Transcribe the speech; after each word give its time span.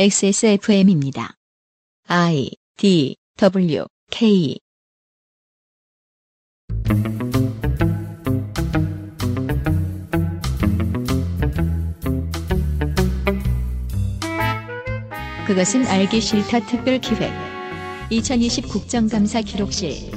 XSFM입니다. 0.00 1.34
I 2.06 2.52
D 2.76 3.16
W 3.36 3.84
K. 4.12 4.56
그것은 15.48 15.84
알기 15.88 16.20
싫다 16.20 16.64
특별 16.66 17.00
기획. 17.00 17.32
2020 18.10 18.68
국정감사 18.68 19.40
기록실 19.40 20.12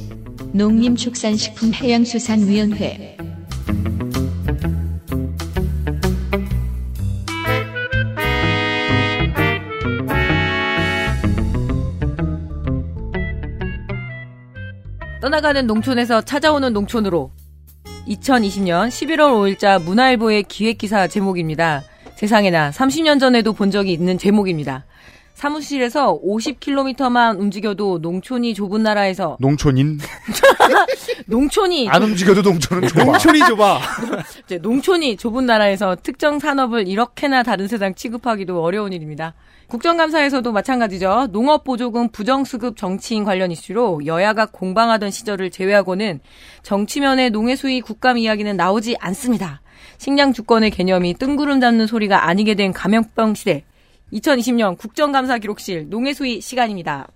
농림축산식품해양수산위원회 0.54 3.18
떠나가는 15.22 15.68
농촌에서 15.68 16.22
찾아오는 16.22 16.74
농촌으로 16.74 17.32
2020년 18.08 18.88
11월 18.88 19.56
5일자 19.56 19.80
문화일보의 19.84 20.42
기획기사 20.44 21.08
제목입니다. 21.08 21.84
세상에나 22.16 22.72
30년 22.72 23.20
전에도 23.20 23.54
본 23.54 23.70
적이 23.70 23.94
있는 23.94 24.18
제목입니다. 24.18 24.86
사무실에서 25.36 26.20
50km만 26.24 27.40
움직여도 27.40 28.00
농촌이 28.00 28.56
좁은 28.56 28.82
나라에서 28.82 29.38
농촌인 29.40 30.00
농촌이 31.28 31.90
안 31.90 32.02
움직여도 32.02 32.42
농촌은 32.42 32.88
좁아. 32.88 33.04
농촌이 33.06 33.40
좁아. 33.46 33.80
이제 34.46 34.58
농촌이 34.58 35.18
좁은 35.18 35.46
나라에서 35.46 35.98
특정 36.02 36.40
산업을 36.40 36.88
이렇게나 36.88 37.44
다른 37.44 37.68
세상 37.68 37.94
취급하기도 37.94 38.62
어려운 38.64 38.92
일입니다. 38.92 39.36
국정감사에서도 39.76 40.52
마찬가지죠. 40.52 41.28
농업보조금 41.32 42.10
부정수급 42.10 42.76
정치인 42.76 43.24
관련 43.24 43.52
이슈로 43.52 44.06
여야가 44.06 44.48
공방하던 44.48 45.12
시절을 45.12 45.50
제외하고는 45.50 46.20
정치면의 46.62 47.30
농해수위 47.30 47.80
국감 47.80 48.18
이야기는 48.18 48.58
나오지 48.58 48.98
않습니다. 49.00 49.62
식량 49.98 50.34
주권의 50.34 50.72
개념이 50.72 51.14
뜬구름 51.14 51.62
잡는 51.62 51.88
소리가 51.88 52.28
아니게 52.28 52.56
된 52.56 52.74
감염병 52.74 53.34
시대. 53.36 53.64
2020년 54.12 54.78
국정감사 54.78 55.38
기록실 55.38 55.88
농해수위 55.90 56.42
시간입니다. 56.42 57.08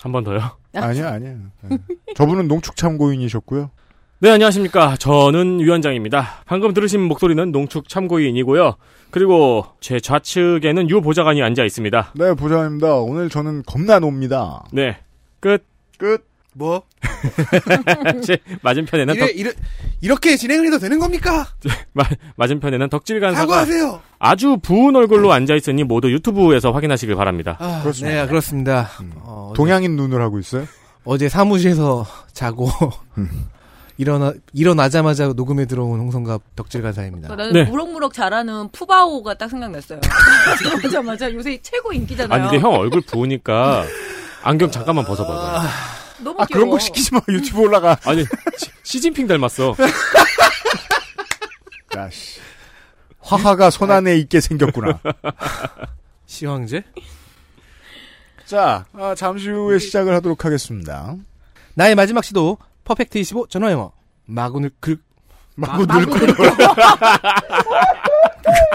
한 0.00 0.10
번 0.10 0.24
더요. 0.24 0.40
아니야 0.74 1.12
아니야. 1.12 1.36
네. 1.62 1.78
저분은 2.16 2.48
농축 2.48 2.74
참고인이셨고요. 2.74 3.70
네, 4.18 4.30
안녕하십니까. 4.30 4.96
저는 4.96 5.60
위원장입니다. 5.60 6.42
방금 6.46 6.72
들으신 6.72 7.02
목소리는 7.02 7.52
농축 7.52 7.88
참고인이고요. 7.88 8.76
그리고 9.10 9.66
제 9.80 10.00
좌측에는 10.00 10.88
유 10.88 11.00
보좌관이 11.02 11.42
앉아 11.42 11.64
있습니다. 11.64 12.12
네 12.16 12.34
보장입니다. 12.34 12.94
오늘 12.94 13.28
저는 13.28 13.62
겁나 13.64 13.98
놉니다. 14.00 14.64
네. 14.72 14.96
끝. 15.40 15.64
끝. 15.98 16.26
뭐? 16.54 16.82
제 18.24 18.38
맞은편에는 18.62 19.14
이래, 19.14 19.26
덕, 19.26 19.36
이래, 19.36 19.52
이렇게 20.00 20.36
진행을 20.38 20.66
해도 20.66 20.78
되는 20.78 20.98
겁니까? 20.98 21.46
마, 21.92 22.02
맞은편에는 22.36 22.88
덕질 22.88 23.20
간사가 23.20 23.40
사과하세요. 23.42 24.00
아주 24.18 24.56
부은 24.62 24.96
얼굴로 24.96 25.32
앉아 25.32 25.54
있으니 25.54 25.84
모두 25.84 26.10
유튜브에서 26.10 26.72
확인하시길 26.72 27.14
바랍니다. 27.14 27.58
아, 27.60 27.80
그렇습니다. 27.82 28.22
네, 28.22 28.26
그렇습니다. 28.26 28.88
어, 29.24 29.48
어제- 29.50 29.56
동양인 29.58 29.96
눈을 29.96 30.22
하고 30.22 30.38
있어요. 30.38 30.64
어제 31.04 31.28
사무실에서 31.28 32.06
자고 32.32 32.70
일어나 33.98 34.34
일어나자마자 34.52 35.28
녹음에 35.28 35.64
들어온 35.64 35.98
홍성갑 36.00 36.42
덕질 36.54 36.82
간사입니다. 36.82 37.28
나는 37.34 37.52
네. 37.52 37.64
무럭무럭 37.64 38.12
잘하는 38.12 38.68
푸바오가 38.70 39.34
딱 39.34 39.48
생각났어요. 39.48 40.00
맞아, 40.82 41.02
맞아. 41.02 41.32
요새 41.32 41.58
최고 41.62 41.92
인기잖아요. 41.92 42.32
아니, 42.32 42.50
근데 42.50 42.62
형 42.62 42.74
얼굴 42.74 43.00
부으니까 43.00 43.84
안경 44.42 44.70
잠깐만 44.70 45.04
벗어봐봐요. 45.04 45.68
너무 46.22 46.40
아 46.40 46.46
귀여워. 46.46 46.48
그런 46.52 46.70
거 46.70 46.78
시키지 46.78 47.14
마. 47.14 47.20
유튜브 47.28 47.60
올라가. 47.62 47.96
아니, 48.04 48.22
시, 48.56 48.70
시진핑 48.82 49.26
닮았어. 49.26 49.74
야씨. 51.96 52.40
화하가 53.20 53.70
손 53.70 53.90
안에 53.90 54.16
있게 54.18 54.40
생겼구나. 54.40 55.00
시황제? 56.26 56.84
자, 58.44 58.84
아, 58.92 59.14
잠시 59.16 59.48
후에 59.48 59.78
시작을 59.78 60.14
하도록 60.16 60.44
하겠습니다. 60.44 61.16
나의 61.74 61.94
마지막 61.94 62.22
시도 62.24 62.58
퍼펙트 62.86 63.18
25 63.18 63.48
전화 63.48 63.70
영어. 63.72 63.92
마군을 64.26 64.70
긁 64.80 65.02
마구 65.56 65.84
늙고 65.86 66.14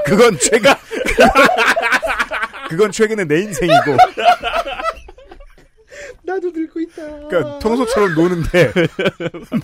그건 0.06 0.38
최가 0.40 0.78
그건 2.70 2.92
최근에 2.92 3.24
내 3.26 3.40
인생이고 3.42 3.98
나도 6.24 6.52
늙고 6.52 6.80
있다. 6.82 7.04
그러니까 7.30 7.60
평소처럼 7.60 8.14
노는데 8.16 8.72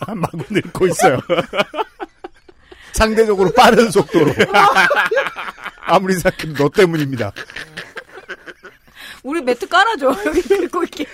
마- 0.07 0.15
마구 0.15 0.43
늙고 0.49 0.87
있어요. 0.87 1.19
상대적으로 2.93 3.51
빠른 3.53 3.91
속도로 3.91 4.31
아무리 5.81 6.13
생각해도 6.15 6.53
너 6.63 6.69
때문입니다. 6.69 7.31
우리 9.23 9.41
매트 9.41 9.67
깔아줘. 9.67 10.15
여기 10.25 10.41
긁고 10.41 10.83
있게. 10.85 11.05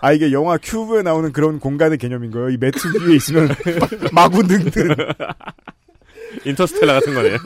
아 0.00 0.12
이게 0.12 0.32
영화 0.32 0.56
큐브에 0.56 1.02
나오는 1.02 1.32
그런 1.32 1.58
공간의 1.60 1.98
개념인 1.98 2.30
거예요. 2.30 2.50
이 2.50 2.56
매트 2.56 2.78
위에 3.06 3.16
있으면 3.16 3.48
마구 4.12 4.42
늙든 4.42 4.94
인터스텔라 6.44 6.94
같은 6.94 7.14
거네. 7.14 7.36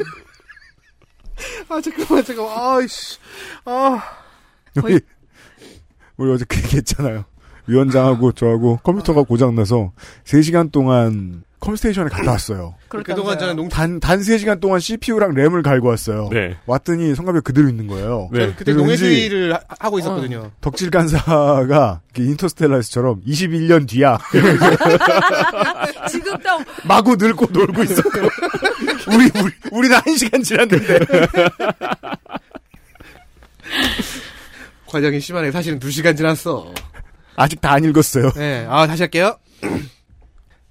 아 1.68 1.80
잠깐만 1.80 2.24
잠깐만. 2.24 2.78
아이씨. 2.78 3.18
아. 3.64 4.02
우리 4.82 5.00
우리 6.16 6.32
어제 6.32 6.44
그 6.46 6.56
얘기했잖아요. 6.58 7.24
위원장하고 7.66 8.32
저하고 8.32 8.78
컴퓨터가 8.82 9.22
고장나서 9.22 9.92
3시간 10.24 10.70
동안 10.70 11.42
컴스테이션에 11.60 12.08
갔다 12.08 12.32
왔어요. 12.32 12.74
그동안 12.88 13.38
저는 13.38 13.56
농 13.56 13.68
단, 13.68 13.98
단 13.98 14.20
3시간 14.20 14.60
동안 14.60 14.78
CPU랑 14.78 15.34
램을 15.34 15.62
갈고 15.62 15.88
왔어요. 15.88 16.28
네. 16.30 16.56
왔더니 16.66 17.14
성가비가 17.14 17.40
그대로 17.40 17.68
있는 17.68 17.86
거예요. 17.86 18.28
네. 18.32 18.52
그때 18.54 18.72
농해수위를 18.74 19.54
하- 19.54 19.60
하고 19.80 19.98
있었거든요. 19.98 20.50
덕질 20.60 20.90
간사가 20.90 22.00
그 22.14 22.22
인터스텔라에서처럼 22.22 23.22
21년 23.26 23.88
뒤야. 23.88 24.18
지금 26.10 26.36
딱 26.38 26.64
마구 26.84 27.16
늙고 27.16 27.46
놀고 27.50 27.82
있어. 27.84 28.02
우리, 29.08 29.30
우리, 29.42 29.52
우리는 29.72 29.96
1시간 29.98 30.44
지났는데. 30.44 30.98
과정이 34.86 35.20
심하네. 35.20 35.50
사실은 35.50 35.78
2시간 35.78 36.16
지났어. 36.16 36.72
아직 37.34 37.60
다 37.60 37.72
안 37.72 37.84
읽었어요. 37.84 38.30
네. 38.32 38.66
아, 38.68 38.86
다시 38.86 39.02
할게요. 39.02 39.36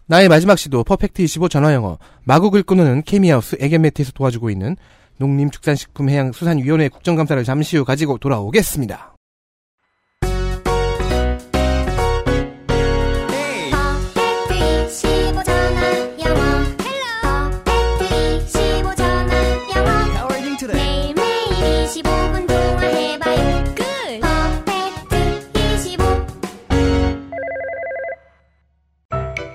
나의 0.08 0.30
마지막 0.30 0.60
시도 0.60 0.84
퍼펙트 0.84 1.24
25 1.24 1.50
전화 1.50 1.74
영어. 1.74 1.98
마구 2.24 2.52
긁고는 2.52 3.04
케미하우스 3.04 3.58
애견매트에서 3.60 4.12
도와주고 4.12 4.52
있는 4.52 4.78
농림축산식품해양수산위원회 5.18 6.90
국정감사를 6.90 7.44
잠시 7.44 7.78
후 7.78 7.86
가지고 7.86 8.18
돌아오겠습니다. 8.20 9.15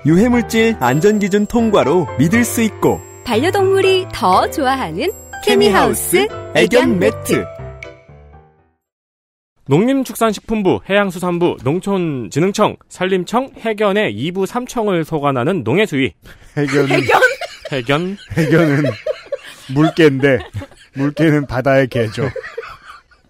유해물질 0.05 0.77
안전기준 0.79 1.45
통과로 1.45 2.07
믿을 2.17 2.43
수 2.43 2.61
있고 2.61 2.99
반려동물이 3.23 4.07
더 4.11 4.49
좋아하는 4.49 5.11
케미하우스 5.45 6.27
애견 6.55 6.99
매트 6.99 7.45
농림축산식품부, 9.67 10.81
해양수산부, 10.89 11.57
농촌진흥청, 11.63 12.75
산림청, 12.89 13.51
해견의 13.57 14.13
2부 14.15 14.45
3청을 14.45 15.05
소관하는 15.05 15.63
농해수위. 15.63 16.13
해견은, 16.57 16.89
해견? 16.89 17.21
해견, 17.71 18.17
해견은 18.37 18.83
물개인데, 19.73 20.39
물개는 20.95 21.45
바다의 21.45 21.87
개죠. 21.87 22.29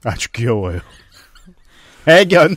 아주 0.04 0.32
귀여워요. 0.32 0.80
해견. 2.08 2.56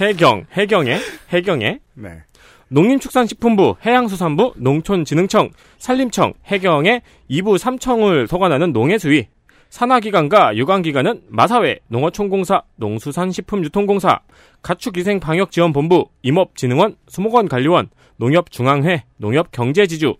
해경, 0.00 0.46
해경의, 0.52 1.00
해경의, 1.28 1.78
네. 1.94 2.22
농림축산식품부, 2.68 3.76
해양수산부, 3.84 4.54
농촌진흥청, 4.56 5.50
산림청, 5.78 6.34
해경의 6.46 7.02
2부 7.30 7.58
3청을 7.58 8.26
소관하는 8.26 8.72
농해수위. 8.72 9.28
산하기관과 9.68 10.56
유관기관은 10.56 11.22
마사회, 11.28 11.78
농어촌공사, 11.88 12.62
농수산식품유통공사, 12.76 14.20
가축위생방역지원본부, 14.62 16.08
임업진흥원, 16.22 16.96
수목원관리원, 17.08 17.90
농협중앙회, 18.16 19.04
농협경제지주, 19.18 20.16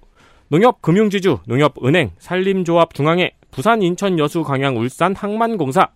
농협금융지주, 0.48 1.38
농협은행, 1.46 2.10
산림조합중앙회, 2.19 3.32
부산, 3.50 3.82
인천, 3.82 4.19
여수, 4.19 4.43
광양, 4.43 4.76
울산, 4.76 5.16
항만공사, 5.16 5.88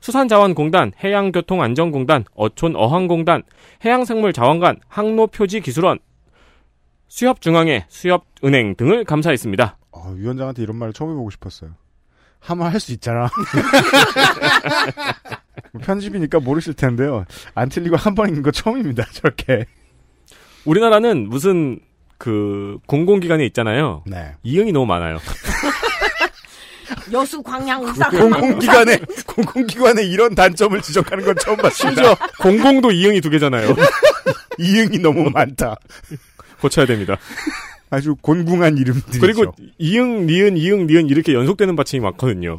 수산자원공단, 0.00 0.92
해양교통안전공단, 1.02 2.24
어촌 2.34 2.76
어항공단, 2.76 3.42
해양생물자원관, 3.84 4.80
항로표지기술원, 4.88 5.98
수협중앙회, 7.08 7.86
수협은행 7.88 8.76
등을 8.76 9.04
감사했습니다. 9.04 9.76
어, 9.92 10.12
위원장한테 10.16 10.62
이런 10.62 10.76
말을 10.76 10.92
처음 10.92 11.10
해보고 11.10 11.30
싶었어요. 11.30 11.70
하면 12.40 12.68
할수 12.72 12.92
있잖아. 12.92 13.28
편집이니까 15.82 16.40
모르실 16.40 16.74
텐데요. 16.74 17.24
안 17.54 17.68
틀리고 17.68 17.96
한 17.96 18.14
번 18.14 18.28
읽는 18.28 18.42
거 18.42 18.50
처음입니다. 18.50 19.04
저렇게. 19.12 19.66
우리나라는 20.64 21.28
무슨 21.28 21.80
그 22.18 22.78
공공기관에 22.86 23.44
있잖아요. 23.46 24.02
네. 24.06 24.34
이응이 24.42 24.72
너무 24.72 24.86
많아요. 24.86 25.18
여수 27.12 27.42
광양 27.42 27.82
울산 27.82 28.10
공공기관에 28.10 28.98
공공기관에 29.26 30.02
이런 30.04 30.34
단점을 30.34 30.80
지적하는 30.80 31.24
건 31.24 31.34
처음 31.40 31.56
봤습니다. 31.56 32.02
심지어 32.02 32.16
공공도 32.40 32.92
이응이 32.92 33.20
두 33.20 33.30
개잖아요. 33.30 33.74
이응이 34.58 34.98
너무 34.98 35.30
많다. 35.30 35.76
고쳐야 36.60 36.86
됩니다. 36.86 37.16
아주 37.90 38.14
곤궁한 38.20 38.78
이름들이죠. 38.78 39.20
그리고 39.20 39.52
이응, 39.78 40.26
니은, 40.26 40.56
이응, 40.56 40.86
니은 40.86 41.08
이렇게 41.08 41.34
연속되는 41.34 41.74
받침이 41.76 42.00
많거든요. 42.00 42.58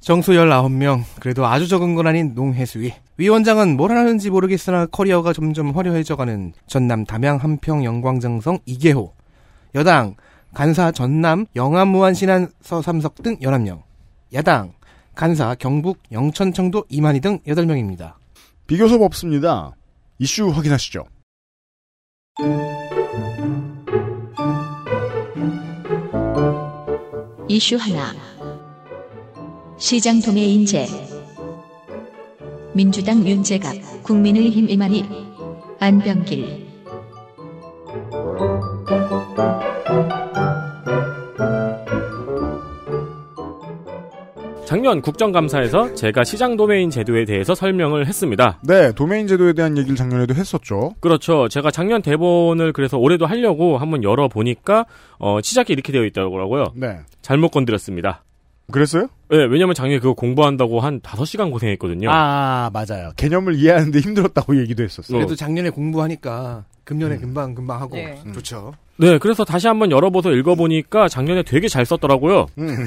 정수 0.00 0.32
19명, 0.32 1.02
그래도 1.20 1.46
아주 1.46 1.66
적은 1.66 1.94
건 1.94 2.06
아닌 2.06 2.34
농해수위. 2.34 2.92
위원장은 3.16 3.76
뭘 3.76 3.90
하는지 3.90 4.28
모르겠으나 4.28 4.86
커리어가 4.86 5.32
점점 5.32 5.70
화려해져가는 5.70 6.52
전남 6.66 7.04
담양 7.04 7.36
한평 7.36 7.84
영광정성 7.84 8.58
이계호. 8.66 9.14
여당 9.74 10.14
간사 10.54 10.92
전남 10.92 11.46
영암 11.56 11.88
무안 11.88 12.14
신안 12.14 12.48
서삼석 12.62 13.22
등 13.24 13.36
11명. 13.40 13.82
야당 14.32 14.72
간사 15.16 15.56
경북 15.56 15.98
영천 16.12 16.52
청도 16.52 16.84
이만희 16.88 17.20
등 17.20 17.40
8명입니다. 17.40 18.14
비교섭 18.68 19.02
없습니다. 19.02 19.72
이슈 20.18 20.48
확인하시죠. 20.48 21.04
이슈 27.48 27.76
하나. 27.76 28.12
시장 29.76 30.20
도매 30.20 30.40
인재. 30.40 30.86
민주당 32.74 33.26
윤재갑, 33.26 34.02
국민의힘 34.04 34.70
이만희, 34.70 35.04
안병길. 35.80 36.64
작년 44.74 45.00
국정감사에서 45.02 45.94
제가 45.94 46.24
시장 46.24 46.56
도메인 46.56 46.90
제도에 46.90 47.24
대해서 47.26 47.54
설명을 47.54 48.08
했습니다. 48.08 48.58
네, 48.64 48.90
도메인 48.90 49.28
제도에 49.28 49.52
대한 49.52 49.78
얘기를 49.78 49.94
작년에도 49.94 50.34
했었죠. 50.34 50.96
그렇죠. 50.98 51.46
제가 51.48 51.70
작년 51.70 52.02
대본을 52.02 52.72
그래서 52.72 52.98
올해도 52.98 53.24
하려고 53.24 53.78
한번 53.78 54.02
열어보니까, 54.02 54.86
어, 55.20 55.38
시작이 55.40 55.72
이렇게 55.72 55.92
되어 55.92 56.04
있더라고요. 56.06 56.72
네. 56.74 56.98
잘못 57.22 57.50
건드렸습니다. 57.50 58.24
그랬어요? 58.72 59.06
네, 59.30 59.44
왜냐면 59.48 59.76
작년에 59.76 60.00
그거 60.00 60.12
공부한다고 60.14 60.80
한 60.80 60.98
5시간 60.98 61.52
고생했거든요. 61.52 62.10
아, 62.10 62.68
맞아요. 62.72 63.12
개념을 63.16 63.54
이해하는데 63.54 63.96
힘들었다고 64.00 64.58
얘기도 64.58 64.82
했었어요. 64.82 65.16
그래도 65.16 65.36
작년에 65.36 65.70
공부하니까 65.70 66.64
금년에 66.82 67.18
금방 67.18 67.54
금방 67.54 67.80
하고 67.80 67.94
네. 67.94 68.20
음. 68.26 68.32
좋죠. 68.32 68.74
네, 68.96 69.18
그래서 69.18 69.44
다시 69.44 69.66
한번 69.66 69.90
열어봐서 69.90 70.32
읽어보니까 70.32 71.08
작년에 71.08 71.42
되게 71.42 71.66
잘 71.68 71.84
썼더라고요. 71.84 72.46
음. 72.58 72.86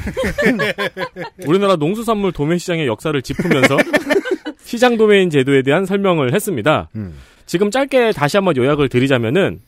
우리나라 1.45 1.75
농수산물 1.75 2.31
도매시장의 2.31 2.88
역사를 2.88 3.19
짚으면서 3.21 3.77
시장 4.63 4.98
도메인 4.98 5.30
제도에 5.30 5.62
대한 5.63 5.86
설명을 5.86 6.33
했습니다. 6.33 6.89
음. 6.95 7.13
지금 7.45 7.71
짧게 7.71 8.12
다시 8.13 8.38
한번 8.38 8.56
요약을 8.57 8.89
드리자면은 8.89 9.59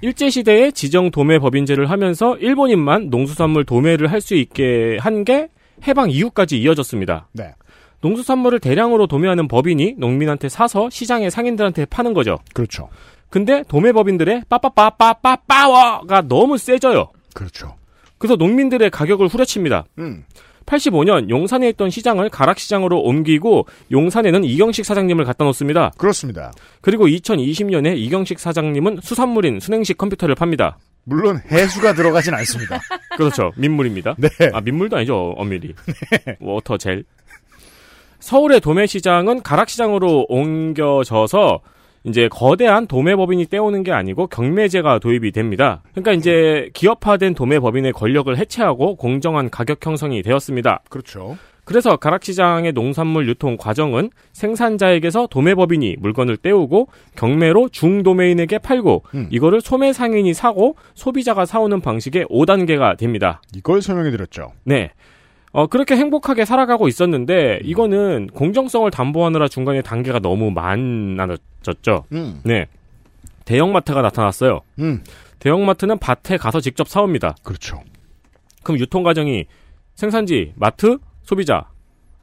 일제시대에 0.00 0.72
지정 0.72 1.10
도매 1.12 1.38
법인제를 1.38 1.88
하면서 1.90 2.36
일본인만 2.38 3.08
농수산물 3.10 3.64
도매를 3.64 4.10
할 4.10 4.20
수 4.20 4.34
있게 4.34 4.96
한 5.00 5.24
게 5.24 5.48
해방 5.86 6.10
이후까지 6.10 6.60
이어졌습니다. 6.60 7.28
네. 7.32 7.54
농수산물을 8.02 8.58
대량으로 8.60 9.06
도매하는 9.06 9.46
법인이 9.48 9.94
농민한테 9.98 10.48
사서 10.48 10.90
시장의 10.90 11.30
상인들한테 11.30 11.86
파는 11.86 12.14
거죠. 12.14 12.38
그렇죠. 12.52 12.88
근데 13.32 13.64
도매법인들의 13.66 14.42
빠빠빠빠빠빠워가 14.50 16.20
너무 16.28 16.58
세져요. 16.58 17.08
그렇죠. 17.32 17.74
그래서 18.18 18.36
농민들의 18.36 18.90
가격을 18.90 19.28
후려칩니다. 19.28 19.86
음. 20.00 20.24
85년 20.66 21.30
용산에 21.30 21.70
있던 21.70 21.88
시장을 21.88 22.28
가락시장으로 22.28 23.00
옮기고 23.00 23.66
용산에는 23.90 24.44
이경식 24.44 24.84
사장님을 24.84 25.24
갖다 25.24 25.46
놓습니다. 25.46 25.92
그렇습니다. 25.96 26.52
그리고 26.82 27.06
2020년에 27.06 27.96
이경식 27.96 28.38
사장님은 28.38 28.98
수산물인 29.02 29.60
순행식 29.60 29.96
컴퓨터를 29.96 30.34
팝니다. 30.34 30.76
물론 31.04 31.40
해수가 31.50 31.94
들어가진 31.94 32.34
않습니다. 32.34 32.80
그렇죠. 33.16 33.50
민물입니다. 33.56 34.14
네. 34.18 34.28
아, 34.52 34.60
민물도 34.60 34.98
아니죠. 34.98 35.34
엄밀히. 35.38 35.74
워터젤. 36.38 37.04
서울의 38.20 38.60
도매시장은 38.60 39.42
가락시장으로 39.42 40.26
옮겨져서 40.28 41.60
이제 42.04 42.28
거대한 42.28 42.86
도매 42.86 43.14
법인이 43.16 43.46
떼오는 43.46 43.82
게 43.82 43.92
아니고 43.92 44.26
경매제가 44.26 44.98
도입이 44.98 45.32
됩니다. 45.32 45.82
그러니까 45.92 46.12
이제 46.12 46.70
기업화된 46.74 47.34
도매 47.34 47.60
법인의 47.60 47.92
권력을 47.92 48.36
해체하고 48.36 48.96
공정한 48.96 49.50
가격 49.50 49.84
형성이 49.84 50.22
되었습니다. 50.22 50.82
그렇죠. 50.88 51.36
그래서 51.64 51.96
가락시장의 51.96 52.72
농산물 52.72 53.28
유통 53.28 53.56
과정은 53.56 54.10
생산자에게서 54.32 55.28
도매법인이 55.28 55.96
물건을 56.00 56.36
떼우고 56.38 56.88
경매로 57.16 57.68
중도매인에게 57.68 58.58
팔고 58.58 59.04
음. 59.14 59.28
이거를 59.30 59.60
소매 59.60 59.92
상인이 59.92 60.34
사고 60.34 60.76
소비자가 60.94 61.46
사오는 61.46 61.80
방식의 61.80 62.26
5단계가 62.26 62.98
됩니다. 62.98 63.40
이걸 63.54 63.80
설명해 63.80 64.10
드렸죠. 64.10 64.52
네. 64.64 64.90
어, 65.52 65.66
그렇게 65.66 65.96
행복하게 65.96 66.44
살아가고 66.44 66.88
있었는데, 66.88 67.60
이거는 67.62 68.28
공정성을 68.32 68.90
담보하느라 68.90 69.48
중간에 69.48 69.82
단계가 69.82 70.18
너무 70.18 70.50
많아졌죠. 70.50 72.04
음. 72.12 72.40
네. 72.44 72.66
대형마트가 73.44 74.00
나타났어요. 74.02 74.60
음. 74.78 75.02
대형마트는 75.40 75.98
밭에 75.98 76.38
가서 76.38 76.60
직접 76.60 76.88
사옵니다. 76.88 77.34
그렇죠. 77.42 77.82
그럼 78.62 78.78
유통 78.78 79.02
과정이 79.02 79.46
생산지, 79.94 80.54
마트, 80.56 80.98
소비자. 81.22 81.68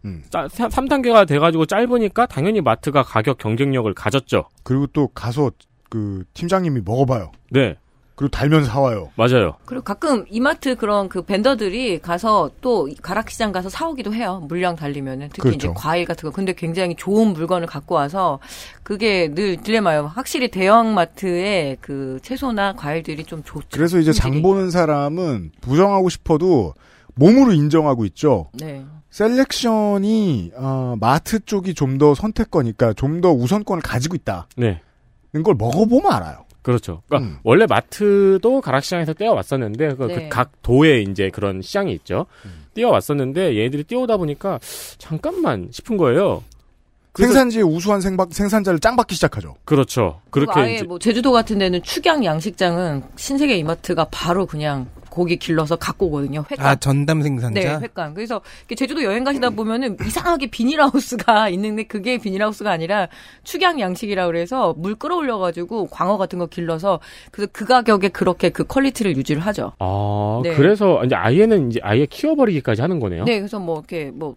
음. 0.06 0.24
3단계가 0.32 1.28
돼가지고 1.28 1.66
짧으니까 1.66 2.26
당연히 2.26 2.62
마트가 2.62 3.04
가격 3.04 3.38
경쟁력을 3.38 3.94
가졌죠. 3.94 4.46
그리고 4.64 4.88
또 4.88 5.08
가서 5.10 5.52
그 5.90 6.24
팀장님이 6.34 6.82
먹어봐요. 6.86 7.32
네. 7.52 7.76
그리고 8.20 8.32
달면서 8.32 8.70
사와요. 8.70 9.12
맞아요. 9.16 9.54
그리고 9.64 9.82
가끔 9.82 10.26
이마트 10.30 10.76
그런 10.76 11.08
그 11.08 11.22
벤더들이 11.22 12.00
가서 12.00 12.52
또 12.60 12.90
가락시장 13.02 13.54
가서 13.54 13.70
사오기도 13.70 14.14
해요. 14.14 14.44
물량 14.50 14.76
달리면은 14.76 15.30
특히 15.30 15.44
그렇죠. 15.44 15.56
이제 15.56 15.74
과일 15.74 16.04
같은 16.04 16.28
거. 16.30 16.36
근데 16.36 16.52
굉장히 16.52 16.96
좋은 16.98 17.30
물건을 17.30 17.66
갖고 17.66 17.96
와서 17.96 18.40
그게 18.84 19.34
늘 19.34 19.56
딜레마예요. 19.56 20.08
확실히 20.14 20.52
대형마트의 20.52 21.78
그 21.80 22.20
채소나 22.22 22.74
과일들이 22.74 23.24
좀 23.24 23.42
좋죠. 23.46 23.70
그래서 23.72 23.98
이제 24.00 24.12
장 24.12 24.32
품질이. 24.32 24.42
보는 24.42 24.70
사람은 24.70 25.52
부정하고 25.62 26.10
싶어도 26.10 26.74
몸으로 27.16 27.54
인정하고 27.54 28.04
있죠. 28.04 28.50
네. 28.60 28.84
selection이 29.12 30.52
어, 30.58 30.96
마트 31.00 31.40
쪽이 31.46 31.74
좀 31.74 31.98
더 31.98 32.14
선택권이니까 32.16 32.92
좀 32.94 33.22
더 33.22 33.32
우선권을 33.32 33.82
가지고 33.82 34.16
있다는 34.18 34.44
네. 34.58 34.82
걸 35.42 35.56
먹어보면 35.58 36.12
알아요. 36.12 36.44
그렇죠. 36.62 37.02
그러니까 37.08 37.30
음. 37.30 37.38
원래 37.44 37.66
마트도 37.66 38.62
가락시장에서 38.62 39.14
떼어왔었는데 39.14 39.96
그 39.96 40.04
네. 40.04 40.30
각 40.30 40.52
도에 40.62 41.02
이제 41.02 41.30
그런 41.30 41.62
시장이 41.62 41.94
있죠. 41.94 42.26
음. 42.46 42.66
떼어왔었는데 42.74 43.58
얘들이 43.58 43.84
떼어오다 43.84 44.18
보니까 44.18 44.60
잠깐만 44.98 45.70
싶은 45.72 45.98
거예요. 45.98 46.44
생산지의 47.18 47.64
우수한 47.64 48.02
생박, 48.02 48.34
생산자를 48.34 48.80
짱박기 48.80 49.16
시작하죠. 49.16 49.56
그렇죠. 49.66 50.22
그렇게 50.30 50.60
아예 50.60 50.76
이제 50.76 50.84
뭐 50.86 51.00
제주도 51.00 51.32
같은 51.32 51.58
데는 51.60 51.82
축양 51.82 52.24
양식장은 52.24 53.04
신세계 53.16 53.58
이마트가 53.58 54.06
바로 54.12 54.46
그냥 54.46 54.88
고기 55.10 55.38
길러서 55.38 55.76
갖고 55.76 56.08
오거든요. 56.08 56.44
횟감. 56.50 56.66
아 56.66 56.76
전담 56.76 57.22
생산자. 57.22 57.60
네, 57.60 57.68
횟감. 57.68 58.14
그래서 58.14 58.42
제주도 58.76 59.04
여행 59.04 59.24
가시다 59.24 59.50
보면은 59.50 59.98
이상하게 60.06 60.48
비닐하우스가 60.48 61.50
있는데 61.50 61.84
그게 61.84 62.18
비닐하우스가 62.18 62.72
아니라 62.72 63.08
축양 63.44 63.80
양식이라 63.80 64.28
그래서 64.28 64.74
물 64.78 64.96
끌어올려가지고 64.96 65.88
광어 65.88 66.18
같은 66.18 66.40
거 66.40 66.46
길러서 66.46 67.00
그래서 67.32 67.50
그 67.52 67.66
가격에 67.66 68.10
그렇게 68.10 68.50
그 68.50 68.66
quality를 68.66 69.16
유지를 69.18 69.42
하죠. 69.42 69.74
아 69.80 70.42
네. 70.44 70.56
그래서 70.56 71.04
이제 71.04 71.16
아예는 71.16 71.72
이제 71.72 71.80
아예 71.84 72.06
키워버리기까지 72.06 72.82
하는 72.82 73.00
거네요. 73.00 73.26
네, 73.26 73.40
그래서 73.40 73.60
뭐 73.60 73.78
이렇게 73.78 74.12
뭐 74.12 74.36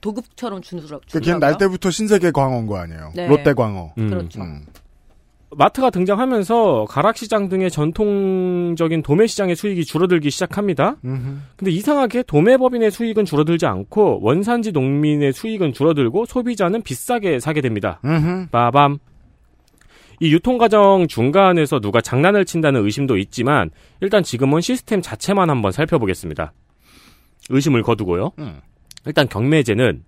도급처럼 0.00 0.62
주느라. 0.62 0.98
그 1.10 1.20
걔는 1.20 1.40
날 1.40 1.58
때부터 1.58 1.90
신세계 1.90 2.30
광어인 2.30 2.66
거 2.66 2.76
아니에요. 2.78 3.12
네. 3.14 3.26
롯데 3.26 3.52
광어. 3.52 3.92
음. 3.98 4.10
그렇죠. 4.10 4.40
음. 4.42 4.64
마트가 5.50 5.90
등장하면서 5.90 6.86
가락시장 6.88 7.48
등의 7.48 7.70
전통적인 7.70 9.02
도매시장의 9.02 9.56
수익이 9.56 9.84
줄어들기 9.84 10.30
시작합니다. 10.30 10.96
음흠. 11.04 11.38
근데 11.56 11.70
이상하게 11.70 12.24
도매법인의 12.24 12.90
수익은 12.90 13.24
줄어들지 13.24 13.66
않고 13.66 14.20
원산지 14.22 14.72
농민의 14.72 15.32
수익은 15.32 15.72
줄어들고 15.72 16.26
소비자는 16.26 16.82
비싸게 16.82 17.40
사게 17.40 17.60
됩니다. 17.60 18.00
음흠. 18.04 18.48
빠밤. 18.50 18.98
이 20.20 20.32
유통과정 20.32 21.06
중간에서 21.08 21.80
누가 21.80 22.00
장난을 22.00 22.44
친다는 22.44 22.84
의심도 22.84 23.16
있지만 23.18 23.70
일단 24.00 24.22
지금은 24.22 24.60
시스템 24.60 25.00
자체만 25.00 25.48
한번 25.48 25.72
살펴보겠습니다. 25.72 26.52
의심을 27.50 27.82
거두고요. 27.82 28.32
음. 28.38 28.60
일단 29.06 29.28
경매제는 29.28 30.02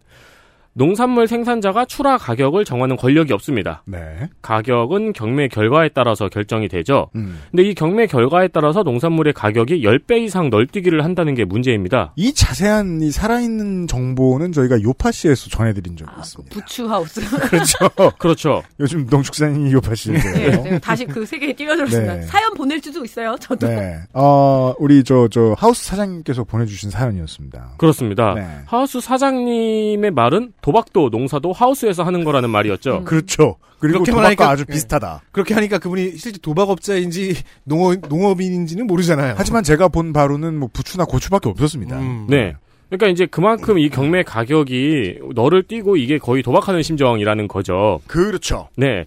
농산물 0.73 1.27
생산자가 1.27 1.85
출하 1.85 2.17
가격을 2.17 2.65
정하는 2.65 2.97
권력이 2.97 3.33
없습니다. 3.33 3.83
네. 3.87 4.29
가격은 4.41 5.13
경매 5.13 5.49
결과에 5.49 5.89
따라서 5.89 6.29
결정이 6.29 6.69
되죠. 6.69 7.09
음. 7.17 7.41
근데 7.51 7.65
이 7.65 7.75
경매 7.75 8.07
결과에 8.07 8.49
따라서 8.49 8.83
농산물의 8.83 9.33
가격이 9.33 9.83
10배 9.83 10.21
이상 10.23 10.49
널뛰기를 10.49 11.03
한다는 11.05 11.35
게 11.35 11.45
문제입니다. 11.45 12.13
이 12.17 12.33
자세한 12.33 13.03
이 13.03 13.11
살아있는 13.11 13.89
정보는 13.89 14.53
저희가 14.53 14.81
요파시에서 14.81 15.51
전해드린 15.51 15.97
적이 15.97 16.11
아, 16.11 16.15
그 16.15 16.21
있습니다. 16.21 16.55
부추하우스. 16.55 17.21
그렇죠. 17.51 17.91
그렇죠. 18.19 18.63
요즘 18.79 19.07
농축산인이 19.11 19.73
요파시인데요. 19.73 20.33
네, 20.33 20.63
제가 20.63 20.79
다시 20.79 21.05
그 21.05 21.27
세계에 21.27 21.53
뛰어들었습니다. 21.53 22.15
네. 22.15 22.23
사연 22.23 22.55
보낼 22.55 22.81
수도 22.81 23.05
있어요. 23.05 23.37
저도. 23.41 23.67
네. 23.67 23.99
어, 24.13 24.73
우리 24.79 25.03
저, 25.03 25.27
저, 25.29 25.55
하우스 25.59 25.85
사장님께서 25.87 26.45
보내주신 26.45 26.91
사연이었습니다. 26.91 27.75
그렇습니다. 27.77 28.35
네. 28.35 28.47
하우스 28.67 29.01
사장님의 29.01 30.13
말은 30.13 30.53
도박도 30.63 31.09
농사도 31.11 31.53
하우스에서 31.53 32.03
하는 32.03 32.25
거라는 32.25 32.51
말이었죠. 32.51 32.99
음. 32.99 33.05
그렇죠. 33.05 33.57
그리고 33.79 34.05
도박과 34.05 34.35
말하니까- 34.35 34.49
아주 34.49 34.65
네. 34.67 34.73
비슷하다. 34.75 35.23
그렇게 35.33 35.55
하니까 35.55 35.79
그분이 35.79 36.17
실제 36.17 36.39
도박업자인지 36.43 37.35
농업, 37.65 37.97
농업인인지는 38.09 38.87
모르잖아요. 38.87 39.35
하지만 39.37 39.63
제가 39.63 39.89
본 39.89 40.13
바로는 40.13 40.59
뭐 40.59 40.69
부추나 40.73 41.05
고추밖에 41.07 41.49
없었습니다. 41.49 41.99
음. 41.99 42.27
네. 42.29 42.55
그러니까 42.89 43.07
이제 43.09 43.25
그만큼 43.27 43.79
이 43.79 43.89
경매 43.89 44.23
가격이 44.25 45.21
너를 45.35 45.63
띄고 45.63 45.97
이게 45.97 46.19
거의 46.19 46.43
도박하는 46.43 46.83
심정이라는 46.83 47.47
거죠. 47.49 48.01
그렇죠. 48.07 48.69
네. 48.77 49.05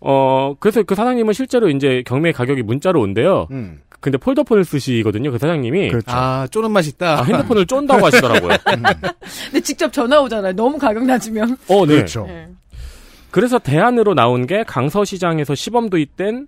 어, 0.00 0.54
그래서 0.60 0.82
그 0.82 0.94
사장님은 0.94 1.32
실제로 1.32 1.68
이제 1.68 2.02
경매 2.06 2.32
가격이 2.32 2.62
문자로 2.62 3.00
온대요. 3.00 3.48
음. 3.50 3.80
근데 4.00 4.16
폴더폰을 4.16 4.64
쓰시거든요, 4.64 5.32
그 5.32 5.38
사장님이. 5.38 5.88
그렇죠. 5.88 6.06
아, 6.10 6.46
쪼는 6.50 6.70
맛 6.70 6.86
있다. 6.86 7.20
아, 7.20 7.22
핸드폰을 7.24 7.66
쫀다고 7.66 8.06
하시더라고요. 8.06 8.56
근데 9.50 9.60
직접 9.60 9.92
전화 9.92 10.20
오잖아요. 10.20 10.52
너무 10.52 10.78
가격 10.78 11.04
낮으면. 11.04 11.56
어, 11.68 11.84
네. 11.84 11.96
그렇죠. 11.96 12.26
네. 12.26 12.48
그래서 13.30 13.58
대안으로 13.58 14.14
나온 14.14 14.46
게 14.46 14.62
강서시장에서 14.62 15.54
시범 15.54 15.90
도입된 15.90 16.46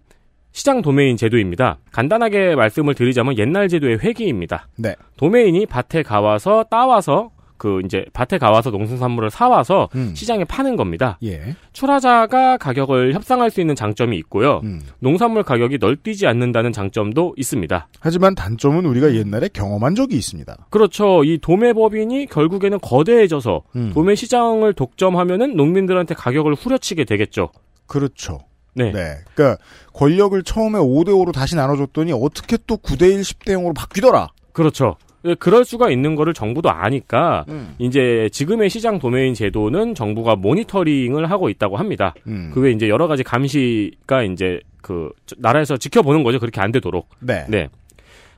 시장 0.52 0.82
도메인 0.82 1.16
제도입니다. 1.16 1.78
간단하게 1.92 2.54
말씀을 2.54 2.94
드리자면 2.94 3.38
옛날 3.38 3.68
제도의 3.68 3.98
회기입니다. 3.98 4.68
네. 4.76 4.94
도메인이 5.16 5.66
밭에 5.66 6.02
가와서 6.02 6.64
따와서 6.70 7.30
그 7.60 7.82
이제 7.84 8.06
밭에 8.14 8.38
가와서 8.38 8.70
농수산물을 8.70 9.28
사와서 9.28 9.90
음. 9.94 10.14
시장에 10.16 10.44
파는 10.44 10.76
겁니다. 10.76 11.18
예. 11.22 11.54
출하자가 11.74 12.56
가격을 12.56 13.12
협상할 13.12 13.50
수 13.50 13.60
있는 13.60 13.74
장점이 13.74 14.16
있고요. 14.16 14.62
음. 14.64 14.80
농산물 14.98 15.42
가격이 15.42 15.76
널뛰지 15.78 16.26
않는다는 16.26 16.72
장점도 16.72 17.34
있습니다. 17.36 17.88
하지만 18.00 18.34
단점은 18.34 18.86
우리가 18.86 19.14
옛날에 19.14 19.48
경험한 19.52 19.94
적이 19.94 20.16
있습니다. 20.16 20.68
그렇죠. 20.70 21.22
이 21.22 21.36
도매법인이 21.36 22.28
결국에는 22.28 22.78
거대해져서 22.80 23.62
음. 23.76 23.90
도매 23.92 24.14
시장을 24.14 24.72
독점하면은 24.72 25.54
농민들한테 25.54 26.14
가격을 26.14 26.54
후려치게 26.54 27.04
되겠죠. 27.04 27.50
그렇죠. 27.84 28.38
네. 28.72 28.90
네. 28.90 29.16
그러니까 29.34 29.62
권력을 29.92 30.42
처음에 30.42 30.78
5대 30.78 31.08
5로 31.08 31.34
다시 31.34 31.56
나눠줬더니 31.56 32.12
어떻게 32.14 32.56
또 32.66 32.78
9대 32.78 33.02
1, 33.12 33.20
10대 33.20 33.48
0으로 33.48 33.74
바뀌더라. 33.74 34.28
그렇죠. 34.54 34.96
예, 35.26 35.34
그럴 35.34 35.64
수가 35.64 35.90
있는 35.90 36.14
거를 36.14 36.32
정부도 36.34 36.70
아니까 36.70 37.44
음. 37.48 37.74
이제 37.78 38.28
지금의 38.32 38.70
시장 38.70 38.98
도메인 38.98 39.34
제도는 39.34 39.94
정부가 39.94 40.36
모니터링을 40.36 41.30
하고 41.30 41.48
있다고 41.48 41.76
합니다. 41.76 42.14
음. 42.26 42.50
그 42.54 42.60
외에 42.60 42.72
이제 42.72 42.88
여러 42.88 43.06
가지 43.06 43.22
감시가 43.22 44.22
이제 44.22 44.60
그 44.82 45.10
저- 45.26 45.36
나라에서 45.38 45.76
지켜보는 45.76 46.22
거죠. 46.22 46.38
그렇게 46.38 46.60
안 46.60 46.72
되도록. 46.72 47.08
네. 47.20 47.44
네. 47.48 47.68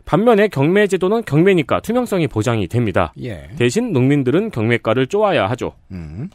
반면에 0.05 0.49
경매 0.49 0.89
제도는 0.89 1.23
경매니까 1.25 1.79
투명성이 1.81 2.27
보장이 2.27 2.67
됩니다. 2.67 3.13
예. 3.23 3.49
대신 3.57 3.93
농민들은 3.93 4.51
경매가를 4.51 5.07
쪼아야 5.07 5.47
하죠. 5.51 5.75
음. 5.93 6.29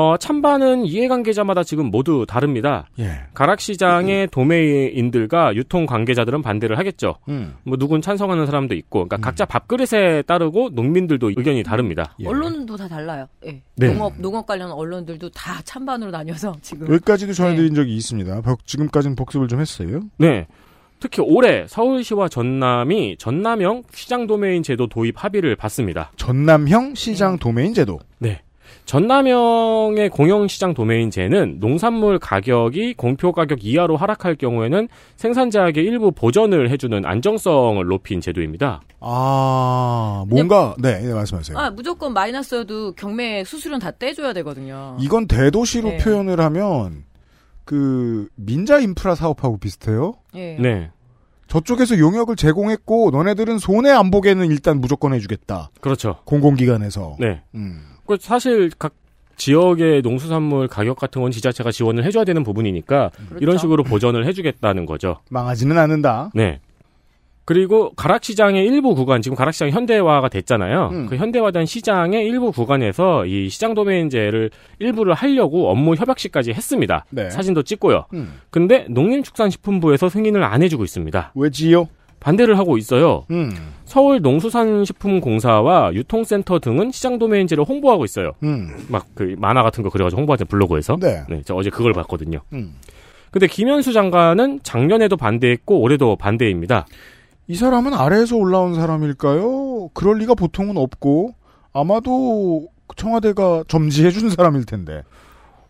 어, 0.00 0.16
찬반은 0.16 0.84
이해관계자마다 0.84 1.64
지금 1.64 1.86
모두 1.90 2.24
다릅니다. 2.24 2.86
예. 3.00 3.22
가락시장의 3.34 4.28
도매인들과 4.30 5.56
유통 5.56 5.86
관계자들은 5.86 6.40
반대를 6.40 6.78
하겠죠. 6.78 7.16
음. 7.28 7.56
뭐 7.64 7.76
누군 7.76 8.00
찬성하는 8.00 8.46
사람도 8.46 8.76
있고, 8.76 9.08
그러니까 9.08 9.16
각자 9.16 9.44
밥그릇에 9.44 10.22
따르고 10.22 10.68
농민들도 10.72 11.30
의견이 11.30 11.64
다릅니다. 11.64 12.14
예. 12.20 12.28
언론도 12.28 12.76
다 12.76 12.86
달라요. 12.86 13.26
예. 13.44 13.60
네. 13.74 13.88
농업 13.92 14.12
농업 14.20 14.46
관련 14.46 14.70
언론들도 14.70 15.30
다 15.30 15.60
찬반으로 15.64 16.12
나뉘어서 16.12 16.54
지금. 16.62 16.86
여기까지도 16.92 17.32
전해드린 17.32 17.74
적이 17.74 17.96
있습니다. 17.96 18.40
복- 18.42 18.64
지금까지는 18.66 19.16
복습을 19.16 19.48
좀 19.48 19.58
했어요. 19.60 19.98
네. 20.16 20.46
특히 21.00 21.22
올해 21.26 21.64
서울시와 21.66 22.28
전남이 22.28 23.16
전남형 23.18 23.82
시장 23.92 24.28
도메인 24.28 24.62
제도 24.62 24.86
도입 24.86 25.14
합의를 25.16 25.56
받습니다. 25.56 26.12
전남형 26.14 26.94
시장 26.94 27.36
도메인 27.38 27.74
제도. 27.74 27.98
네. 28.20 28.42
전남형의 28.88 30.08
공영시장 30.08 30.72
도메인제는 30.72 31.58
농산물 31.60 32.18
가격이 32.18 32.94
공표 32.94 33.32
가격 33.32 33.62
이하로 33.62 33.98
하락할 33.98 34.36
경우에는 34.36 34.88
생산자에게 35.16 35.82
일부 35.82 36.10
보전을 36.10 36.70
해주는 36.70 37.04
안정성을 37.04 37.84
높인 37.84 38.22
제도입니다. 38.22 38.80
아, 39.00 40.24
뭔가, 40.26 40.74
네, 40.78 41.00
네, 41.00 41.12
말씀하세요. 41.12 41.58
아 41.58 41.70
무조건 41.70 42.14
마이너스여도 42.14 42.92
경매 42.92 43.44
수수료는 43.44 43.80
다 43.80 43.90
떼줘야 43.90 44.32
되거든요. 44.32 44.96
이건 44.98 45.26
대도시로 45.26 45.90
네. 45.90 45.96
표현을 45.98 46.40
하면, 46.40 47.04
그, 47.66 48.28
민자 48.36 48.78
인프라 48.78 49.14
사업하고 49.14 49.58
비슷해요? 49.58 50.14
예. 50.34 50.56
네. 50.58 50.90
저쪽에서 51.46 51.98
용역을 51.98 52.36
제공했고, 52.36 53.10
너네들은 53.10 53.58
손해 53.58 53.90
안 53.90 54.10
보게는 54.10 54.46
일단 54.46 54.80
무조건 54.80 55.12
해주겠다. 55.12 55.72
그렇죠. 55.82 56.20
공공기관에서. 56.24 57.16
네. 57.20 57.42
음. 57.54 57.82
그 58.08 58.16
사실 58.18 58.70
각 58.78 58.94
지역의 59.36 60.02
농수산물 60.02 60.66
가격 60.66 60.98
같은 60.98 61.22
건 61.22 61.30
지자체가 61.30 61.70
지원을 61.70 62.04
해줘야 62.04 62.24
되는 62.24 62.42
부분이니까 62.42 63.10
그렇죠. 63.10 63.36
이런 63.40 63.58
식으로 63.58 63.84
보전을 63.84 64.26
해주겠다는 64.26 64.86
거죠. 64.86 65.18
망하지는 65.30 65.78
않는다. 65.78 66.30
네. 66.34 66.58
그리고 67.44 67.92
가락시장의 67.94 68.66
일부 68.66 68.94
구간, 68.94 69.22
지금 69.22 69.36
가락시장 69.36 69.70
현대화가 69.70 70.28
됐잖아요. 70.28 70.90
음. 70.92 71.06
그 71.06 71.16
현대화된 71.16 71.66
시장의 71.66 72.26
일부 72.26 72.50
구간에서 72.50 73.24
이 73.26 73.48
시장 73.48 73.74
도메인제를 73.74 74.50
일부를 74.80 75.14
하려고 75.14 75.70
업무 75.70 75.94
협약식까지 75.94 76.52
했습니다. 76.52 77.04
네. 77.10 77.30
사진도 77.30 77.62
찍고요. 77.62 78.06
음. 78.14 78.34
근데 78.50 78.86
농림축산식품부에서 78.88 80.08
승인을 80.08 80.42
안 80.42 80.62
해주고 80.62 80.84
있습니다. 80.84 81.32
왜지요? 81.34 81.88
반대를 82.20 82.58
하고 82.58 82.76
있어요. 82.78 83.24
음. 83.30 83.50
서울 83.84 84.20
농수산식품공사와 84.20 85.94
유통센터 85.94 86.58
등은 86.58 86.90
시장 86.92 87.18
도메인제를 87.18 87.64
홍보하고 87.64 88.04
있어요. 88.04 88.32
음. 88.42 88.86
막그 88.88 89.36
만화 89.38 89.62
같은 89.62 89.82
거 89.82 89.90
그려가지고 89.90 90.20
홍보하는 90.20 90.46
블로그에서. 90.46 90.96
네. 91.00 91.22
네, 91.28 91.42
저 91.44 91.54
어제 91.54 91.70
그걸 91.70 91.92
봤거든요. 91.92 92.40
음. 92.52 92.74
근데 93.30 93.46
김현수 93.46 93.92
장관은 93.92 94.60
작년에도 94.62 95.16
반대했고 95.16 95.80
올해도 95.80 96.16
반대입니다. 96.16 96.86
이 97.46 97.54
사람은 97.54 97.94
아래에서 97.94 98.36
올라온 98.36 98.74
사람일까요? 98.74 99.88
그럴 99.94 100.18
리가 100.18 100.34
보통은 100.34 100.76
없고, 100.76 101.34
아마도 101.72 102.68
청와대가 102.96 103.64
점지해 103.68 104.10
준 104.10 104.28
사람일 104.30 104.64
텐데. 104.64 105.02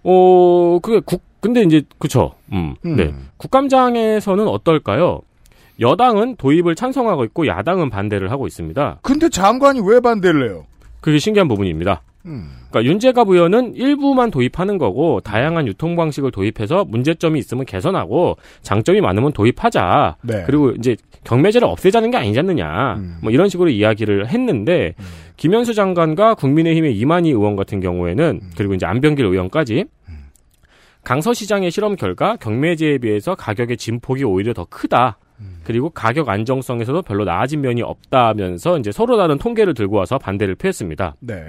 어, 0.03 0.79
그게 0.83 1.01
국, 1.05 1.23
근데 1.41 1.63
이제, 1.63 1.83
그쵸. 1.99 2.33
음, 2.53 2.75
음. 2.85 2.97
네. 2.97 3.15
국감장에서는 3.37 4.47
어떨까요? 4.49 5.21
여당은 5.81 6.37
도입을 6.37 6.75
찬성하고 6.75 7.25
있고 7.25 7.47
야당은 7.47 7.91
반대를 7.91 8.31
하고 8.31 8.47
있습니다. 8.47 8.99
근데 9.03 9.29
장관이 9.29 9.81
왜 9.85 10.01
반대를 10.01 10.51
해요? 10.51 10.67
그게 11.01 11.19
신기한 11.19 11.49
부분입니다. 11.49 12.03
음. 12.27 12.51
그러니까 12.69 12.91
윤재갑 12.91 13.29
의원은 13.29 13.75
일부만 13.75 14.31
도입하는 14.31 14.77
거고 14.77 15.21
다양한 15.21 15.67
유통 15.67 15.97
방식을 15.97 16.31
도입해서 16.31 16.85
문제점이 16.85 17.39
있으면 17.39 17.65
개선하고 17.65 18.37
장점이 18.63 19.01
많으면 19.01 19.33
도입하자. 19.33 20.17
네. 20.23 20.43
그리고 20.45 20.71
이제 20.73 20.97
경매제를 21.25 21.67
없애자는 21.67 22.11
게 22.11 22.17
아니지 22.19 22.39
않느냐. 22.39 22.97
음. 22.97 23.19
뭐 23.23 23.31
이런 23.31 23.49
식으로 23.49 23.71
이야기를 23.71 24.29
했는데 24.29 24.95
김현수 25.37 25.75
장관과 25.75 26.35
국민의힘의 26.35 26.97
이만희 26.99 27.31
의원 27.31 27.57
같은 27.57 27.81
경우에는 27.81 28.41
음. 28.43 28.51
그리고 28.57 28.75
이제 28.75 28.85
안병길 28.85 29.25
의원까지 29.25 29.87
강서시장의 31.05 31.71
실험 31.71 31.97
결과 31.97 32.37
경매제에 32.37 32.99
비해서 32.99 33.35
가격의 33.35 33.79
진폭이 33.79 34.25
오히려 34.25 34.53
더 34.53 34.67
크다. 34.67 35.17
그리고 35.65 35.91
가격 35.91 36.29
안정성에서도 36.29 37.03
별로 37.03 37.25
나아진 37.25 37.61
면이 37.61 37.83
없다면서 37.83 38.79
이제 38.79 38.91
서로 38.91 39.17
다른 39.17 39.39
통계를 39.39 39.75
들고 39.75 39.97
와서 39.97 40.19
반대를 40.19 40.55
표했습니다. 40.55 41.17
네. 41.21 41.45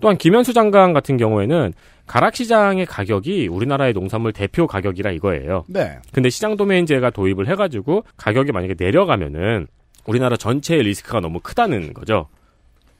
또한 0.00 0.16
김현수 0.16 0.52
장관 0.52 0.92
같은 0.92 1.16
경우에는 1.16 1.72
가락시장의 2.06 2.86
가격이 2.86 3.48
우리나라의 3.48 3.92
농산물 3.92 4.32
대표 4.32 4.66
가격이라 4.66 5.12
이거예요. 5.12 5.64
네. 5.68 5.98
근데 6.12 6.30
시장 6.30 6.56
도메인제가 6.56 7.10
도입을 7.10 7.48
해가지고 7.48 8.04
가격이 8.16 8.50
만약에 8.52 8.74
내려가면은 8.78 9.68
우리나라 10.06 10.36
전체의 10.36 10.82
리스크가 10.82 11.20
너무 11.20 11.40
크다는 11.40 11.92
거죠. 11.92 12.26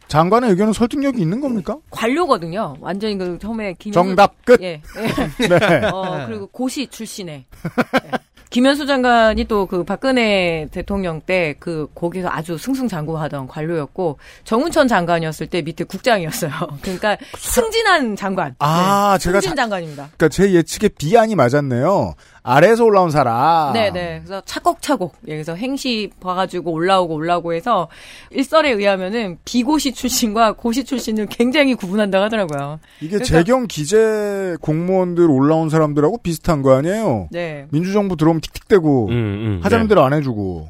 장관의 0.08 0.50
의견은 0.50 0.72
설득력이 0.72 1.20
있는 1.22 1.40
겁니까? 1.40 1.78
관료거든요. 1.90 2.76
완전히 2.80 3.16
그 3.16 3.38
처음에 3.38 3.74
김 3.78 3.92
정답 3.92 4.44
끝. 4.44 4.60
예. 4.60 4.82
네. 5.38 5.86
어, 5.86 6.26
그리고 6.26 6.48
고시 6.48 6.88
출신의. 6.88 7.44
예. 8.04 8.10
김현수 8.50 8.86
장관이 8.86 9.44
또 9.44 9.66
그 9.66 9.84
박근혜 9.84 10.66
대통령 10.72 11.20
때 11.20 11.54
그 11.60 11.86
거기서 11.94 12.28
아주 12.28 12.58
승승장구하던 12.58 13.46
관료였고 13.46 14.18
정운천 14.44 14.88
장관이었을 14.88 15.46
때 15.46 15.62
밑에 15.62 15.84
국장이었어요. 15.84 16.50
그러니까 16.82 17.16
승진한 17.38 18.16
장관. 18.16 18.54
아, 18.58 19.16
네, 19.18 19.22
제가 19.24 19.40
승진 19.40 19.56
자- 19.56 19.62
장관입니다. 19.62 20.08
그러니까 20.16 20.28
제 20.28 20.52
예측에 20.52 20.88
비안이 20.88 21.36
맞았네요. 21.36 22.14
아래에서 22.42 22.84
올라온 22.84 23.10
사람. 23.10 23.72
네네. 23.74 24.22
그래서 24.24 24.40
차곡차곡 24.44 25.14
여기서 25.28 25.54
행시 25.56 26.10
봐가지고 26.20 26.72
올라오고 26.72 27.14
올라오고 27.14 27.52
해서 27.54 27.88
일설에 28.30 28.70
의하면은 28.70 29.38
비고시 29.44 29.92
출신과 29.92 30.52
고시 30.52 30.84
출신을 30.84 31.26
굉장히 31.26 31.74
구분한다고 31.74 32.24
하더라고요. 32.24 32.80
이게 33.00 33.18
그러니까- 33.18 33.24
재경 33.24 33.66
기재 33.66 34.56
공무원들 34.60 35.28
올라온 35.30 35.68
사람들하고 35.68 36.18
비슷한 36.22 36.62
거 36.62 36.74
아니에요? 36.76 37.28
네. 37.30 37.66
민주정부 37.70 38.16
들어오면 38.16 38.40
틱틱대고 38.40 39.06
음, 39.08 39.12
음, 39.12 39.60
하자는 39.62 39.84
네. 39.84 39.88
대로 39.90 40.02
안 40.02 40.12
해주고. 40.14 40.68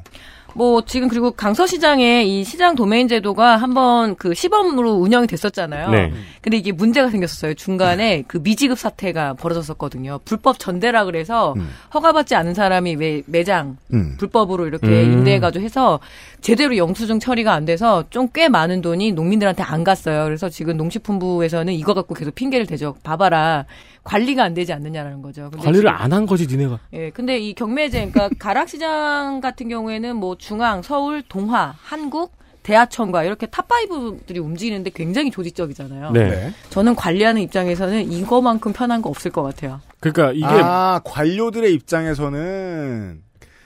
뭐 0.55 0.83
지금 0.85 1.07
그리고 1.07 1.31
강서시장에 1.31 2.23
이 2.23 2.43
시장 2.43 2.75
도메인 2.75 3.07
제도가 3.07 3.57
한번 3.57 4.15
그 4.15 4.33
시범으로 4.33 4.93
운영이 4.93 5.27
됐었잖아요. 5.27 5.89
네. 5.91 6.11
근데 6.41 6.57
이게 6.57 6.71
문제가 6.71 7.09
생겼었어요. 7.09 7.53
중간에 7.53 8.23
그 8.27 8.39
미지급 8.41 8.79
사태가 8.79 9.35
벌어졌었거든요. 9.35 10.19
불법 10.25 10.57
전대라 10.57 11.05
그래서 11.05 11.53
음. 11.57 11.69
허가받지 11.93 12.33
않은 12.35 12.53
사람이 12.55 12.95
매, 12.95 13.21
매장 13.27 13.77
음. 13.93 14.15
불법으로 14.17 14.65
이렇게 14.67 14.87
음. 14.87 15.13
임대해가지고 15.13 15.63
해서 15.63 15.99
제대로 16.41 16.75
영수증 16.75 17.19
처리가 17.19 17.53
안 17.53 17.65
돼서 17.65 18.03
좀 18.09 18.31
꽤 18.33 18.47
많은 18.49 18.81
돈이 18.81 19.11
농민들한테 19.11 19.61
안 19.63 19.83
갔어요. 19.83 20.23
그래서 20.23 20.47
지금 20.47 20.77
농식품부에서는 20.77 21.73
이거 21.73 21.93
갖고 21.93 22.13
계속 22.15 22.33
핑계를 22.33 22.65
대죠. 22.65 22.95
봐봐라. 23.03 23.65
관리가 24.03 24.43
안 24.43 24.53
되지 24.53 24.73
않느냐라는 24.73 25.21
거죠. 25.21 25.49
근데 25.51 25.63
관리를 25.65 25.89
안 25.89 26.11
한 26.11 26.25
거지 26.25 26.47
니네가. 26.47 26.79
예, 26.93 27.09
근데 27.11 27.37
이 27.39 27.53
경매제, 27.53 28.09
그러니까 28.11 28.29
가락시장 28.39 29.41
같은 29.41 29.69
경우에는 29.69 30.15
뭐 30.15 30.35
중앙, 30.37 30.81
서울, 30.81 31.21
동화, 31.27 31.75
한국, 31.81 32.33
대하청과 32.63 33.23
이렇게 33.23 33.47
탑5들이 33.47 34.37
움직이는데 34.43 34.91
굉장히 34.93 35.31
조직적이잖아요. 35.31 36.11
네. 36.11 36.29
네. 36.29 36.53
저는 36.69 36.95
관리하는 36.95 37.41
입장에서는 37.41 38.11
이거만큼 38.11 38.71
편한 38.73 39.01
거 39.01 39.09
없을 39.09 39.31
것 39.31 39.41
같아요. 39.43 39.81
그러니까 39.99 40.31
이게 40.33 40.45
아, 40.45 40.99
관료들의 41.03 41.73
입장에서는 41.73 43.21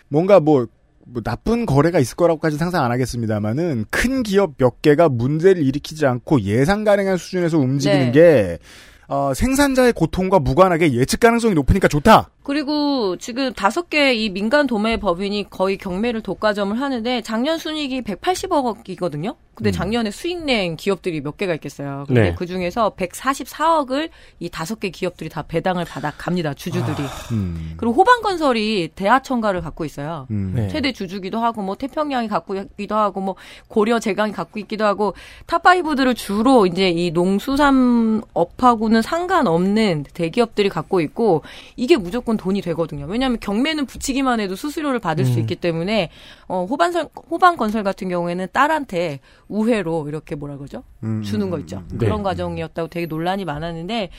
뭔가 0.08 0.40
뭐, 0.40 0.68
뭐 1.06 1.22
나쁜 1.24 1.66
거래가 1.66 2.00
있을 2.00 2.16
거라고까지 2.16 2.58
상상 2.58 2.86
안 2.86 2.92
하겠습니다만은 2.92 3.86
큰 3.90 4.24
기업 4.24 4.58
몇 4.58 4.82
개가 4.82 5.10
문제를 5.10 5.62
일으키지 5.64 6.06
않고 6.06 6.42
예상 6.42 6.84
가능한 6.84 7.18
수준에서 7.18 7.58
움직이는 7.58 8.06
네. 8.08 8.12
게 8.12 8.60
어, 9.08 9.34
생산자의 9.34 9.94
고통과 9.94 10.40
무관하게 10.40 10.94
예측 10.94 11.20
가능성이 11.20 11.54
높으니까 11.54 11.88
좋다. 11.88 12.30
그리고 12.46 13.18
지금 13.18 13.54
다섯 13.54 13.90
개 13.90 14.06
이 14.16 14.30
민간 14.30 14.68
도매 14.68 14.98
법인이 14.98 15.50
거의 15.50 15.78
경매를 15.78 16.22
독과점을 16.22 16.80
하는데 16.80 17.22
작년 17.22 17.58
순이익이 17.58 18.02
180억이거든요. 18.02 19.36
근데 19.56 19.70
음. 19.70 19.72
작년에 19.72 20.12
수익 20.12 20.44
낸 20.44 20.76
기업들이 20.76 21.22
몇 21.22 21.38
개가 21.38 21.54
있겠어요. 21.56 22.04
근데 22.08 22.22
네. 22.22 22.36
그 22.38 22.46
중에서 22.46 22.92
144억을 22.98 24.10
이 24.40 24.50
다섯 24.50 24.82
개 24.82 24.90
기업들이 24.90 25.30
다 25.30 25.44
배당을 25.44 25.86
받아 25.86 26.12
갑니다. 26.12 26.54
주주들이. 26.54 26.98
음. 27.32 27.74
그리고 27.78 27.94
호반건설이 27.94 28.90
대하청가를 28.96 29.62
갖고 29.62 29.86
있어요. 29.86 30.28
음. 30.30 30.52
네. 30.56 30.68
최대 30.68 30.92
주주기도 30.92 31.40
하고 31.40 31.62
뭐 31.62 31.76
태평양이 31.76 32.28
갖고 32.28 32.56
있기도 32.56 32.96
하고 32.96 33.22
뭐 33.22 33.36
고려 33.70 34.00
제강이 34.00 34.34
갖고 34.34 34.60
있기도 34.60 34.84
하고 34.86 35.14
탑5들을 35.48 36.18
주로 36.18 36.66
이제 36.66 36.90
이 36.90 37.12
농수산업하고는 37.12 39.02
상관없는 39.02 40.04
대기업들이 40.14 40.68
갖고 40.68 41.00
있고 41.00 41.44
이게 41.78 41.96
무조건 41.96 42.35
돈이 42.38 42.62
되거든요. 42.62 43.06
왜냐하면 43.06 43.40
경매는 43.40 43.86
붙이기만 43.86 44.40
해도 44.40 44.56
수수료를 44.56 45.00
받을 45.00 45.26
수 45.26 45.34
음. 45.34 45.40
있기 45.40 45.56
때문에 45.58 46.10
어 46.48 46.66
호반설 46.70 47.10
호반건설 47.30 47.84
같은 47.84 48.08
경우에는 48.08 48.48
딸한테 48.54 49.20
우회로 49.50 50.08
이렇게 50.08 50.36
뭐라 50.36 50.58
그러죠? 50.58 50.84
음. 51.04 51.22
주는 51.22 51.50
거 51.50 51.60
있죠. 51.60 51.84
네. 51.92 51.98
그런 51.98 52.24
과정이었다고 52.24 52.88
되게 52.88 53.06
논란이 53.06 53.44
많았는데 53.46 54.10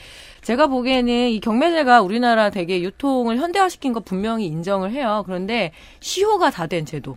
제가 0.41 0.67
보기에는 0.67 1.29
이 1.29 1.39
경매제가 1.39 2.01
우리나라 2.01 2.49
되게 2.51 2.81
유통을 2.81 3.37
현대화시킨 3.37 3.93
거 3.93 3.99
분명히 3.99 4.45
인정을 4.45 4.91
해요. 4.91 5.23
그런데 5.25 5.71
시효가 6.01 6.51
다 6.51 6.67
된 6.67 6.85
제도. 6.85 7.15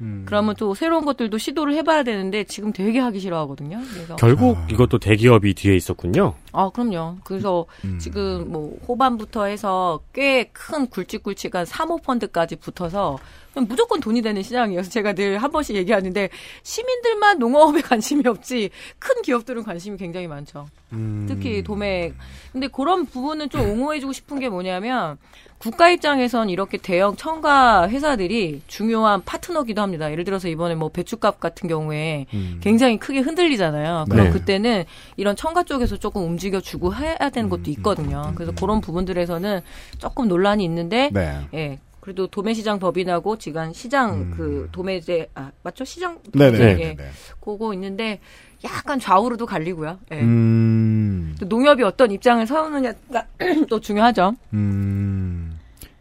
음. 0.00 0.22
그러면 0.26 0.54
또 0.56 0.74
새로운 0.74 1.04
것들도 1.04 1.36
시도를 1.38 1.74
해봐야 1.74 2.02
되는데 2.02 2.44
지금 2.44 2.72
되게 2.72 2.98
하기 2.98 3.20
싫어하거든요. 3.20 3.80
그래서 3.92 4.16
결국 4.16 4.56
이것도 4.70 4.98
대기업이 4.98 5.54
뒤에 5.54 5.76
있었군요. 5.76 6.34
아 6.52 6.70
그럼요. 6.70 7.18
그래서 7.24 7.66
음. 7.84 7.98
지금 7.98 8.50
뭐 8.50 8.78
호반부터 8.88 9.44
해서 9.44 10.00
꽤 10.12 10.50
큰 10.52 10.86
굵직굵직한 10.88 11.64
사모펀드까지 11.66 12.56
붙어서 12.56 13.18
그냥 13.52 13.66
무조건 13.68 14.00
돈이 14.00 14.22
되는 14.22 14.42
시장이어서 14.42 14.90
제가 14.90 15.12
늘 15.14 15.36
한 15.40 15.50
번씩 15.50 15.76
얘기하는데 15.76 16.28
시민들만 16.62 17.38
농업에 17.38 17.80
관심이 17.82 18.22
없지 18.26 18.70
큰 18.98 19.22
기업들은 19.22 19.62
관심이 19.64 19.96
굉장히 19.96 20.26
많죠. 20.28 20.66
음. 20.92 21.26
특히 21.28 21.62
도매. 21.62 22.12
근데 22.52 22.68
그런 22.68 23.06
부분은 23.06 23.48
좀 23.50 23.60
옹호해주고 23.62 24.12
싶은 24.12 24.38
게 24.40 24.48
뭐냐면 24.48 25.18
국가 25.60 25.90
입장에선 25.90 26.48
이렇게 26.48 26.78
대형 26.78 27.16
첨가 27.16 27.90
회사들이 27.90 28.62
중요한 28.66 29.22
파트너기도 29.22 29.82
합니다. 29.82 30.10
예를 30.10 30.24
들어서 30.24 30.48
이번에 30.48 30.74
뭐 30.74 30.88
배추값 30.88 31.38
같은 31.38 31.68
경우에 31.68 32.26
음. 32.32 32.60
굉장히 32.62 32.98
크게 32.98 33.20
흔들리잖아요. 33.20 34.06
그럼 34.08 34.26
네. 34.26 34.32
그때는 34.32 34.84
이런 35.18 35.36
첨가 35.36 35.64
쪽에서 35.64 35.98
조금 35.98 36.24
움직여 36.24 36.60
주고 36.60 36.94
해야 36.94 37.28
되는 37.28 37.50
것도 37.50 37.70
있거든요. 37.72 38.32
그래서 38.36 38.52
그런 38.52 38.80
부분들에서는 38.80 39.60
조금 39.98 40.28
논란이 40.28 40.64
있는데, 40.64 41.10
네. 41.12 41.40
예. 41.52 41.78
그래도 42.00 42.26
도매시장 42.26 42.78
법인하고 42.78 43.36
지금 43.36 43.74
시장 43.74 44.14
음. 44.14 44.34
그 44.34 44.68
도매제 44.72 45.28
아 45.34 45.50
맞죠 45.62 45.84
시장 45.84 46.18
네네. 46.32 46.58
예, 46.58 46.74
네. 46.74 46.96
네. 46.96 47.10
그거 47.40 47.74
있는데 47.74 48.20
약간 48.64 48.98
좌우로도 48.98 49.44
갈리고요. 49.44 49.98
예. 50.12 50.20
음. 50.20 51.36
또 51.38 51.46
농협이 51.46 51.82
어떤 51.82 52.10
입장을 52.10 52.46
서느냐가 52.46 53.26
또 53.68 53.78
중요하죠. 53.78 54.34
음. 54.54 55.39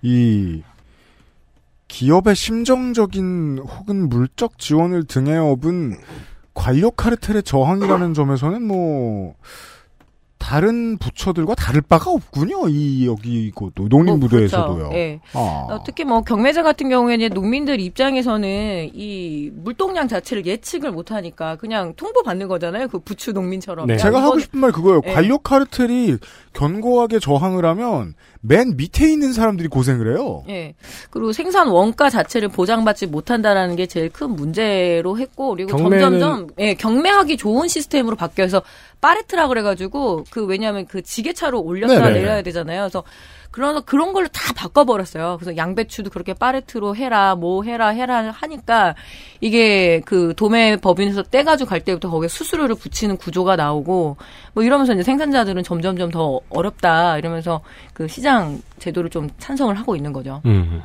이 0.02 0.62
기업의 1.88 2.36
심정적인 2.36 3.60
혹은 3.60 4.10
물적 4.10 4.60
지원을 4.60 5.06
등에 5.06 5.36
업은 5.38 5.98
관료 6.54 6.92
카르텔의 6.92 7.44
저항이라는 7.44 8.14
점에서는 8.14 8.62
뭐 8.62 9.36
다른 10.38 10.98
부처들과 10.98 11.54
다를 11.56 11.82
바가 11.82 12.12
없군요. 12.12 12.70
이 12.70 13.06
여기 13.06 13.46
이거 13.48 13.72
농림부도에서도요. 13.76 14.68
뭐, 14.68 14.76
그렇죠. 14.78 14.96
예. 14.96 15.20
아. 15.34 15.40
어, 15.70 15.84
특히 15.86 16.06
뭐 16.06 16.22
경매제 16.22 16.62
같은 16.64 16.90
경우에는 16.90 17.30
농민들 17.30 17.80
입장에서는 17.80 18.92
이 18.94 19.52
물동량 19.54 20.08
자체를 20.08 20.46
예측을 20.46 20.92
못하니까 20.92 21.56
그냥 21.58 21.94
통보 21.96 22.24
받는 22.24 22.48
거잖아요. 22.48 22.88
그 22.88 23.00
부추 23.00 23.34
농민처럼. 23.34 23.88
네. 23.88 23.94
야, 23.96 23.98
제가 23.98 24.20
이건- 24.20 24.24
하고 24.24 24.40
싶은 24.40 24.60
말 24.60 24.72
그거예요. 24.72 25.02
예. 25.06 25.14
관료 25.14 25.38
카르텔이 25.40 26.18
견고하게 26.54 27.20
저항을 27.20 27.66
하면 27.66 28.14
맨 28.42 28.78
밑에 28.78 29.12
있는 29.12 29.34
사람들이 29.34 29.68
고생을 29.68 30.16
해요. 30.16 30.44
예. 30.48 30.74
그리고 31.10 31.34
생산 31.34 31.68
원가 31.68 32.10
자체를 32.10 32.48
보장받지 32.48 33.08
못한다라는 33.08 33.76
게 33.76 33.86
제일 33.86 34.10
큰 34.10 34.30
문제로 34.32 35.18
했고, 35.18 35.50
그리고 35.56 35.72
경매는- 35.78 36.00
점점점, 36.00 36.48
예, 36.60 36.74
경매하기 36.74 37.36
좋은 37.36 37.68
시스템으로 37.68 38.16
바뀌어서 38.16 38.62
파레트라 39.02 39.50
그래가지고, 39.50 40.24
그, 40.30 40.46
왜냐면 40.46 40.86
그 40.88 41.02
지게차로 41.02 41.62
올렸다 41.62 41.96
네네네. 41.96 42.14
내려야 42.20 42.42
되잖아요. 42.42 42.84
그래서, 42.84 43.04
그래서 43.52 43.82
그런 43.82 44.14
걸로 44.14 44.28
다 44.28 44.54
바꿔버렸어요. 44.54 45.38
그래서 45.40 45.58
양배추도 45.58 46.10
그렇게 46.12 46.34
파레트로 46.34 46.96
해라, 46.96 47.36
뭐 47.36 47.64
해라, 47.64 47.90
해라 47.90 48.32
하니까, 48.32 48.96
이게 49.42 50.02
그 50.06 50.34
도매 50.36 50.78
법인에서 50.78 51.24
떼가지고 51.24 51.70
갈 51.70 51.82
때부터 51.82 52.10
거기에 52.10 52.28
수수료를 52.28 52.76
붙이는 52.76 53.18
구조가 53.18 53.56
나오고, 53.56 54.18
뭐 54.54 54.64
이러면서 54.64 54.94
이제 54.94 55.04
생산자들은 55.04 55.64
점점점 55.64 56.12
더 56.12 56.40
어렵다, 56.50 57.18
이러면서 57.18 57.62
그 57.94 58.08
시장 58.08 58.62
제도를 58.78 59.10
좀 59.10 59.30
찬성을 59.40 59.74
하고 59.76 59.96
있는 59.96 60.14
거죠. 60.14 60.42
음. 60.46 60.84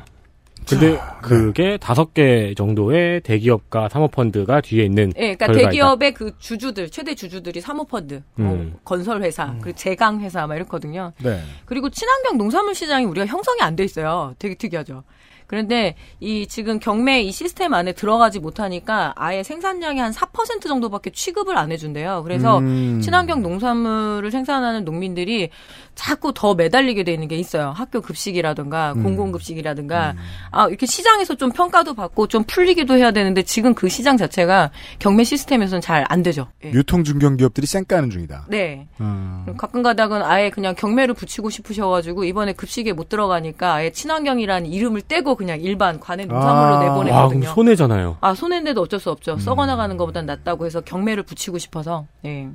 근데 0.67 0.99
그게 1.21 1.77
다섯 1.77 2.13
개 2.13 2.53
정도의 2.55 3.21
대기업과 3.21 3.89
사모펀드가 3.89 4.61
뒤에 4.61 4.83
있는 4.85 5.13
예, 5.17 5.35
그러니까. 5.35 5.51
대기업의 5.51 6.13
그 6.13 6.31
주주들, 6.39 6.89
최대 6.89 7.13
주주들이 7.13 7.61
사모펀드, 7.61 8.23
음. 8.39 8.73
어, 8.75 8.79
건설회사, 8.83 9.55
그리고 9.61 9.77
제강회사 9.77 10.47
막 10.47 10.55
이렇거든요. 10.55 11.13
네. 11.23 11.39
그리고 11.65 11.89
친환경 11.89 12.37
농산물 12.37 12.73
시장이 12.73 13.05
우리가 13.05 13.27
형성이 13.27 13.61
안 13.61 13.75
돼 13.75 13.83
있어요. 13.83 14.33
되게 14.39 14.55
특이하죠. 14.55 15.03
그런데 15.47 15.95
이 16.19 16.47
지금 16.47 16.79
경매 16.79 17.21
이 17.21 17.31
시스템 17.31 17.73
안에 17.73 17.91
들어가지 17.91 18.39
못하니까 18.39 19.13
아예 19.15 19.43
생산량이 19.43 19.99
한 19.99 20.11
4% 20.11 20.61
정도밖에 20.67 21.11
취급을 21.11 21.57
안 21.57 21.71
해준대요. 21.71 22.23
그래서 22.23 22.57
음. 22.59 22.99
친환경 23.01 23.41
농산물을 23.43 24.31
생산하는 24.31 24.85
농민들이 24.85 25.49
자꾸 25.95 26.33
더 26.33 26.53
매달리게 26.53 27.03
돼 27.03 27.13
있는 27.13 27.27
게 27.27 27.35
있어요. 27.37 27.71
학교 27.75 28.01
급식이라든가 28.01 28.93
음. 28.93 29.03
공공급식이라든가 29.03 30.13
아 30.51 30.67
이렇게 30.67 30.85
시장에서 30.85 31.35
좀 31.35 31.51
평가도 31.51 31.93
받고 31.93 32.27
좀 32.27 32.43
풀리기도 32.43 32.95
해야 32.95 33.11
되는데 33.11 33.41
지금 33.43 33.73
그 33.73 33.89
시장 33.89 34.17
자체가 34.17 34.71
경매 34.99 35.23
시스템에서는 35.23 35.81
잘 35.81 36.05
안 36.07 36.21
되죠. 36.21 36.47
예. 36.63 36.71
유통 36.71 37.03
중견 37.03 37.37
기업들이 37.37 37.65
쌩까는 37.65 38.09
중이다. 38.11 38.45
네. 38.49 38.87
음. 38.99 39.45
가끔 39.57 39.81
가다가 39.81 40.29
아예 40.29 40.49
그냥 40.49 40.75
경매를 40.75 41.15
붙이고 41.15 41.49
싶으셔가지고 41.49 42.25
이번에 42.25 42.53
급식에 42.53 42.93
못 42.93 43.09
들어가니까 43.09 43.73
아예 43.73 43.91
친환경이라는 43.91 44.69
이름을 44.69 45.01
떼고 45.01 45.35
그냥 45.35 45.59
일반 45.61 45.99
관내 45.99 46.25
농산물로 46.25 46.55
아. 46.55 46.69
와, 46.69 46.79
그럼 46.79 47.05
내보내거든요. 47.05 47.49
손해잖아요. 47.55 48.17
아 48.21 48.33
손해인데도 48.35 48.81
어쩔 48.81 48.99
수 48.99 49.09
음. 49.09 49.13
없죠. 49.13 49.37
썩어나가는 49.39 49.95
것보단 49.97 50.25
낫다고 50.25 50.65
해서 50.65 50.81
경매를 50.81 51.23
붙이고 51.23 51.57
싶어서. 51.57 52.05
네. 52.21 52.49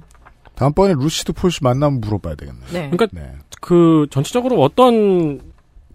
다음번에 0.61 0.93
루시드 0.93 1.33
폴씨 1.33 1.65
만나면 1.65 2.03
물어봐야 2.03 2.35
되겠네. 2.35 2.61
네. 2.71 2.91
그러니까 2.91 3.07
네. 3.13 3.33
그 3.63 4.07
전체적으로 4.11 4.61
어떤 4.61 5.41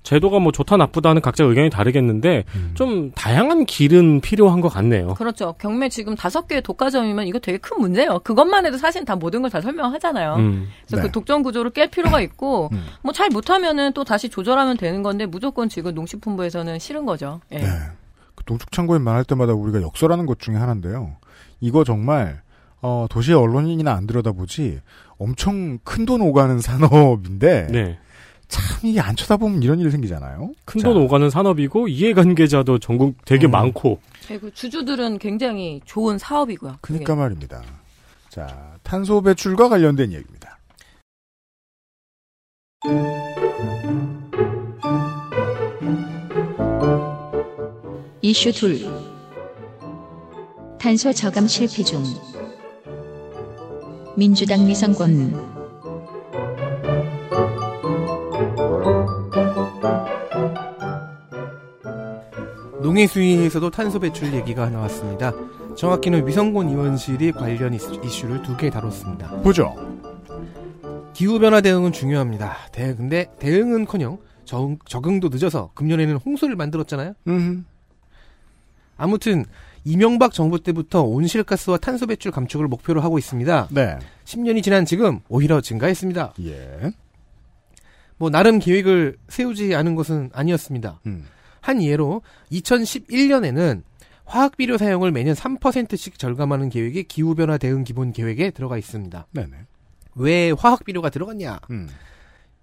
제도가 0.02 0.40
뭐 0.40 0.52
좋다 0.52 0.76
나쁘다는 0.78 1.22
각자 1.22 1.44
의견이 1.44 1.70
다르겠는데 1.70 2.46
음. 2.56 2.72
좀 2.74 3.12
다양한 3.12 3.66
길은 3.68 4.22
필요한 4.22 4.62
것 4.62 4.70
같네요. 4.70 5.14
그렇죠. 5.14 5.54
경매 5.60 5.90
지금 5.90 6.16
다섯 6.16 6.48
개의 6.48 6.64
독과점이면 6.64 7.28
이거 7.28 7.38
되게 7.38 7.60
큰 7.60 7.80
문제예요. 7.80 8.20
그것만 8.24 8.66
해도 8.66 8.78
사실 8.78 9.06
다 9.06 9.16
모든 9.16 9.44
걸 9.44 9.52
다 9.52 9.62
설명하잖아요. 9.62 10.36
음. 10.38 10.68
그래서 10.88 10.98
네. 10.98 11.02
그 11.04 11.12
독점 11.12 11.44
구조를 11.44 11.70
깰 11.70 11.92
필요가 11.92 12.20
있고 12.22 12.70
음. 12.72 12.86
뭐잘 13.04 13.30
못하면은 13.30 13.94
또 13.94 14.04
다시 14.04 14.30
조절하면 14.30 14.78
되는 14.78 15.04
건데 15.04 15.28
무조건 15.28 15.70
지금 15.70 15.94
농식품부에서는 15.94 16.80
싫은 16.80 17.06
거죠. 17.06 17.40
예. 17.52 17.60
네. 17.60 17.68
그 18.34 18.44
농축창고에 18.48 18.98
말할 18.98 19.26
때마다 19.26 19.54
우리가 19.54 19.84
역설하는 19.84 20.26
것 20.26 20.40
중에 20.40 20.56
하나인데요. 20.56 21.18
이거 21.62 21.84
정말 21.84 22.42
어, 22.86 23.08
도시의 23.10 23.36
언론인이나 23.36 23.94
안 23.94 24.06
들여다보지 24.06 24.80
엄청 25.18 25.80
큰 25.84 26.06
돈 26.06 26.22
오가는 26.22 26.60
산업인데 26.60 27.68
네. 27.72 27.98
참 28.48 28.64
이게 28.88 29.00
안 29.00 29.16
쳐다보면 29.16 29.64
이런 29.64 29.80
일이 29.80 29.90
생기잖아요. 29.90 30.52
큰 30.66 30.82
자, 30.82 30.88
돈 30.90 30.98
오가는 31.02 31.32
산업이고 31.32 31.88
이해관계자도 31.88 32.78
전국 32.78 33.26
되게 33.26 33.48
음. 33.48 33.52
많고 33.52 34.00
그리고 34.28 34.52
주주들은 34.52 35.18
굉장히 35.18 35.82
좋은 35.86 36.20
사업이고요. 36.20 36.78
그러니까 36.82 37.16
말입니다. 37.16 37.64
자, 38.30 38.78
탄소 38.84 39.20
배출과 39.22 39.68
관련된 39.68 40.12
얘기입니다. 40.12 40.60
이슈 48.22 48.52
둘. 48.52 48.80
탄소 50.80 51.12
저감 51.12 51.48
실패 51.48 51.82
중. 51.84 52.04
민주당 54.18 54.66
미성권. 54.66 55.56
농해 62.82 63.08
수위에서도 63.08 63.70
탄소 63.72 64.00
배출 64.00 64.34
얘기가 64.34 64.70
나왔습니다. 64.70 65.34
정확히는 65.76 66.28
위성곤 66.28 66.70
의원실이 66.70 67.32
관련 67.34 67.74
이슈- 67.74 68.00
이슈를 68.04 68.42
두 68.44 68.56
개 68.58 68.70
다뤘습니다. 68.70 69.30
보죠. 69.42 69.76
기후변화 71.14 71.62
대응은 71.62 71.92
중요합니다. 71.92 72.56
대, 72.72 72.94
근데 72.96 73.26
대응은커녕 73.40 74.18
적, 74.44 74.78
적응도 74.86 75.30
늦어서 75.30 75.72
금년에는 75.74 76.18
홍수를 76.18 76.56
만들었잖아요. 76.56 77.14
음. 77.28 77.66
아무튼 78.98 79.46
이명박 79.86 80.34
정부 80.34 80.62
때부터 80.62 81.04
온실가스와 81.04 81.78
탄소 81.78 82.08
배출 82.08 82.32
감축을 82.32 82.68
목표로 82.68 83.02
하고 83.02 83.20
있습니다. 83.20 83.70
네. 83.72 84.00
10년이 84.26 84.64
지난 84.64 84.84
지금 84.84 85.20
오히려 85.30 85.62
증가했습니다. 85.62 86.34
예. 86.44 86.92
뭐 88.18 88.32
나름 88.32 88.60
계획을 88.60 89.18
세우지 89.30 89.76
않은 89.76 89.96
것은 89.96 90.32
아니었습니다. 90.34 91.02
음. 91.06 91.26
한 91.62 91.84
예로 91.84 92.24
2011년에는 92.52 93.84
화학 94.26 94.58
비료 94.58 94.78
사용을 94.78 95.12
매년 95.12 95.36
3%씩 95.36 96.18
절감하는 96.18 96.70
계획이 96.70 97.04
기후 97.04 97.36
변화 97.36 97.60
대응 97.60 97.84
기본 97.84 98.12
계획에 98.12 98.50
들어가 98.52 98.78
있습니다. 98.80 99.28
네네. 99.32 99.52
왜 100.16 100.52
화학 100.52 100.84
비료가 100.84 101.10
들어갔냐? 101.12 101.60
음. 101.70 101.88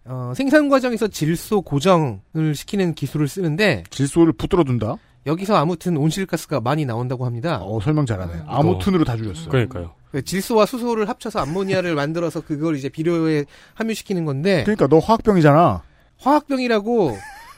어, 0.04 0.32
생산 0.34 0.68
과정에서 0.68 1.06
질소 1.06 1.62
고정을 1.62 2.54
시키는 2.56 2.94
기술을 2.94 3.28
쓰는데 3.28 3.84
질소를 3.90 4.32
붙들어 4.32 4.64
둔다? 4.64 4.96
여기서 5.26 5.56
아무튼 5.56 5.96
온실가스가 5.96 6.60
많이 6.60 6.84
나온다고 6.84 7.24
합니다. 7.26 7.58
어, 7.62 7.80
설명 7.80 8.06
잘하네. 8.06 8.42
아무튼으로 8.46 9.04
다 9.04 9.16
줄였어요. 9.16 9.48
그러니까요. 9.48 9.94
그 10.10 10.22
질소와 10.22 10.66
수소를 10.66 11.08
합쳐서 11.08 11.38
암모니아를 11.40 11.94
만들어서 11.96 12.40
그걸 12.40 12.76
이제 12.76 12.88
비료에 12.88 13.44
함유시키는 13.74 14.24
건데 14.24 14.62
그러니까 14.64 14.86
너 14.88 14.98
화학병이잖아. 14.98 15.82
화학병이라고 16.18 17.16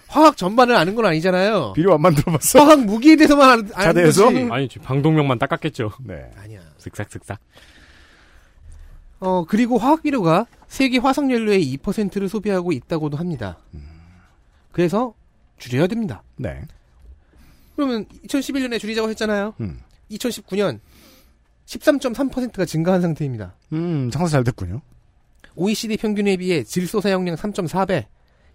화학 0.08 0.36
전반을 0.36 0.76
아는 0.76 0.94
건 0.94 1.06
아니잖아요. 1.06 1.72
비료 1.74 1.94
안 1.94 2.02
만들어봤어? 2.02 2.60
화학 2.62 2.84
무기에 2.84 3.16
대해서만 3.16 3.50
아는, 3.50 3.70
아는? 3.74 4.04
거지. 4.04 4.48
아니 4.50 4.68
방독면만 4.68 5.38
닦았겠죠. 5.38 5.90
네. 6.04 6.30
아니야. 6.36 6.60
슥싹슥싹. 6.78 7.40
어 9.20 9.44
그리고 9.48 9.78
화학 9.78 10.02
비료가 10.02 10.46
세계 10.68 10.98
화석 10.98 11.30
연료의 11.30 11.76
2%를 11.78 12.28
소비하고 12.28 12.72
있다고도 12.72 13.16
합니다. 13.16 13.58
그래서 14.70 15.14
줄여야 15.58 15.86
됩니다. 15.86 16.22
네. 16.36 16.62
그러면 17.76 18.06
2011년에 18.26 18.78
줄이자고 18.78 19.08
했잖아요. 19.10 19.54
음. 19.60 19.80
2019년 20.10 20.80
13.3%가 21.66 22.64
증가한 22.64 23.00
상태입니다. 23.00 23.54
음, 23.72 24.10
장사 24.10 24.28
잘 24.32 24.44
됐군요. 24.44 24.80
OECD 25.56 25.96
평균에 25.96 26.36
비해 26.36 26.62
질소 26.62 27.00
사용량 27.00 27.36
3.4배, 27.36 28.06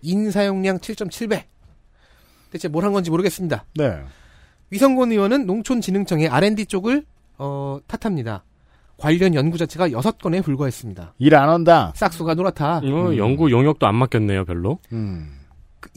인 0.02 0.32
사용량 0.32 0.78
7.7배. 0.80 1.44
대체 2.52 2.68
뭘 2.68 2.84
한 2.84 2.94
건지 2.94 3.10
모르겠습니다. 3.10 3.66
네. 3.76 4.02
위성곤 4.70 5.12
의원은 5.12 5.46
농촌진흥청의 5.46 6.28
R&D 6.30 6.66
쪽을 6.68 7.06
어, 7.38 7.80
탓합니다. 7.88 8.44
관련 8.98 9.34
연구 9.34 9.58
자체가 9.58 9.90
6건에 9.90 10.44
불과했습니다. 10.44 11.14
일 11.20 11.36
안 11.36 11.50
한다. 11.50 11.94
싹수가 11.96 12.34
노랗다. 12.36 12.82
이거 12.84 13.10
음. 13.12 13.18
연구 13.18 13.50
용역도 13.50 13.88
안 13.88 13.96
맡겼네요, 13.96 14.46
별로. 14.46 14.80
음. 14.92 15.39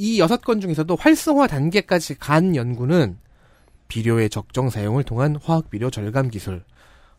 이 0.03 0.19
6건 0.21 0.61
중에서도 0.61 0.97
활성화 0.97 1.47
단계까지 1.47 2.19
간 2.19 2.57
연구는 2.57 3.19
비료의 3.87 4.31
적정 4.31 4.69
사용을 4.69 5.05
통한 5.05 5.37
화학 5.41 5.71
비료 5.71 5.91
절감 5.91 6.29
기술. 6.29 6.65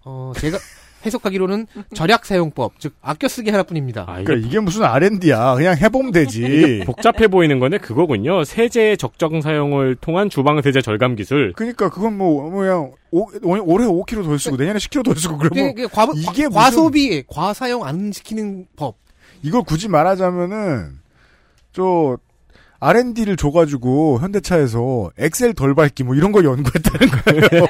어, 0.03 0.33
제가 0.35 0.57
해석하기로는 1.05 1.67
절약 1.95 2.25
사용법, 2.25 2.79
즉 2.79 2.93
아껴 3.01 3.29
쓰기 3.29 3.51
하나뿐입니다. 3.51 4.03
아, 4.07 4.15
이게 4.19 4.25
그러니까 4.25 4.47
이게 4.49 4.59
무슨 4.59 4.83
R&D야. 4.83 5.55
그냥 5.55 5.77
해보면 5.77 6.11
되지. 6.11 6.83
복잡해 6.85 7.29
보이는 7.29 7.57
건데 7.59 7.77
그거군요. 7.77 8.43
세제의 8.43 8.97
적정 8.97 9.39
사용을 9.39 9.95
통한 9.95 10.29
주방 10.29 10.61
세제 10.61 10.81
절감 10.81 11.15
기술. 11.15 11.53
그러니까 11.55 11.89
그건 11.89 12.17
뭐 12.17 12.49
뭐야 12.49 12.75
오, 13.11 13.29
올- 13.43 13.61
올해 13.65 13.85
5kg 13.87 14.23
더 14.25 14.37
쓰고 14.37 14.57
내년에 14.57 14.79
10kg 14.79 15.05
더 15.05 15.13
쓰고 15.15 15.37
그러면 15.37 15.69
이게 15.71 15.85
과, 15.87 16.05
이게 16.15 16.43
과, 16.49 16.65
무슨- 16.65 16.71
소비 16.71 17.23
과사용 17.27 17.85
안 17.85 18.11
시키는 18.11 18.67
법. 18.75 18.97
이걸 19.41 19.63
굳이 19.63 19.87
말하자면은 19.87 20.99
저 21.71 22.17
R&D를 22.83 23.37
줘가지고 23.37 24.19
현대차에서 24.19 25.11
엑셀 25.17 25.53
덜 25.53 25.73
밟기 25.73 26.03
뭐 26.03 26.15
이런 26.15 26.31
거 26.33 26.43
연구했다는 26.43 27.07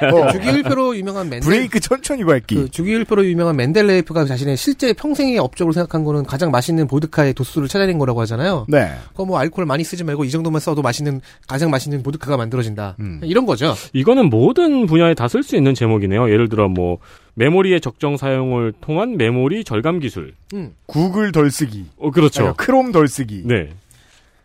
거예요. 0.00 0.30
주기율표로 0.32 0.96
유명한 0.96 1.28
맨델 1.28 1.48
브레이크 1.48 1.78
천천히 1.78 2.24
밟기. 2.24 2.54
그 2.56 2.68
주기율표로 2.70 3.24
유명한 3.26 3.54
맨델레이프가 3.56 4.24
자신의 4.24 4.56
실제 4.56 4.92
평생의 4.92 5.38
업적으로 5.38 5.72
생각한 5.72 6.02
거는 6.02 6.24
가장 6.24 6.50
맛있는 6.50 6.88
보드카의 6.88 7.34
도수를 7.34 7.68
찾아낸 7.68 7.98
거라고 7.98 8.20
하잖아요. 8.22 8.66
네. 8.68 8.90
그거 9.10 9.24
뭐 9.24 9.38
알코올 9.38 9.66
많이 9.66 9.84
쓰지 9.84 10.02
말고 10.02 10.24
이 10.24 10.30
정도만 10.30 10.58
써도 10.60 10.82
맛있는 10.82 11.20
가장 11.46 11.70
맛있는 11.70 12.02
보드카가 12.02 12.36
만들어진다. 12.36 12.96
음. 12.98 13.20
이런 13.22 13.46
거죠. 13.46 13.74
이거는 13.92 14.30
모든 14.30 14.86
분야에 14.86 15.14
다 15.14 15.28
쓸 15.28 15.42
수 15.42 15.56
있는 15.56 15.74
제목이네요. 15.74 16.30
예를 16.30 16.48
들어 16.48 16.68
뭐 16.68 16.98
메모리의 17.34 17.80
적정 17.80 18.16
사용을 18.16 18.72
통한 18.80 19.16
메모리 19.16 19.64
절감 19.64 19.98
기술. 20.00 20.34
음. 20.54 20.72
구글 20.86 21.32
덜 21.32 21.50
쓰기. 21.50 21.86
어 21.98 22.10
그렇죠. 22.10 22.46
아니, 22.46 22.56
크롬 22.56 22.92
덜 22.92 23.08
쓰기. 23.08 23.42
네. 23.44 23.70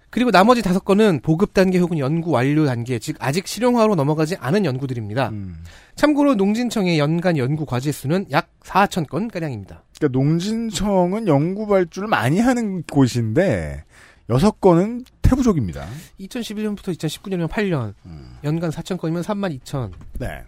그리고 0.09 0.31
나머지 0.31 0.61
다섯 0.61 0.83
건은 0.83 1.19
보급 1.21 1.53
단계 1.53 1.77
혹은 1.77 1.99
연구 1.99 2.31
완료 2.31 2.65
단계, 2.65 2.97
즉 2.99 3.15
아직 3.19 3.47
실용화로 3.47 3.95
넘어가지 3.95 4.35
않은 4.39 4.65
연구들입니다. 4.65 5.29
음. 5.29 5.63
참고로 5.95 6.35
농진청의 6.35 6.97
연간 6.97 7.37
연구 7.37 7.65
과제 7.65 7.91
수는 7.91 8.25
약 8.31 8.49
4천 8.63 9.07
건 9.07 9.27
가량입니다. 9.27 9.83
그러니까 9.97 10.19
농진청은 10.19 11.27
연구 11.27 11.67
발주를 11.67 12.07
많이 12.07 12.39
하는 12.39 12.83
곳인데 12.83 13.83
여섯 14.29 14.61
건은 14.61 15.03
태부족입니다. 15.21 15.85
2011년부터 16.19 16.95
2019년이면 16.95 17.47
8년, 17.47 17.93
음. 18.05 18.37
연간 18.43 18.69
4천 18.71 18.97
건이면 18.97 19.23
3만 19.23 19.59
2천. 19.59 19.91
네. 20.19 20.43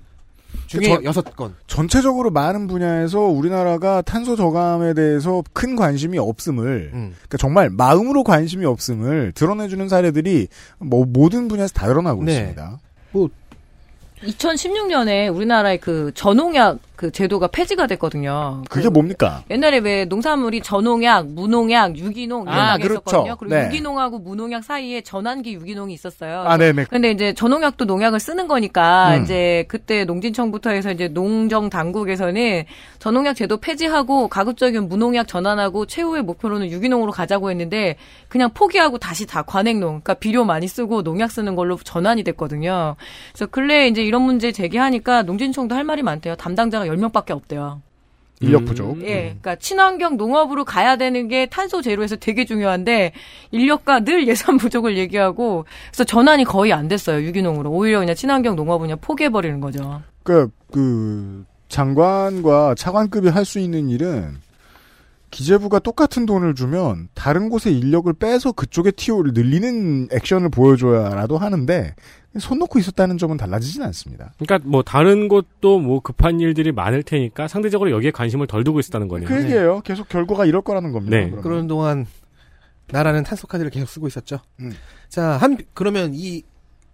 중에 0.68 0.82
저- 0.84 1.04
여섯 1.04 1.36
건. 1.36 1.54
전체적으로 1.68 2.32
많은 2.32 2.68
분야에서 2.68 3.20
우리나라가 3.20 4.02
탄소 4.02 4.36
저감에 4.36 4.94
대해서 4.94 5.44
큰 5.54 5.76
관심이 5.76 6.18
없음을 6.18 6.92
음. 6.94 7.14
그러니까 7.18 7.38
정말 7.38 7.70
마음으로 7.70 8.24
관심이 8.24 8.66
없음을 8.66 9.34
드러내주는 9.36 9.90
사례들이 9.90 10.48
뭐 10.80 11.06
모든 11.06 11.48
분야에서 11.48 11.74
다 11.74 11.88
드러나고 11.88 12.24
네. 12.24 12.32
있습니다. 12.34 12.80
2016년에 14.24 15.34
우리나라의 15.36 15.80
그 15.80 16.12
전농약 16.14 16.78
그 17.02 17.10
제도가 17.10 17.48
폐지가 17.48 17.88
됐거든요. 17.88 18.62
그게 18.70 18.84
그 18.84 18.90
뭡니까? 18.90 19.42
옛날에 19.50 19.80
왜 19.80 20.06
농산물이 20.06 20.62
전농약, 20.62 21.30
무농약, 21.30 21.98
유기농 21.98 22.44
이런 22.44 22.56
아, 22.56 22.78
게 22.78 22.84
그렇죠. 22.84 23.02
있었거든요. 23.08 23.36
그리고 23.38 23.56
네. 23.56 23.66
유기농하고 23.66 24.20
무농약 24.20 24.64
사이에 24.64 25.02
전환기 25.02 25.54
유기농이 25.54 25.96
있었어요. 25.96 26.42
아, 26.42 26.58
네네. 26.58 26.86
근데 26.92 27.10
이제 27.10 27.34
전농약도 27.34 27.86
농약을 27.86 28.20
쓰는 28.20 28.48
거니까 28.48 29.16
음. 29.16 29.24
이제 29.24 29.66
그때 29.68 30.06
농진청부터 30.06 30.70
해서 30.70 30.92
이제 30.92 31.08
농정 31.08 31.72
당국에서는 31.72 32.66
전농약 33.00 33.36
제도 33.36 33.58
폐지하고 33.58 34.28
가급적이면 34.28 34.88
무농약 34.88 35.28
전환하고 35.28 35.88
최후의 35.88 36.22
목표로는 36.22 36.70
유기농으로 36.70 37.12
가자고 37.12 37.50
했는데 37.50 37.96
그냥 38.28 38.52
포기하고 38.54 39.00
다시 39.00 39.26
다 39.26 39.42
관행농, 39.42 40.02
그러니까 40.02 40.14
비료 40.14 40.46
많이 40.46 40.68
쓰고 40.68 41.02
농약 41.02 41.32
쓰는 41.32 41.56
걸로 41.56 41.78
전환이 41.78 42.22
됐거든요. 42.22 42.96
그래서 43.34 43.48
근래 43.48 43.88
이제 43.88 44.04
이런 44.04 44.22
문제 44.22 44.52
제기하니까 44.52 45.24
농진청도 45.24 45.74
할 45.74 45.84
말이 45.84 46.04
많대요. 46.04 46.36
담당자가 46.36 46.88
10명밖에 46.96 47.32
없대요. 47.32 47.82
인력 48.42 48.66
부족. 48.66 49.00
예, 49.04 49.22
그러니까 49.40 49.56
친환경 49.56 50.18
농업으로 50.18 50.66
가야 50.66 50.96
되는 50.96 51.28
게 51.28 51.46
탄소 51.46 51.82
제로에서 51.84 52.16
되게 52.16 52.44
중요한데 52.46 53.14
인력과 53.52 54.00
늘 54.00 54.28
예산 54.28 54.58
부족을 54.58 54.98
얘기하고 54.98 55.66
그래서 55.92 56.04
전환이 56.04 56.44
거의 56.44 56.74
안 56.74 56.88
됐어요 56.88 57.24
유기농으로 57.24 57.70
오히려 57.70 58.00
그냥 58.00 58.16
친환경 58.16 58.56
농업은 58.56 58.86
그냥 58.88 58.98
포기해 59.00 59.30
버리는 59.30 59.60
거죠. 59.62 60.02
그러니까 60.24 60.52
그 60.72 61.46
장관과 61.70 62.74
차관급이 62.76 63.30
할 63.30 63.46
수 63.46 63.60
있는 63.60 63.90
일은 63.90 64.38
기재부가 65.30 65.80
똑같은 65.80 66.26
돈을 66.26 66.56
주면 66.56 67.08
다른 67.14 67.50
곳에 67.50 67.72
인력을 67.72 68.12
빼서 68.14 68.52
그쪽의 68.52 68.92
TO를 68.94 69.32
늘리는 69.34 70.10
액션을 70.12 70.50
보여줘야라도 70.50 71.38
하는데 71.38 71.96
손 72.40 72.60
놓고 72.60 72.80
있었다는 72.80 73.18
점은 73.18 73.36
달라지진 73.36 73.84
않습니다. 73.84 74.34
그러니까 74.38 74.68
뭐 74.70 74.84
다른 74.84 75.28
곳도 75.28 75.80
뭐 75.80 76.00
급한 76.00 76.40
일들이 76.40 76.72
많을 76.72 77.04
테니까 77.04 77.48
상대적으로 77.48 77.92
여기에 77.92 78.12
관심을 78.12 78.48
덜 78.48 78.64
두고 78.64 78.80
있었다는 78.80 79.10
거네요. 79.10 79.28
그 79.28 79.44
얘기예요. 79.44 79.82
계속 79.82 80.08
결과가 80.08 80.46
이럴 80.46 80.62
거라는 80.62 80.94
겁니다. 80.94 81.18
네. 81.18 81.26
그러면. 81.26 81.44
그런 81.44 81.68
동안 81.68 82.06
나라는 82.88 83.24
탄소 83.24 83.48
카드를 83.48 83.70
계속 83.70 83.90
쓰고 83.90 84.08
있었죠. 84.08 84.40
음. 84.62 84.72
자, 85.10 85.32
한 85.32 85.58
그러면 85.74 86.12
이 86.14 86.44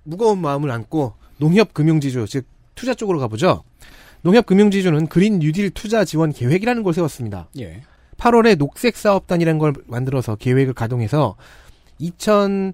무거운 0.03 0.39
마음을 0.41 0.71
안고 0.71 1.13
농협 1.37 1.73
금융지주 1.73 2.25
즉 2.27 2.45
투자 2.73 2.95
쪽으로 2.95 3.19
가보죠. 3.19 3.63
농협 4.21 4.47
금융지주는 4.47 5.07
그린 5.07 5.39
뉴딜 5.39 5.69
투자 5.71 6.03
지원 6.03 6.31
계획이라는 6.31 6.81
걸 6.81 6.93
세웠습니다. 6.93 7.49
예. 7.59 7.83
8월에 8.17 8.57
녹색 8.57 8.97
사업단이라는 8.97 9.59
걸 9.59 9.73
만들어서 9.85 10.35
계획을 10.35 10.73
가동해서 10.73 11.35
2000 11.99 12.73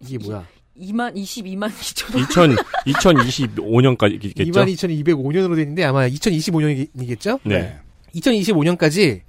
이게 0.00 0.18
뭐야? 0.18 0.46
2만 0.80 1.14
22만 1.14 1.70
2천 1.70 2.18
2000, 2.20 2.56
2025년까지겠죠? 2.86 4.52
22,205년으로 4.52 5.56
돼 5.56 5.62
있는데 5.62 5.84
아마 5.84 6.06
2025년이겠죠? 6.08 7.40
네. 7.44 7.78
2025년까지 8.14 9.22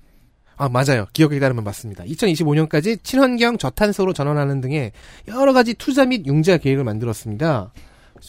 아 0.58 0.70
맞아요 0.70 1.06
기억에 1.14 1.40
따르면 1.40 1.64
맞습니다. 1.64 2.04
2025년까지 2.04 3.04
친환경 3.04 3.58
저탄소로 3.58 4.14
전환하는 4.14 4.60
등의 4.62 4.92
여러 5.28 5.54
가지 5.54 5.74
투자 5.76 6.06
및 6.06 6.26
융자 6.26 6.58
계획을 6.58 6.84
만들었습니다. 6.84 7.72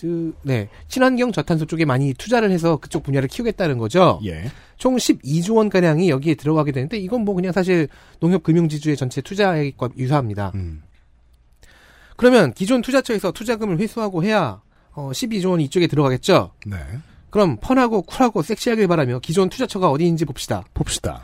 그, 0.01 0.35
네 0.43 0.69
친환경 0.89 1.33
저탄소 1.33 1.65
쪽에 1.65 1.87
많이 1.87 2.13
투자를 2.13 2.51
해서 2.51 2.77
그쪽 2.77 3.03
분야를 3.03 3.29
키우겠다는 3.29 3.79
거죠. 3.79 4.21
예. 4.27 4.51
총 4.77 4.97
12조 4.97 5.57
원 5.57 5.71
가량이 5.71 6.11
여기에 6.11 6.35
들어가게 6.35 6.73
되는데 6.73 6.99
이건 6.99 7.25
뭐 7.25 7.35
그냥 7.35 7.53
사실 7.53 7.89
농협 8.21 8.43
금융지주의 8.43 8.97
전체 8.97 9.23
투자액과 9.23 9.91
유사합니다. 9.97 10.53
음. 10.55 10.83
그러면 12.19 12.53
기존 12.53 12.83
투자처에서 12.83 13.31
투자금을 13.33 13.79
회수하고 13.79 14.25
해야 14.25 14.61
어, 14.93 15.11
12조 15.13 15.51
원이 15.53 15.65
이쪽에 15.65 15.87
들어가겠죠. 15.87 16.51
네. 16.67 16.77
그럼 17.31 17.57
펀하고 17.61 18.03
쿨하고 18.03 18.43
섹시하길 18.43 18.89
바라며 18.89 19.21
기존 19.21 19.49
투자처가 19.49 19.89
어디인지 19.91 20.25
봅시다. 20.25 20.65
봅시다. 20.75 21.23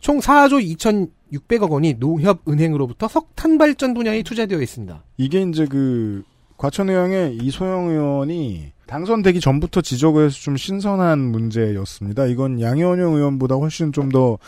총 0.00 0.20
4조 0.20 0.62
2,600억 0.76 1.70
원이 1.70 1.94
농협은행으로부터 1.94 3.08
석탄 3.08 3.56
발전 3.56 3.94
분야에 3.94 4.22
투자되어 4.22 4.60
있습니다. 4.60 5.02
이게 5.16 5.40
이제 5.40 5.64
그 5.66 6.22
과천의원의 6.58 7.38
이소영 7.38 7.88
의원이 7.88 8.72
당선되기 8.86 9.40
전부터 9.40 9.80
지적을 9.80 10.26
해서 10.26 10.36
좀 10.38 10.58
신선한 10.58 11.18
문제였습니다. 11.18 12.26
이건 12.26 12.60
양현영 12.60 13.14
의원보다 13.14 13.54
훨씬 13.54 13.92
좀 13.92 14.10
더 14.10 14.38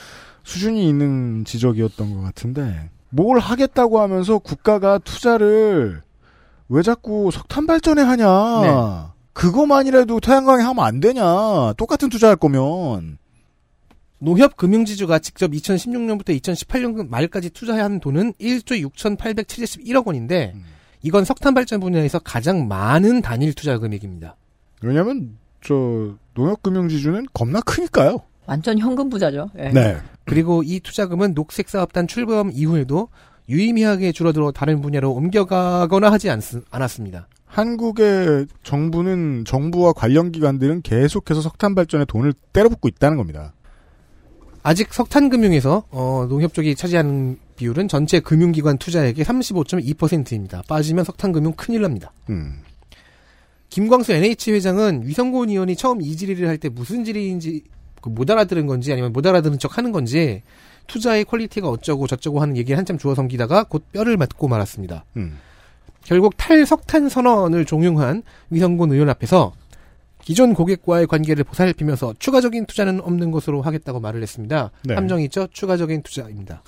수준이 0.44 0.86
있는 0.88 1.44
지적이었던 1.44 2.14
것 2.14 2.20
같은데 2.20 2.90
뭘 3.10 3.38
하겠다고 3.38 4.00
하면서 4.00 4.38
국가가 4.38 4.98
투자를 4.98 6.02
왜 6.68 6.82
자꾸 6.82 7.30
석탄 7.32 7.66
발전에 7.66 8.02
하냐? 8.02 8.60
네. 8.62 9.06
그거만이라도 9.32 10.20
태양광에 10.20 10.62
하면 10.62 10.84
안 10.84 11.00
되냐? 11.00 11.74
똑같은 11.76 12.08
투자할 12.08 12.36
거면 12.36 13.18
농협 14.18 14.56
금융지주가 14.56 15.18
직접 15.18 15.50
2016년부터 15.50 16.40
2018년 16.40 17.08
말까지 17.08 17.50
투자한 17.50 18.00
돈은 18.00 18.32
1조 18.34 18.90
6,871억 18.90 20.06
원인데 20.06 20.52
음. 20.54 20.64
이건 21.02 21.24
석탄 21.24 21.54
발전 21.54 21.80
분야에서 21.80 22.18
가장 22.18 22.66
많은 22.66 23.20
단일 23.22 23.52
투자 23.52 23.78
금액입니다. 23.78 24.36
왜냐하면 24.82 25.36
저 25.62 26.14
농협금융지주는 26.34 27.26
겁나 27.32 27.60
크니까요. 27.60 28.22
완전 28.46 28.78
현금 28.78 29.08
부자죠. 29.08 29.50
예. 29.58 29.70
네. 29.70 29.96
그리고 30.24 30.62
이 30.64 30.80
투자금은 30.80 31.34
녹색 31.34 31.68
사업단 31.68 32.06
출범 32.06 32.50
이후에도 32.52 33.08
유의미하게 33.48 34.12
줄어들어 34.12 34.50
다른 34.50 34.80
분야로 34.80 35.12
옮겨가거나 35.12 36.10
하지 36.10 36.30
않, 36.30 36.40
않았습니다. 36.70 37.28
한국의 37.46 38.46
정부는 38.62 39.44
정부와 39.46 39.92
관련 39.92 40.32
기관들은 40.32 40.82
계속해서 40.82 41.40
석탄 41.40 41.74
발전에 41.74 42.04
돈을 42.06 42.32
때려붓고 42.52 42.88
있다는 42.88 43.16
겁니다. 43.16 43.52
아직 44.62 44.92
석탄 44.92 45.28
금융에서 45.28 45.84
어, 45.90 46.26
농협 46.28 46.52
쪽이 46.52 46.74
차지하는 46.74 47.38
비율은 47.54 47.86
전체 47.86 48.18
금융기관 48.18 48.78
투자액의 48.78 49.24
35.2%입니다. 49.24 50.62
빠지면 50.68 51.04
석탄 51.04 51.30
금융 51.30 51.52
큰일 51.52 51.82
납니다. 51.82 52.12
음. 52.30 52.62
김광수 53.70 54.12
NH 54.12 54.52
회장은 54.52 55.06
위성곤 55.06 55.50
의원이 55.50 55.76
처음 55.76 56.02
이 56.02 56.16
질의를 56.16 56.48
할 56.48 56.58
때 56.58 56.68
무슨 56.68 57.04
질의인지 57.04 57.62
그 57.62 57.75
못 58.10 58.30
알아들은 58.30 58.66
건지 58.66 58.92
아니면 58.92 59.12
못 59.12 59.26
알아들은 59.26 59.58
척 59.58 59.78
하는 59.78 59.92
건지 59.92 60.42
투자의 60.86 61.24
quality가 61.24 61.68
어쩌고 61.68 62.06
저쩌고 62.06 62.40
하는 62.40 62.56
얘기를 62.56 62.78
한참 62.78 62.98
주워 62.98 63.14
섬기다가 63.14 63.64
곧 63.64 63.84
뼈를 63.92 64.16
맞고 64.16 64.48
말았습니다. 64.48 65.04
음. 65.16 65.38
결국 66.04 66.36
탈석탄 66.36 67.08
선언을 67.08 67.64
종용한 67.64 68.22
위성곤 68.50 68.92
의원 68.92 69.10
앞에서 69.10 69.52
기존 70.22 70.54
고객과의 70.54 71.06
관계를 71.06 71.44
보살피면서 71.44 72.14
추가적인 72.18 72.66
투자는 72.66 73.00
없는 73.00 73.30
것으로 73.30 73.62
하겠다고 73.62 74.00
말을 74.00 74.22
했습니다. 74.22 74.70
네. 74.84 74.94
함정이 74.94 75.24
있죠? 75.26 75.48
추가적인 75.52 76.02
투자입니다. 76.02 76.62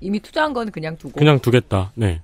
이미 0.00 0.20
투자한 0.20 0.52
건 0.52 0.70
그냥 0.70 0.96
두고 0.96 1.18
그냥 1.18 1.40
두겠다. 1.40 1.92
네. 1.94 2.20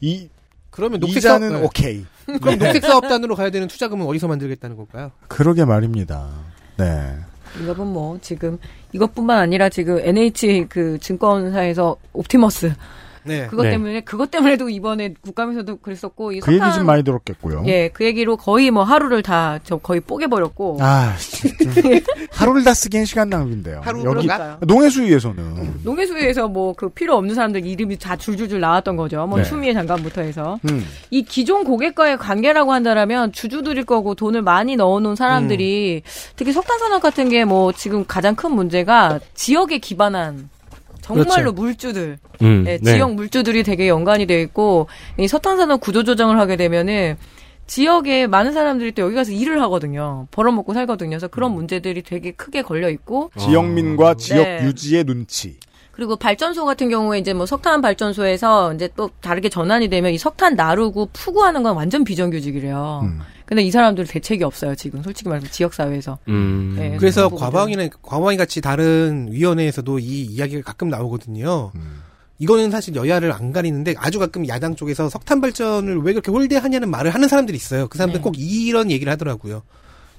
이 0.00 0.28
그러면 0.70 1.00
녹색 1.00 1.22
사업, 1.22 1.42
이자는 1.42 1.60
네. 1.60 1.66
오케이. 1.66 2.04
그럼 2.26 2.58
녹색 2.58 2.82
사업단으로 2.84 3.36
가야 3.36 3.50
되는 3.50 3.68
투자금은 3.68 4.06
어디서 4.06 4.26
만들겠다는 4.28 4.76
걸까요? 4.76 5.12
그러게 5.28 5.64
말입니다. 5.64 6.30
네. 6.78 7.16
이것은 7.60 7.86
뭐 7.86 8.18
지금 8.20 8.58
이것뿐만 8.92 9.38
아니라 9.38 9.68
지금 9.68 9.98
NH 9.98 10.66
그 10.68 10.98
증권사에서 10.98 11.96
옵티머스 12.12 12.72
네. 13.24 13.46
그것 13.46 13.62
네. 13.64 13.70
때문에 13.70 14.00
그것 14.02 14.30
때문에도 14.30 14.68
이번에 14.68 15.14
국감에서도 15.20 15.76
그랬었고 15.76 16.32
이그 16.32 16.52
얘기 16.52 16.60
석탄- 16.60 16.74
좀 16.74 16.86
많이 16.86 17.02
들었겠고요. 17.02 17.64
예, 17.66 17.88
그 17.92 18.04
얘기로 18.04 18.36
거의 18.36 18.70
뭐 18.70 18.82
하루를 18.82 19.22
다 19.22 19.58
저 19.64 19.76
거의 19.76 20.00
뽀개 20.00 20.26
버렸고. 20.26 20.78
아, 20.80 21.14
진짜. 21.18 21.70
하루를 22.32 22.64
다 22.64 22.74
쓰기엔 22.74 23.04
시간 23.04 23.28
낭비인데요. 23.28 23.80
하루 23.84 23.98
여기 24.04 24.26
그러니까요. 24.26 24.58
농해수위에서는 24.62 25.80
농해수에서 25.84 26.48
뭐 26.48 26.72
그 26.74 26.88
필요 26.88 27.16
없는 27.16 27.34
사람들 27.34 27.66
이름이 27.66 27.98
다 27.98 28.16
줄줄줄 28.16 28.58
나왔던 28.60 28.96
거죠. 28.96 29.26
뭐 29.26 29.38
네. 29.38 29.44
추미애 29.44 29.72
장관부터 29.74 30.22
해서. 30.22 30.58
음, 30.70 30.84
이 31.10 31.22
기존 31.22 31.64
고객과의 31.64 32.16
관계라고 32.18 32.72
한다라면 32.72 33.32
주주들일 33.32 33.84
거고 33.84 34.14
돈을 34.14 34.42
많이 34.42 34.74
넣어놓은 34.76 35.14
사람들이 35.16 36.02
특히 36.36 36.52
석탄 36.52 36.78
산업 36.78 37.02
같은 37.02 37.28
게 37.28 37.42
뭐 37.44 37.72
지금 37.72 38.04
가장 38.06 38.34
큰 38.36 38.52
문제가 38.52 39.18
지역에 39.34 39.78
기반한 39.78 40.48
정말로 41.02 41.52
물주들, 41.52 42.18
음, 42.40 42.64
예, 42.66 42.78
네. 42.78 42.92
지역 42.92 43.14
물주들이 43.14 43.62
되게 43.62 43.88
연관이 43.88 44.26
돼 44.26 44.40
있고 44.40 44.86
이 45.18 45.28
석탄산업 45.28 45.80
구조 45.80 46.04
조정을 46.04 46.38
하게 46.38 46.56
되면은 46.56 47.16
지역에 47.66 48.26
많은 48.26 48.52
사람들이 48.52 48.92
또 48.92 49.02
여기 49.02 49.14
가서 49.14 49.32
일을 49.32 49.60
하거든요. 49.62 50.26
벌어먹고 50.30 50.74
살거든요. 50.74 51.10
그래서 51.10 51.28
그런 51.28 51.52
문제들이 51.52 52.02
되게 52.02 52.32
크게 52.32 52.62
걸려 52.62 52.88
있고 52.90 53.30
지역민과 53.38 54.14
지역 54.14 54.42
네. 54.42 54.64
유지의 54.64 55.04
눈치. 55.04 55.58
그리고 55.92 56.16
발전소 56.16 56.64
같은 56.64 56.88
경우에 56.88 57.18
이제 57.18 57.34
뭐 57.34 57.46
석탄 57.46 57.82
발전소에서 57.82 58.74
이제 58.74 58.88
또 58.96 59.10
다르게 59.20 59.48
전환이 59.48 59.88
되면 59.88 60.12
이 60.12 60.18
석탄 60.18 60.54
나르고 60.54 61.10
푸구하는 61.12 61.62
건 61.62 61.76
완전 61.76 62.02
비정규직이래요. 62.02 63.00
음. 63.04 63.20
근데 63.52 63.64
이 63.64 63.70
사람들 63.70 64.06
대책이 64.06 64.44
없어요 64.44 64.74
지금 64.74 65.02
솔직히 65.02 65.28
말해서 65.28 65.46
지역 65.50 65.74
사회에서. 65.74 66.18
음. 66.28 66.74
네. 66.74 66.96
그래서 66.96 67.28
그런 67.28 67.38
과방이나 67.38 67.86
과방이 68.00 68.38
같이 68.38 68.62
다른 68.62 69.28
위원회에서도 69.30 69.98
이 69.98 70.22
이야기가 70.22 70.62
가끔 70.62 70.88
나오거든요. 70.88 71.70
음. 71.74 72.00
이거는 72.38 72.70
사실 72.70 72.94
여야를 72.94 73.30
안 73.30 73.52
가리는데 73.52 73.92
아주 73.98 74.18
가끔 74.18 74.48
야당 74.48 74.74
쪽에서 74.74 75.10
석탄 75.10 75.42
발전을 75.42 75.98
왜 75.98 76.14
그렇게 76.14 76.30
홀대하냐는 76.30 76.90
말을 76.90 77.12
하는 77.12 77.28
사람들이 77.28 77.54
있어요. 77.54 77.88
그 77.88 77.98
사람들 77.98 78.20
네. 78.20 78.22
꼭 78.22 78.36
이런 78.38 78.90
얘기를 78.90 79.12
하더라고요. 79.12 79.60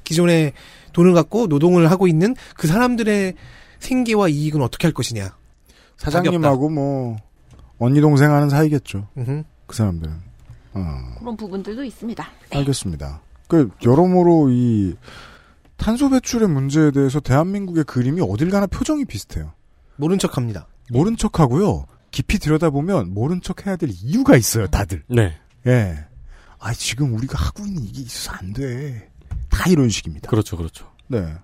기존에 0.04 0.54
돈을 0.92 1.14
갖고 1.14 1.48
노동을 1.48 1.90
하고 1.90 2.06
있는 2.06 2.36
그 2.56 2.68
사람들의 2.68 3.34
생계와 3.80 4.28
이익은 4.28 4.62
어떻게 4.62 4.86
할 4.86 4.94
것이냐. 4.94 5.36
사장님하고 5.98 6.70
뭐 6.70 7.18
언니 7.80 8.00
동생 8.00 8.32
하는 8.32 8.52
사이겠죠. 8.52 9.08
음흠. 9.18 9.44
그 9.66 9.76
사람들은. 9.76 10.33
어. 10.74 11.16
그런 11.20 11.38
부분들도 11.38 11.84
있습니다. 11.84 12.28
알겠습니다. 12.52 13.22
그 13.48 13.70
여러모로 13.84 14.50
이 14.50 14.96
탄소 15.78 16.10
배출의 16.10 16.48
문제에 16.48 16.92
대해서 16.92 17.20
대한민국의 17.20 17.84
그림이 17.84 18.22
어딜 18.22 18.50
가나 18.50 18.68
표정이 18.68 19.06
비슷해요. 19.06 19.54
모른 19.98 20.18
척합니다. 20.18 20.68
모른 20.92 21.18
척하고요. 21.18 21.86
깊이 22.12 22.38
들여다보면 22.40 23.14
모른 23.14 23.42
척 23.42 23.66
해야 23.66 23.76
될 23.76 23.90
이유가 23.92 24.38
있어요, 24.38 24.68
다들. 24.68 25.04
네. 25.08 25.38
예. 25.68 26.06
아, 26.60 26.74
지금 26.74 27.14
우리가 27.16 27.38
하고 27.38 27.66
있는 27.66 27.84
이게 27.84 28.02
있어서 28.02 28.38
안 28.38 28.54
돼. 28.54 29.12
다 29.50 29.70
이런 29.70 29.90
식입니다. 29.90 30.30
그렇죠, 30.30 30.56
그렇죠. 30.56 30.90
네. 31.08 31.36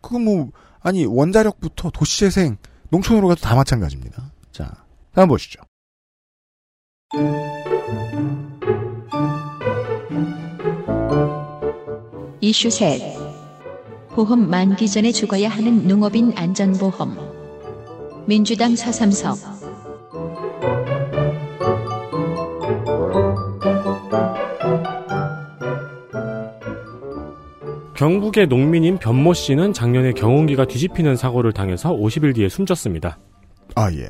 그거 0.00 0.18
뭐, 0.18 0.50
아니, 0.80 1.04
원자력부터 1.06 1.90
도시재생, 1.90 2.56
농촌으로 2.90 3.28
가도 3.28 3.40
다 3.40 3.54
마찬가지입니다. 3.54 4.32
자, 4.52 4.84
다음 5.14 5.28
보시죠. 5.28 5.60
이슈 12.50 12.68
셋. 12.68 13.00
보험 14.08 14.50
만기 14.50 14.88
전에 14.88 15.12
죽어야 15.12 15.48
하는 15.48 15.86
농업인 15.86 16.32
안전보험. 16.36 17.16
민주당 18.26 18.74
서삼석. 18.74 19.38
경북의 27.94 28.48
농민인 28.48 28.98
변모 28.98 29.32
씨는 29.32 29.72
작년에 29.72 30.10
경운기가 30.10 30.64
뒤집히는 30.64 31.14
사고를 31.14 31.52
당해서 31.52 31.92
50일 31.92 32.34
뒤에 32.34 32.48
숨졌습니다. 32.48 33.20
아, 33.76 33.92
예. 33.92 34.08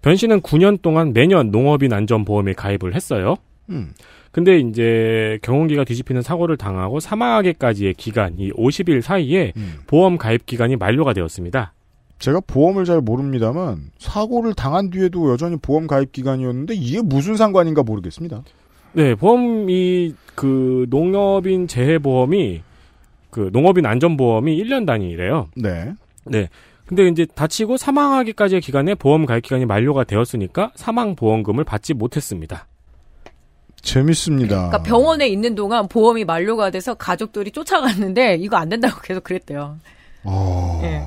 변 0.00 0.14
씨는 0.14 0.42
9년 0.42 0.80
동안 0.80 1.12
매년 1.12 1.50
농업인 1.50 1.92
안전보험에 1.92 2.52
가입을 2.52 2.94
했어요. 2.94 3.34
음. 3.70 3.92
근데 4.34 4.58
이제 4.58 5.38
경운기가 5.42 5.84
뒤집히는 5.84 6.20
사고를 6.20 6.56
당하고 6.56 6.98
사망하기까지의 6.98 7.94
기간, 7.94 8.34
이 8.36 8.50
50일 8.50 9.00
사이에 9.00 9.52
음. 9.56 9.74
보험 9.86 10.18
가입 10.18 10.44
기간이 10.44 10.74
만료가 10.74 11.12
되었습니다. 11.12 11.72
제가 12.18 12.40
보험을 12.44 12.84
잘 12.84 13.00
모릅니다만, 13.00 13.92
사고를 13.98 14.54
당한 14.54 14.90
뒤에도 14.90 15.30
여전히 15.30 15.54
보험 15.54 15.86
가입 15.86 16.10
기간이었는데, 16.10 16.74
이게 16.74 17.00
무슨 17.00 17.36
상관인가 17.36 17.84
모르겠습니다. 17.84 18.42
네, 18.94 19.14
보험이 19.14 20.14
그 20.34 20.86
농업인 20.90 21.68
재해보험이 21.68 22.62
그 23.30 23.50
농업인 23.52 23.86
안전보험이 23.86 24.60
1년 24.64 24.84
단위래요. 24.84 25.46
네. 25.54 25.94
네. 26.24 26.48
근데 26.86 27.06
이제 27.06 27.24
다치고 27.24 27.76
사망하기까지의 27.76 28.60
기간에 28.62 28.96
보험 28.96 29.26
가입 29.26 29.44
기간이 29.44 29.64
만료가 29.64 30.02
되었으니까 30.02 30.72
사망 30.74 31.14
보험금을 31.14 31.62
받지 31.62 31.94
못했습니다. 31.94 32.66
재밌습니다. 33.84 34.56
그러니까 34.68 34.82
병원에 34.82 35.28
있는 35.28 35.54
동안 35.54 35.86
보험이 35.88 36.24
만료가 36.24 36.70
돼서 36.70 36.94
가족들이 36.94 37.52
쫓아갔는데 37.52 38.36
이거 38.40 38.56
안 38.56 38.68
된다고 38.68 39.00
계속 39.00 39.22
그랬대요. 39.24 39.76
어... 40.24 40.80
예. 40.82 41.02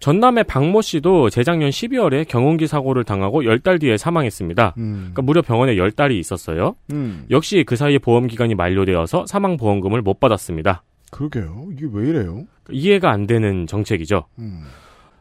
전남의 0.00 0.44
박모 0.44 0.82
씨도 0.82 1.30
재작년 1.30 1.70
12월에 1.70 2.26
경운기 2.26 2.66
사고를 2.66 3.04
당하고 3.04 3.42
10달 3.42 3.80
뒤에 3.80 3.96
사망했습니다. 3.96 4.74
음. 4.78 4.94
그러니까 4.94 5.22
무려 5.22 5.42
병원에 5.42 5.76
10달이 5.76 6.18
있었어요. 6.18 6.74
음. 6.90 7.24
역시 7.30 7.62
그 7.64 7.76
사이에 7.76 7.98
보험 7.98 8.26
기간이 8.26 8.56
만료되어서 8.56 9.26
사망 9.26 9.56
보험금을 9.56 10.02
못 10.02 10.18
받았습니다. 10.18 10.82
그러게요. 11.12 11.68
이게 11.72 11.86
왜 11.92 12.08
이래요? 12.08 12.46
이해가 12.70 13.12
안 13.12 13.28
되는 13.28 13.68
정책이죠. 13.68 14.24
음. 14.40 14.64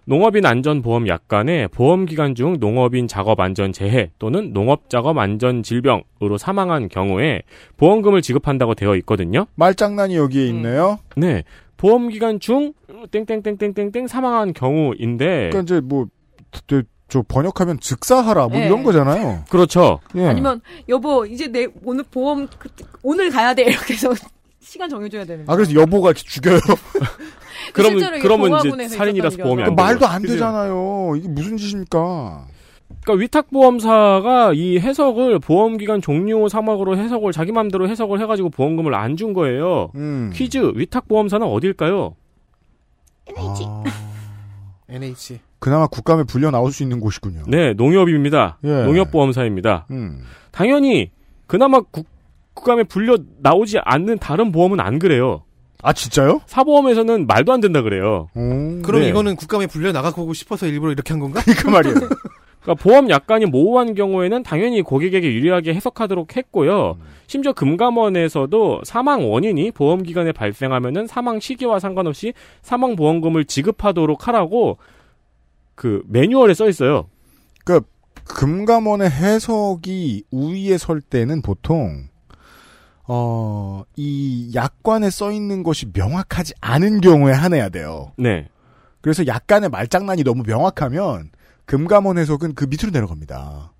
농업인 0.05 0.45
안전보험 0.45 1.07
약관에 1.07 1.67
보험 1.67 2.05
기간 2.05 2.33
중 2.35 2.57
농업인 2.59 3.07
작업 3.07 3.39
안전 3.39 3.71
재해 3.71 4.11
또는 4.19 4.51
농업 4.53 4.89
작업 4.89 5.17
안전 5.17 5.63
질병으로 5.63 6.37
사망한 6.37 6.89
경우에 6.89 7.43
보험금을 7.77 8.21
지급한다고 8.21 8.73
되어 8.75 8.95
있거든요. 8.97 9.45
말장난이 9.55 10.15
여기에 10.15 10.47
있네요. 10.47 10.99
네. 11.15 11.43
보험 11.77 12.09
기간 12.09 12.39
중 12.39 12.73
땡땡땡땡땡땡 13.11 14.07
사망한 14.07 14.53
경우인데 14.53 15.25
그러니까 15.49 15.59
이제 15.61 15.79
뭐, 15.81 16.07
저, 16.67 16.81
저 17.07 17.23
번역하면 17.27 17.79
즉사하라, 17.79 18.47
뭐 18.47 18.57
네. 18.59 18.65
이런 18.67 18.83
거잖아요. 18.83 19.43
그렇죠. 19.49 19.99
예. 20.15 20.27
아니면 20.27 20.61
여보 20.89 21.25
이제 21.25 21.47
내 21.47 21.67
오늘 21.83 22.03
보험 22.09 22.47
그- 22.59 22.69
오늘 23.03 23.29
가야 23.31 23.53
돼 23.53 23.63
이렇게 23.69 23.93
해서 23.93 24.13
시간 24.59 24.89
정해줘야 24.89 25.25
되는. 25.25 25.43
아, 25.47 25.55
그래서 25.55 25.73
여보가 25.73 26.09
이렇게 26.11 26.21
죽여요. 26.23 26.59
그럼 27.73 27.91
실제로 27.91 28.15
이게 28.17 28.23
그러면 28.27 28.59
이제 28.85 28.87
살인이라서 28.89 29.37
보험이 29.37 29.63
그 29.63 29.69
안. 29.69 29.75
되고. 29.75 29.81
말도 29.83 30.07
안? 30.07 30.21
되잖아요. 30.21 31.13
이게 31.17 31.27
무슨 31.27 31.57
짓입니까? 31.57 32.45
그러니까 33.03 33.21
위탁보험사가 33.21 34.53
이 34.53 34.77
해석을 34.79 35.39
보험기간 35.39 36.01
종료 36.01 36.47
사망으로 36.49 36.97
해석을 36.97 37.31
자기 37.31 37.51
맘대로 37.51 37.87
해석을 37.89 38.19
해가지고 38.21 38.49
보험금을 38.49 38.93
안 38.93 39.15
준 39.15 39.33
거예요. 39.33 39.91
음. 39.95 40.31
퀴즈 40.33 40.73
위탁보험사는 40.75 41.45
어딜까요? 41.47 42.15
아, 43.37 43.83
NH. 44.89 45.39
그나마 45.59 45.87
국감에 45.87 46.23
불려 46.23 46.51
나올 46.51 46.71
수 46.71 46.83
있는 46.83 46.99
곳이군요. 46.99 47.43
네, 47.47 47.73
농협입니다. 47.73 48.57
예. 48.63 48.83
농협보험사입니다. 48.83 49.85
음. 49.91 50.23
당연히 50.51 51.11
그나마 51.47 51.79
국, 51.81 52.07
국감에 52.53 52.83
불려 52.83 53.17
나오지 53.39 53.77
않는 53.83 54.17
다른 54.19 54.51
보험은 54.51 54.79
안 54.79 54.99
그래요. 54.99 55.43
아, 55.81 55.93
진짜요? 55.93 56.41
사보험에서는 56.45 57.27
말도 57.27 57.51
안 57.51 57.61
된다 57.61 57.81
그래요. 57.81 58.29
오. 58.35 58.81
그럼 58.81 59.01
네. 59.01 59.09
이거는 59.09 59.35
국감에 59.35 59.67
불려 59.67 59.91
나가고 59.91 60.33
싶어서 60.33 60.67
일부러 60.67 60.91
이렇게 60.91 61.13
한 61.13 61.19
건가? 61.19 61.41
그 61.57 61.67
말이에요. 61.67 61.95
그러니까 62.61 62.83
보험 62.83 63.09
약관이 63.09 63.47
모호한 63.47 63.95
경우에는 63.95 64.43
당연히 64.43 64.81
고객에게 64.81 65.33
유리하게 65.33 65.73
해석하도록 65.73 66.37
했고요. 66.37 66.97
심지어 67.25 67.53
금감원에서도 67.53 68.81
사망 68.83 69.31
원인이 69.31 69.71
보험 69.71 70.03
기간에 70.03 70.31
발생하면은 70.31 71.07
사망 71.07 71.39
시기와 71.39 71.79
상관없이 71.79 72.33
사망 72.61 72.95
보험금을 72.95 73.45
지급하도록 73.45 74.27
하라고 74.27 74.77
그 75.73 76.03
매뉴얼에 76.07 76.53
써 76.53 76.69
있어요. 76.69 77.07
그러니까 77.65 77.87
금감원의 78.25 79.09
해석이 79.09 80.25
우위에 80.29 80.77
설 80.77 81.01
때는 81.01 81.41
보통 81.41 82.10
어, 83.07 83.83
이 83.95 84.51
약관에 84.53 85.09
써 85.09 85.31
있는 85.31 85.63
것이 85.63 85.87
명확하지 85.93 86.53
않은 86.61 87.01
경우에 87.01 87.33
한해야 87.33 87.69
돼요. 87.69 88.13
네. 88.17 88.47
그래서 89.01 89.25
약간의 89.25 89.69
말장난이 89.69 90.23
너무 90.23 90.43
명확하면 90.45 91.31
금감원 91.65 92.17
해석은 92.17 92.55
그 92.55 92.65
밑으로 92.65 92.91
내려갑니다. 92.91 93.73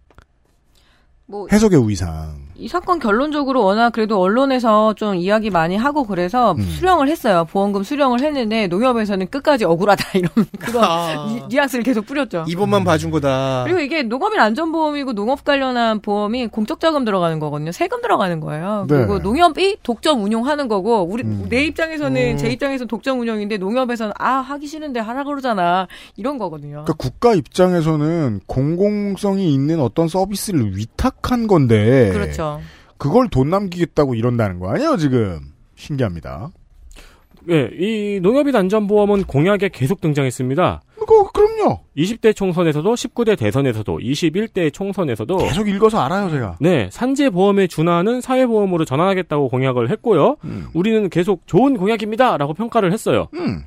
뭐 1.32 1.48
해석의 1.50 1.80
우위상. 1.80 2.42
이 2.58 2.68
사건 2.68 3.00
결론적으로 3.00 3.64
워낙 3.64 3.90
그래도 3.92 4.20
언론에서 4.22 4.94
좀 4.94 5.16
이야기 5.16 5.50
많이 5.50 5.76
하고 5.78 6.04
그래서 6.04 6.52
음. 6.52 6.62
수령을 6.62 7.08
했어요. 7.08 7.48
보험금 7.50 7.82
수령을 7.82 8.22
했는데 8.22 8.68
농협에서는 8.68 9.28
끝까지 9.32 9.66
억울하다 9.66 10.06
이런 10.20 10.30
그런 10.60 10.84
아. 10.84 11.26
니- 11.28 11.42
뉘앙스를 11.50 11.84
계속 11.84 12.06
뿌렸죠. 12.06 12.46
이번만 12.48 12.84
봐준 12.84 13.10
거다. 13.10 13.64
그리고 13.64 13.80
이게 13.80 14.04
농업인 14.04 14.40
안전보험이고 14.42 15.14
농업 15.14 15.44
관련한 15.44 16.02
보험이 16.02 16.48
공적 16.48 16.80
자금 16.80 17.04
들어가는 17.04 17.40
거거든요. 17.40 17.72
세금 17.72 18.02
들어가는 18.02 18.40
거예요. 18.42 18.86
네. 18.90 18.98
그리고 18.98 19.18
농협이 19.20 19.78
독점 19.82 20.24
운용하는 20.24 20.68
거고 20.68 21.02
우리 21.10 21.24
음. 21.24 21.48
내 21.50 21.64
입장에서는 21.64 22.34
음. 22.34 22.38
제 22.38 22.50
입장에서는 22.52 22.88
독점 22.88 23.22
운영인데 23.22 23.58
농협에서는 23.58 24.14
아 24.20 24.34
하기 24.36 24.68
싫은데 24.68 25.00
하라 25.00 25.24
그러잖아 25.24 25.88
이런 26.16 26.38
거거든요. 26.38 26.84
그러니까 26.84 26.94
국가 26.94 27.34
입장에서는 27.34 28.42
공공성이 28.46 29.52
있는 29.52 29.80
어떤 29.80 30.08
서비스를 30.10 30.78
위탁 30.78 31.21
한 31.24 31.48
건데 31.48 32.10
그렇죠. 32.12 32.62
그걸 32.98 33.30
돈 33.30 33.50
남기겠다고 33.50 34.16
이런다는 34.16 34.60
거 34.60 34.70
아니에요, 34.70 34.98
지금. 34.98 35.40
신기합니다. 35.76 36.52
예, 37.50 37.70
이 37.74 38.20
농협인 38.22 38.56
안전보험은 38.56 39.24
공약에 39.24 39.70
계속 39.70 40.00
등장했습니다. 40.02 40.82
그거 41.00 41.32
그럼요. 41.32 41.80
20대 41.98 42.36
총선에서도 42.36 42.94
19대 42.94 43.38
대선에서도 43.38 43.98
21대 43.98 44.72
총선에서도 44.72 45.38
계속 45.38 45.68
읽어서 45.68 46.00
알아요, 46.00 46.30
제가. 46.30 46.58
네, 46.60 46.90
산재보험에 46.92 47.66
준하는 47.66 48.22
사회보험으로 48.22 48.86
전환하겠다고 48.86 49.50
공약을 49.50 49.90
했고요. 49.90 50.38
음. 50.44 50.68
우리는 50.74 51.10
계속 51.10 51.48
좋은 51.48 51.78
공약입니다라고 51.78 52.54
평가를 52.54 52.94
했어요. 52.94 53.28
음. 53.34 53.64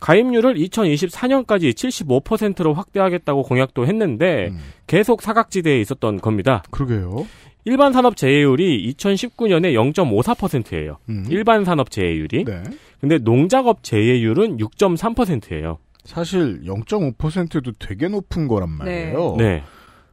가입률을 0.00 0.54
2024년까지 0.54 1.72
75%로 1.72 2.72
확대하겠다고 2.74 3.42
공약도 3.42 3.86
했는데 3.86 4.48
음, 4.50 4.58
계속 4.86 5.22
사각지대에 5.22 5.80
있었던 5.80 6.20
겁니다. 6.20 6.62
그러게요. 6.70 7.26
일반 7.64 7.92
산업 7.92 8.16
재해율이 8.16 8.94
2019년에 8.94 9.74
0.54%예요. 9.74 10.96
음. 11.08 11.26
일반 11.28 11.64
산업 11.64 11.90
재해율이. 11.90 12.44
네. 12.44 12.62
근데 13.00 13.18
농작업 13.18 13.82
재해율은 13.82 14.56
6.3%예요. 14.58 15.78
사실 16.04 16.62
0.5%도 16.64 17.72
되게 17.78 18.08
높은 18.08 18.48
거란 18.48 18.70
말이에요. 18.70 19.34
네. 19.36 19.62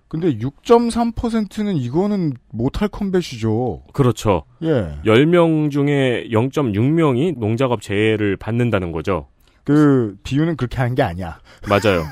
근데 0.07 0.37
6.3%는 0.37 1.77
이거는 1.77 2.33
못할 2.51 2.89
컴뱃이죠. 2.89 3.83
그렇죠. 3.93 4.43
예. 4.61 4.99
10명 5.05 5.71
중에 5.71 6.27
0.6명이 6.31 7.37
농작업 7.39 7.81
재해를 7.81 8.35
받는다는 8.37 8.91
거죠. 8.91 9.27
그 9.65 10.15
비유는 10.23 10.55
그렇게 10.55 10.77
하는 10.77 10.95
게 10.95 11.01
아니야. 11.01 11.39
맞아요. 11.67 12.05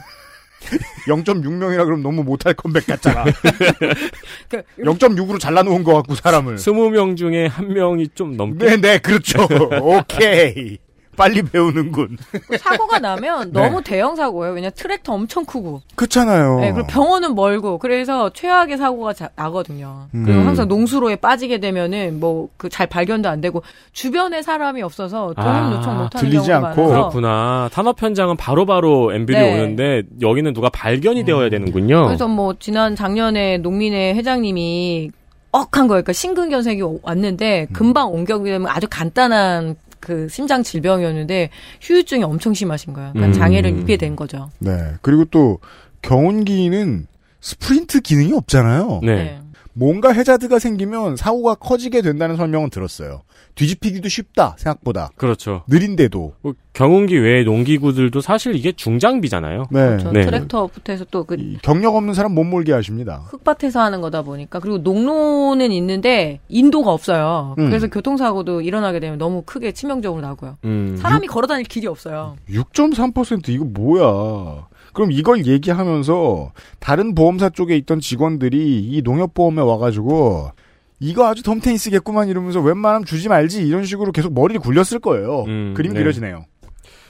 0.6명이라 1.08 1.86
그러면 1.86 2.04
너무 2.04 2.24
못할 2.24 2.54
컴백 2.54 2.88
같잖아. 2.88 3.26
그 4.50 4.64
0.6으로 4.80 5.40
잘라놓은 5.40 5.84
것 5.84 5.94
같고 5.94 6.16
사람을. 6.16 6.56
20명 6.56 7.16
중에 7.16 7.48
한 7.48 7.68
명이 7.74 8.10
좀 8.16 8.36
넘게 8.36 8.66
네, 8.66 8.78
네, 8.78 8.98
그렇죠. 8.98 9.48
오케이. 9.82 10.78
빨리 11.16 11.42
배우는군. 11.44 12.18
사고가 12.60 13.00
나면 13.00 13.52
네. 13.54 13.62
너무 13.62 13.82
대형 13.84 14.16
사고예요. 14.16 14.54
왜냐 14.54 14.70
트랙터 14.72 15.14
엄청 15.14 15.46
크고, 15.46 15.82
그렇잖아요. 15.96 16.60
네, 16.60 16.72
그리고 16.74 16.88
병원은 16.88 17.36
멀고, 17.36 17.78
그래서 17.78 18.30
최악의 18.32 18.78
사고가 18.78 19.14
자- 19.14 19.30
나거든요. 19.36 20.08
음. 20.16 20.24
그리고 20.26 20.42
항상 20.42 20.68
농수로에 20.68 21.16
빠지게 21.18 21.60
되면은 21.60 22.20
뭐 22.20 22.48
그 22.58 22.70
잘 22.70 22.88
발견도 22.88 23.30
안 23.30 23.40
되고 23.42 23.62
주변에 23.92 24.42
사람이 24.42 24.82
없어서 24.82 25.34
도움 25.36 25.48
아, 25.48 25.72
요청 25.72 25.98
못하는 25.98 26.10
들리지 26.30 26.48
경우가 26.50 26.70
않고. 26.70 26.82
많아서 26.82 26.94
그렇구나. 27.10 27.70
산업 27.72 28.02
현장은 28.02 28.36
바로바로 28.38 29.14
엠빌이 29.14 29.38
네. 29.40 29.54
오는데 29.54 30.04
여기는 30.22 30.54
누가 30.54 30.70
발견이 30.70 31.24
되어야 31.24 31.50
되는군요. 31.50 32.06
그래서 32.06 32.28
뭐 32.28 32.56
지난 32.60 32.96
작년에 32.96 33.58
농민회 33.60 34.14
회장님이 34.16 35.12
억한 35.52 35.88
거예요. 35.88 36.02
그러니까 36.02 36.14
심근경색이 36.14 36.82
왔는데 37.04 37.68
음. 37.70 37.74
금방 37.74 38.12
옮겨오게 38.12 38.50
되면 38.52 38.68
아주 38.68 38.88
간단한 38.90 39.76
그 40.04 40.28
심장 40.28 40.64
질병이었는데 40.64 41.50
후유증이 41.82 42.24
엄청 42.24 42.54
심하신 42.54 42.92
거예요. 42.94 43.14
그러니까 43.14 43.38
음. 43.38 43.40
장애를 43.40 43.70
입게 43.70 43.96
된 43.96 44.18
거죠. 44.18 44.50
네. 44.60 44.72
그리고 45.02 45.24
또 45.26 45.60
경운기는 46.02 47.08
스프린트 47.40 48.02
기능이 48.02 48.34
없잖아요. 48.34 49.00
네. 49.04 49.40
뭔가 49.74 50.12
해자드가 50.12 50.60
생기면 50.60 51.16
사고가 51.16 51.56
커지게 51.56 52.02
된다는 52.02 52.36
설명은 52.36 52.70
들었어요. 52.70 53.24
뒤집히기도 53.56 54.10
쉽다, 54.10 54.56
생각보다. 54.58 55.10
그렇죠. 55.16 55.64
느린데도. 55.68 56.34
뭐 56.42 56.54
경운기 56.74 57.18
외의 57.18 57.44
농기구들도 57.44 58.22
사실 58.22 58.56
이게 58.56 58.72
중장비잖아요. 58.72 59.66
네. 59.72 59.80
그렇죠. 59.88 60.12
네. 60.12 60.26
트랙터부터 60.26 60.92
해서 60.92 61.06
또그이 61.10 61.60
경력 61.62 61.96
없는 61.96 62.14
사람 62.14 62.34
못 62.34 62.44
몰게 62.44 62.72
하십니다. 62.72 63.26
흙밭에서 63.30 63.80
하는 63.80 64.02
거다 64.02 64.24
보니까 64.24 64.60
그리고 64.60 64.80
농로는 64.80 65.72
있는데 65.72 66.40
인도가 66.50 66.92
없어요. 66.92 67.56
음. 67.60 67.70
그래서 67.70 67.88
교통사고도 67.88 68.62
일어나게 68.62 69.00
되면 69.00 69.18
너무 69.18 69.44
크게 69.44 69.72
치명적으로 69.72 70.22
나고요. 70.22 70.58
음. 70.66 70.98
사람이 71.00 71.28
걸어 71.28 71.46
다닐 71.46 71.66
길이 71.66 71.86
없어요. 71.88 72.36
6.3% 72.50 73.50
이거 73.50 73.66
뭐야? 73.66 74.68
그럼 74.94 75.12
이걸 75.12 75.46
얘기하면서 75.46 76.54
다른 76.80 77.16
보험사 77.16 77.50
쪽에 77.50 77.76
있던 77.78 78.00
직원들이 78.00 78.80
이 78.90 79.02
농협보험에 79.04 79.62
와가지고 79.62 80.52
이거 81.00 81.28
아주 81.28 81.44
덤테니스겠구만 81.44 82.30
이러면서 82.30 82.62
웬만하면 82.62 83.06
주지 83.06 83.28
말지 83.28 83.68
이런 83.68 83.84
식으로 83.84 84.12
계속 84.12 84.34
머리를 84.34 84.62
굴렸을 84.62 85.00
거예요. 85.00 85.44
음, 85.48 85.74
그림 85.76 85.94
네. 85.94 86.00
그려지네요. 86.00 86.46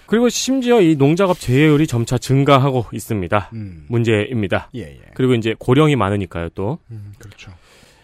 그리고 0.08 0.30
심지어 0.30 0.82
이 0.82 0.96
농작업 0.96 1.40
재해율이 1.40 1.88
점차 1.88 2.18
증가하고 2.18 2.86
있습니다. 2.92 3.50
음. 3.54 3.86
문제입니다. 3.88 4.70
예, 4.76 4.82
예. 4.82 5.00
그리고 5.16 5.34
이제 5.34 5.56
고령이 5.58 5.96
많으니까요, 5.96 6.50
또. 6.50 6.80
음, 6.92 7.14
그렇죠. 7.18 7.52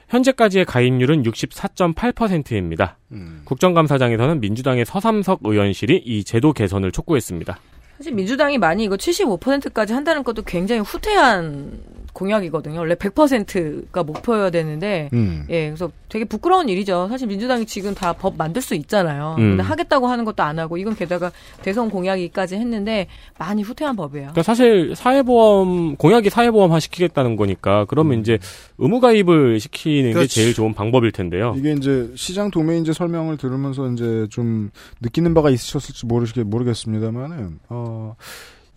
현재까지의 0.08 0.66
가입률은 0.66 1.24
64.8%입니다. 1.24 2.98
음. 3.12 3.42
국정감사장에서는 3.46 4.40
민주당의 4.40 4.86
서삼석 4.86 5.42
의원실이 5.44 6.02
이 6.04 6.24
제도 6.24 6.52
개선을 6.54 6.92
촉구했습니다. 6.92 7.60
사실 8.00 8.14
민주당이 8.14 8.58
많이 8.58 8.86
이거 8.86 8.96
75%까지 8.96 9.92
한다는 9.92 10.24
것도 10.24 10.44
굉장히 10.44 10.80
후퇴한 10.82 11.84
공약이거든요. 12.14 12.80
원래 12.80 12.96
100%가 12.96 14.04
목표여야 14.04 14.50
되는데 14.50 15.10
음. 15.14 15.46
예, 15.50 15.68
그래서 15.68 15.92
되게 16.10 16.26
부끄러운 16.26 16.70
일이죠. 16.70 17.08
사실 17.10 17.28
민주당이 17.28 17.66
지금 17.66 17.94
다 17.96 18.14
법 18.20 18.36
만들 18.38 18.62
수 18.62 18.76
있잖아요. 18.76 19.36
음. 19.38 19.52
근데 19.52 19.64
하겠다고 19.64 20.08
하는 20.08 20.26
것도 20.26 20.44
안 20.44 20.60
하고 20.60 20.78
이건 20.78 20.96
게다가 20.96 21.32
대선 21.62 21.90
공약이까지 21.90 22.56
했는데 22.56 23.08
많이 23.38 23.62
후퇴한 23.62 23.96
법이에요. 23.96 24.26
그러니까 24.32 24.44
사실 24.44 24.94
사회보험 24.96 25.96
공약이 25.96 26.30
사회보험화 26.30 26.80
시키겠다는 26.80 27.36
거니까 27.38 27.86
그러면 27.86 28.20
이제 28.20 28.38
의무가입을 28.78 29.60
시키는 29.60 30.10
게 30.10 30.14
그렇지. 30.14 30.36
제일 30.36 30.54
좋은 30.54 30.74
방법일 30.74 31.12
텐데요. 31.12 31.54
이게 31.58 31.72
이제 31.74 32.12
시장 32.16 32.52
도매인제 32.52 32.94
설명을 32.94 33.38
들으면서 33.38 33.88
이제 33.92 34.28
좀 34.30 34.70
느끼는 35.02 35.34
바가 35.34 35.50
있으셨을지 35.50 36.06
모르겠, 36.06 36.44
모르겠습니다만은, 36.46 37.60
어, 37.70 38.16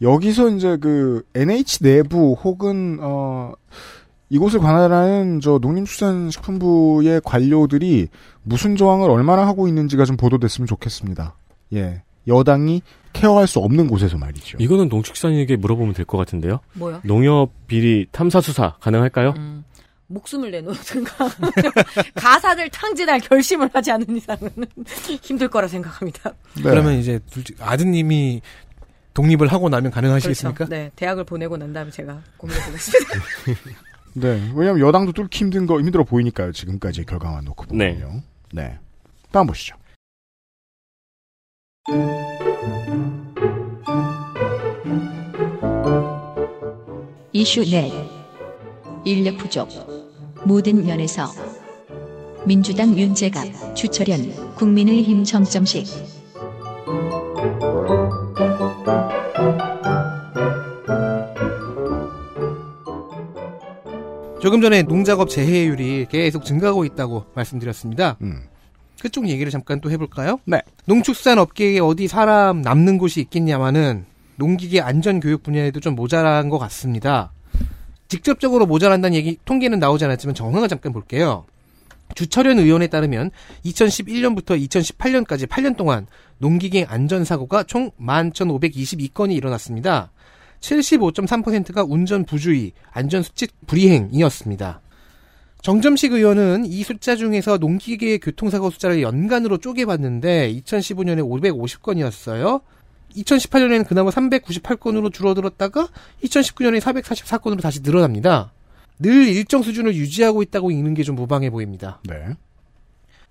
여기서 0.03 0.51
이제 0.51 0.77
그 0.77 1.23
NH 1.35 1.83
내부 1.85 2.37
혹은, 2.43 2.99
어, 3.01 3.53
이곳을 4.31 4.61
관할하는 4.61 5.41
저 5.41 5.59
농림축산식품부의 5.61 7.21
관료들이 7.25 8.09
무슨 8.43 8.77
조항을 8.77 9.11
얼마나 9.11 9.47
하고 9.47 9.69
있는지가 9.69 10.05
좀 10.07 10.17
보도됐으면 10.17 10.67
좋겠습니다. 10.67 11.35
예. 11.75 12.03
여당이 12.27 12.83
케어할 13.13 13.47
수 13.47 13.59
없는 13.59 13.89
곳에서 13.89 14.17
말이죠. 14.17 14.57
이거는 14.61 14.89
농축산인에게 14.89 15.57
물어보면 15.57 15.93
될 15.95 16.07
것 16.07 16.17
같은데요. 16.19 16.61
뭐요? 16.75 17.01
농협 17.05 17.51
비리 17.67 18.07
탐사 18.11 18.41
수사 18.41 18.77
가능할까요? 18.81 19.35
음, 19.37 19.65
목숨을 20.07 20.51
내놓든가 20.51 21.29
가사를 22.15 22.71
탕진할 22.71 23.21
결심을 23.21 23.69
하지 23.75 23.91
않는 23.93 24.17
이상은 24.17 24.49
힘들 25.21 25.49
거라 25.49 25.69
생각합니다. 25.69 26.33
네. 26.57 26.63
그러면 26.63 26.95
이제 26.95 27.21
아드님이 27.61 28.41
독립을 29.15 29.49
하고 29.49 29.69
나면 29.69 29.91
가능하시겠습니까? 29.91 30.57
그렇죠. 30.57 30.71
네, 30.71 30.91
대학을 30.97 31.25
보내고 31.25 31.57
난 31.57 31.73
다음에 31.73 31.91
제가 31.91 32.21
고민해 32.37 32.61
보겠습니다. 32.67 33.15
네. 34.15 34.51
왜냐면 34.55 34.81
여당도 34.81 35.13
뚫기 35.13 35.39
힘든 35.39 35.67
거, 35.67 35.81
힘들어 35.81 36.05
보이니까요. 36.05 36.53
지금까지 36.53 37.05
결과만 37.05 37.45
놓고 37.45 37.67
보면요. 37.67 38.23
네. 38.53 38.79
다음 39.31 39.47
보시죠. 39.47 39.77
이슈 47.33 47.65
넷 47.71 47.91
인력 49.05 49.39
부족 49.39 49.69
모든 50.45 50.85
면에서 50.85 51.27
민주당 52.47 52.97
윤재갑 52.97 53.75
주철현 53.75 54.55
국민의힘 54.55 55.25
정점식 55.25 55.87
조금 64.41 64.61
전에 64.61 64.83
농작업 64.83 65.31
재해율이 65.31 66.07
계속 66.11 66.45
증가하고 66.45 66.85
있다고 66.85 67.27
말씀드렸습니다. 67.35 68.17
음. 68.23 68.43
그쪽 69.01 69.29
얘기를 69.29 69.51
잠깐 69.53 69.81
또 69.81 69.91
해볼까요? 69.91 70.41
네. 70.45 70.61
농축산 70.87 71.39
업계에 71.39 71.79
어디 71.79 72.09
사람 72.09 72.61
남는 72.61 72.99
곳이 72.99 73.21
있겠냐마는 73.21 74.05
농기계 74.37 74.81
안전 74.81 75.21
교육 75.21 75.43
분야에도 75.43 75.79
좀 75.79 75.95
모자란 75.95 76.49
것 76.49 76.59
같습니다. 76.59 77.33
직접적으로 78.09 78.67
모자란다는 78.67 79.17
얘기 79.17 79.39
통계는 79.45 79.79
나오지 79.79 80.05
않았지만 80.05 80.35
정황을 80.35 80.69
잠깐 80.69 80.93
볼게요. 80.93 81.45
주철현 82.15 82.59
의원에 82.59 82.89
따르면 82.89 83.31
2011년부터 83.65 84.61
2018년까지 84.69 85.47
8년 85.47 85.77
동안 85.77 86.07
농기계 86.43 86.87
안전사고가 86.89 87.63
총 87.63 87.93
11,522건이 88.01 89.33
일어났습니다. 89.37 90.11
75.3%가 90.61 91.85
운전 91.85 92.25
부주의, 92.25 92.73
안전수칙 92.91 93.53
불이행이었습니다. 93.67 94.81
정점식 95.63 96.13
의원은 96.13 96.65
이 96.67 96.83
숫자 96.83 97.15
중에서 97.15 97.59
농기계 97.59 98.19
교통사고 98.19 98.71
숫자를 98.71 99.03
연간으로 99.03 99.59
쪼개봤는데 99.59 100.53
2015년에 100.55 101.23
550건이었어요. 101.25 102.63
2018년에는 103.15 103.87
그나마 103.87 104.11
398건으로 104.11 105.13
줄어들었다가 105.13 105.89
2019년에 106.25 106.81
444건으로 106.81 107.63
다시 107.63 107.81
늘어납니다. 107.83 108.53
늘 108.99 109.29
일정 109.29 109.63
수준을 109.63 109.95
유지하고 109.95 110.43
있다고 110.43 110.73
읽는 110.73 110.95
게 110.95 111.05
좀 111.05 111.15
무방해 111.15 111.51
보입니다. 111.51 112.01
네. 112.09 112.35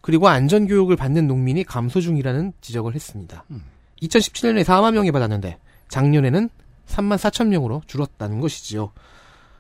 그리고 0.01 0.27
안전교육을 0.27 0.95
받는 0.95 1.27
농민이 1.27 1.63
감소 1.63 2.01
중이라는 2.01 2.53
지적을 2.61 2.95
했습니다. 2.95 3.45
음. 3.51 3.63
2017년에 4.01 4.63
4만 4.63 4.93
명이 4.93 5.11
받았는데 5.11 5.57
작년에는 5.89 6.49
3만 6.87 7.17
4천 7.17 7.47
명으로 7.47 7.81
줄었다는 7.85 8.39
것이지요. 8.39 8.91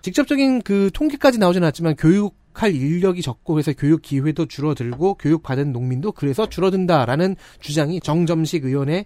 직접적인 0.01 0.63
그 0.63 0.89
통계까지 0.93 1.37
나오진 1.37 1.63
않았지만 1.63 1.95
교육할 1.95 2.73
인력이 2.73 3.21
적고 3.21 3.53
그래서 3.53 3.71
교육 3.73 4.01
기회도 4.01 4.47
줄어들고 4.47 5.15
교육받은 5.15 5.71
농민도 5.71 6.11
그래서 6.13 6.49
줄어든다라는 6.49 7.35
주장이 7.59 8.01
정점식 8.01 8.65
의원의 8.65 9.05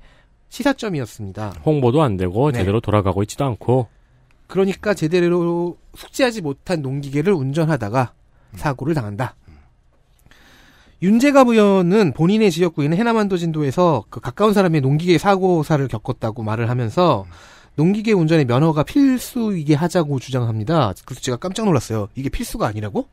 시사점이었습니다. 0.49 1.55
홍보도 1.65 2.01
안 2.01 2.15
되고 2.15 2.51
네. 2.51 2.59
제대로 2.59 2.79
돌아가고 2.79 3.23
있지도 3.23 3.43
않고 3.43 3.88
그러니까 4.47 4.93
제대로 4.93 5.77
숙지하지 5.95 6.41
못한 6.41 6.81
농기계를 6.81 7.33
운전하다가 7.33 8.13
사고를 8.53 8.93
당한다. 8.93 9.36
윤재갑 11.02 11.50
의원은 11.50 12.14
본인의 12.14 12.52
지역구인 12.52 12.93
해남한도 12.93 13.38
진도에서 13.38 14.06
그 14.10 14.20
가까운 14.20 14.54
사람의 14.54 14.82
농기계 14.82 15.18
사고사를 15.18 15.86
겪었다고 15.88 16.43
말을 16.43 16.70
하면서 16.70 17.26
농기계 17.76 18.14
운전의 18.14 18.46
면허가 18.46 18.84
필수이게 18.84 19.76
하자고 19.76 20.20
주장합니다. 20.20 20.93
그래서 21.06 21.22
제가 21.22 21.38
깜짝 21.38 21.66
놀랐어요. 21.66 22.08
이게 22.16 22.30
필수가 22.30 22.66
아니라고? 22.66 23.08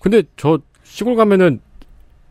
근데 0.00 0.24
저 0.36 0.58
시골 0.82 1.14
가면은 1.14 1.60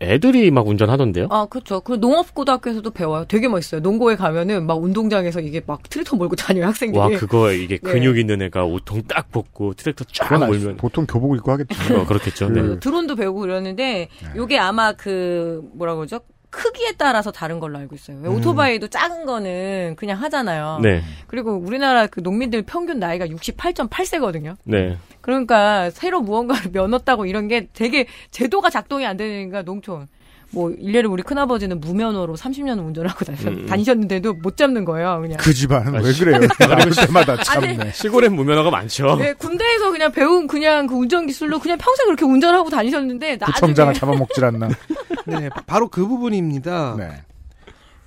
애들이 0.02 0.52
막 0.52 0.68
운전하던데요? 0.68 1.28
아, 1.32 1.46
그렇죠. 1.50 1.80
그 1.80 1.94
농업고등학교에서도 1.94 2.90
배워요. 2.92 3.26
되게 3.28 3.48
멋있어요. 3.48 3.80
농고에 3.82 4.16
가면은 4.18 4.68
막 4.68 4.82
운동장에서 4.84 5.40
이게 5.40 5.62
막 5.66 5.82
트랙터 5.90 6.18
몰고 6.18 6.36
다녀요, 6.36 6.66
학생들이. 6.66 7.00
와 7.00 7.08
그거 7.10 7.52
이게 7.54 7.78
네. 7.78 7.92
근육 7.92 8.18
있는 8.18 8.42
애가 8.42 8.66
옷통 8.66 9.04
딱 9.08 9.32
벗고 9.32 9.74
트랙터 9.74 10.04
쫙 10.12 10.38
수- 10.38 10.46
몰면 10.46 10.78
보통 10.78 11.06
교복을 11.06 11.38
입고 11.38 11.52
하겠죠. 11.52 12.02
어, 12.02 12.06
그렇겠죠. 12.06 12.50
네. 12.50 12.62
그 12.62 12.80
드론도 12.80 13.16
배우고 13.16 13.40
그러는데 13.40 14.10
요게 14.36 14.58
아마 14.60 14.92
그 14.94 15.62
뭐라 15.74 15.96
그러죠? 15.96 16.20
크기에 16.56 16.94
따라서 16.98 17.32
다른 17.32 17.60
걸로 17.60 17.78
알고 17.78 17.96
있어요. 17.96 18.18
왜 18.22 18.30
음. 18.30 18.36
오토바이도 18.36 18.88
작은 18.88 19.26
거는 19.26 19.96
그냥 19.98 20.22
하잖아요. 20.22 20.80
네. 20.82 21.02
그리고 21.28 21.54
우리나라 21.54 22.08
그 22.08 22.22
농민들 22.22 22.62
평균 22.64 23.00
나이가 23.00 23.28
68.8세거든요. 23.28 24.56
네. 24.64 24.98
그러니까 25.22 25.90
새로 25.92 26.22
무언가를 26.22 26.72
면허 26.74 27.00
따고 27.00 27.26
이런 27.26 27.48
게 27.48 27.68
되게 27.74 28.08
제도가 28.32 28.70
작동이 28.70 29.06
안 29.06 29.18
되니까 29.18 29.62
농촌. 29.64 30.08
뭐 30.56 30.72
일례로 30.72 31.12
우리 31.12 31.22
큰아버지는 31.22 31.82
무면허로 31.82 32.38
30년을 32.38 32.86
운전하고 32.86 33.26
다니셨, 33.26 33.48
음. 33.48 33.66
다니셨는데도 33.66 34.36
못 34.36 34.56
잡는 34.56 34.86
거예요. 34.86 35.20
그냥. 35.22 35.38
그 35.38 35.54
집안은 35.54 35.96
아, 35.96 36.02
왜 36.02 36.14
그래요? 36.14 36.40
나올 36.58 36.92
때마다 36.92 37.44
참네. 37.44 37.92
시골엔 37.92 38.34
무면허가 38.34 38.72
많죠. 38.72 39.18
네, 39.18 39.34
군대에서 39.34 39.92
그냥 39.92 40.14
배운 40.14 40.48
그냥 40.48 40.88
그 40.88 40.96
운전 40.96 41.28
기술로 41.28 41.60
그냥 41.60 41.78
평생 41.78 42.06
그렇게 42.06 42.24
운전하고 42.24 42.70
다니셨는데 42.70 43.36
나중에 43.36 43.54
구청장을 43.54 43.94
잡아먹질 43.96 44.46
않나. 44.46 44.70
네, 45.28 45.50
바로 45.68 45.90
그 45.90 46.08
부분입니다. 46.08 46.96
네. 46.98 47.10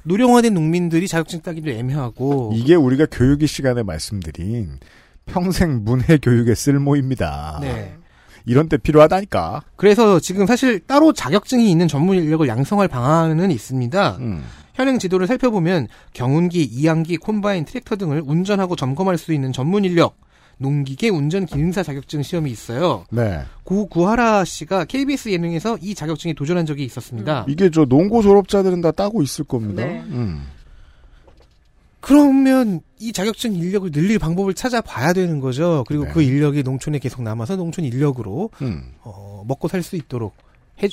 노령화된 0.05 0.55
농민들이 0.55 1.07
자격증 1.07 1.43
따기도 1.43 1.71
애매하고 1.71 2.53
이게 2.55 2.75
우리가 2.75 3.07
교육의 3.11 3.47
시간에 3.47 3.83
말씀드린 3.83 4.79
평생 5.27 5.85
문해 5.85 6.17
교육의 6.23 6.57
쓸모입니다. 6.57 7.59
네. 7.61 7.95
이런 8.49 8.69
때 8.69 8.77
필요하다니까. 8.77 9.63
그래서 9.77 10.19
지금 10.19 10.47
사실 10.47 10.81
따로 10.81 11.13
자격증이 11.13 11.71
있는 11.71 11.87
전문 11.87 12.17
인력을 12.17 12.47
양성할 12.49 12.89
방안은 12.89 13.51
있습니다. 13.51 14.17
음. 14.21 14.45
현행 14.75 14.99
지도를 14.99 15.27
살펴보면 15.27 15.89
경운기, 16.13 16.63
이항기, 16.63 17.17
콤바인, 17.19 17.65
트랙터 17.65 17.97
등을 17.97 18.23
운전하고 18.25 18.77
점검할 18.77 19.19
수 19.19 19.33
있는 19.33 19.53
전문 19.53 19.85
인력, 19.85 20.17
농기계 20.59 21.09
운전 21.09 21.47
기능사 21.47 21.83
자격증 21.83 22.23
시험이 22.23 22.51
있어요. 22.51 23.05
네. 23.11 23.43
고 23.65 23.87
구하라 23.87 24.45
씨가 24.45 24.85
KBS 24.85 25.31
예능에서 25.31 25.79
이 25.81 25.95
자격증에 25.95 26.33
도전한 26.33 26.67
적이 26.67 26.85
있었습니다. 26.85 27.45
이게 27.49 27.71
저 27.71 27.85
농고 27.85 28.23
졸업자들은 28.23 28.81
다 28.81 28.93
따고 28.93 29.23
있을 29.23 29.45
겁니다. 29.45 29.85
네. 29.85 30.03
음. 30.07 30.45
그러면 32.09 32.81
이 32.99 33.13
자격증 33.13 33.55
인력을 33.55 33.91
늘릴 33.93 34.19
방법을 34.19 34.55
찾아봐야 34.55 35.13
되는 35.13 35.41
거죠. 35.41 35.85
그리고 35.87 36.05
네. 36.05 36.11
그 36.13 36.23
인력이 36.23 36.63
농촌에 36.63 36.99
계속 36.99 37.23
남아서 37.23 37.57
농촌 37.57 37.85
인력으로 37.85 38.51
음. 38.63 38.83
어, 39.03 39.45
먹고 39.47 39.69
살 39.69 39.83
수 39.83 39.95
있도록 39.97 40.35
해, 40.83 40.89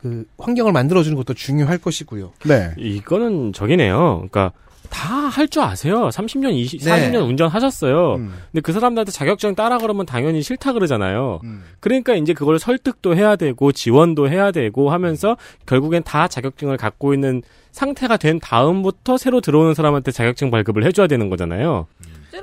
그 0.00 0.26
환경을 0.38 0.72
만들어주는 0.72 1.16
것도 1.16 1.34
중요할 1.34 1.78
것이고요. 1.78 2.32
네. 2.44 2.72
이거는 2.76 3.52
저기네요. 3.52 3.96
그러니까 4.30 4.52
다 4.90 5.28
할 5.30 5.46
줄 5.48 5.62
아세요. 5.62 6.08
30년, 6.08 6.52
20, 6.52 6.80
네. 6.82 6.90
40년 7.12 7.26
운전하셨어요. 7.28 8.14
음. 8.16 8.32
근데 8.50 8.60
그 8.60 8.72
사람들한테 8.72 9.12
자격증 9.12 9.54
따라 9.54 9.78
그러면 9.78 10.04
당연히 10.04 10.42
싫다 10.42 10.72
그러잖아요. 10.72 11.40
음. 11.44 11.62
그러니까 11.78 12.14
이제 12.14 12.32
그걸 12.34 12.58
설득도 12.58 13.14
해야 13.16 13.36
되고 13.36 13.70
지원도 13.72 14.28
해야 14.28 14.50
되고 14.50 14.90
하면서 14.90 15.36
결국엔 15.66 16.02
다 16.02 16.26
자격증을 16.28 16.76
갖고 16.76 17.14
있는 17.14 17.42
상태가 17.72 18.16
된 18.16 18.40
다음부터 18.40 19.16
새로 19.16 19.40
들어오는 19.40 19.74
사람한테 19.74 20.12
자격증 20.12 20.50
발급을 20.50 20.84
해줘야 20.84 21.06
되는 21.06 21.30
거잖아요. 21.30 21.86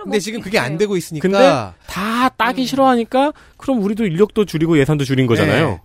근데 0.03 0.19
지금 0.19 0.41
그게 0.41 0.59
안 0.59 0.77
되고 0.77 0.95
있으니까 0.97 1.21
근데 1.21 1.37
다 1.87 2.29
따기 2.29 2.65
싫어하니까 2.65 3.33
그럼 3.57 3.81
우리도 3.81 4.05
인력도 4.05 4.45
줄이고 4.45 4.77
예산도 4.79 5.05
줄인 5.05 5.27
거잖아요. 5.27 5.69
네. 5.69 5.79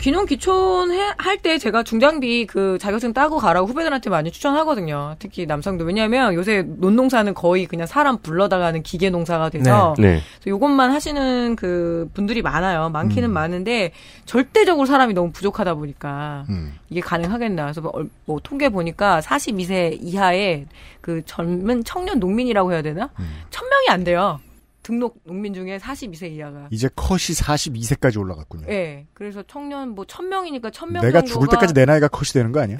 귀농 0.00 0.26
귀촌 0.26 0.90
할 1.16 1.38
때 1.38 1.56
제가 1.56 1.82
중장비 1.82 2.46
그 2.46 2.76
자격증 2.78 3.14
따고 3.14 3.38
가라고 3.38 3.66
후배들한테 3.66 4.10
많이 4.10 4.30
추천하거든요. 4.30 5.16
특히 5.18 5.46
남성들. 5.46 5.86
왜냐하면 5.86 6.34
요새 6.34 6.62
논농사는 6.66 7.32
거의 7.32 7.64
그냥 7.64 7.86
사람 7.86 8.18
불러다가 8.18 8.66
하는 8.66 8.82
기계 8.82 9.08
농사가 9.08 9.48
돼서 9.48 9.94
네. 9.98 10.20
그래서 10.40 10.50
요것만 10.50 10.90
하시는 10.90 11.56
그 11.56 12.10
분들이 12.12 12.42
많아요. 12.42 12.90
많기는 12.90 13.30
음. 13.30 13.32
많은데 13.32 13.92
절대적으로 14.26 14.84
사람이 14.86 15.14
너무 15.14 15.32
부족하다 15.32 15.74
보니까 15.74 16.44
음. 16.50 16.74
이게 16.90 17.00
가능하겠나. 17.00 17.62
그래서 17.62 17.80
뭐, 17.80 17.90
얼- 17.94 18.10
뭐 18.26 18.38
통계 18.42 18.68
보니까 18.68 19.20
42세 19.22 19.96
이하의 20.02 20.66
그 21.00 21.22
젊은 21.24 21.82
청년 21.82 22.18
농민이라고 22.20 22.72
해야 22.74 22.82
되나? 22.82 23.08
음. 23.20 23.30
천 23.48 23.66
명이 23.70 23.88
안 23.88 24.04
돼요. 24.04 24.38
등록 24.84 25.20
농민 25.24 25.52
중에 25.52 25.78
42세 25.78 26.30
이하가. 26.30 26.68
이제 26.70 26.88
컷이 26.94 27.18
42세까지 27.18 28.20
올라갔군요. 28.20 28.66
예. 28.68 29.06
그래서 29.14 29.42
청년 29.48 29.94
뭐 29.96 30.04
1000명이니까 30.04 30.70
1000명 30.70 31.00
내가 31.00 31.20
정도가 31.20 31.22
죽을 31.22 31.48
때까지 31.48 31.74
내 31.74 31.84
나이가 31.86 32.06
컷이 32.06 32.28
되는 32.34 32.52
거 32.52 32.60
아니야? 32.60 32.78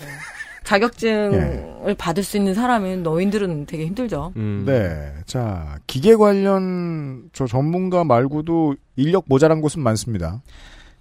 자격증을 0.63 1.95
받을 1.99 2.23
수 2.23 2.37
있는 2.37 2.55
사람은 2.55 3.03
노인들은 3.03 3.67
되게 3.67 3.87
힘들죠. 3.87 4.33
음. 4.37 4.65
네. 4.67 5.13
자, 5.27 5.79
기계 5.87 6.15
관련 6.15 7.29
저 7.33 7.47
전문가 7.47 8.05
말고도 8.05 8.77
인력 8.97 9.25
모자란 9.27 9.61
곳은 9.61 9.83
많습니다. 9.83 10.43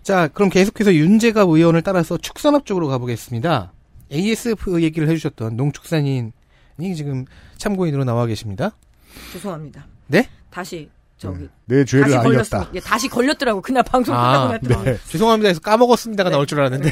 자, 0.02 0.28
그럼 0.30 0.50
계속해서 0.50 0.94
윤재갑 0.94 1.48
의원을 1.50 1.82
따라서 1.82 2.18
축산업 2.18 2.66
쪽으로 2.66 2.88
가보겠습니다. 2.88 3.72
ASF 4.12 4.82
얘기를 4.82 5.08
해주셨던 5.10 5.56
농축산인이 5.58 6.32
지금 6.96 7.26
참고인으로 7.58 8.04
나와 8.04 8.26
계십니다. 8.26 8.72
죄송합니다. 9.32 9.88
네? 10.08 10.28
다시 10.50 10.90
저기 11.24 11.50
내 11.66 11.86
죄를 11.86 12.06
다시 12.06 12.16
알렸다. 12.18 12.58
걸렸어. 12.58 12.72
예, 12.76 12.80
다시 12.80 13.08
걸렸더라고. 13.08 13.62
그날 13.62 13.84
방송 13.84 14.16
아, 14.16 14.32
끝나고 14.50 14.52
났더니. 14.70 14.86
네. 14.86 14.98
죄송합니다 15.08 15.48
해서 15.50 15.60
까먹었습니다가 15.62 16.30
나올 16.30 16.46
줄 16.46 16.60
알았는데. 16.60 16.92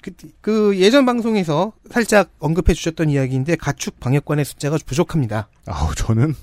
그, 0.00 0.10
그 0.40 0.78
예전 0.78 1.06
방송에서 1.06 1.72
살짝 1.90 2.30
언급해 2.40 2.74
주셨던 2.74 3.08
이야기인데 3.10 3.56
가축 3.56 4.00
방역관의 4.00 4.44
숫자가 4.44 4.78
부족합니다. 4.84 5.48
아우, 5.66 5.94
저는 5.94 6.34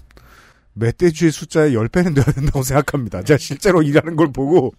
멧돼지의 0.73 1.31
숫자의 1.31 1.73
10배는 1.73 2.15
돼야 2.15 2.25
된다고 2.25 2.63
생각합니다. 2.63 3.23
제가 3.23 3.37
실제로 3.37 3.81
일하는 3.81 4.15
걸 4.15 4.31
보고 4.31 4.73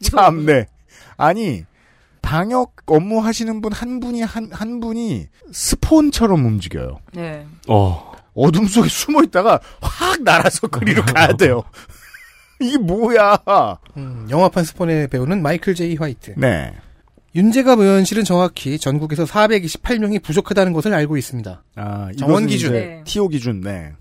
참네. 0.00 0.66
아니, 1.18 1.64
방역 2.22 2.74
업무 2.86 3.18
하시는 3.20 3.60
분 3.60 3.72
한 3.72 3.98
분이 4.00 4.22
한, 4.22 4.50
한 4.52 4.80
분이 4.80 5.26
스폰처럼 5.52 6.44
움직여요. 6.44 7.00
네. 7.12 7.44
어. 7.68 8.12
어둠 8.36 8.66
속에 8.66 8.88
숨어 8.88 9.24
있다가 9.24 9.60
확 9.80 10.22
날아서 10.22 10.68
그리로 10.68 11.02
가야 11.04 11.28
돼요. 11.32 11.64
이게 12.60 12.78
뭐야? 12.78 13.38
음, 13.96 14.26
영화판 14.30 14.64
스폰의 14.64 15.08
배우는 15.08 15.42
마이클 15.42 15.74
제이 15.74 15.96
화이트. 15.96 16.34
네. 16.36 16.74
윤재갑 17.34 17.80
의원실은 17.80 18.24
정확히 18.24 18.78
전국에서 18.78 19.24
428명이 19.24 20.22
부족하다는 20.22 20.72
것을 20.72 20.94
알고 20.94 21.16
있습니다. 21.18 21.64
아, 21.74 22.08
정원 22.16 22.46
기준. 22.46 22.72
네. 22.72 23.02
TO 23.04 23.28
기준, 23.28 23.60
네. 23.60 23.92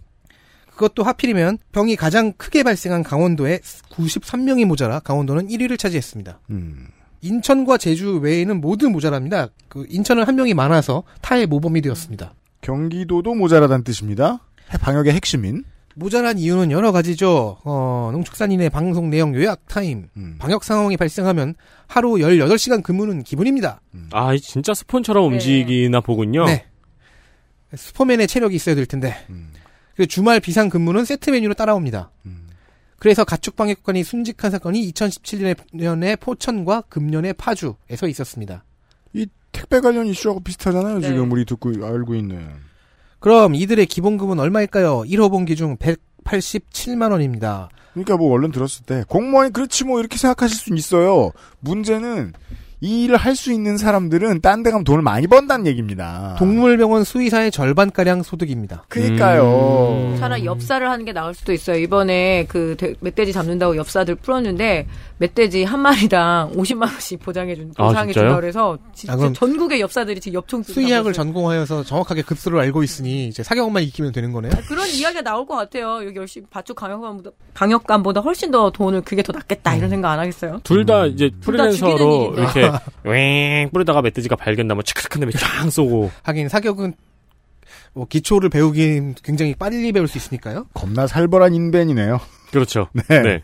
그것도 0.72 1.04
하필이면 1.04 1.58
병이 1.72 1.96
가장 1.96 2.34
크게 2.34 2.64
발생한 2.64 3.04
강원도에 3.04 3.60
93명이 3.92 4.66
모자라 4.66 5.00
강원도는 5.00 5.48
1위를 5.48 5.78
차지했습니다. 5.78 6.40
음. 6.50 6.88
인천과 7.22 7.78
제주 7.78 8.18
외에는 8.18 8.62
모두 8.62 8.90
모자랍니다. 8.90 9.50
그 9.68 9.86
인천은 9.90 10.24
한 10.24 10.36
명이 10.36 10.54
많아서 10.54 11.04
타의 11.22 11.48
모범이 11.48 11.82
되었습니다. 11.82 12.34
경기도도 12.66 13.36
모자라다는 13.36 13.84
뜻입니다. 13.84 14.39
방역의 14.82 15.13
핵심인. 15.13 15.63
모자란 15.93 16.39
이유는 16.39 16.72
여러 16.72 16.91
가지죠. 16.91 17.59
어, 17.63 18.09
농축산인의 18.11 18.70
방송 18.72 19.09
내용 19.09 19.34
요약 19.36 19.68
타임, 19.68 20.09
음. 20.18 20.36
방역 20.39 20.63
상황이 20.63 20.97
발생하면 20.97 21.53
하루 21.88 22.16
18시간 22.16 22.84
근무는 22.84 23.24
기본입니다. 23.24 23.82
아, 24.11 24.34
이 24.34 24.39
진짜 24.41 24.74
스폰처럼 24.74 25.24
네. 25.24 25.36
움직이나 25.36 26.01
보군요. 26.01 26.45
네. 26.45 26.66
슈퍼맨의 27.76 28.28
체력이 28.28 28.55
있어야 28.55 28.76
될 28.76 28.88
텐데. 28.88 29.16
음. 29.30 29.51
그리고 29.95 30.07
주말 30.07 30.39
비상 30.39 30.68
근무는 30.68 31.05
세트 31.05 31.30
메뉴로 31.30 31.53
따라옵니다. 31.53 32.11
음. 32.26 32.47
그래서 32.97 33.24
가축 33.24 33.55
방역관이 33.55 34.03
순직한 34.03 34.49
사건이 34.51 34.91
2017년에 34.91 36.20
포천과 36.20 36.82
금년의 36.89 37.34
파주에서 37.34 38.07
있었습니다. 38.07 38.66
이 39.56 39.58
택배 39.58 39.80
관련 39.80 40.06
이슈하고 40.08 40.41
비슷하잖아요. 40.41 40.99
네. 40.99 41.08
지금 41.08 41.32
우리 41.32 41.45
듣고 41.45 41.72
알고 41.86 42.16
있는. 42.16 42.47
그럼 43.20 43.56
이들의 43.56 43.86
기본급은 43.86 44.39
얼마일까요? 44.39 45.03
1호봉 45.08 45.45
기준 45.47 45.78
187만 45.78 47.12
원입니다. 47.12 47.70
그러니까 47.93 48.18
뭐 48.18 48.34
얼른 48.34 48.51
들었을 48.51 48.86
때 48.86 49.03
공무원이 49.08 49.53
그렇지 49.53 49.86
뭐 49.86 49.99
이렇게 49.99 50.18
생각하실 50.18 50.58
수 50.58 50.74
있어요. 50.76 51.32
문제는 51.62 52.34
이 52.82 53.06
일을 53.06 53.16
할 53.16 53.36
수 53.36 53.53
있는 53.53 53.78
사람들은 53.78 54.41
딴 54.41 54.62
데 54.62 54.70
가면 54.70 54.84
돈을 54.84 55.01
많이 55.01 55.28
번다는 55.28 55.66
얘기입니다. 55.66 56.36
동물병원 56.38 57.06
수의사의 57.06 57.49
절반가량 57.51 58.22
소득입니다. 58.22 58.84
그니까요. 58.89 60.12
음. 60.12 60.18
차라리 60.20 60.45
엽사를 60.45 60.88
하는 60.88 61.06
게 61.06 61.14
나을 61.14 61.34
수도 61.34 61.53
있어요. 61.53 61.78
이번에 61.80 62.45
그 62.49 62.76
대- 62.78 62.93
멧돼지 62.99 63.32
잡는다고 63.32 63.78
엽사들 63.78 64.16
풀었는데 64.16 64.88
멧돼지 65.18 65.63
한 65.63 65.80
마리당 65.80 66.51
50만 66.55 66.82
원씩 66.91 67.20
보장해 67.22 67.55
준 67.55 67.72
아, 67.78 67.88
보상해 67.88 68.11
진짜요? 68.11 68.30
준다 68.30 68.39
그래서 68.41 68.78
진짜 68.93 69.13
아, 69.13 69.34
전국의 69.34 69.80
엽사들이 69.80 70.20
지금 70.20 70.36
엽총 70.36 70.63
수의학을. 70.63 71.13
전공하여서 71.13 71.84
정확하게 71.84 72.22
급수를 72.24 72.59
알고 72.59 72.84
있으니 72.84 73.28
이제 73.28 73.41
사경만 73.41 73.84
익히면 73.84 74.11
되는 74.11 74.34
거네요. 74.34 74.51
그런 74.68 74.88
이야기가 74.89 75.22
나올 75.22 75.45
것 75.45 75.55
같아요. 75.55 76.05
여기 76.05 76.18
열심히 76.18 76.45
바축 76.49 76.76
강력감보다 76.76 77.32
강력감보다 77.53 78.20
훨씬 78.22 78.51
더 78.51 78.70
돈을 78.72 79.01
그게 79.01 79.24
더 79.24 79.32
낫겠다 79.32 79.74
음. 79.74 79.78
이런 79.78 79.89
생각 79.89 80.11
안 80.11 80.20
하겠어요? 80.20 80.59
둘다 80.63 81.05
이제 81.05 81.30
둘다 81.41 81.63
프리랜서로 81.70 82.34
일인데. 82.36 82.41
이렇게 82.41 82.72
웽 83.05 83.72
뿌리다가 83.72 84.01
멧돼지가 84.01 84.36
발견나면 84.36 84.84
치크한 84.84 85.22
다음에 85.22 85.32
쫙 85.32 85.70
쏘고 85.72 86.11
하긴 86.24 86.49
사격은 86.49 86.93
뭐 87.93 88.05
기초를 88.05 88.49
배우긴 88.49 89.16
굉장히 89.24 89.55
빨리 89.55 89.93
배울 89.93 90.09
수 90.09 90.18
있으니까요. 90.18 90.68
겁나 90.74 91.07
살벌한 91.07 91.53
인벤이네요. 91.55 92.20
그렇죠. 92.51 92.89
네. 93.07 93.22
네. 93.22 93.43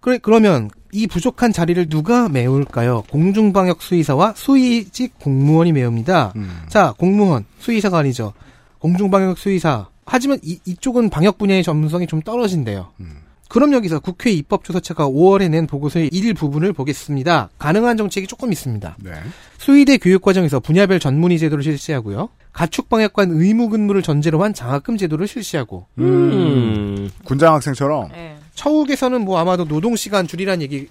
그래 0.00 0.18
그러면 0.20 0.70
이 0.92 1.06
부족한 1.06 1.52
자리를 1.52 1.88
누가 1.88 2.28
메울까요? 2.28 3.04
공중방역 3.10 3.82
수의사와 3.82 4.34
수의직 4.36 5.18
공무원이 5.18 5.72
메웁니다. 5.72 6.32
음. 6.36 6.62
자, 6.68 6.94
공무원, 6.96 7.44
수의사가 7.58 7.98
아니죠. 7.98 8.32
공중방역 8.78 9.38
수의사. 9.38 9.88
하지만 10.06 10.38
이, 10.42 10.58
이쪽은 10.64 11.10
방역 11.10 11.36
분야의 11.36 11.62
전문성이 11.62 12.06
좀 12.06 12.22
떨어진대요. 12.22 12.92
음. 13.00 13.18
그럼 13.48 13.72
여기서 13.72 14.00
국회 14.00 14.30
입법조사처가 14.30 15.08
5월에 15.08 15.50
낸 15.50 15.66
보고서의 15.66 16.10
일부분을 16.12 16.74
보겠습니다. 16.74 17.48
가능한 17.58 17.96
정책이 17.96 18.26
조금 18.26 18.52
있습니다. 18.52 18.96
네. 19.02 19.12
수의대 19.56 19.96
교육과정에서 19.96 20.60
분야별 20.60 21.00
전문의 21.00 21.38
제도를 21.38 21.64
실시하고요. 21.64 22.28
가축방역관 22.52 23.30
의무 23.32 23.70
근무를 23.70 24.02
전제로 24.02 24.42
한 24.42 24.52
장학금 24.52 24.96
제도를 24.96 25.26
실시하고 25.26 25.86
음. 25.98 27.10
군장 27.24 27.54
학생처럼 27.54 28.08
네. 28.12 28.37
처욱에서는 28.58 29.24
뭐 29.24 29.38
아마도 29.38 29.64
노동 29.64 29.94
시간 29.94 30.26
줄이란 30.26 30.60
얘기 30.62 30.88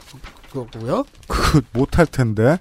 그거고요. 0.50 1.04
그 1.28 1.62
못할 1.74 2.06
텐데. 2.06 2.58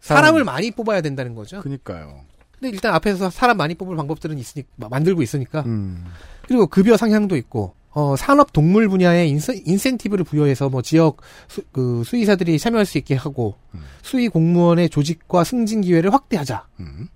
사람을 0.00 0.44
많이 0.44 0.70
뽑아야 0.70 1.00
된다는 1.00 1.34
거죠. 1.34 1.60
그니까요. 1.60 2.20
근데 2.52 2.70
일단 2.70 2.94
앞에서 2.94 3.30
사람 3.30 3.56
많이 3.56 3.74
뽑을 3.74 3.96
방법들은 3.96 4.38
있으니 4.38 4.64
만들고 4.76 5.22
있으니까 5.22 5.62
음. 5.62 6.04
그리고 6.46 6.66
급여 6.66 6.96
상향도 6.96 7.36
있고 7.36 7.74
어, 7.90 8.14
산업 8.16 8.52
동물 8.52 8.88
분야에 8.88 9.26
인세, 9.26 9.62
인센티브를 9.66 10.24
부여해서 10.24 10.68
뭐 10.68 10.80
지역 10.80 11.18
수, 11.48 11.62
그 11.72 12.04
수의사들이 12.04 12.58
참여할 12.58 12.86
수 12.86 12.98
있게 12.98 13.16
하고 13.16 13.56
음. 13.74 13.80
수의 14.02 14.28
공무원의 14.28 14.90
조직과 14.90 15.42
승진 15.42 15.80
기회를 15.80 16.12
확대하자. 16.12 16.66
음. 16.78 17.08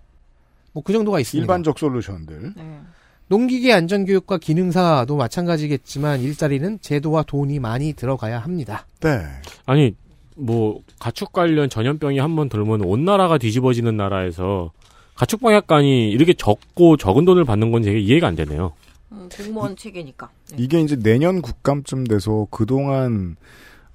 뭐그 0.72 0.92
정도가 0.92 1.20
있습니다. 1.20 1.44
일반적 1.44 1.78
솔루션들. 1.78 2.54
네. 2.56 2.80
농기계 3.28 3.72
안전교육과 3.72 4.38
기능사도 4.38 5.16
마찬가지겠지만 5.16 6.20
일자리는 6.20 6.78
제도와 6.80 7.22
돈이 7.22 7.58
많이 7.58 7.92
들어가야 7.94 8.38
합니다. 8.38 8.86
네. 9.00 9.22
아니 9.66 9.94
뭐 10.36 10.80
가축 10.98 11.32
관련 11.32 11.70
전염병이 11.70 12.18
한 12.18 12.36
번 12.36 12.48
돌면 12.48 12.84
온 12.84 13.04
나라가 13.04 13.38
뒤집어지는 13.38 13.96
나라에서 13.96 14.72
가축 15.14 15.40
방역관이 15.40 16.10
이렇게 16.10 16.34
적고 16.34 16.96
적은 16.96 17.24
돈을 17.24 17.44
받는 17.44 17.70
건 17.70 17.82
되게 17.82 17.98
이해가 18.00 18.26
안 18.26 18.34
되네요. 18.34 18.72
음, 19.12 19.28
공무원 19.34 19.76
체계니까. 19.76 20.28
네. 20.50 20.56
이게 20.58 20.80
이제 20.80 20.96
내년 20.96 21.40
국감쯤 21.40 22.04
돼서 22.04 22.46
그동안 22.50 23.36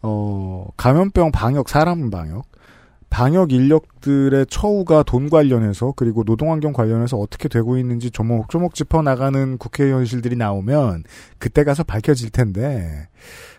어 0.02 0.68
감염병 0.78 1.32
방역 1.34 1.68
사람 1.68 2.10
방역 2.10 2.46
방역 3.10 3.52
인력들의 3.52 4.46
처우가 4.48 5.04
돈 5.04 5.30
관련해서 5.30 5.94
그리고 5.96 6.24
노동 6.24 6.52
환경 6.52 6.74
관련해서 6.74 7.18
어떻게 7.18 7.50
되고 7.50 7.78
있는지 7.78 8.12
조목 8.12 8.50
조목 8.50 8.76
짚어 8.76 9.02
나가는 9.02 9.58
국회 9.58 9.92
현실들이 9.92 10.36
나오면 10.36 11.04
그때 11.38 11.64
가서 11.64 11.84
밝혀질 11.84 12.30
텐데 12.30 13.08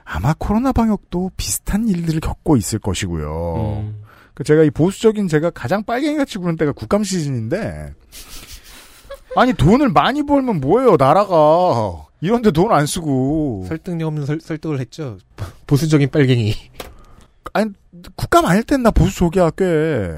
아마 0.04 0.34
코로나 0.38 0.72
방역도 0.72 1.32
비슷한 1.36 1.88
일들을 1.88 2.20
겪고 2.20 2.56
있을 2.56 2.78
것이고요. 2.78 3.82
음. 3.82 4.02
그 4.34 4.44
제가 4.44 4.62
이 4.62 4.70
보수적인 4.70 5.28
제가 5.28 5.50
가장 5.50 5.84
빨갱이같이 5.84 6.38
구는 6.38 6.56
때가 6.56 6.72
국감 6.72 7.02
시즌인데 7.04 7.92
아니 9.36 9.52
돈을 9.52 9.90
많이 9.90 10.24
벌면 10.24 10.60
뭐예요 10.60 10.96
나라가 10.96 12.06
이런데 12.20 12.50
돈 12.50 12.70
안 12.72 12.86
쓰고 12.86 13.64
설득력 13.68 14.08
없는 14.08 14.26
설, 14.26 14.40
설득을 14.40 14.78
했죠. 14.80 15.18
보수적인 15.66 16.10
빨갱이. 16.10 16.54
아니 17.52 17.70
국감 18.16 18.46
아닐 18.46 18.62
땐 18.62 18.82
나 18.82 18.90
보수 18.90 19.16
쪽이야 19.16 19.50
꽤 19.50 20.16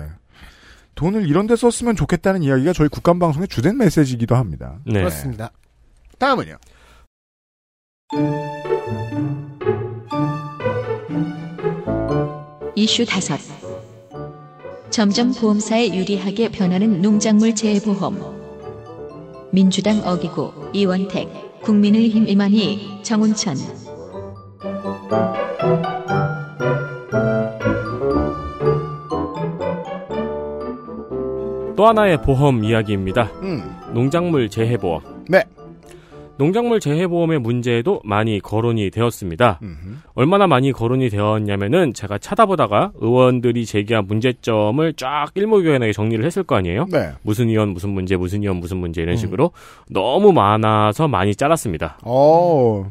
돈을 0.94 1.26
이런 1.28 1.46
데 1.46 1.56
썼으면 1.56 1.96
좋겠다는 1.96 2.42
이야기가 2.42 2.72
저희 2.72 2.88
국감 2.88 3.18
방송의 3.18 3.48
주된 3.48 3.76
메시지이기도 3.78 4.34
합니다. 4.36 4.78
네. 4.84 5.00
그렇습니다. 5.00 5.50
다음은요. 6.18 6.56
이슈 12.74 13.04
다섯. 13.04 13.38
점점 14.90 15.32
보험사에 15.32 15.94
유리하게 15.94 16.50
변하는 16.50 17.00
농작물 17.00 17.54
재해보험. 17.54 19.50
민주당 19.52 20.00
어기고 20.04 20.70
이원택, 20.72 21.62
국민의힘 21.62 22.28
이만희, 22.28 23.02
정운천. 23.02 23.56
또 31.76 31.86
하나의 31.86 32.22
보험 32.22 32.64
이야기입니다. 32.64 33.24
음, 33.42 33.62
농작물 33.92 34.48
재해보험. 34.48 35.02
네. 35.28 35.42
농작물 36.38 36.80
재해보험의 36.80 37.38
문제도 37.38 38.00
많이 38.04 38.40
거론이 38.40 38.90
되었습니다. 38.90 39.60
음흠. 39.62 39.96
얼마나 40.14 40.46
많이 40.46 40.72
거론이 40.72 41.10
되었냐면은 41.10 41.92
제가 41.92 42.18
찾아보다가 42.18 42.92
의원들이 42.94 43.66
제기한 43.66 44.06
문제점을 44.06 44.92
쫙 44.94 45.26
일목요연하게 45.34 45.92
정리를 45.92 46.24
했을 46.24 46.42
거 46.42 46.56
아니에요? 46.56 46.86
네. 46.90 47.10
무슨 47.22 47.48
의원 47.48 47.68
무슨 47.70 47.90
문제, 47.90 48.16
무슨 48.16 48.40
의원 48.42 48.56
무슨 48.56 48.78
문제 48.78 49.02
이런 49.02 49.16
식으로 49.16 49.52
너무 49.90 50.32
많아서 50.32 51.08
많이 51.08 51.34
잘랐습니다. 51.34 51.98
어, 52.02 52.90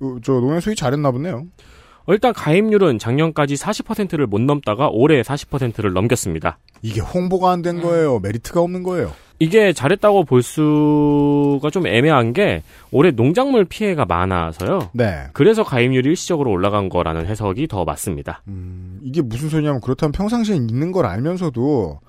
어, 0.00 0.16
저 0.22 0.32
노현 0.32 0.60
수익 0.60 0.76
잘했나 0.76 1.10
보네요. 1.10 1.44
어, 2.06 2.12
일단 2.12 2.32
가입률은 2.32 2.98
작년까지 2.98 3.54
40%를 3.54 4.26
못 4.26 4.40
넘다가 4.40 4.88
올해 4.88 5.22
40%를 5.22 5.92
넘겼습니다. 5.92 6.58
이게 6.82 7.00
홍보가 7.00 7.50
안 7.52 7.62
된 7.62 7.80
거예요. 7.80 8.18
메리트가 8.20 8.60
없는 8.60 8.82
거예요. 8.82 9.12
이게 9.38 9.72
잘했다고 9.72 10.24
볼 10.24 10.42
수가 10.42 11.70
좀 11.70 11.86
애매한 11.86 12.32
게 12.32 12.62
올해 12.92 13.10
농작물 13.10 13.64
피해가 13.64 14.04
많아서요. 14.04 14.90
네. 14.92 15.24
그래서 15.32 15.64
가입률이 15.64 16.08
일시적으로 16.10 16.50
올라간 16.50 16.88
거라는 16.88 17.26
해석이 17.26 17.66
더 17.66 17.84
맞습니다. 17.84 18.42
음, 18.48 19.00
이게 19.02 19.20
무슨 19.22 19.48
소리냐면 19.48 19.80
그렇다면 19.80 20.12
평상시에 20.12 20.54
있는 20.56 20.92
걸 20.92 21.06
알면서도 21.06 22.00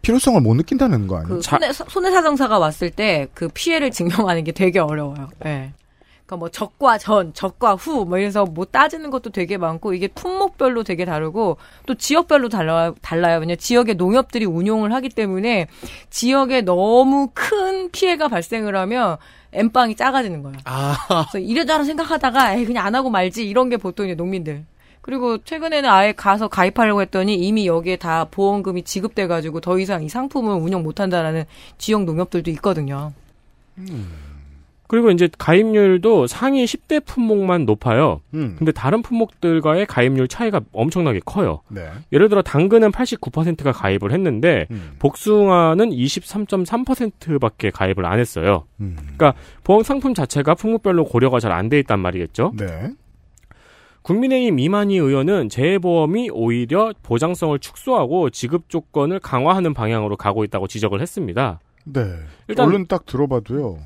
필요성을 0.00 0.40
못 0.40 0.54
느낀다는 0.54 1.06
거 1.06 1.16
아니에요? 1.18 1.36
그 1.36 1.40
자- 1.42 1.58
손해, 1.58 1.72
손해사정사가 1.72 2.58
왔을 2.58 2.90
때 2.90 3.26
그 3.34 3.48
피해를 3.52 3.90
증명하는 3.90 4.44
게 4.44 4.52
되게 4.52 4.78
어려워요. 4.78 5.28
예. 5.44 5.72
그러니까 6.28 6.36
뭐 6.36 6.48
적과 6.50 6.98
전, 6.98 7.32
적과 7.32 7.74
후, 7.74 8.04
뭐 8.04 8.18
이래서 8.18 8.44
뭐 8.44 8.66
따지는 8.66 9.08
것도 9.10 9.30
되게 9.30 9.56
많고 9.56 9.94
이게 9.94 10.08
품목별로 10.08 10.84
되게 10.84 11.06
다르고 11.06 11.56
또 11.86 11.94
지역별로 11.94 12.50
달라요. 12.50 12.94
달라요. 13.00 13.40
왜냐 13.40 13.56
지역의 13.56 13.94
농협들이 13.94 14.44
운용을 14.44 14.92
하기 14.92 15.08
때문에 15.08 15.68
지역에 16.10 16.60
너무 16.60 17.30
큰 17.32 17.90
피해가 17.90 18.28
발생을 18.28 18.76
하면 18.76 19.16
엠빵이 19.54 19.96
작아지는 19.96 20.42
거예요. 20.42 20.58
아, 20.66 20.96
그래서 21.30 21.38
이래저래 21.38 21.84
생각하다가 21.84 22.56
에이 22.56 22.66
그냥 22.66 22.84
안 22.84 22.94
하고 22.94 23.08
말지 23.08 23.48
이런 23.48 23.70
게 23.70 23.78
보통 23.78 24.04
이제 24.04 24.14
농민들. 24.14 24.66
그리고 25.00 25.38
최근에는 25.38 25.88
아예 25.88 26.12
가서 26.12 26.48
가입하려고 26.48 27.00
했더니 27.00 27.36
이미 27.36 27.66
여기에 27.66 27.96
다 27.96 28.26
보험금이 28.30 28.82
지급돼가지고 28.82 29.60
더 29.62 29.78
이상 29.78 30.04
이 30.04 30.10
상품을 30.10 30.52
운영 30.56 30.82
못한다라는 30.82 31.44
지역 31.78 32.04
농협들도 32.04 32.50
있거든요. 32.50 33.12
그리고 34.88 35.10
이제 35.10 35.28
가입률도 35.38 36.26
상위 36.26 36.64
10대 36.64 37.04
품목만 37.04 37.66
높아요. 37.66 38.20
음, 38.34 38.56
근데 38.58 38.72
다른 38.72 39.02
품목들과의 39.02 39.84
가입률 39.86 40.28
차이가 40.28 40.60
엄청나게 40.72 41.20
커요. 41.24 41.60
네. 41.68 41.88
예를 42.10 42.28
들어 42.30 42.40
당근은 42.42 42.90
89%가 42.90 43.70
가입을 43.72 44.12
했는데 44.12 44.66
음, 44.70 44.96
복숭아는 44.98 45.90
23.3%밖에 45.90 47.70
가입을 47.70 48.06
안 48.06 48.18
했어요. 48.18 48.64
음. 48.80 48.96
보험 49.64 49.82
상품 49.82 50.14
자체가 50.14 50.54
품목별로 50.54 51.04
고려가 51.04 51.38
잘 51.38 51.52
안 51.52 51.68
돼 51.68 51.78
있단 51.80 52.00
말이겠죠. 52.00 52.52
네. 52.56 52.90
국민의힘 54.02 54.58
이만희 54.58 54.96
의원은 54.96 55.50
재해보험이 55.50 56.30
오히려 56.32 56.92
보장성을 57.02 57.58
축소하고 57.58 58.30
지급 58.30 58.70
조건을 58.70 59.18
강화하는 59.20 59.74
방향으로 59.74 60.16
가고 60.16 60.44
있다고 60.44 60.66
지적을 60.66 61.02
했습니다. 61.02 61.60
네. 61.84 62.04
일단- 62.48 62.68
얼른 62.68 62.86
딱 62.86 63.04
들어봐도요. 63.04 63.78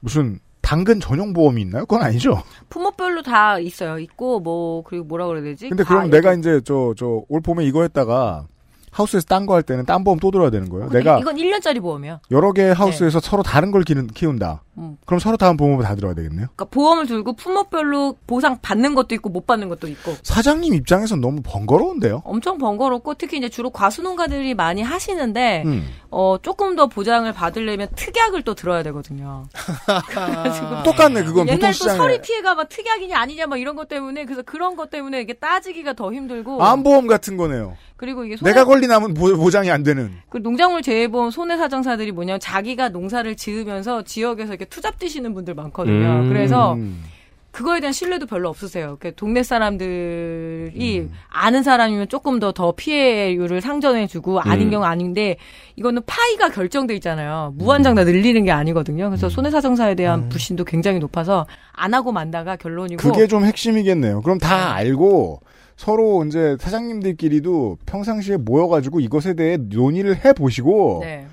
무슨 0.00 0.38
당근 0.60 1.00
전용 1.00 1.32
보험이 1.32 1.62
있나요? 1.62 1.86
그건 1.86 2.04
아니죠. 2.04 2.42
품목별로 2.68 3.22
다 3.22 3.58
있어요. 3.58 3.98
있고 3.98 4.40
뭐 4.40 4.82
그리고 4.82 5.04
뭐라 5.06 5.26
그래야 5.26 5.42
되지? 5.42 5.68
근데 5.68 5.82
다 5.82 5.88
그럼 5.94 6.10
내가 6.10 6.34
이제 6.34 6.60
저 6.60 6.92
저 6.96 7.22
올 7.28 7.40
봄에 7.40 7.64
이거 7.64 7.82
했다가 7.82 8.46
하우스에서 8.90 9.26
딴 9.26 9.46
거 9.46 9.54
할 9.54 9.62
때는 9.62 9.84
딴 9.86 10.04
보험 10.04 10.18
또 10.18 10.30
들어야 10.30 10.50
되는 10.50 10.68
거예요. 10.68 10.86
근데 10.88 10.98
내가 10.98 11.18
이건 11.18 11.36
1년짜리 11.36 11.80
보험이야. 11.80 12.20
여러 12.30 12.52
개의 12.52 12.74
하우스에서 12.74 13.20
서로 13.20 13.42
다른 13.42 13.70
걸 13.70 13.82
기는, 13.82 14.06
키운다. 14.08 14.62
음. 14.78 14.96
그럼 15.06 15.18
서로 15.18 15.36
다른 15.36 15.56
보험을 15.56 15.84
다 15.84 15.94
들어야 15.96 16.14
되겠네요. 16.14 16.46
그러니까 16.54 16.64
보험을 16.66 17.06
들고 17.06 17.32
품목별로 17.34 18.16
보상 18.26 18.58
받는 18.62 18.94
것도 18.94 19.14
있고 19.16 19.28
못 19.30 19.46
받는 19.46 19.68
것도 19.68 19.88
있고. 19.88 20.14
사장님 20.22 20.72
입장에선 20.74 21.20
너무 21.20 21.40
번거로운데요. 21.42 22.22
엄청 22.24 22.58
번거롭고 22.58 23.14
특히 23.14 23.38
이제 23.38 23.48
주로 23.48 23.70
과수농가들이 23.70 24.54
많이 24.54 24.82
하시는데 24.82 25.62
음. 25.66 25.88
어 26.10 26.36
조금 26.42 26.76
더 26.76 26.86
보장을 26.86 27.30
받으려면 27.32 27.88
특약을 27.96 28.42
또 28.42 28.54
들어야 28.54 28.82
되거든요. 28.84 29.44
똑같네 30.84 31.24
그건 31.24 31.48
옛날 31.48 31.72
또 31.72 31.88
서리 31.88 32.20
피해가 32.20 32.54
막 32.54 32.68
특약이냐 32.68 33.18
아니냐 33.18 33.46
막 33.46 33.58
이런 33.58 33.76
것 33.76 33.88
때문에 33.88 34.24
그래서 34.24 34.42
그런 34.42 34.76
것 34.76 34.90
때문에 34.90 35.20
이게 35.20 35.32
따지기가 35.34 35.94
더 35.94 36.12
힘들고 36.12 36.62
암보험 36.62 37.06
같은 37.06 37.36
거네요. 37.36 37.76
그리고 37.96 38.24
이게 38.24 38.36
내가 38.42 38.64
걸 38.64 38.77
리나면 38.80 39.14
보- 39.14 39.36
보장이 39.36 39.70
안 39.70 39.82
되는. 39.82 40.10
그 40.28 40.38
농작물 40.42 40.82
재해보험 40.82 41.30
손해사정사들이 41.30 42.12
뭐냐면 42.12 42.40
자기가 42.40 42.88
농사를 42.90 43.34
지으면서 43.36 44.02
지역에서 44.02 44.52
이렇게 44.52 44.64
투잡 44.64 44.98
뛰시는 44.98 45.34
분들 45.34 45.54
많거든요. 45.54 46.22
음. 46.22 46.28
그래서 46.28 46.74
음. 46.74 47.02
그거에 47.50 47.80
대한 47.80 47.92
신뢰도 47.92 48.26
별로 48.26 48.48
없으세요. 48.50 48.98
그 49.00 49.14
동네 49.14 49.42
사람들이 49.42 51.00
음. 51.00 51.10
아는 51.28 51.62
사람이면 51.62 52.08
조금 52.08 52.38
더더 52.38 52.72
피해율을 52.72 53.60
상전해주고 53.60 54.40
아닌 54.40 54.68
음. 54.68 54.70
경우 54.70 54.84
아닌데 54.84 55.36
이거는 55.76 56.02
파이가 56.06 56.50
결정돼 56.50 56.94
있잖아요. 56.96 57.54
무한정 57.56 57.94
음. 57.94 57.96
다 57.96 58.04
늘리는 58.04 58.44
게 58.44 58.50
아니거든요. 58.52 59.08
그래서 59.08 59.28
손해사정사에 59.28 59.94
대한 59.94 60.28
불신도 60.28 60.64
굉장히 60.64 60.98
높아서 60.98 61.46
안 61.72 61.94
하고 61.94 62.12
만다가 62.12 62.56
결론이고 62.56 63.02
그게 63.02 63.26
좀 63.26 63.44
핵심이겠네요. 63.44 64.22
그럼 64.22 64.38
다 64.38 64.74
알고 64.74 65.40
서로 65.78 66.24
이제 66.24 66.56
사장님들끼리도 66.60 67.78
평상시에 67.86 68.36
모여가지고 68.36 68.98
이것에 68.98 69.34
대해 69.34 69.56
논의를 69.56 70.24
해보시고 70.24 70.98
네. 71.04 71.24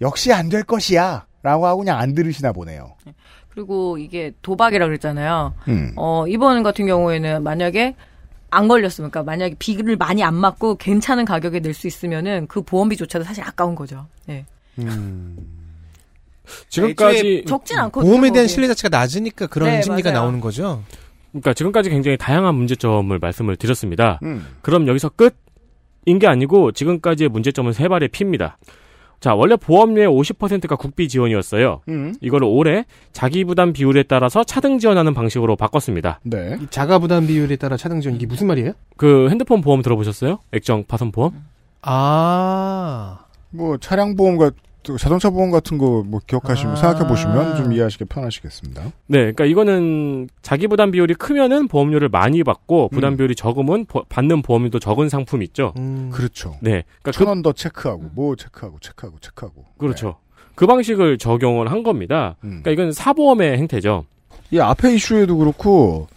역시 0.00 0.32
안 0.32 0.48
될 0.48 0.64
것이야 0.64 1.24
라고 1.44 1.66
하고 1.66 1.78
그냥 1.78 1.98
안 1.98 2.12
들으시나 2.12 2.52
보네요. 2.52 2.96
그리고 3.48 3.98
이게 3.98 4.32
도박이라 4.42 4.86
그랬잖아요. 4.86 5.54
음. 5.68 5.92
어, 5.96 6.24
이번 6.26 6.62
같은 6.64 6.86
경우에는 6.86 7.42
만약에 7.44 7.94
안 8.50 8.66
걸렸으면, 8.68 9.10
그러니까 9.10 9.30
만약에 9.30 9.54
비를 9.58 9.96
많이 9.96 10.22
안 10.24 10.34
맞고 10.34 10.76
괜찮은 10.76 11.24
가격에 11.24 11.60
낼 11.60 11.72
수 11.72 11.86
있으면은 11.86 12.46
그 12.48 12.60
보험비조차도 12.62 13.24
사실 13.24 13.44
아까운 13.44 13.74
거죠. 13.76 14.06
네. 14.26 14.44
음. 14.78 15.36
지금까지 16.68 17.44
적진 17.46 17.78
않거든요. 17.78 18.10
보험에 18.10 18.30
대한. 18.32 18.48
신뢰 18.48 18.66
자체가 18.68 18.96
낮으니까 18.96 19.46
그런 19.46 19.68
네, 19.70 19.82
심리가 19.82 20.10
맞아요. 20.10 20.22
나오는 20.24 20.40
거죠. 20.40 20.82
그러니까 21.32 21.54
지금까지 21.54 21.90
굉장히 21.90 22.16
다양한 22.16 22.54
문제점을 22.54 23.18
말씀을 23.18 23.56
드렸습니다. 23.56 24.20
음. 24.22 24.46
그럼 24.60 24.86
여기서 24.86 25.10
끝인 25.10 26.18
게 26.18 26.26
아니고 26.26 26.72
지금까지의 26.72 27.30
문제점은 27.30 27.72
세 27.72 27.88
발의 27.88 28.08
피입니다. 28.08 28.58
자, 29.22 29.34
원래 29.34 29.54
보험료의 29.54 30.08
50%가 30.08 30.74
국비 30.74 31.06
지원이었어요. 31.06 31.82
음. 31.88 32.12
이거를 32.20 32.48
올해 32.50 32.84
자기 33.12 33.44
부담 33.44 33.72
비율에 33.72 34.02
따라서 34.02 34.42
차등 34.42 34.78
지원하는 34.78 35.14
방식으로 35.14 35.54
바꿨습니다. 35.54 36.18
네. 36.24 36.58
이 36.60 36.66
자가 36.68 36.98
부담 36.98 37.28
비율에 37.28 37.54
따라 37.54 37.76
차등 37.76 38.00
지원 38.00 38.16
이게 38.16 38.26
무슨 38.26 38.48
말이에요? 38.48 38.72
그 38.96 39.28
핸드폰 39.30 39.60
보험 39.60 39.80
들어보셨어요? 39.80 40.40
액정 40.52 40.86
파손 40.88 41.12
보험? 41.12 41.44
아. 41.82 43.20
뭐 43.50 43.76
차량 43.78 44.16
보험 44.16 44.38
같 44.84 44.98
자동차 44.98 45.30
보험 45.30 45.50
같은 45.50 45.78
거 45.78 46.02
뭐 46.02 46.20
기억하시면 46.26 46.72
아. 46.72 46.76
생각해 46.76 47.06
보시면 47.08 47.56
좀 47.56 47.72
이해하시기 47.72 48.04
편하시겠습니다. 48.06 48.82
네, 49.06 49.18
그러니까 49.18 49.44
이거는 49.44 50.28
자기 50.42 50.66
부담 50.66 50.90
비율이 50.90 51.14
크면은 51.14 51.68
보험료를 51.68 52.08
많이 52.08 52.42
받고 52.42 52.88
부담 52.88 53.12
음. 53.12 53.16
비율이 53.16 53.34
적으면 53.34 53.84
보- 53.86 54.04
받는 54.08 54.42
보험료도 54.42 54.78
적은 54.78 55.08
상품 55.08 55.42
있죠. 55.42 55.72
음. 55.78 56.10
그렇죠. 56.12 56.56
네, 56.60 56.82
그러니까 57.02 57.12
천 57.12 57.24
그, 57.24 57.28
원더 57.30 57.52
체크하고 57.52 58.10
뭐 58.14 58.34
체크하고 58.36 58.78
체크하고 58.80 59.18
체크하고. 59.20 59.64
그렇죠. 59.78 60.16
그 60.54 60.66
방식을 60.66 61.18
적용을 61.18 61.70
한 61.70 61.82
겁니다. 61.82 62.36
네. 62.42 62.48
음. 62.48 62.60
그러니까 62.62 62.70
이건 62.72 62.92
사보험의 62.92 63.56
행태죠. 63.58 64.04
이 64.50 64.58
앞에 64.58 64.94
이슈에도 64.94 65.36
그렇고 65.38 66.08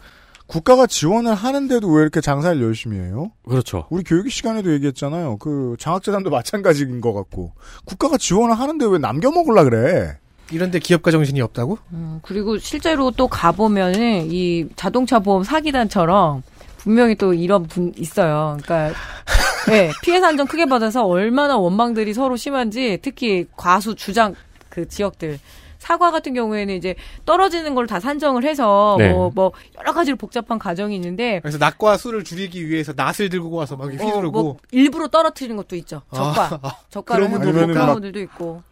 국가가 0.47 0.85
지원을 0.85 1.33
하는데도 1.33 1.87
왜 1.89 2.01
이렇게 2.01 2.21
장사를 2.21 2.61
열심히 2.61 2.97
해요? 2.99 3.31
그렇죠. 3.47 3.85
우리 3.89 4.03
교육 4.03 4.29
시간에도 4.29 4.71
얘기했잖아요. 4.73 5.37
그 5.37 5.75
장학재단도 5.79 6.29
마찬가지인 6.29 7.01
것 7.01 7.13
같고 7.13 7.53
국가가 7.85 8.17
지원을 8.17 8.57
하는데 8.57 8.85
왜 8.85 8.97
남겨 8.97 9.31
먹으려 9.31 9.63
그래? 9.63 10.17
이런데 10.51 10.77
기업가 10.77 11.09
정신이 11.09 11.41
없다고? 11.41 11.79
음, 11.91 12.19
그리고 12.21 12.57
실제로 12.59 13.09
또 13.11 13.27
가보면은 13.27 14.31
이 14.31 14.67
자동차 14.75 15.19
보험 15.19 15.43
사기단처럼 15.43 16.43
분명히 16.77 17.15
또 17.15 17.33
이런 17.33 17.63
분 17.63 17.91
있어요. 17.97 18.57
그러니까 18.61 18.95
네, 19.67 19.91
피해 20.03 20.19
산정 20.19 20.45
크게 20.45 20.67
받아서 20.67 21.03
얼마나 21.03 21.57
원망들이 21.57 22.13
서로 22.13 22.35
심한지 22.35 22.99
특히 23.01 23.47
과수 23.55 23.95
주장 23.95 24.35
그 24.69 24.87
지역들 24.87 25.39
사과 25.85 26.09
같은 26.11 26.33
경우에는 26.33 26.73
이제 26.75 26.95
떨어지는 27.25 27.75
걸 27.75 27.85
다 27.85 27.99
산정을 27.99 28.43
해서 28.43 28.95
네. 28.97 29.11
뭐, 29.11 29.31
뭐 29.35 29.51
여러 29.77 29.93
가지로 29.93 30.17
복잡한 30.17 30.57
과정이 30.57 30.95
있는데 30.95 31.39
그래서 31.41 31.59
낫과 31.59 31.97
수를 31.97 32.23
줄이기 32.23 32.67
위해서 32.67 32.93
낫을 32.95 33.29
들고 33.29 33.51
와서 33.51 33.75
막 33.75 33.85
어, 33.85 33.89
휘두르고 33.89 34.31
뭐 34.43 34.57
일부러 34.71 35.07
떨어뜨리는 35.07 35.55
것도 35.55 35.75
있죠. 35.75 36.01
저가 36.13 36.59
아, 36.63 36.77
저가를 36.89 37.27
그런 37.27 37.39
하는 37.41 37.51
분들도 37.53 37.73
그런 37.73 37.85
막- 37.87 37.93
분들도 37.93 38.19
있고 38.21 38.63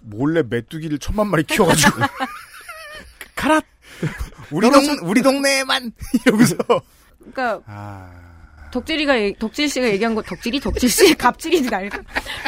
몰래 0.00 0.42
메뚜기를 0.48 0.98
천만 0.98 1.26
마리 1.28 1.42
키워가지고 1.44 1.98
가라. 3.36 3.60
우리 4.50 4.70
동 4.70 4.80
우리 5.02 5.20
동네에만 5.22 5.92
이러고서. 6.26 6.56
그러니까 7.18 7.60
아. 7.66 8.23
덕질이가 8.74 9.20
얘- 9.20 9.32
덕질 9.38 9.68
씨가 9.68 9.86
얘기한 9.88 10.14
거 10.16 10.22
덕질이 10.22 10.58
덕질 10.60 10.88
씨 10.90 11.14
갑질이 11.14 11.68
아니고 11.72 11.98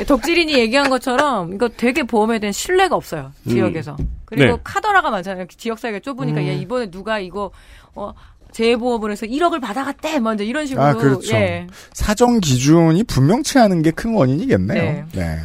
덕질인이 0.06 0.52
얘기한 0.58 0.90
것처럼 0.90 1.54
이거 1.54 1.68
되게 1.68 2.02
보험에 2.02 2.38
대한 2.40 2.52
신뢰가 2.52 2.96
없어요 2.96 3.32
지역에서 3.48 3.96
그리고 4.24 4.56
네. 4.56 4.60
카더라가 4.64 5.10
많잖아요 5.10 5.46
지역 5.56 5.78
사회가 5.78 6.00
좁으니까 6.00 6.40
음. 6.40 6.48
야 6.48 6.52
이번에 6.52 6.90
누가 6.90 7.18
이거 7.20 7.52
어 7.94 8.12
재보험을 8.50 9.10
해서 9.12 9.26
1억을 9.26 9.60
받아갔대 9.60 10.18
먼저 10.18 10.42
이런 10.42 10.66
식으로 10.66 10.84
아, 10.84 10.94
그렇죠. 10.94 11.34
예. 11.36 11.66
사정 11.92 12.40
기준이 12.40 13.04
분명치 13.04 13.58
않은 13.58 13.82
게 13.82 13.90
큰 13.90 14.14
원인이겠네요. 14.14 14.82
네. 14.82 15.04
네. 15.12 15.36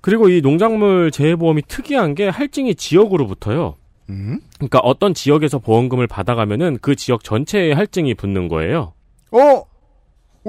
그리고 0.00 0.28
이 0.28 0.40
농작물 0.40 1.10
재해보험이 1.12 1.62
특이한 1.68 2.14
게 2.16 2.28
할증이 2.28 2.74
지역으로부터요. 2.74 3.76
음? 4.10 4.40
그러니까 4.56 4.80
어떤 4.80 5.14
지역에서 5.14 5.58
보험금을 5.60 6.06
받아가면은 6.08 6.78
그 6.82 6.96
지역 6.96 7.22
전체에 7.22 7.72
할증이 7.72 8.14
붙는 8.14 8.48
거예요. 8.48 8.92
어, 9.30 9.62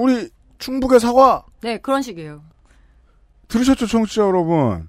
우리 0.00 0.30
충북의 0.58 0.98
사과 0.98 1.44
네 1.60 1.76
그런 1.78 2.00
식이에요 2.00 2.42
들으셨죠, 3.48 3.86
청취자 3.86 4.22
여러분? 4.22 4.88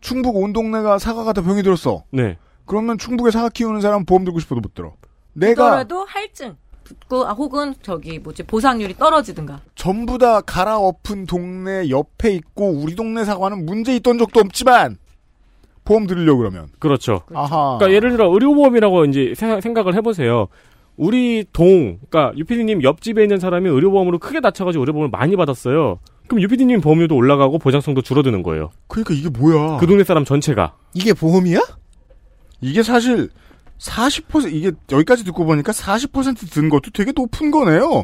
충북 0.00 0.36
온 0.36 0.52
동네가 0.52 0.98
사과가 0.98 1.32
다 1.32 1.42
병이 1.42 1.62
들었어. 1.62 2.04
네. 2.10 2.38
그러면 2.64 2.96
충북에 2.98 3.30
사과 3.30 3.48
키우는 3.50 3.80
사람 3.80 4.04
보험 4.04 4.24
들고 4.24 4.40
싶어도 4.40 4.60
못 4.60 4.74
들어. 4.74 4.94
내가 5.34 5.64
그더라도 5.64 6.04
할증 6.04 6.56
붙고 6.84 7.26
아, 7.26 7.32
혹은 7.32 7.74
저기 7.82 8.18
뭐지 8.18 8.44
보상률이 8.44 8.94
떨어지든가 8.96 9.60
전부 9.74 10.16
다 10.18 10.40
갈아엎은 10.40 11.26
동네 11.26 11.90
옆에 11.90 12.30
있고 12.32 12.70
우리 12.70 12.94
동네 12.94 13.24
사과는 13.24 13.66
문제 13.66 13.94
있던 13.96 14.18
적도 14.18 14.40
없지만 14.40 14.96
보험 15.84 16.06
들으려고 16.06 16.38
그러면 16.38 16.68
그렇죠. 16.78 17.22
아하. 17.34 17.76
그러니까 17.78 17.92
예를 17.94 18.10
들어 18.12 18.30
의료보험이라고 18.32 19.04
이제 19.06 19.34
세- 19.36 19.60
생각을 19.60 19.94
해보세요. 19.94 20.48
우리 20.98 21.44
동, 21.52 21.98
그러니까 22.10 22.36
유피디님 22.36 22.82
옆집에 22.82 23.22
있는 23.22 23.38
사람이 23.38 23.70
의료보험으로 23.70 24.18
크게 24.18 24.40
다쳐가지고 24.40 24.82
의료보험을 24.82 25.10
많이 25.10 25.36
받았어요. 25.36 26.00
그럼 26.26 26.42
유피디님 26.42 26.80
보험료도 26.80 27.14
올라가고 27.14 27.58
보장성도 27.58 28.02
줄어드는 28.02 28.42
거예요. 28.42 28.70
그러니까 28.88 29.14
이게 29.14 29.28
뭐야? 29.30 29.78
그 29.78 29.86
동네 29.86 30.04
사람 30.04 30.24
전체가. 30.24 30.74
이게 30.94 31.14
보험이야? 31.14 31.60
이게 32.60 32.82
사실 32.82 33.30
40% 33.78 34.52
이게 34.52 34.72
여기까지 34.90 35.24
듣고 35.24 35.44
보니까 35.44 35.70
40%든 35.72 36.68
것도 36.68 36.90
되게 36.92 37.12
높은 37.14 37.52
거네요. 37.52 38.02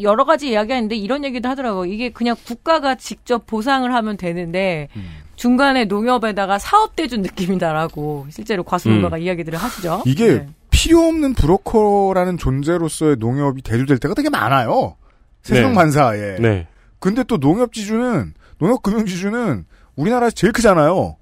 여러 0.00 0.24
가지 0.24 0.50
이야기가 0.50 0.76
있는데 0.76 0.94
이런 0.94 1.24
얘기도 1.24 1.48
하더라고요. 1.48 1.86
이게 1.86 2.10
그냥 2.10 2.36
국가가 2.44 2.94
직접 2.94 3.46
보상을 3.46 3.92
하면 3.92 4.16
되는데 4.16 4.88
음. 4.94 5.08
중간에 5.34 5.84
농협에다가 5.84 6.58
사업 6.58 6.96
대준 6.96 7.22
느낌이다라고 7.22 8.26
실제로 8.30 8.62
과수농가가 8.62 9.18
이야기들을 9.18 9.58
하시죠. 9.58 10.02
이게 10.06 10.38
네. 10.38 10.48
필요 10.86 11.00
없는 11.00 11.34
브로커라는 11.34 12.38
존재로서의 12.38 13.16
농협이 13.18 13.62
대두될 13.62 13.98
때가 13.98 14.14
되게 14.14 14.30
많아요. 14.30 14.96
세상 15.42 15.70
네. 15.70 15.74
만사에. 15.74 16.36
네. 16.38 16.68
근데 17.00 17.24
또 17.24 17.38
농협 17.38 17.72
지주는 17.72 18.34
농협 18.58 18.82
금융 18.82 19.04
지주는 19.04 19.64
우리나라에서 19.96 20.34
제일 20.34 20.52
크잖아요. 20.52 21.16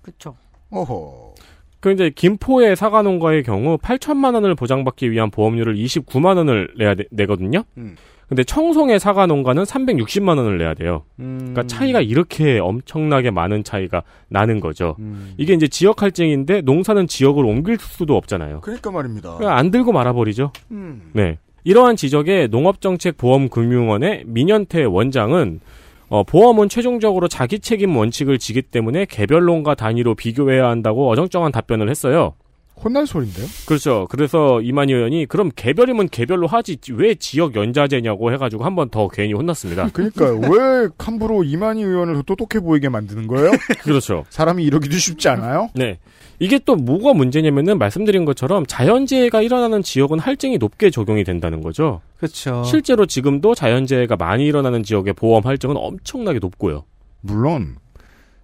그렇죠. 0.00 0.34
어허. 0.70 1.34
그 1.80 1.92
이제 1.92 2.10
김포의 2.10 2.74
사과 2.74 3.02
농가의 3.02 3.42
경우 3.42 3.76
8천만 3.76 4.32
원을 4.34 4.54
보장받기 4.54 5.10
위한 5.10 5.30
보험료를 5.30 5.76
29만 5.76 6.38
원을 6.38 6.70
내야 6.78 6.94
되- 6.94 7.04
내거든요. 7.10 7.64
음. 7.76 7.96
근데 8.28 8.42
청송의 8.42 8.98
사과 8.98 9.26
농가는 9.26 9.62
360만 9.62 10.36
원을 10.36 10.58
내야 10.58 10.74
돼요. 10.74 11.04
음. 11.20 11.36
그러니까 11.38 11.62
차이가 11.64 12.00
이렇게 12.00 12.58
엄청나게 12.58 13.30
많은 13.30 13.62
차이가 13.62 14.02
나는 14.28 14.58
거죠. 14.58 14.96
음. 14.98 15.34
이게 15.36 15.54
이제 15.54 15.68
지역 15.68 16.02
할증인데 16.02 16.62
농사는 16.62 17.06
지역을 17.06 17.44
옮길 17.44 17.78
수도 17.78 18.16
없잖아요. 18.16 18.62
그러니까 18.62 18.90
말입니다. 18.90 19.36
그냥 19.36 19.56
안 19.56 19.70
들고 19.70 19.92
말아버리죠. 19.92 20.52
음. 20.72 21.10
네. 21.12 21.38
이러한 21.62 21.96
지적에 21.96 22.48
농업정책보험금융원의 22.48 24.24
민현태 24.26 24.84
원장은 24.84 25.60
어, 26.08 26.22
보험은 26.22 26.68
최종적으로 26.68 27.26
자기 27.26 27.58
책임 27.58 27.96
원칙을 27.96 28.38
지기 28.38 28.62
때문에 28.62 29.06
개별 29.06 29.44
농가 29.44 29.74
단위로 29.74 30.14
비교해야 30.14 30.68
한다고 30.68 31.10
어정쩡한 31.10 31.50
답변을 31.52 31.90
했어요. 31.90 32.34
혼날 32.82 33.06
소린데요? 33.06 33.46
그렇죠. 33.66 34.06
그래서 34.10 34.60
이만희 34.60 34.92
의원이 34.92 35.26
그럼 35.26 35.50
개별이면 35.54 36.08
개별로 36.10 36.46
하지 36.46 36.76
왜 36.92 37.14
지역 37.14 37.54
연자제냐고 37.56 38.32
해가지고 38.32 38.64
한 38.64 38.74
번 38.76 38.90
더 38.90 39.08
괜히 39.08 39.32
혼났습니다. 39.32 39.88
그러니까 39.94 40.30
왜 40.32 40.88
함부로 40.98 41.42
이만희 41.42 41.82
의원을 41.82 42.14
더 42.14 42.22
똑똑해 42.22 42.62
보이게 42.62 42.88
만드는 42.88 43.26
거예요? 43.26 43.50
그렇죠. 43.82 44.24
사람이 44.30 44.62
이러기도 44.64 44.96
쉽지 44.96 45.28
않아요? 45.30 45.70
네. 45.74 45.98
이게 46.38 46.58
또 46.58 46.76
뭐가 46.76 47.14
문제냐면은 47.14 47.78
말씀드린 47.78 48.26
것처럼 48.26 48.66
자연재해가 48.66 49.40
일어나는 49.40 49.82
지역은 49.82 50.18
할증이 50.18 50.58
높게 50.58 50.90
적용이 50.90 51.24
된다는 51.24 51.62
거죠. 51.62 52.02
그렇죠. 52.18 52.62
실제로 52.64 53.06
지금도 53.06 53.54
자연재해가 53.54 54.16
많이 54.16 54.44
일어나는 54.44 54.82
지역의 54.82 55.14
보험 55.14 55.46
할증은 55.46 55.76
엄청나게 55.78 56.38
높고요. 56.40 56.84
물론 57.22 57.76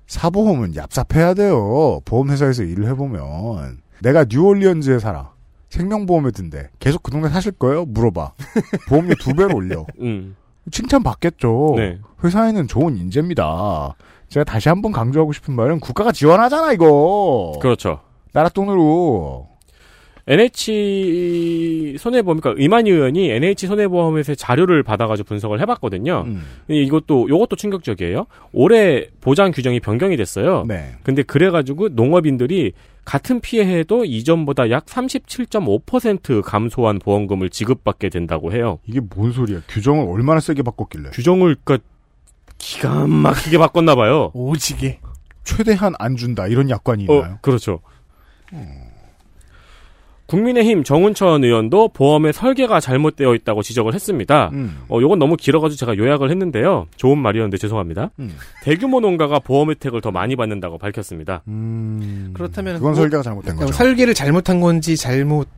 사보험은 0.07 0.73
얍삽해야 0.73 1.37
돼요. 1.37 2.01
보험회사에서 2.07 2.63
일을 2.65 2.89
해보면 2.89 3.79
내가 4.03 4.27
뉴올리언즈에 4.29 4.99
살아. 4.99 5.33
생명보험에 5.71 6.33
든데 6.33 6.69
계속 6.79 7.03
그 7.03 7.11
동네 7.11 7.29
사실 7.31 7.53
거예요? 7.53 7.87
물어봐. 7.87 8.33
보험료 8.89 9.15
두 9.15 9.33
배로 9.33 9.57
올려. 9.57 9.87
음. 10.01 10.37
칭찬 10.71 11.03
받겠죠. 11.03 11.75
네. 11.77 11.99
회사에는 12.23 12.69
좋은 12.69 12.97
인재입니다. 12.97 13.95
제가 14.29 14.45
다시 14.45 14.69
한번 14.69 14.93
강조하고 14.93 15.33
싶은 15.33 15.55
말은 15.55 15.81
국가가 15.81 16.13
지원하잖아 16.13 16.73
이거. 16.73 17.59
그렇죠. 17.61 18.01
나라 18.33 18.49
돈으로. 18.49 19.49
NH 20.27 21.97
손해보험, 21.99 22.39
그러니까 22.39 22.63
이만희 22.63 22.91
의원이 22.91 23.29
NH 23.31 23.67
손해보험에서 23.67 24.37
자료를 24.37 24.85
받아가지고 24.85 25.27
분석을 25.27 25.61
해봤거든요. 25.61 26.25
음. 26.27 26.43
이것도 26.69 27.29
요것도 27.29 27.57
충격적이에요. 27.57 28.27
올해 28.53 29.09
보장 29.21 29.51
규정이 29.51 29.81
변경이 29.81 30.17
됐어요. 30.17 30.65
네. 30.69 30.93
근데 31.03 31.25
그래가지고 31.25 31.89
농업인들이 31.91 32.73
같은 33.05 33.41
피해에도 33.41 34.05
이전보다 34.05 34.71
약 34.71 34.87
37.5% 34.87 36.43
감소한 36.43 36.99
보험금을 36.99 37.51
지급받게 37.51 38.09
된다고 38.09 38.53
해요. 38.53 38.79
이게 38.87 39.01
뭔 39.01 39.33
소리야? 39.33 39.63
규정을 39.69 40.07
얼마나 40.09 40.41
세게 40.41 40.63
바꿨길래? 40.63 41.11
규정을 41.11 41.57
그러니까 41.65 41.87
기가 42.59 43.07
막히게 43.07 43.59
바꿨나 43.59 43.97
봐요. 43.97 44.31
오지게. 44.35 45.01
최대한 45.45 45.95
안 45.99 46.17
준다 46.17 46.47
이런 46.47 46.71
약관이 46.71 47.05
있나요? 47.05 47.33
어, 47.35 47.39
그렇죠. 47.41 47.81
국민의힘 50.37 50.83
정운천 50.83 51.45
의원도 51.45 51.89
보험의 51.89 52.33
설계가 52.33 52.81
잘못되어 52.81 53.35
있다고 53.35 53.63
지적을 53.63 53.93
했습니다. 53.93 54.49
음. 54.55 54.79
어, 54.89 54.99
요건 55.03 55.19
너무 55.19 55.37
길어가지고 55.37 55.77
제가 55.79 55.99
요약을 55.99 56.31
했는데요. 56.31 56.87
좋은 56.97 57.19
말이었는데 57.19 57.59
죄송합니다. 57.59 58.11
음. 58.19 58.35
대규모 58.63 59.01
농가가 59.01 59.39
보험 59.39 59.71
혜택을 59.71 60.01
더 60.01 60.11
많이 60.11 60.35
받는다고 60.35 60.79
밝혔습니다. 60.79 61.43
음. 61.49 62.31
그렇다면 62.33 62.77
그건 62.77 62.93
뭐- 62.93 62.95
설계가 62.97 63.23
잘못된 63.23 63.57
거죠. 63.57 63.73
설계를 63.75 64.15
잘못한 64.15 64.61
건지 64.61 64.97
잘못 64.97 65.49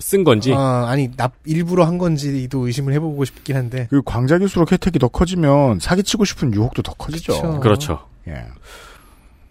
쓴 0.00 0.24
건지. 0.24 0.52
어, 0.52 0.56
아니 0.58 1.10
납 1.16 1.34
일부러 1.44 1.84
한 1.84 1.98
건지도 1.98 2.66
의심을 2.66 2.92
해보고 2.94 3.24
싶긴 3.24 3.56
한데. 3.56 3.86
그 3.90 4.02
광자기수록 4.04 4.72
혜택이 4.72 4.98
더 4.98 5.06
커지면 5.06 5.78
사기치고 5.78 6.24
싶은 6.24 6.52
유혹도 6.52 6.82
더 6.82 6.94
커지죠. 6.94 7.32
그쵸. 7.32 7.60
그렇죠. 7.60 7.98
예. 8.26 8.44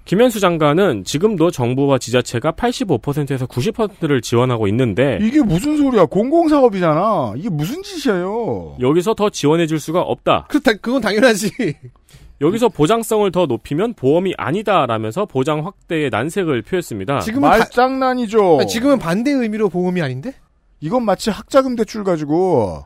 김현수 0.07 0.39
장관은 0.39 1.03
지금도 1.03 1.51
정부와 1.51 1.97
지자체가 1.97 2.53
85%에서 2.53 3.45
90%를 3.45 4.21
지원하고 4.21 4.65
있는데 4.69 5.19
이게 5.21 5.41
무슨 5.41 5.75
소리야? 5.75 6.05
공공사업이잖아. 6.05 7.33
이게 7.35 7.49
무슨 7.49 7.83
짓이에요? 7.83 8.77
여기서 8.79 9.15
더 9.15 9.29
지원해 9.29 9.67
줄 9.67 9.81
수가 9.81 9.99
없다. 10.01 10.45
그렇다 10.47 10.71
그건 10.81 11.01
당연하지. 11.01 11.51
여기서 12.39 12.69
보장성을 12.69 13.29
더 13.33 13.47
높이면 13.47 13.95
보험이 13.95 14.33
아니다라면서 14.37 15.25
보장 15.25 15.65
확대의 15.65 16.09
난색을 16.09 16.61
표했습니다. 16.61 17.19
지금은 17.19 17.49
바- 17.49 17.57
말장난이죠. 17.57 18.59
지금은 18.69 18.99
반대 18.99 19.31
의미로 19.31 19.67
보험이 19.67 20.01
아닌데? 20.01 20.33
이건 20.79 21.03
마치 21.03 21.31
학자금 21.31 21.75
대출 21.75 22.05
가지고 22.05 22.85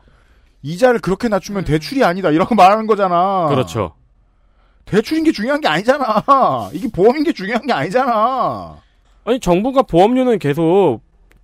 이자를 0.62 0.98
그렇게 0.98 1.28
낮추면 1.28 1.64
대출이 1.66 2.02
아니다 2.02 2.30
이라고 2.30 2.56
말하는 2.56 2.88
거잖아. 2.88 3.46
그렇죠. 3.48 3.92
대출인 4.84 5.24
게 5.24 5.32
중요한 5.32 5.60
게 5.60 5.68
아니잖아. 5.68 6.24
이게 6.72 6.88
보험인 6.88 7.24
게 7.24 7.32
중요한 7.32 7.66
게 7.66 7.72
아니잖아. 7.72 8.76
아니 9.24 9.40
정부가 9.40 9.82
보험료는 9.82 10.38
계속 10.38 11.00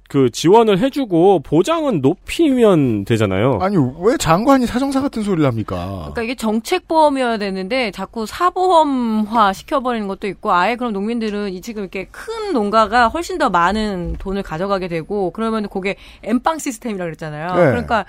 그 0.08 0.30
지원을 0.30 0.78
해주고 0.78 1.40
보장은 1.40 2.00
높이면 2.00 3.04
되잖아요. 3.04 3.58
아니 3.60 3.76
왜 3.76 4.16
장관이 4.16 4.66
사정사 4.66 5.02
같은 5.02 5.22
소리를 5.22 5.46
합니까? 5.46 5.98
그러니까 6.00 6.22
이게 6.22 6.34
정책 6.34 6.88
보험이어야 6.88 7.36
되는데 7.36 7.90
자꾸 7.90 8.24
사보험화 8.24 9.52
시켜버리는 9.52 10.08
것도 10.08 10.26
있고 10.28 10.50
아예 10.52 10.76
그럼 10.76 10.94
농민들은 10.94 11.52
이 11.52 11.60
지금 11.60 11.82
이렇게 11.82 12.06
큰 12.06 12.54
농가가 12.54 13.08
훨씬 13.08 13.36
더 13.36 13.50
많은 13.50 14.16
돈을 14.18 14.42
가져가게 14.42 14.88
되고 14.88 15.30
그러면 15.30 15.68
그게 15.68 15.96
엠빵 16.22 16.58
시스템이라 16.58 17.04
그랬잖아요. 17.04 17.54
네. 17.54 17.64
그러니까 17.66 18.06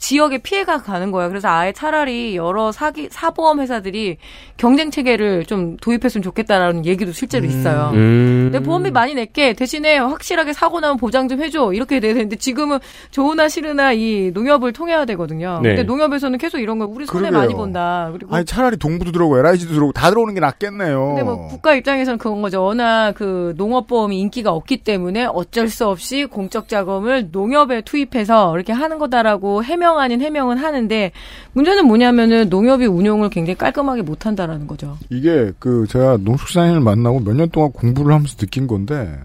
지역에 0.00 0.38
피해가 0.38 0.78
가는 0.78 1.12
거예요. 1.12 1.28
그래서 1.28 1.48
아예 1.48 1.72
차라리 1.72 2.34
여러 2.34 2.72
사기 2.72 3.08
사보험 3.10 3.60
회사들이 3.60 4.16
경쟁 4.56 4.90
체계를 4.90 5.44
좀 5.44 5.76
도입했으면 5.76 6.22
좋겠다라는 6.22 6.86
얘기도 6.86 7.12
실제로 7.12 7.44
있어요. 7.44 7.90
음. 7.92 8.48
내 8.50 8.60
보험비 8.60 8.90
많이 8.90 9.14
낼게 9.14 9.52
대신에 9.52 9.98
확실하게 9.98 10.54
사고 10.54 10.80
나면 10.80 10.96
보장 10.96 11.28
좀 11.28 11.42
해줘 11.42 11.72
이렇게 11.74 12.00
돼야 12.00 12.14
되는데 12.14 12.36
지금은 12.36 12.78
좋으나 13.10 13.48
싫으나 13.48 13.92
이 13.92 14.30
농협을 14.32 14.72
통해야 14.72 15.04
되거든요. 15.04 15.60
네. 15.62 15.70
근데 15.70 15.82
농협에서는 15.82 16.38
계속 16.38 16.58
이런 16.58 16.78
거 16.78 16.86
우리 16.86 17.04
손해 17.04 17.28
그러게요. 17.28 17.38
많이 17.38 17.54
본다. 17.54 18.08
그리고 18.12 18.34
아니 18.34 18.46
차라리 18.46 18.78
동부도 18.78 19.12
들어오고 19.12 19.38
LIG도 19.38 19.74
들어오고 19.74 19.92
다 19.92 20.08
들어오는 20.08 20.32
게 20.32 20.40
낫겠네요. 20.40 21.06
근데 21.08 21.22
뭐 21.22 21.46
국가 21.46 21.74
입장에서는 21.74 22.18
그건 22.18 22.40
거죠. 22.40 22.62
워낙 22.62 23.12
그 23.14 23.52
농업보험이 23.58 24.18
인기가 24.18 24.50
없기 24.52 24.78
때문에 24.78 25.26
어쩔 25.26 25.68
수 25.68 25.86
없이 25.86 26.24
공적 26.24 26.68
자금을 26.68 27.28
농협에 27.32 27.82
투입해서 27.82 28.54
이렇게 28.56 28.72
하는 28.72 28.98
거다라고 28.98 29.62
해명 29.62 29.89
아닌 29.98 30.20
해명은 30.20 30.58
하는데 30.58 31.12
문제는 31.52 31.86
뭐냐면은 31.86 32.48
농협이 32.48 32.86
운용을 32.86 33.30
굉장히 33.30 33.56
깔끔하게 33.56 34.02
못 34.02 34.26
한다라는 34.26 34.66
거죠. 34.66 34.98
이게 35.10 35.52
그 35.58 35.86
제가 35.88 36.18
농축산인을 36.20 36.80
만나고 36.80 37.20
몇 37.20 37.34
년 37.34 37.48
동안 37.50 37.72
공부를 37.72 38.14
하면서 38.14 38.36
느낀 38.36 38.66
건데 38.66 39.18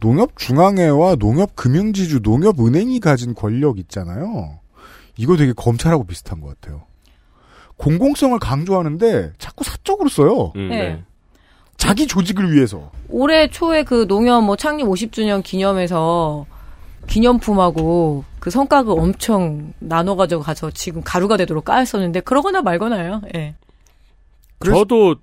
농협중앙회와 0.00 1.16
농협금융지주, 1.18 2.20
농협은행이 2.22 3.00
가진 3.00 3.34
권력 3.34 3.78
있잖아요. 3.78 4.58
이거 5.16 5.36
되게 5.36 5.52
검찰하고 5.54 6.04
비슷한 6.04 6.40
것 6.40 6.48
같아요. 6.60 6.82
공공성을 7.78 8.38
강조하는데 8.38 9.32
자꾸 9.38 9.64
사적으로 9.64 10.08
써요. 10.08 10.52
음, 10.56 10.68
네. 10.68 10.76
네. 10.78 11.02
자기 11.76 12.06
조직을 12.06 12.52
위해서. 12.54 12.90
올해 13.08 13.48
초에 13.50 13.82
그 13.84 14.06
농협 14.06 14.44
뭐 14.44 14.56
창립 14.56 14.86
50주년 14.86 15.42
기념해서 15.42 16.46
기념품하고 17.06 18.24
그 18.40 18.50
성과급 18.50 18.98
엄청 18.98 19.72
나눠가지고 19.78 20.42
가서 20.42 20.70
지금 20.70 21.02
가루가 21.02 21.36
되도록 21.36 21.64
까였었는데 21.64 22.20
그러거나 22.20 22.62
말거나요. 22.62 23.22
예. 23.34 23.54
그래서- 24.58 24.78
저도 24.78 25.16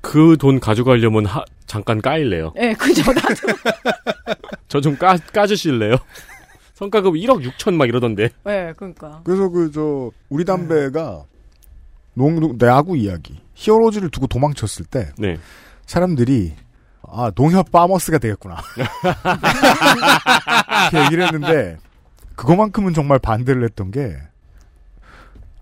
그 0.00 0.36
돈 0.36 0.60
가져가려면 0.60 1.24
하- 1.26 1.44
잠깐 1.66 2.00
까일래요. 2.02 2.52
예, 2.58 2.74
그죠. 2.74 3.02
나도. 3.12 3.24
저 4.68 4.80
좀 4.80 4.96
까, 4.96 5.16
까주실래요? 5.16 5.96
성과급 6.74 7.14
1억 7.14 7.42
6천 7.48 7.74
막 7.74 7.88
이러던데. 7.88 8.30
예, 8.48 8.74
그러니까. 8.76 9.20
그래서 9.24 9.48
그 9.48 9.70
저 9.72 10.10
우리 10.28 10.44
담배가 10.44 11.24
농, 12.14 12.38
농 12.40 12.58
야구 12.62 12.96
이야기 12.96 13.40
히어로즈를 13.54 14.10
두고 14.10 14.26
도망쳤을 14.26 14.84
때 14.84 15.10
네. 15.16 15.38
사람들이 15.86 16.54
아 17.16 17.30
농협 17.30 17.70
파머스가 17.70 18.18
되겠구나 18.18 18.56
이렇게 20.92 21.04
얘기를 21.04 21.24
했는데 21.24 21.76
그거만큼은 22.34 22.92
정말 22.92 23.20
반대를 23.20 23.62
했던 23.64 23.92
게 23.92 24.16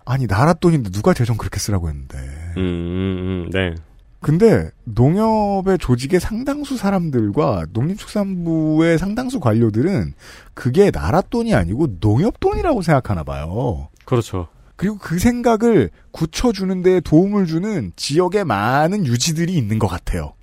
아니 0.05 0.27
나라 0.27 0.53
돈인데 0.53 0.89
누가 0.89 1.13
재정 1.13 1.37
그렇게 1.37 1.59
쓰라고 1.59 1.89
했는데 1.89 2.17
음, 2.57 2.57
음, 2.57 3.45
음, 3.45 3.49
네. 3.51 3.75
근데 4.19 4.71
농협의 4.85 5.77
조직의 5.79 6.21
상당수 6.21 6.77
사람들과 6.77 7.65
농림축산부의 7.73 8.97
상당수 8.97 9.39
관료들은 9.39 10.13
그게 10.53 10.91
나라 10.91 11.21
돈이 11.21 11.53
아니고 11.53 11.99
농협 11.99 12.39
돈이라고 12.39 12.81
생각하나 12.81 13.23
봐요. 13.23 13.89
그렇죠. 14.05 14.47
그리고 14.77 14.97
그 14.97 15.19
생각을 15.19 15.89
굳혀주는 16.11 16.81
데 16.81 17.01
도움을 17.01 17.45
주는 17.45 17.91
지역의 17.97 18.45
많은 18.45 19.05
유지들이 19.05 19.53
있는 19.53 19.77
것 19.77 19.87
같아요. 19.87 20.33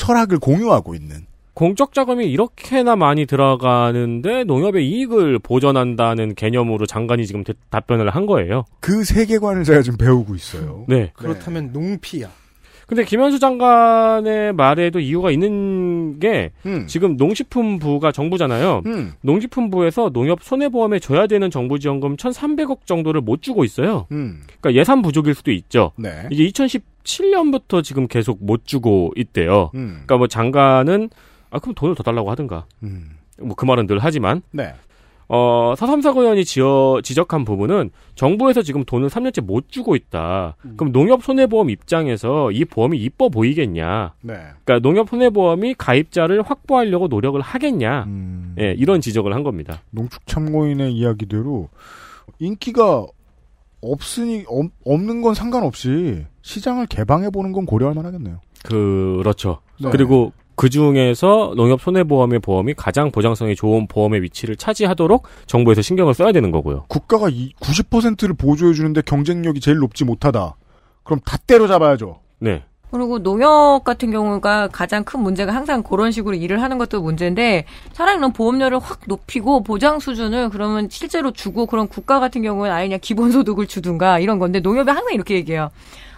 철학을 0.00 0.38
공유하고 0.38 0.94
있는. 0.94 1.26
공적 1.52 1.92
자금이 1.92 2.24
이렇게나 2.30 2.96
많이 2.96 3.26
들어가는데 3.26 4.44
농협의 4.44 4.88
이익을 4.88 5.38
보전한다는 5.40 6.34
개념으로 6.34 6.86
장관이 6.86 7.26
지금 7.26 7.44
대- 7.44 7.52
답변을 7.68 8.08
한 8.08 8.24
거예요. 8.24 8.64
그 8.80 9.04
세계관을 9.04 9.64
제가 9.64 9.82
지금 9.82 9.98
배우고 9.98 10.34
있어요. 10.34 10.84
네. 10.88 11.10
그렇다면 11.14 11.70
농피야. 11.72 12.30
근데 12.86 13.04
김현수 13.04 13.38
장관의 13.38 14.52
말에도 14.54 14.98
이유가 14.98 15.30
있는 15.30 16.18
게 16.18 16.50
음. 16.66 16.86
지금 16.88 17.16
농식품부가 17.16 18.10
정부잖아요. 18.10 18.82
음. 18.86 19.12
농식품부에서 19.20 20.10
농협 20.10 20.42
손해보험에 20.42 20.98
줘야 20.98 21.26
되는 21.28 21.50
정부 21.50 21.78
지원금 21.78 22.16
1,300억 22.16 22.86
정도를 22.86 23.20
못 23.20 23.42
주고 23.42 23.64
있어요. 23.64 24.06
음. 24.10 24.40
그러니까 24.60 24.80
예산 24.80 25.02
부족일 25.02 25.34
수도 25.34 25.52
있죠. 25.52 25.92
네. 25.96 26.26
이게 26.32 26.44
2017년부터 27.04 27.82
지금 27.82 28.06
계속 28.06 28.38
못 28.44 28.66
주고 28.66 29.12
있대요. 29.16 29.70
음. 29.74 29.88
그러니까 29.92 30.16
뭐 30.16 30.26
장관은 30.26 31.10
아 31.50 31.58
그럼 31.58 31.74
돈을 31.74 31.94
더 31.94 32.02
달라고 32.02 32.30
하든가. 32.30 32.66
음. 32.82 33.10
뭐그 33.38 33.64
말은 33.64 33.86
늘 33.86 33.98
하지만 34.00 34.42
네. 34.50 34.74
어, 35.32 35.74
의원이 35.78 36.44
지어, 36.44 37.00
지적한 37.04 37.44
부분은 37.44 37.90
정부에서 38.16 38.62
지금 38.62 38.84
돈을 38.84 39.08
3년째 39.08 39.42
못 39.42 39.68
주고 39.68 39.94
있다. 39.94 40.56
그럼 40.76 40.90
농협 40.90 41.22
손해보험 41.22 41.70
입장에서 41.70 42.50
이 42.50 42.64
보험이 42.64 42.98
이뻐 42.98 43.28
보이겠냐. 43.28 44.14
네. 44.22 44.34
그러니까 44.64 44.80
농협 44.80 45.08
손해보험이 45.08 45.74
가입자를 45.78 46.42
확보하려고 46.42 47.06
노력을 47.06 47.40
하겠냐. 47.40 48.04
음. 48.08 48.56
예, 48.58 48.74
이런 48.76 49.00
지적을 49.00 49.32
한 49.32 49.44
겁니다. 49.44 49.80
농축참고인의 49.90 50.92
이야기대로 50.94 51.68
인기가 52.40 53.06
없으니 53.82 54.44
없, 54.48 54.70
없는 54.84 55.22
건 55.22 55.34
상관없이 55.34 56.24
시장을 56.42 56.86
개방해 56.86 57.30
보는 57.30 57.52
건 57.52 57.66
고려할 57.66 57.94
만하겠네요. 57.94 58.40
그렇죠. 58.64 59.60
네. 59.80 59.90
그리고 59.90 60.32
그 60.54 60.68
중에서 60.68 61.54
농협 61.56 61.80
손해보험의 61.80 62.40
보험이 62.40 62.74
가장 62.74 63.10
보장성이 63.10 63.56
좋은 63.56 63.86
보험의 63.86 64.20
위치를 64.22 64.56
차지하도록 64.56 65.26
정부에서 65.46 65.80
신경을 65.80 66.12
써야 66.12 66.32
되는 66.32 66.50
거고요. 66.50 66.84
국가가 66.88 67.30
이 67.30 67.52
90%를 67.60 68.34
보조해 68.34 68.74
주는데 68.74 69.00
경쟁력이 69.00 69.60
제일 69.60 69.78
높지 69.78 70.04
못하다. 70.04 70.56
그럼 71.02 71.20
다 71.24 71.38
때려잡아야죠. 71.38 72.20
네. 72.40 72.62
그리고 72.90 73.22
농협 73.22 73.84
같은 73.84 74.10
경우가 74.10 74.68
가장 74.68 75.04
큰 75.04 75.20
문제가 75.20 75.54
항상 75.54 75.82
그런 75.82 76.10
식으로 76.10 76.34
일을 76.34 76.62
하는 76.62 76.78
것도 76.78 77.00
문제인데 77.00 77.64
차라리 77.92 78.16
그런 78.16 78.32
보험료를 78.32 78.78
확 78.80 79.00
높이고 79.06 79.62
보장 79.62 80.00
수준을 80.00 80.50
그러면 80.50 80.88
실제로 80.90 81.30
주고 81.30 81.66
그런 81.66 81.86
국가 81.86 82.18
같은 82.18 82.42
경우는 82.42 82.72
아예 82.72 82.86
그냥 82.86 82.98
기본소득을 83.00 83.66
주든가 83.66 84.18
이런 84.18 84.38
건데 84.38 84.60
농협이 84.60 84.90
항상 84.90 85.14
이렇게 85.14 85.34
얘기해요. 85.34 85.70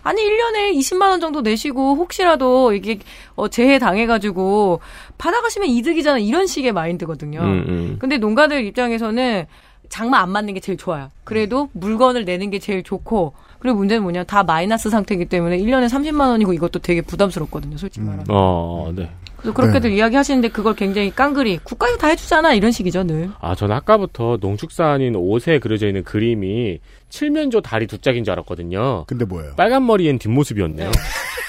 아니 0.02 0.22
1년에 0.22 0.74
20만 0.78 1.10
원 1.10 1.20
정도 1.20 1.42
내시고 1.42 1.94
혹시라도 1.94 2.72
이게 2.72 2.98
어 3.36 3.48
재해 3.48 3.78
당해 3.78 4.06
가지고 4.06 4.80
받아가시면 5.18 5.68
이득이잖아 5.68 6.18
이런 6.18 6.46
식의 6.46 6.72
마인드거든요. 6.72 7.40
음, 7.40 7.64
음. 7.68 7.96
근데 8.00 8.18
농가들 8.18 8.64
입장에서는 8.64 9.46
장마 9.88 10.18
안 10.20 10.30
맞는 10.30 10.54
게 10.54 10.60
제일 10.60 10.78
좋아요. 10.78 11.10
그래도 11.24 11.68
물건을 11.72 12.24
내는 12.24 12.50
게 12.50 12.58
제일 12.58 12.82
좋고 12.82 13.34
그리고 13.62 13.78
문제는 13.78 14.02
뭐냐 14.02 14.24
다 14.24 14.42
마이너스 14.42 14.90
상태이기 14.90 15.26
때문에 15.26 15.56
1년에 15.56 15.88
30만 15.88 16.30
원이고 16.30 16.52
이것도 16.52 16.80
되게 16.80 17.00
부담스럽거든요. 17.00 17.76
솔직히 17.76 18.04
말하면. 18.04 18.26
어, 18.28 18.92
네. 18.92 19.08
그래서 19.36 19.54
그렇게들 19.54 19.92
이야기하시는데 19.92 20.48
그걸 20.48 20.74
굉장히 20.74 21.12
깡그리 21.12 21.58
국가에서 21.58 21.96
다 21.96 22.08
해주잖아 22.08 22.54
이런 22.54 22.72
식이죠 22.72 23.04
늘. 23.04 23.30
아, 23.40 23.54
저는 23.54 23.76
아까부터 23.76 24.38
농축산인 24.40 25.14
옷에 25.14 25.60
그려져 25.60 25.86
있는 25.86 26.02
그림이 26.02 26.80
칠면조 27.08 27.60
다리 27.60 27.86
두 27.86 27.98
짝인 27.98 28.24
줄 28.24 28.32
알았거든요. 28.32 29.04
근데 29.06 29.24
뭐예요? 29.24 29.54
빨간 29.54 29.86
머리엔 29.86 30.18
뒷모습이었네요. 30.18 30.90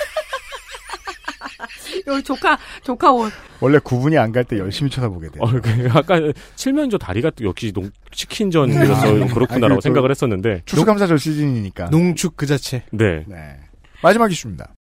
여기 2.08 2.22
조카 2.24 2.58
조카 2.84 3.12
옷. 3.12 3.32
원래 3.62 3.80
구분이 3.80 4.18
안 4.18 4.32
갈 4.32 4.44
때 4.46 4.58
열심히 4.58 4.90
쳐다보게 4.92 5.30
돼요. 5.30 5.42
어, 5.44 5.48
그 5.62 5.88
아까 5.94 6.20
칠면조 6.56 6.98
다리가 6.98 7.30
또 7.32 7.46
역시 7.46 7.72
농 7.72 7.90
치킨전이라서 8.12 8.94
아, 8.94 9.28
그렇구나라고 9.34 9.66
아니, 9.66 9.76
그 9.76 9.82
생각을 9.82 10.10
했었는데. 10.12 10.62
추수감사절 10.66 11.18
시즌이니까. 11.20 11.90
농축 11.90 12.36
그 12.36 12.46
자체. 12.46 12.84
네. 12.92 13.24
네. 13.28 13.60
마지막 14.02 14.32
이슈입니다. 14.32 14.74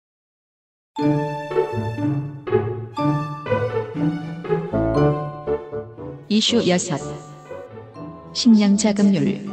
이슈 6.28 6.66
여섯 6.68 6.98
식량 8.32 8.76
자금률 8.76 9.48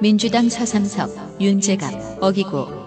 민주당 0.00 0.48
서삼석 0.48 1.40
윤재갑 1.40 2.22
어기고 2.22 2.79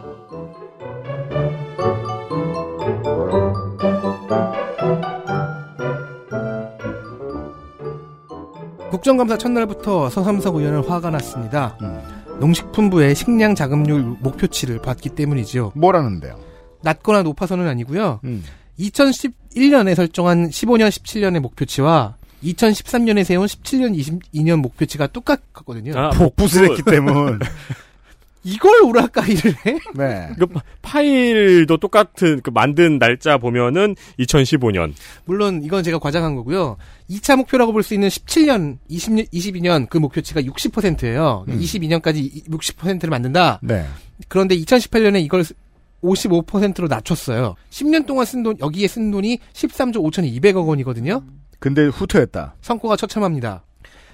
국정감사 9.03 9.37
첫날부터 9.37 10.09
서삼석 10.09 10.55
의원은 10.55 10.85
화가 10.85 11.09
났습니다. 11.09 11.77
음. 11.81 11.99
농식품부의 12.39 13.15
식량 13.15 13.53
자금률 13.53 14.01
목표치를 14.21 14.81
봤기 14.81 15.09
때문이지요. 15.09 15.73
뭐라는데요? 15.75 16.39
낮거나 16.83 17.21
높아서는 17.23 17.67
아니고요. 17.67 18.21
음. 18.23 18.45
2011년에 18.79 19.93
설정한 19.95 20.49
15년, 20.49 20.87
17년의 20.87 21.41
목표치와 21.41 22.15
2013년에 22.45 23.25
세운 23.25 23.45
17년, 23.45 23.93
22년 24.33 24.61
목표치가 24.61 25.07
똑같거든요. 25.07 25.99
아, 25.99 26.11
복붙을 26.11 26.69
했기 26.71 26.81
때문. 26.83 27.39
이걸 28.43 28.81
오락가이를 28.83 29.55
해? 29.65 29.79
네. 29.95 30.29
그 30.37 30.45
파일도 30.81 31.77
똑같은 31.77 32.41
그 32.41 32.49
만든 32.49 32.99
날짜 32.99 33.37
보면은 33.37 33.95
2015년. 34.19 34.93
물론 35.25 35.61
이건 35.63 35.83
제가 35.83 35.99
과장한 35.99 36.35
거고요. 36.35 36.77
2차 37.09 37.35
목표라고 37.37 37.71
볼 37.71 37.83
수 37.83 37.93
있는 37.93 38.07
17년, 38.09 38.77
20년, 38.89 39.29
22년 39.31 39.89
그 39.89 39.97
목표치가 39.97 40.41
60%예요. 40.41 41.45
음. 41.47 41.59
22년까지 41.59 42.45
60%를 42.49 43.09
만든다. 43.09 43.59
네. 43.61 43.85
그런데 44.27 44.55
2018년에 44.57 45.23
이걸 45.23 45.43
55%로 46.01 46.87
낮췄어요. 46.87 47.55
10년 47.69 48.05
동안 48.05 48.25
쓴 48.25 48.43
돈, 48.43 48.57
여기에 48.59 48.87
쓴 48.87 49.11
돈이 49.11 49.39
13조 49.53 49.97
5,200억 49.97 50.67
원이거든요. 50.67 51.23
근데 51.59 51.85
후퇴했다. 51.87 52.55
성과가 52.61 52.97
처참합니다. 52.97 53.63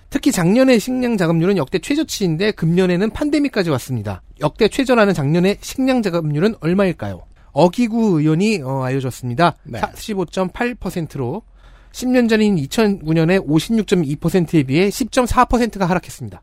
특히 0.09 0.31
작년의 0.31 0.79
식량 0.79 1.17
자금률은 1.17 1.57
역대 1.57 1.77
최저치인데 1.79 2.51
금년에는 2.53 3.11
팬데믹까지 3.11 3.69
왔습니다. 3.69 4.21
역대 4.39 4.67
최저라는 4.67 5.13
작년의 5.13 5.57
식량 5.61 6.01
자금률은 6.01 6.55
얼마일까요? 6.61 7.23
어기구 7.51 8.19
의원이 8.19 8.61
어, 8.63 8.83
알려줬습니다. 8.83 9.55
네. 9.63 9.79
45.8%로 9.79 11.43
10년 11.91 12.29
전인 12.29 12.55
2009년에 12.55 13.45
56.2%에 13.45 14.63
비해 14.63 14.89
10.4%가 14.89 15.87
하락했습니다. 15.87 16.41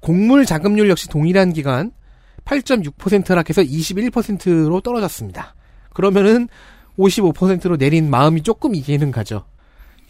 곡물 0.00 0.44
자금률 0.44 0.88
역시 0.88 1.08
동일한 1.08 1.52
기간 1.52 1.92
8.6% 2.44 3.28
하락해서 3.28 3.62
21%로 3.62 4.80
떨어졌습니다. 4.80 5.54
그러면은 5.92 6.48
55%로 6.98 7.76
내린 7.76 8.08
마음이 8.10 8.42
조금 8.42 8.74
이해는 8.74 9.10
가죠. 9.10 9.44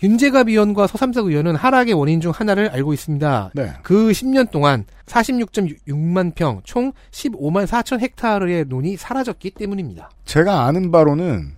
윤재갑 0.03 0.49
의원과 0.49 0.87
서삼석 0.87 1.27
의원은 1.27 1.57
하락의 1.57 1.95
원인 1.95 2.21
중 2.21 2.33
하나를 2.35 2.69
알고 2.69 2.93
있습니다. 2.93 3.53
네. 3.55 3.73
그 3.83 4.11
10년 4.11 4.51
동안 4.51 4.85
46.6만 5.07 6.35
평, 6.35 6.61
총 6.65 6.93
15만 7.11 7.67
4천 7.67 8.01
헥타르의 8.01 8.67
논이 8.69 8.97
사라졌기 8.97 9.53
때문입니다. 9.53 10.11
제가 10.25 10.65
아는 10.65 10.91
바로는 10.91 11.57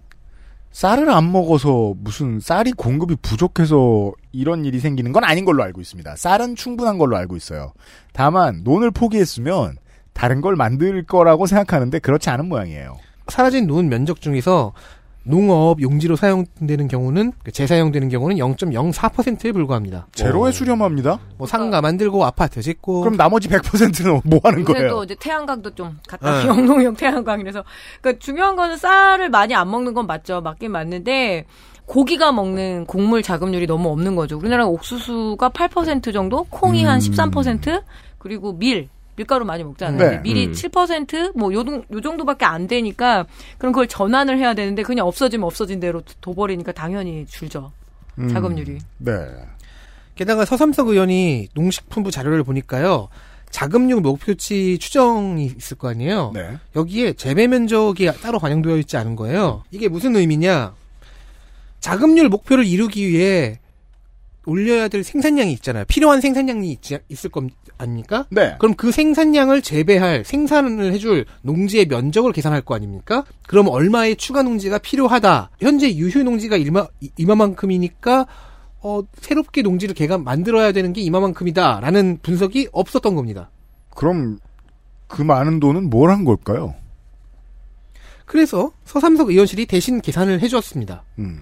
쌀을 0.71 1.11
안 1.11 1.33
먹어서 1.33 1.95
무슨 1.99 2.39
쌀이 2.39 2.73
공급이 2.73 3.17
부족해서 3.21 4.13
이런 4.31 4.65
일이 4.65 4.79
생기는 4.79 5.13
건 5.13 5.25
아닌 5.25 5.45
걸로 5.45 5.65
알고 5.65 5.81
있습니다. 5.81 6.15
쌀은 6.15 6.55
충분한 6.55 6.99
걸로 6.99 7.17
알고 7.17 7.37
있어요. 7.37 7.73
다만 8.13 8.63
논을 8.63 8.93
포기했으면 8.93 9.77
다른 10.13 10.41
걸 10.41 10.55
만들 10.55 11.05
거라고 11.05 11.47
생각하는데 11.47 11.99
그렇지 11.99 12.31
않은 12.31 12.49
모양이에요. 12.49 12.99
사라진 13.29 13.67
논 13.67 13.89
면적 13.89 14.21
중에서 14.21 14.73
농업 15.29 15.81
용지로 15.83 16.17
사용되는 16.17 16.89
경우는 16.89 17.33
재사용되는 17.53 18.09
경우는 18.09 18.37
0.04%에 18.37 19.53
불과합니다. 19.53 20.07
제로에 20.15 20.53
수렴합니다. 20.53 21.19
뭐 21.37 21.47
상가 21.47 21.81
만들고 21.81 22.25
아파트 22.25 22.63
짓고 22.63 23.01
그럼 23.01 23.17
나머지 23.17 23.49
100%는 23.49 24.23
뭐 24.25 24.41
하는 24.43 24.65
거예요? 24.65 24.89
또 24.89 25.05
이제 25.05 25.15
태양광도 25.19 25.75
좀 25.75 25.99
갖다 26.09 26.43
네. 26.43 26.49
영농용 26.49 26.95
태양광 26.95 27.41
이라서 27.41 27.63
그러니까 28.01 28.19
중요한 28.25 28.57
거는 28.57 28.77
쌀을 28.79 29.29
많이 29.29 29.55
안 29.55 29.71
먹는 29.71 29.95
건 29.95 30.07
맞죠. 30.07 30.41
맞긴 30.41 30.73
맞는데 30.73 31.45
고기가 31.85 32.33
먹는 32.33 32.87
곡물 32.87 33.23
자금률이 33.23 33.67
너무 33.67 33.89
없는 33.91 34.15
거죠. 34.15 34.37
우리나라 34.37 34.67
옥수수가 34.67 35.49
8% 35.49 36.13
정도, 36.13 36.45
콩이 36.45 36.85
한 36.85 36.97
음. 36.97 37.01
13%, 37.01 37.83
그리고 38.19 38.53
밀 38.53 38.89
밀가루 39.19 39.45
많이 39.45 39.65
먹잖아요. 39.65 40.11
네. 40.11 40.19
밀이 40.21 40.47
음. 40.47 40.53
7%뭐 40.53 41.53
요, 41.53 41.65
동- 41.65 41.83
요 41.93 42.01
정도밖에 42.01 42.45
안 42.45 42.69
되니까 42.69 43.27
그럼 43.59 43.73
그걸 43.73 43.89
전환을 43.89 44.39
해야 44.39 44.55
되는데 44.55 44.83
그냥 44.85 45.07
없어지면 45.09 45.45
없어진 45.45 45.81
대로 45.81 46.03
둬버리니까 46.21 46.71
당연히 46.73 47.27
줄죠. 47.27 47.73
음, 48.19 48.29
자금률이. 48.29 48.79
네. 48.99 49.13
게다가 50.15 50.45
서삼석 50.45 50.89
의원이 50.89 51.49
농식품부 51.55 52.11
자료를 52.13 52.45
보니까요. 52.45 53.09
자금률 53.51 54.01
목표치 54.03 54.79
추정이 54.79 55.47
있을 55.57 55.77
거 55.79 55.89
아니에요. 55.89 56.31
네. 56.35 56.59
여기에 56.77 57.15
재배 57.15 57.47
면적이 57.49 58.11
따로 58.23 58.39
반영되어 58.39 58.77
있지 58.79 58.97
않은 58.97 59.17
거예요. 59.17 59.65
이게 59.73 59.89
무슨 59.89 60.15
의미냐? 60.15 60.75
자금률 61.81 62.29
목표를 62.29 62.65
이루기 62.67 63.09
위해 63.09 63.59
올려야 64.49 64.89
될 64.89 65.05
생산량이 65.05 65.53
있잖아요. 65.55 65.85
필요한 65.87 66.21
생산량이 66.21 66.71
있지, 66.73 66.99
있을 67.09 67.31
것 67.31 67.45
아닙니까? 67.77 68.27
네. 68.31 68.57
그럼 68.59 68.75
그 68.75 68.91
생산량을 68.91 69.63
재배할 69.63 70.25
생산을 70.25 70.93
해줄 70.93 71.27
농지의 71.43 71.87
면적을 71.87 72.33
계산할 72.33 72.63
거 72.63 72.75
아닙니까? 72.75 73.25
그럼 73.47 73.69
얼마의 73.69 74.17
추가 74.17 74.43
농지가 74.43 74.79
필요하다. 74.79 75.51
현재 75.61 75.95
유휴 75.95 76.23
농지가 76.25 76.57
이마, 76.57 76.87
이- 77.01 77.11
이마만큼이니까 77.17 78.27
어, 78.81 79.03
새롭게 79.21 79.63
농지를 79.63 79.95
개가 79.95 80.19
만들어야 80.19 80.73
되는 80.73 80.93
게 80.93 81.01
이마만큼이다라는 81.03 82.19
분석이 82.23 82.69
없었던 82.73 83.15
겁니다. 83.15 83.51
그럼 83.95 84.39
그 85.09 85.23
많은 85.23 85.61
돈은 85.61 85.91
뭘 85.91 86.11
한 86.11 86.25
걸까요? 86.25 86.75
그래서 88.25 88.73
서삼석 88.85 89.31
의원실이 89.31 89.67
대신 89.67 90.01
계산을 90.01 90.41
해주었습니다. 90.43 91.03
음. 91.19 91.41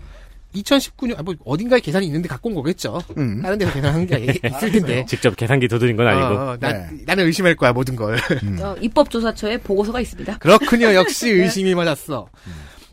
2019년 0.63 1.19
아, 1.19 1.23
뭐 1.23 1.35
어딘가에 1.45 1.81
계산이 1.81 2.07
있는데 2.07 2.29
갖고 2.29 2.49
온 2.49 2.55
거겠죠. 2.55 3.01
음. 3.17 3.43
다른 3.43 3.59
데서 3.59 3.73
계산한 3.73 4.07
게 4.07 4.37
있을 4.45 4.73
텐데. 4.73 5.05
직접 5.09 5.37
계산기 5.37 5.69
두드린 5.69 5.97
건 5.97 6.07
아니고. 6.07 6.27
어, 6.27 6.51
어, 6.53 6.57
나, 6.59 6.73
네. 6.73 6.89
나는 7.05 7.27
의심할 7.27 7.55
거야 7.57 7.73
모든 7.73 7.97
걸. 7.97 8.17
어, 8.61 8.77
입법조사처에 8.81 9.59
보고서가 9.59 10.01
있습니다. 10.01 10.39
그렇군요. 10.41 10.95
역시 10.95 11.31
의심이 11.31 11.75
맞았어. 11.75 12.29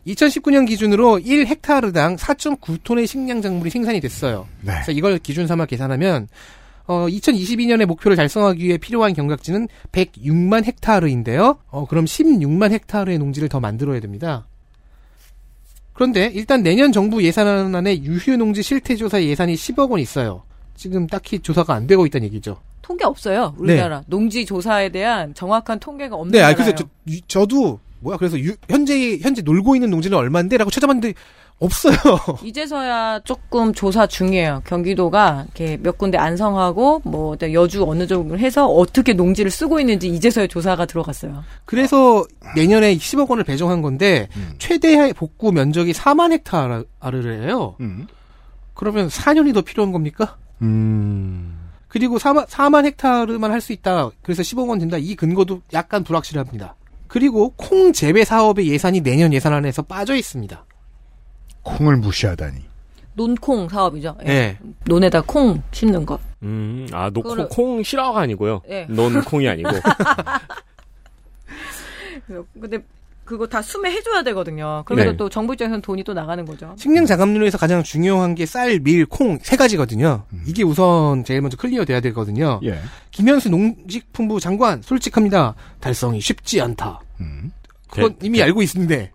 2019년 0.06 0.66
기준으로 0.66 1.18
1헥타르당 1.18 2.18
4.9톤의 2.18 3.06
식량 3.06 3.40
작물이 3.40 3.70
생산이 3.70 4.00
됐어요. 4.00 4.46
네. 4.60 4.72
그래서 4.72 4.92
이걸 4.92 5.18
기준 5.18 5.46
삼아 5.46 5.66
계산하면 5.66 6.28
어, 6.86 7.06
2022년의 7.08 7.86
목표를 7.86 8.16
달성하기 8.16 8.62
위해 8.62 8.76
필요한 8.76 9.14
경작지는 9.14 9.68
106만 9.92 10.66
헥타르인데요. 10.66 11.58
어, 11.70 11.86
그럼 11.86 12.04
16만 12.04 12.72
헥타르의 12.72 13.18
농지를 13.18 13.48
더 13.48 13.60
만들어야 13.60 14.00
됩니다. 14.00 14.46
그런데 15.94 16.30
일단 16.34 16.62
내년 16.62 16.92
정부 16.92 17.22
예산안에 17.22 18.02
유휴 18.02 18.36
농지 18.36 18.62
실태 18.62 18.94
조사 18.96 19.22
예산이 19.22 19.54
10억 19.54 19.90
원 19.90 20.00
있어요. 20.00 20.42
지금 20.76 21.06
딱히 21.06 21.38
조사가 21.38 21.72
안 21.72 21.86
되고 21.86 22.04
있다는 22.04 22.26
얘기죠. 22.26 22.58
통계 22.82 23.04
없어요. 23.04 23.54
우리나라 23.58 24.02
농지 24.06 24.44
조사에 24.44 24.90
대한 24.90 25.32
정확한 25.34 25.78
통계가 25.78 26.16
없는 26.16 26.32
네, 26.32 26.40
아, 26.40 26.50
나라예요. 26.50 26.56
그래서 26.56 26.74
저, 26.74 26.84
유- 27.08 27.20
저도 27.22 27.78
뭐야 28.00 28.16
그래서 28.18 28.38
유- 28.40 28.56
현재 28.68 29.18
현재 29.18 29.40
놀고 29.40 29.76
있는 29.76 29.88
농지는 29.90 30.18
얼마인데라고 30.18 30.70
찾아봤는데 30.70 31.14
없어요. 31.60 31.96
이제서야 32.44 33.20
조금 33.20 33.72
조사 33.72 34.06
중이에요. 34.06 34.62
경기도가 34.66 35.44
이렇게 35.46 35.76
몇 35.82 35.96
군데 35.96 36.18
안성하고 36.18 37.02
뭐 37.04 37.36
여주 37.52 37.84
어느 37.84 38.06
정도 38.06 38.38
해서 38.38 38.66
어떻게 38.66 39.12
농지를 39.12 39.50
쓰고 39.50 39.80
있는지 39.80 40.08
이제서야 40.08 40.46
조사가 40.46 40.86
들어갔어요. 40.86 41.44
그래서 41.64 42.24
내년에 42.56 42.96
10억 42.96 43.28
원을 43.30 43.44
배정한 43.44 43.82
건데 43.82 44.28
최대 44.58 45.12
복구 45.12 45.52
면적이 45.52 45.92
4만 45.92 46.32
헥타르래요. 46.32 47.76
음. 47.80 48.06
그러면 48.74 49.08
4년이 49.08 49.54
더 49.54 49.62
필요한 49.62 49.92
겁니까? 49.92 50.36
음. 50.62 51.60
그리고 51.88 52.18
4만, 52.18 52.46
4만 52.48 52.84
헥타르만 52.86 53.52
할 53.52 53.60
수 53.60 53.72
있다. 53.72 54.10
그래서 54.22 54.42
10억 54.42 54.68
원 54.68 54.80
든다. 54.80 54.96
이 54.98 55.14
근거도 55.14 55.62
약간 55.72 56.02
불확실합니다. 56.02 56.74
그리고 57.06 57.50
콩 57.56 57.92
재배 57.92 58.24
사업의 58.24 58.66
예산이 58.68 59.00
내년 59.02 59.32
예산안에서 59.32 59.82
빠져 59.82 60.16
있습니다. 60.16 60.64
콩을 61.64 61.96
무시하다니. 61.96 62.62
논콩 63.16 63.68
사업이죠. 63.68 64.16
예. 64.26 64.30
예. 64.30 64.58
논에다 64.86 65.20
콩 65.22 65.62
심는 65.72 66.04
거. 66.06 66.18
음, 66.42 66.86
아, 66.92 67.10
노, 67.10 67.22
그거를- 67.22 67.48
콩 67.48 67.82
실화가 67.82 68.20
아니고요. 68.20 68.62
예. 68.68 68.86
논 68.88 69.22
콩이 69.22 69.48
아니고. 69.48 69.70
근데 72.60 72.78
그거 73.24 73.46
다 73.46 73.62
수매해줘야 73.62 74.22
되거든요. 74.24 74.82
그러면 74.84 75.12
네. 75.12 75.16
또 75.16 75.28
정부 75.30 75.54
입장에서는 75.54 75.80
돈이 75.80 76.04
또 76.04 76.12
나가는 76.12 76.44
거죠. 76.44 76.74
식량 76.78 77.06
자급률에서 77.06 77.56
가장 77.56 77.82
중요한 77.82 78.34
게 78.34 78.44
쌀, 78.46 78.78
밀, 78.80 79.06
콩 79.06 79.38
세 79.42 79.56
가지거든요. 79.56 80.24
이게 80.46 80.62
우선 80.62 81.24
제일 81.24 81.40
먼저 81.40 81.56
clear 81.56 81.84
돼야 81.84 82.00
되거든요. 82.00 82.60
예. 82.64 82.78
김현수 83.12 83.48
농식품부 83.48 84.40
장관 84.40 84.82
솔직합니다. 84.82 85.54
달성이 85.80 86.20
쉽지 86.20 86.60
않다. 86.60 87.00
음. 87.20 87.50
그건 87.88 88.18
대- 88.18 88.26
이미 88.26 88.42
알고 88.42 88.60
있는데. 88.62 89.10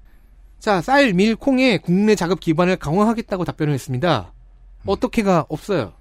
자, 0.70 0.82
쌀, 0.82 1.14
밀, 1.14 1.36
콩의 1.36 1.80
국내 1.80 2.14
작업 2.14 2.40
기반을 2.40 2.76
강화하겠다고 2.76 3.44
답변을 3.44 3.74
했습니다. 3.74 4.34
어떻게가 4.86 5.48
없어요. 5.50 5.94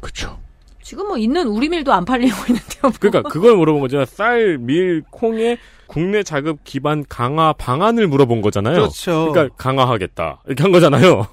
그쵸. 0.00 0.38
지금 0.84 1.08
뭐 1.08 1.18
있는 1.18 1.48
우리 1.48 1.68
밀도 1.68 1.92
안 1.92 2.04
팔리고 2.04 2.36
있는데요. 2.46 2.80
뭐. 2.82 2.92
그러니까 3.00 3.28
그걸 3.28 3.56
물어본 3.56 3.80
거죠. 3.80 4.04
쌀, 4.04 4.56
밀, 4.58 5.02
콩의 5.10 5.58
국내 5.88 6.22
자급 6.22 6.62
기반 6.62 7.04
강화 7.08 7.52
방안을 7.54 8.06
물어본 8.06 8.40
거잖아요. 8.40 8.76
그렇죠. 8.76 9.32
그러니까 9.32 9.52
강화하겠다. 9.56 10.42
이렇게 10.46 10.62
한 10.62 10.70
거잖아요. 10.70 11.26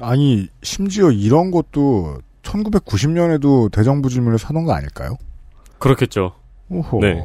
아니, 0.00 0.46
심지어 0.62 1.10
이런 1.10 1.50
것도 1.50 2.18
1990년에도 2.42 3.72
대정부 3.72 4.10
질문을 4.10 4.38
사놓은 4.38 4.64
거 4.64 4.74
아닐까요? 4.74 5.16
그렇겠죠. 5.80 6.34
오호. 6.70 7.00
네. 7.00 7.20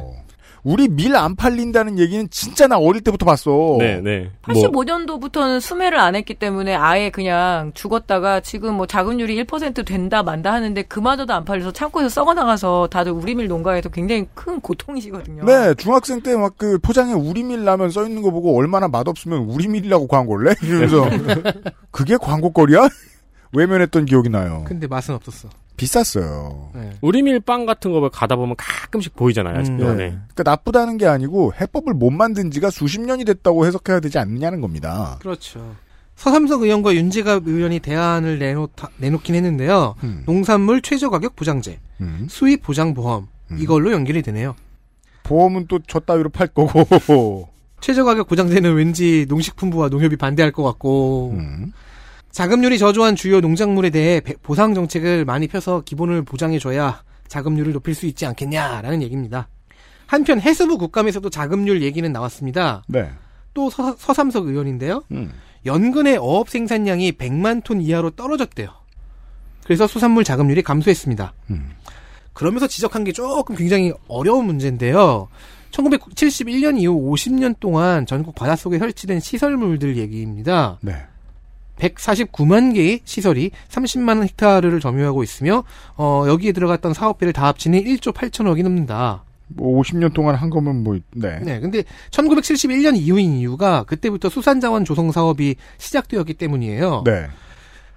우리 0.64 0.88
밀 0.88 1.14
안 1.14 1.36
팔린다는 1.36 1.98
얘기는 1.98 2.26
진짜 2.30 2.66
나 2.66 2.78
어릴 2.78 3.02
때부터 3.02 3.24
봤어. 3.26 3.76
네, 3.78 4.00
네. 4.00 4.30
뭐 4.48 4.54
85년도부터는 4.54 5.60
수매를 5.60 5.98
안 5.98 6.16
했기 6.16 6.34
때문에 6.34 6.74
아예 6.74 7.10
그냥 7.10 7.70
죽었다가 7.74 8.40
지금 8.40 8.74
뭐 8.74 8.86
자금률이 8.86 9.44
1% 9.44 9.84
된다 9.86 10.22
만다 10.22 10.52
하는데 10.52 10.82
그마저도 10.82 11.32
안 11.34 11.44
팔려서 11.44 11.70
창고에서 11.72 12.08
썩어 12.08 12.34
나가서 12.34 12.88
다들 12.90 13.12
우리 13.12 13.34
밀 13.34 13.46
농가에서 13.46 13.90
굉장히 13.90 14.26
큰 14.34 14.58
고통이시거든요. 14.60 15.44
네, 15.44 15.74
중학생 15.74 16.20
때 16.22 16.34
막 16.34 16.54
그 16.56 16.78
포장에 16.78 17.12
우리 17.12 17.42
밀 17.42 17.64
라면 17.64 17.90
써 17.90 18.06
있는 18.06 18.22
거 18.22 18.30
보고 18.30 18.56
얼마나 18.58 18.88
맛없으면 18.88 19.40
우리 19.40 19.68
밀이라고 19.68 20.06
광고를 20.08 20.50
해? 20.50 20.54
이러면서 20.62 21.08
그게 21.90 22.16
광고거리야? 22.16 22.88
외면했던 23.54 24.06
기억이 24.06 24.28
나요. 24.28 24.64
근데 24.66 24.86
맛은 24.86 25.14
없었어. 25.14 25.48
비쌌어요. 25.76 26.70
네. 26.74 26.90
우리밀 27.00 27.40
빵 27.40 27.66
같은 27.66 27.90
거 27.92 28.08
가다 28.08 28.36
보면 28.36 28.54
가끔씩 28.56 29.16
보이잖아요. 29.16 29.58
음, 29.58 29.78
도 29.78 29.92
네. 29.94 30.10
그러니까 30.34 30.42
나쁘다는 30.44 30.98
게 30.98 31.06
아니고 31.06 31.52
해법을 31.60 31.94
못 31.94 32.10
만든 32.10 32.50
지가 32.50 32.70
수십 32.70 33.00
년이 33.00 33.24
됐다고 33.24 33.66
해석해야 33.66 34.00
되지 34.00 34.18
않느냐는 34.18 34.60
겁니다. 34.60 35.18
그렇죠. 35.20 35.74
서삼석 36.16 36.62
의원과 36.62 36.94
윤재갑 36.94 37.48
의원이 37.48 37.80
대안을 37.80 38.38
내놓다, 38.38 38.88
내놓긴 38.98 39.34
했는데요. 39.34 39.96
음. 40.04 40.22
농산물 40.26 40.80
최저 40.80 41.10
가격 41.10 41.34
보장제, 41.34 41.80
음. 42.02 42.28
수입 42.30 42.62
보장 42.62 42.94
보험 42.94 43.26
음. 43.50 43.56
이걸로 43.58 43.90
연결이 43.92 44.22
되네요. 44.22 44.54
보험은 45.24 45.66
또 45.66 45.80
저 45.88 45.98
따위로 45.98 46.28
팔 46.30 46.46
거고. 46.46 47.48
최저 47.80 48.04
가격 48.04 48.28
보장제는 48.28 48.74
왠지 48.74 49.26
농식품부와 49.28 49.88
농협이 49.88 50.16
반대할 50.16 50.52
것 50.52 50.62
같고 50.62 51.32
음. 51.36 51.72
자금률이 52.34 52.78
저조한 52.78 53.14
주요 53.14 53.40
농작물에 53.40 53.90
대해 53.90 54.20
배- 54.20 54.34
보상 54.42 54.74
정책을 54.74 55.24
많이 55.24 55.46
펴서 55.46 55.82
기본을 55.82 56.22
보장해줘야 56.24 57.02
자금률을 57.28 57.72
높일 57.72 57.94
수 57.94 58.06
있지 58.06 58.26
않겠냐라는 58.26 59.02
얘기입니다. 59.02 59.48
한편 60.06 60.40
해수부 60.40 60.76
국감에서도 60.76 61.30
자금률 61.30 61.80
얘기는 61.82 62.10
나왔습니다. 62.12 62.82
네. 62.88 63.08
또 63.54 63.70
서, 63.70 63.94
서삼석 63.96 64.48
의원인데요. 64.48 65.04
음. 65.12 65.32
연근의 65.64 66.16
어업 66.18 66.48
생산량이 66.50 67.12
100만 67.12 67.62
톤 67.62 67.80
이하로 67.80 68.10
떨어졌대요. 68.10 68.68
그래서 69.62 69.86
수산물 69.86 70.24
자금률이 70.24 70.62
감소했습니다. 70.62 71.32
음. 71.50 71.70
그러면서 72.32 72.66
지적한 72.66 73.04
게 73.04 73.12
조금 73.12 73.54
굉장히 73.54 73.92
어려운 74.08 74.44
문제인데요. 74.46 75.28
1971년 75.70 76.80
이후 76.80 76.94
50년 77.12 77.54
동안 77.60 78.06
전국 78.06 78.34
바닷속에 78.34 78.78
설치된 78.80 79.20
시설물들 79.20 79.96
얘기입니다. 79.96 80.78
네. 80.82 80.96
149만 81.78 82.74
개의 82.74 83.00
시설이 83.04 83.50
30만 83.68 84.22
헥타르를 84.22 84.80
점유하고 84.80 85.22
있으며 85.22 85.64
어, 85.96 86.24
여기에 86.26 86.52
들어갔던 86.52 86.94
사업비를 86.94 87.32
다 87.32 87.46
합치면 87.48 87.84
1조 87.84 88.14
8천억이 88.14 88.62
넘는다. 88.62 89.24
뭐 89.48 89.80
50년 89.80 90.12
동안 90.14 90.34
한 90.34 90.50
거면 90.50 90.82
뭐 90.82 90.98
네. 91.14 91.38
네, 91.40 91.60
근데 91.60 91.84
1971년 92.10 92.96
이후인 92.96 93.34
이유가 93.34 93.84
그때부터 93.84 94.28
수산자원 94.28 94.84
조성 94.84 95.12
사업이 95.12 95.56
시작되었기 95.78 96.34
때문이에요. 96.34 97.02
네. 97.04 97.26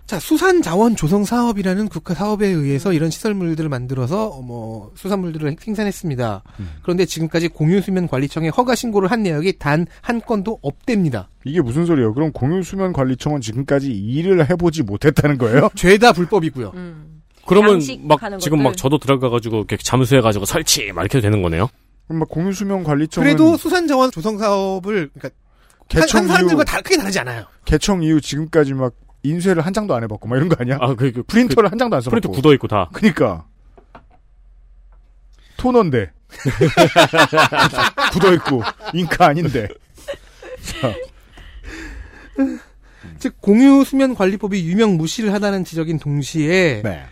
자, 0.08 0.20
수산 0.22 0.62
자원 0.62 0.95
조성 0.95 1.26
사업이라는 1.26 1.89
국가 1.89 2.14
사업에 2.14 2.47
의해서 2.47 2.93
이런 2.93 3.10
시설물들을 3.10 3.70
만들어서 3.70 4.28
어, 4.30 4.41
뭐 4.41 4.93
수산물들을 4.95 5.58
생산했습니다. 5.60 6.43
음. 6.62 6.70
그런데 6.82 7.05
지금까지 7.05 7.49
공유수면관리청에 7.49 8.47
허가 8.49 8.74
신고를 8.74 9.12
한 9.12 9.22
내역이 9.24 9.60
단 9.60 9.86
한 10.01 10.22
건도 10.22 10.60
없답니다. 10.62 11.30
이게 11.43 11.60
무슨 11.62 11.86
소리예요? 11.86 12.14
그럼 12.14 12.32
공유수면관리청은 12.32 13.41
지금까지 13.41 13.91
일을 13.91 14.49
해보지 14.49 14.84
못했다는 14.84 15.38
거예요? 15.38 15.70
죄다 15.76 16.14
불법이고요. 16.14 16.72
음. 16.76 17.22
그러면 17.45 17.82
막 18.03 18.19
지금 18.40 18.60
것들. 18.60 18.64
막 18.64 18.77
저도 18.77 18.98
들어가가지고 18.99 19.57
이렇게 19.57 19.76
잠수해가지고 19.76 20.45
설치 20.45 20.94
막 20.94 21.02
이렇게 21.02 21.19
되는 21.19 21.41
거네요. 21.41 21.69
그럼 22.07 22.19
막 22.19 22.30
공유수면관리청은 22.30 23.26
그래도 23.27 23.57
수산자원 23.57 24.11
조성 24.11 24.38
사업을 24.38 25.10
그러니까 25.14 25.30
한, 25.90 26.02
개청 26.02 26.22
한 26.22 26.27
사람들과 26.27 26.61
이후 26.61 26.65
다 26.65 26.82
크게 26.82 26.95
다르지 26.95 27.19
않아요. 27.19 27.45
개청 27.65 28.03
이후 28.03 28.22
지금까지 28.22 28.73
막 28.73 28.94
인쇄를 29.23 29.65
한 29.65 29.73
장도 29.73 29.94
안 29.95 30.03
해봤고 30.03 30.27
막 30.27 30.35
이런 30.38 30.48
거 30.49 30.56
아니야? 30.60 30.77
아, 30.80 30.94
그, 30.95 31.11
그 31.11 31.23
프린터를 31.23 31.72
한 31.72 31.77
장도 31.77 31.95
안그 31.95 32.03
써봤고. 32.06 32.22
프린터 32.22 32.30
굳어 32.35 32.53
있고 32.53 32.68
다. 32.68 32.89
그니까 32.94 33.45
토너인데 35.57 36.11
굳어 38.14 38.34
있고 38.35 38.61
잉크 38.94 39.23
아닌데. 39.23 39.68
자. 40.81 40.94
즉 43.19 43.35
공유 43.41 43.84
수면 43.84 44.14
관리법이 44.15 44.64
유명 44.68 44.98
무시를 44.98 45.34
하다는 45.34 45.64
지적인 45.65 45.98
동시에 45.99 46.81
네. 46.84 47.03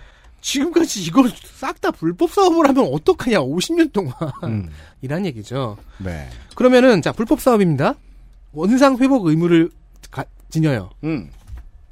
지금까지 0.41 1.02
이걸 1.03 1.32
싹 1.56 1.82
다 1.82 1.90
불법 1.90 2.32
사업을 2.32 2.68
하면 2.69 2.90
어떡하냐 2.94 3.40
50년 3.40 3.91
동안 3.91 4.14
음. 4.44 4.69
이란 5.02 5.26
얘기죠. 5.26 5.77
네. 5.98 6.30
그러면은 6.56 7.02
자 7.02 7.11
불법 7.11 7.41
사업입니다. 7.41 7.95
원상 8.53 8.98
회복 8.98 9.26
의무를 9.26 9.72
가- 10.11 10.26
지녀요. 10.49 10.91
음. 11.03 11.32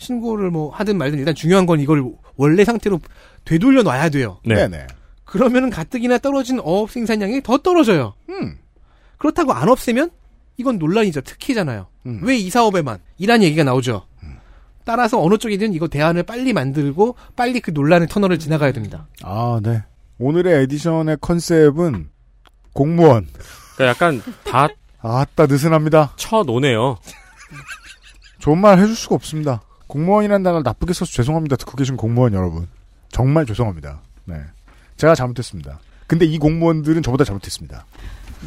신고를 0.03 0.51
뭐 0.51 0.69
하든 0.71 0.97
말든 0.97 1.19
일단 1.19 1.33
중요한 1.33 1.65
건 1.65 1.79
이걸 1.79 2.03
원래 2.35 2.63
상태로 2.63 2.99
되돌려 3.45 3.81
놔야 3.83 4.09
돼요. 4.09 4.39
네. 4.45 4.55
네. 4.55 4.67
네. 4.67 4.87
그러면은 5.25 5.69
가뜩이나 5.69 6.19
떨어진 6.19 6.59
어업 6.59 6.91
생산량이 6.91 7.41
더 7.41 7.57
떨어져요. 7.57 8.13
음. 8.29 8.57
그렇다고 9.17 9.53
안 9.53 9.69
없애면 9.69 10.11
이건 10.57 10.77
논란이죠. 10.77 11.21
특혜잖아요. 11.21 11.87
음. 12.05 12.19
왜 12.23 12.43
이 12.43 12.49
사업에만? 12.49 12.99
이란 13.17 13.41
얘기가 13.41 13.63
나오죠. 13.63 14.05
따라서 14.85 15.21
어느 15.21 15.37
쪽이든 15.37 15.73
이거 15.73 15.87
대안을 15.87 16.23
빨리 16.23 16.51
만들고 16.51 17.15
빨리 17.35 17.61
그 17.61 17.71
논란의 17.71 18.09
터널을 18.09 18.37
지나가야 18.37 18.73
됩니다. 18.73 19.07
아, 19.23 19.59
네. 19.63 19.81
오늘의 20.19 20.63
edition의 20.63 21.17
concept은 21.21 22.09
공무원. 22.73 23.27
그러니까 23.75 23.87
약간 23.87 24.21
다 24.43 24.67
아따 24.99 25.47
느슨합니다. 25.47 26.13
쳐 26.17 26.43
노네요. 26.43 26.97
좋은 28.39 28.57
말 28.57 28.77
해줄 28.79 28.95
수가 28.95 29.15
없습니다. 29.15 29.61
공무원이라는 29.93 30.43
단어를 30.43 30.63
나쁘게 30.63 30.91
써서 30.93 31.11
죄송합니다. 31.11 31.55
듣고 31.55 31.77
계신 31.77 31.95
공무원 31.95 32.33
여러분. 32.33 32.67
정말 33.09 33.45
죄송합니다. 33.45 34.01
네. 34.25 34.37
제가 34.97 35.13
잘못했습니다. 35.13 35.79
근데 36.07 36.25
이 36.25 36.39
공무원들은 36.39 37.03
저보다 37.03 37.23
잘못했습니다. 37.23 37.85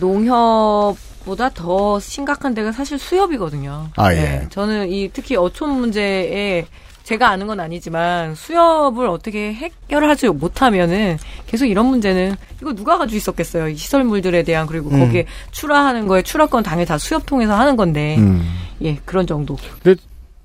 농협보다 0.00 1.50
더 1.50 2.00
심각한 2.00 2.52
데가 2.52 2.72
사실 2.72 2.98
수협이거든요. 2.98 3.90
아, 3.94 4.12
예. 4.12 4.16
네, 4.16 4.46
저는 4.50 4.90
이 4.90 5.08
특히 5.12 5.36
어촌 5.36 5.70
문제에 5.70 6.66
제가 7.04 7.28
아는 7.28 7.46
건 7.46 7.60
아니지만 7.60 8.34
수협을 8.34 9.06
어떻게 9.08 9.54
해결하지 9.54 10.28
못하면은 10.30 11.16
계속 11.46 11.66
이런 11.66 11.86
문제는 11.86 12.34
이거 12.60 12.74
누가 12.74 12.98
가지고 12.98 13.16
있었겠어요. 13.18 13.68
이 13.68 13.76
시설물들에 13.76 14.42
대한 14.42 14.66
그리고 14.66 14.90
음. 14.90 14.98
거기에 14.98 15.26
출하하는 15.52 16.08
거에 16.08 16.22
출하권 16.22 16.64
당연히 16.64 16.86
다 16.86 16.98
수협 16.98 17.24
통해서 17.24 17.54
하는 17.54 17.76
건데 17.76 18.16
음. 18.18 18.44
예 18.82 18.96
그런 19.04 19.28
정도. 19.28 19.56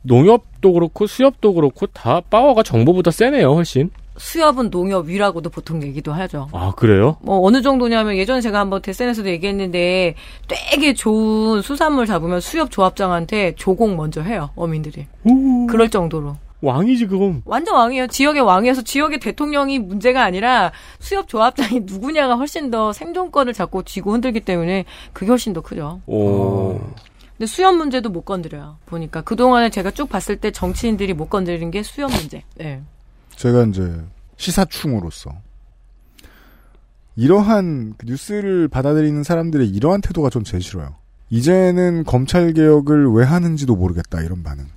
농협도 0.03 0.73
그렇고 0.73 1.07
수협도 1.07 1.53
그렇고 1.53 1.87
다 1.87 2.21
파워가 2.29 2.63
정보보다 2.63 3.11
세네요, 3.11 3.53
훨씬. 3.53 3.89
수협은 4.17 4.69
농협 4.69 5.07
위라고도 5.07 5.49
보통 5.49 5.81
얘기도 5.83 6.11
하죠. 6.13 6.47
아, 6.51 6.71
그래요? 6.75 7.17
뭐 7.21 7.39
어느 7.45 7.61
정도냐면 7.61 8.17
예전에 8.17 8.41
제가 8.41 8.59
한번 8.59 8.81
데센에서도 8.81 9.29
얘기했는데 9.29 10.15
되게 10.47 10.93
좋은 10.93 11.61
수산물 11.61 12.05
잡으면 12.05 12.39
수협 12.41 12.71
조합장한테 12.71 13.55
조공 13.55 13.95
먼저 13.95 14.21
해요 14.21 14.49
어민들이 14.55 15.07
그럴 15.69 15.89
정도로 15.89 16.35
왕이지, 16.63 17.07
그럼. 17.07 17.41
완전 17.45 17.73
왕이에요 17.75 18.07
지역의 18.07 18.43
왕이어서 18.43 18.83
지역의 18.83 19.19
대통령이 19.19 19.79
문제가 19.79 20.23
아니라 20.23 20.71
수협 20.99 21.27
조합장이 21.27 21.81
누구냐가 21.85 22.35
훨씬 22.35 22.69
더 22.69 22.93
생존권을 22.93 23.53
잡고 23.53 23.81
쥐고 23.83 24.11
흔들기 24.13 24.41
때문에 24.41 24.85
그게 25.13 25.31
훨씬 25.31 25.53
더 25.53 25.61
크죠 25.61 26.01
오. 26.05 26.79
근데 27.41 27.49
수협 27.51 27.75
문제도 27.75 28.07
못 28.07 28.21
건드려요 28.21 28.77
보니까 28.85 29.21
그동안에 29.21 29.71
제가 29.71 29.89
쭉 29.89 30.07
봤을 30.07 30.35
때 30.35 30.51
정치인들이 30.51 31.15
못 31.15 31.27
건드리는 31.27 31.71
게 31.71 31.81
수협 31.81 32.11
문제 32.11 32.43
예. 32.59 32.83
제가 33.35 33.63
이제 33.63 33.99
시사충으로서 34.37 35.31
이러한 37.15 37.95
그 37.97 38.05
뉴스를 38.05 38.67
받아들이는 38.67 39.23
사람들의 39.23 39.67
이러한 39.69 40.01
태도가 40.01 40.29
전 40.29 40.43
제일 40.43 40.61
싫어요. 40.61 40.97
이제는 41.31 42.03
검찰 42.03 42.53
개혁을 42.53 43.11
왜 43.11 43.25
하는지도 43.25 43.75
모르겠다 43.75 44.21
이런 44.21 44.43
반응. 44.43 44.67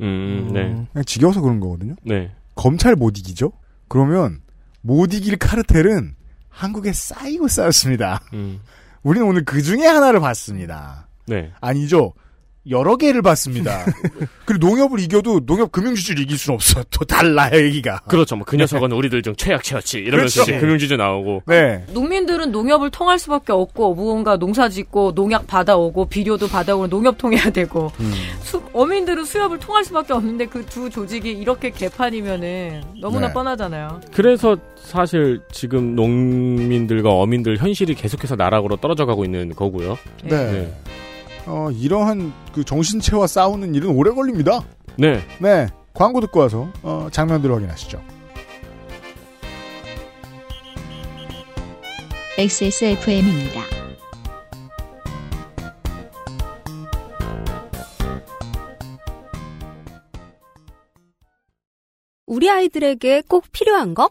음, 0.00 0.50
네. 0.54 0.86
그냥 0.90 1.04
지겨워서 1.04 1.42
그런 1.42 1.60
거거든요. 1.60 1.96
네. 2.02 2.32
검찰 2.54 2.96
못 2.96 3.18
이기죠? 3.18 3.52
그러면 3.88 4.40
못 4.80 5.12
이길 5.12 5.36
카르텔은 5.36 6.14
한국에 6.48 6.94
쌓이고 6.94 7.46
쌓였습니다. 7.48 8.22
음. 8.32 8.60
우리는 9.02 9.26
오늘 9.26 9.44
그 9.44 9.60
중에 9.60 9.86
하나를 9.86 10.20
봤습니다. 10.20 11.03
네. 11.26 11.50
아니죠. 11.60 12.12
여러 12.70 12.96
개를 12.96 13.20
봤습니다. 13.20 13.84
그리고 14.46 14.66
농협을 14.68 14.98
이겨도 14.98 15.40
농협 15.44 15.70
금융지주를 15.70 16.22
이길 16.22 16.38
수는 16.38 16.54
없어. 16.54 16.82
또 16.90 17.04
달라요, 17.04 17.62
얘기가. 17.62 17.98
그렇죠. 18.08 18.36
뭐, 18.36 18.46
그 18.46 18.56
녀석은 18.56 18.90
우리들 18.90 19.20
중 19.20 19.36
최악체였지. 19.36 19.98
이러면서 19.98 20.44
그렇죠. 20.46 20.60
금융지주 20.62 20.96
나오고. 20.96 21.42
네. 21.46 21.84
농민들은 21.92 22.52
농협을 22.52 22.88
통할 22.90 23.18
수밖에 23.18 23.52
없고 23.52 23.94
무언가 23.94 24.38
농사 24.38 24.70
짓고 24.70 25.12
농약 25.14 25.46
받아오고 25.46 26.06
비료도 26.08 26.48
받아오고 26.48 26.88
농협 26.88 27.18
통해야 27.18 27.50
되고 27.50 27.92
수- 28.40 28.62
어민들은 28.72 29.26
수협을 29.26 29.58
통할 29.58 29.84
수밖에 29.84 30.14
없는데 30.14 30.46
그 30.46 30.64
두 30.64 30.88
조직이 30.88 31.32
이렇게 31.32 31.68
개판이면은 31.68 32.82
너무나 32.98 33.26
네. 33.28 33.34
뻔하잖아요. 33.34 34.00
그래서 34.14 34.56
사실 34.76 35.42
지금 35.52 35.94
농민들과 35.94 37.10
어민들 37.10 37.58
현실이 37.58 37.94
계속해서 37.94 38.36
나락으로 38.36 38.76
떨어져 38.76 39.04
가고 39.04 39.26
있는 39.26 39.50
거고요. 39.54 39.98
네. 40.24 40.30
네. 40.52 40.74
어, 41.46 41.70
이러한 41.70 42.32
그 42.52 42.64
정신체와 42.64 43.26
싸우는 43.26 43.74
일은 43.74 43.90
오래 43.90 44.10
걸립니다. 44.10 44.62
네. 44.96 45.20
네. 45.40 45.66
광고 45.92 46.20
듣고 46.20 46.40
와서 46.40 46.68
어, 46.82 47.08
장면들 47.10 47.52
확인하시죠. 47.52 48.00
XSFM입니다. 52.36 53.60
우리 62.26 62.50
아이들에게 62.50 63.22
꼭 63.28 63.44
필요한 63.52 63.94
거? 63.94 64.10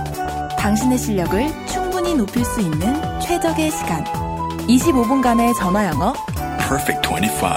당신의 0.61 0.95
실력을 0.95 1.65
충분히 1.65 2.13
높일 2.13 2.45
수 2.45 2.61
있는 2.61 2.79
최적의 3.19 3.71
시간. 3.71 4.03
25분간의 4.67 5.55
전화 5.57 5.87
영어. 5.87 6.13
Perfect 6.59 7.01
25. 7.09 7.47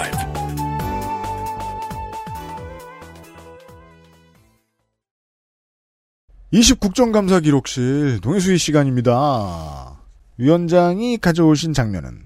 이십 6.51 6.81
국정감사 6.81 7.41
기록실 7.41 8.23
동해수의 8.23 8.57
시간입니다. 8.57 10.01
위원장이 10.39 11.19
가져오신 11.19 11.75
장면은 11.75 12.25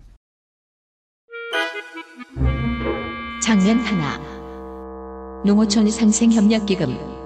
장면 3.42 3.80
하나. 3.80 4.16
농어촌 5.44 5.90
상생협력기금. 5.90 7.17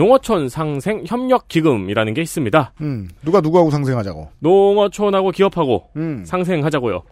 농어촌 0.00 0.48
상생 0.48 1.02
협력 1.04 1.48
기금이라는 1.48 2.14
게 2.14 2.22
있습니다. 2.22 2.74
음, 2.80 3.08
누가 3.24 3.40
누구하고 3.40 3.70
상생하자고. 3.72 4.28
농어촌하고 4.38 5.32
기업하고 5.32 5.90
음. 5.96 6.24
상생하자고요. 6.24 7.02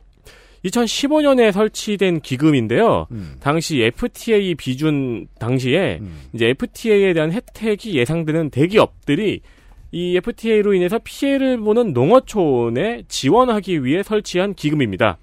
2015년에 0.65 1.51
설치된 1.51 2.21
기금인데요. 2.21 3.07
음. 3.11 3.35
당시 3.41 3.81
FTA 3.83 4.55
비준 4.55 5.27
당시에 5.41 5.99
음. 6.01 6.21
이제 6.33 6.47
FTA에 6.51 7.15
대한 7.15 7.33
혜택이 7.33 7.97
예상되는 7.99 8.51
대기업들이 8.51 9.41
이 9.91 10.17
FTA로 10.17 10.75
인해서 10.75 11.01
피해를 11.03 11.59
보는 11.59 11.93
농어촌에 11.93 13.05
지원하기 13.09 13.85
위해 13.85 14.03
설치한 14.05 14.55
기금입니다. 14.55 15.19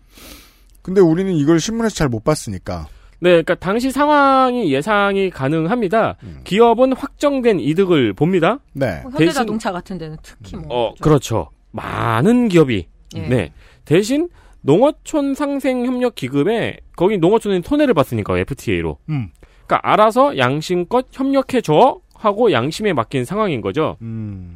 근데 0.82 1.00
우리는 1.00 1.34
이걸 1.34 1.60
신문에서 1.62 1.96
잘 1.96 2.10
못 2.10 2.24
봤으니까. 2.24 2.88
네, 3.26 3.32
그러니까 3.32 3.56
당시 3.56 3.90
상황이 3.90 4.72
예상이 4.72 5.32
가능합니다. 5.32 6.18
음. 6.22 6.42
기업은 6.44 6.94
확정된 6.94 7.60
이득을 7.60 8.14
봅니다. 8.14 8.60
네. 8.74 9.00
뭐 9.02 9.12
현대자동차 9.14 9.72
같은 9.72 9.98
데는 9.98 10.16
특히 10.22 10.56
뭐 10.58 10.68
어, 10.70 10.94
그렇죠. 11.02 11.50
많은 11.72 12.50
기업이. 12.50 12.86
예. 13.16 13.22
네. 13.28 13.52
대신 13.84 14.30
농어촌 14.62 15.34
상생 15.34 15.88
협력 15.88 16.14
기금에 16.14 16.78
거기 16.96 17.18
농어촌은 17.18 17.64
손해를 17.64 17.96
봤으니까 17.96 18.38
FTA로. 18.38 19.00
음. 19.10 19.30
그러니까 19.66 19.92
알아서 19.92 20.38
양심껏 20.38 21.08
협력해 21.12 21.62
줘 21.64 22.00
하고 22.14 22.52
양심에 22.52 22.94
맡긴 22.94 23.26
상황인 23.26 23.62
거죠. 23.62 23.98
음. 24.04 24.56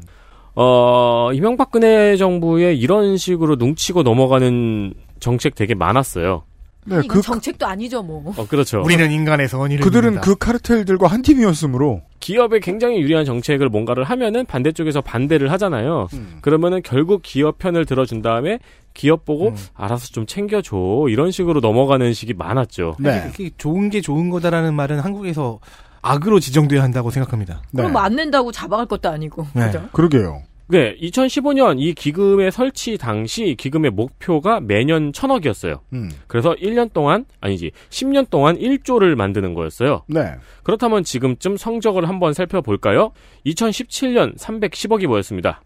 어, 0.53 1.31
이명박근혜 1.33 2.17
정부에 2.17 2.75
이런 2.75 3.17
식으로 3.17 3.55
눈치고 3.55 4.03
넘어가는 4.03 4.93
정책 5.19 5.55
되게 5.55 5.73
많았어요. 5.73 6.43
네, 6.89 7.01
이건 7.03 7.17
그 7.17 7.21
정책도 7.21 7.65
아니죠, 7.65 8.01
뭐. 8.03 8.33
어, 8.37 8.47
그렇죠. 8.47 8.81
우리는 8.81 9.11
인간의 9.11 9.47
선의를 9.47 9.83
그들은 9.83 10.11
믿는다. 10.11 10.25
그 10.25 10.35
카르텔들과 10.35 11.07
한 11.07 11.21
팀이었으므로 11.21 12.01
기업에 12.19 12.59
굉장히 12.59 12.99
유리한 13.01 13.25
정책을 13.25 13.69
뭔가를 13.69 14.03
하면은 14.03 14.45
반대쪽에서 14.45 15.01
반대를 15.01 15.51
하잖아요. 15.53 16.07
그러면은 16.41 16.81
결국 16.83 17.21
기업 17.23 17.57
편을 17.57 17.85
들어준 17.85 18.21
다음에 18.21 18.59
기업 18.93 19.23
보고 19.25 19.49
음. 19.49 19.55
알아서 19.75 20.07
좀 20.07 20.25
챙겨줘 20.25 21.05
이런 21.09 21.31
식으로 21.31 21.61
넘어가는 21.61 22.11
식이 22.13 22.33
많았죠. 22.33 22.97
네. 22.99 23.21
이렇게 23.23 23.49
좋은 23.57 23.89
게 23.89 24.01
좋은 24.01 24.29
거다라는 24.29 24.73
말은 24.73 24.99
한국에서 24.99 25.59
악으로 26.01 26.39
지정돼야 26.39 26.81
한다고 26.81 27.11
생각합니다. 27.11 27.61
네. 27.71 27.81
그럼 27.81 27.91
뭐안 27.93 28.15
낸다고 28.15 28.51
잡아갈 28.51 28.85
것도 28.85 29.09
아니고. 29.09 29.47
네. 29.53 29.67
그죠? 29.67 29.87
그러게요. 29.91 30.43
네, 30.71 30.95
2015년 30.97 31.79
이 31.79 31.95
기금의 31.95 32.51
설치 32.51 32.95
당시 32.99 33.55
기금의 33.57 33.89
목표가 33.89 34.59
매년 34.59 35.11
천억이었어요. 35.11 35.81
음. 35.93 36.11
그래서 36.27 36.53
1년 36.53 36.93
동안 36.93 37.25
아니지 37.41 37.71
10년 37.89 38.29
동안 38.29 38.55
1조를 38.55 39.15
만드는 39.15 39.55
거였어요. 39.55 40.03
네. 40.05 40.35
그렇다면 40.61 41.03
지금쯤 41.03 41.57
성적을 41.57 42.07
한번 42.07 42.33
살펴볼까요? 42.33 43.13
2017년 43.47 44.37
310억이 44.37 45.07
모였습니다. 45.07 45.63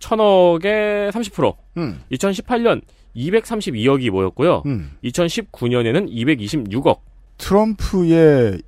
천억의 0.00 1.12
30%. 1.12 1.56
음. 1.76 2.02
2018년 2.10 2.82
232억이 3.14 4.10
모였고요. 4.10 4.64
음. 4.66 4.90
2019년에는 5.04 6.10
226억. 6.10 6.98
트럼프의 7.38 8.60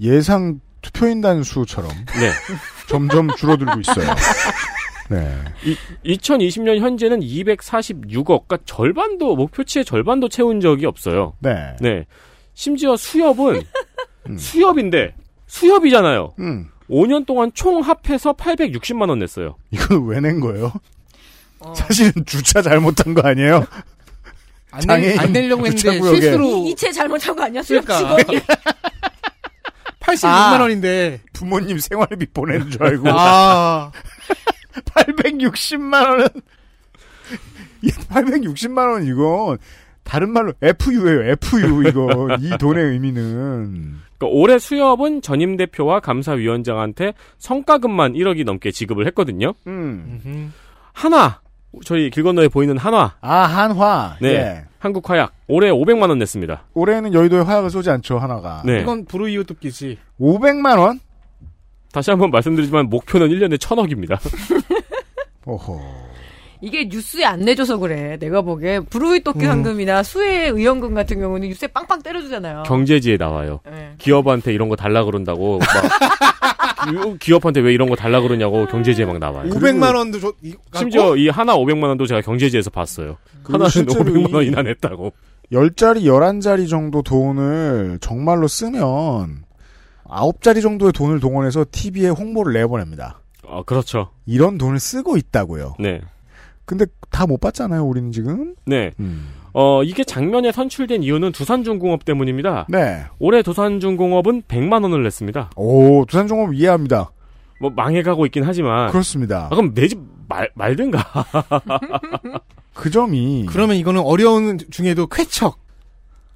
예상 0.00 0.60
투표인단 0.82 1.44
수처럼 1.44 1.90
네. 1.90 2.32
점점 2.88 3.28
줄어들고 3.36 3.80
있어요. 3.80 4.06
네. 5.08 5.38
2020년 6.04 6.78
현재는 6.80 7.20
246억. 7.20 8.46
그러니까 8.46 8.58
절반도 8.64 9.36
목표치의 9.36 9.84
절반도 9.84 10.28
채운 10.28 10.60
적이 10.60 10.86
없어요. 10.86 11.34
네. 11.40 11.76
네. 11.80 12.04
심지어 12.54 12.96
수협은 12.96 13.62
음. 14.28 14.38
수협인데 14.38 15.14
수협이잖아요. 15.46 16.34
음. 16.40 16.68
5년 16.90 17.26
동안 17.26 17.50
총 17.54 17.80
합해서 17.80 18.32
860만 18.34 19.08
원 19.08 19.18
냈어요. 19.18 19.56
이걸 19.70 20.04
왜 20.06 20.20
낸 20.20 20.40
거예요? 20.40 20.72
어. 21.60 21.74
사실은 21.74 22.12
주차 22.26 22.62
잘못한 22.62 23.14
거 23.14 23.26
아니에요? 23.26 23.64
안, 24.70 24.80
장애인 24.82 25.08
낼, 25.10 25.20
안 25.20 25.32
내려고 25.32 25.66
했는데 25.66 25.76
주차구역에. 25.92 26.20
실수로 26.20 26.46
이, 26.66 26.70
이체 26.70 26.92
잘못한 26.92 27.34
거 27.34 27.44
아니야? 27.44 27.62
수협 27.62 27.84
그러니까. 27.84 28.16
직원이. 28.18 28.40
86만 30.00 30.24
아. 30.28 30.58
원인데 30.60 31.20
부모님 31.32 31.78
생활비 31.78 32.26
보내는 32.26 32.70
줄 32.70 32.82
알고. 32.84 33.08
아 33.10 33.90
860만 34.84 36.08
원은 36.10 36.26
860만 37.82 38.92
원 38.92 39.04
이건 39.04 39.58
다른 40.02 40.30
말로 40.30 40.52
FU예요. 40.62 41.30
FU 41.32 41.88
이거 41.88 42.28
이 42.40 42.50
돈의 42.58 42.84
의미는 42.84 43.96
그러니까 44.18 44.38
올해 44.38 44.58
수협은 44.58 45.20
전임 45.20 45.56
대표와 45.56 46.00
감사위원장한테 46.00 47.12
성과금만 47.38 48.14
1억이 48.14 48.44
넘게 48.44 48.70
지급을 48.70 49.06
했거든요. 49.08 49.54
음. 49.66 50.52
한화 50.92 51.40
저희 51.84 52.08
길 52.10 52.22
건너에 52.22 52.48
보이는 52.48 52.78
한화 52.78 53.16
아 53.20 53.36
한화. 53.42 54.16
네. 54.20 54.28
예. 54.28 54.64
한국 54.78 55.10
화약 55.10 55.32
올해 55.48 55.70
500만 55.70 56.08
원 56.08 56.18
냈습니다. 56.18 56.64
올해는 56.74 57.12
여의도에 57.12 57.40
화약을 57.40 57.70
쏘지 57.70 57.90
않죠 57.90 58.18
하나가. 58.18 58.62
네. 58.64 58.80
이건 58.80 59.04
불우 59.04 59.28
이웃 59.28 59.44
돕기지 59.44 59.98
500만 60.20 60.78
원? 60.78 61.00
다시 61.96 62.10
한번 62.10 62.30
말씀드리지만 62.30 62.90
목표는 62.90 63.28
1년에 63.30 63.56
1000억입니다. 63.56 64.18
오호. 65.46 65.80
이게 66.60 66.84
뉴스에 66.90 67.24
안 67.24 67.40
내줘서 67.40 67.78
그래. 67.78 68.18
내가 68.18 68.42
보기에 68.42 68.80
브루이 68.80 69.20
토끼 69.20 69.46
음. 69.46 69.46
상금이나 69.46 70.02
수혜 70.02 70.48
의원금 70.48 70.92
같은 70.92 71.18
경우는 71.20 71.48
뉴스에 71.48 71.68
빵빵 71.68 72.02
때려주잖아요. 72.02 72.64
경제지에 72.64 73.16
나와요. 73.16 73.60
네. 73.64 73.94
기업한테 73.96 74.52
이런 74.52 74.68
거 74.68 74.76
달라 74.76 75.04
그런다고 75.04 75.58
막 75.58 75.66
기- 77.18 77.18
기업한테 77.28 77.60
왜 77.60 77.72
이런 77.72 77.88
거 77.88 77.96
달라 77.96 78.20
그러냐고 78.20 78.66
경제지에 78.66 79.06
막 79.06 79.18
나와요. 79.18 79.48
500만 79.48 79.96
원도 79.96 80.20
줘 80.20 80.34
이- 80.42 80.52
심지어 80.74 81.16
이 81.16 81.30
하나 81.30 81.56
500만 81.56 81.84
원도 81.84 82.04
제가 82.06 82.20
경제지에서 82.20 82.68
봤어요. 82.68 83.16
하나는 83.44 83.70
실제로 83.70 84.04
500만 84.04 84.28
이- 84.30 84.34
원이나 84.34 84.60
냈다고. 84.60 85.14
10자리, 85.50 86.02
11자리 86.02 86.68
정도 86.68 87.00
돈을 87.02 87.98
정말로 88.02 88.46
쓰면 88.48 89.45
9자리 90.08 90.62
정도의 90.62 90.92
돈을 90.92 91.20
동원해서 91.20 91.64
TV에 91.70 92.08
홍보를 92.08 92.52
내보냅니다. 92.54 93.20
아, 93.48 93.62
그렇죠. 93.64 94.10
이런 94.26 94.58
돈을 94.58 94.80
쓰고 94.80 95.16
있다고요. 95.16 95.76
네. 95.78 96.00
근데 96.64 96.84
다못 97.10 97.40
받잖아요, 97.40 97.84
우리는 97.84 98.10
지금. 98.10 98.54
네. 98.64 98.90
음. 98.98 99.28
어, 99.52 99.82
이게 99.82 100.04
장면에 100.04 100.52
선출된 100.52 101.02
이유는 101.02 101.32
두산중공업 101.32 102.04
때문입니다. 102.04 102.66
네. 102.68 103.04
올해 103.18 103.42
두산중공업은 103.42 104.42
100만 104.42 104.82
원을 104.82 105.02
냈습니다. 105.04 105.50
오, 105.56 106.04
두산종업 106.06 106.54
이해합니다. 106.54 107.10
뭐 107.60 107.70
망해가고 107.70 108.26
있긴 108.26 108.44
하지만. 108.44 108.90
그렇습니다. 108.90 109.46
아, 109.46 109.48
그럼 109.54 109.72
내집 109.74 109.98
말, 110.28 110.50
말든가. 110.54 110.98
그 112.74 112.90
점이 112.90 113.46
그러면 113.48 113.76
이거는 113.76 114.02
어려운 114.02 114.58
중에도 114.70 115.06
쾌척 115.06 115.58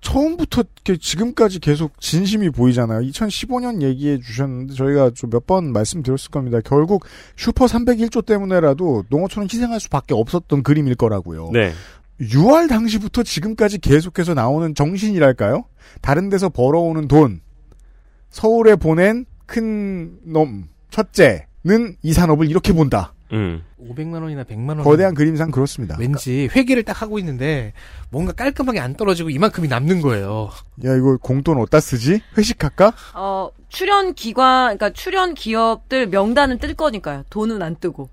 처음부터 0.01 0.63
지금까지 1.01 1.59
계속 1.61 2.01
진심이 2.01 2.49
보이잖아요. 2.51 3.01
2015년 3.01 3.83
얘기해 3.83 4.19
주셨는데 4.21 4.75
저희가 4.75 5.11
좀 5.15 5.31
몇 5.31 5.47
번 5.47 5.73
말씀드렸을 5.73 6.31
겁니다. 6.31 6.59
결국 6.65 7.05
슈퍼 7.37 7.67
301조 7.67 8.25
때문에라도 8.25 9.05
농어촌은 9.11 9.49
희생할 9.53 9.79
수밖에 9.81 10.15
없었던 10.15 10.63
그림일 10.63 10.95
거라고요. 10.95 11.51
네. 11.53 11.73
6월 12.21 12.69
당시부터 12.69 13.23
지금까지 13.23 13.79
계속해서 13.79 14.35
나오는 14.35 14.75
정신이랄까요? 14.75 15.65
다른 16.03 16.29
데서 16.29 16.49
벌어오는 16.51 17.09
돈, 17.09 17.41
서울에 18.31 18.77
보낸 18.77 19.25
큰 19.47 20.19
놈, 20.25 20.69
첫째는 20.91 21.97
이 22.03 22.13
산업을 22.13 22.49
이렇게 22.51 22.73
본다. 22.73 23.15
음. 23.33 23.63
500만 23.89 24.23
원이나 24.23 24.45
100만 24.45 24.69
원 24.69 24.83
거대한 24.83 25.15
그림상 25.15 25.51
그렇습니다. 25.51 25.97
왠지 25.99 26.49
회계를 26.55 26.83
딱 26.83 27.01
하고 27.03 27.19
있는데 27.19 27.73
뭔가 28.11 28.33
깔끔하게 28.33 28.81
안 28.81 28.95
떨어지고 28.95 29.31
이만큼이 29.31 29.69
남는 29.69 30.01
거예요. 30.03 30.51
야, 30.85 30.95
이거 30.97 31.17
공돈 31.17 31.59
어디다 31.59 31.81
쓰지? 31.81 32.21
회식할까? 32.37 32.93
어, 33.15 33.51
출연 33.69 34.15
기관, 34.15 34.77
그러니까 34.77 34.91
출연 34.91 35.35
기업들 35.35 36.09
명단은 36.09 36.59
뜰 36.59 36.75
거니까요. 36.75 37.25
돈은 37.31 37.63
안 37.63 37.77
뜨고. 37.77 38.09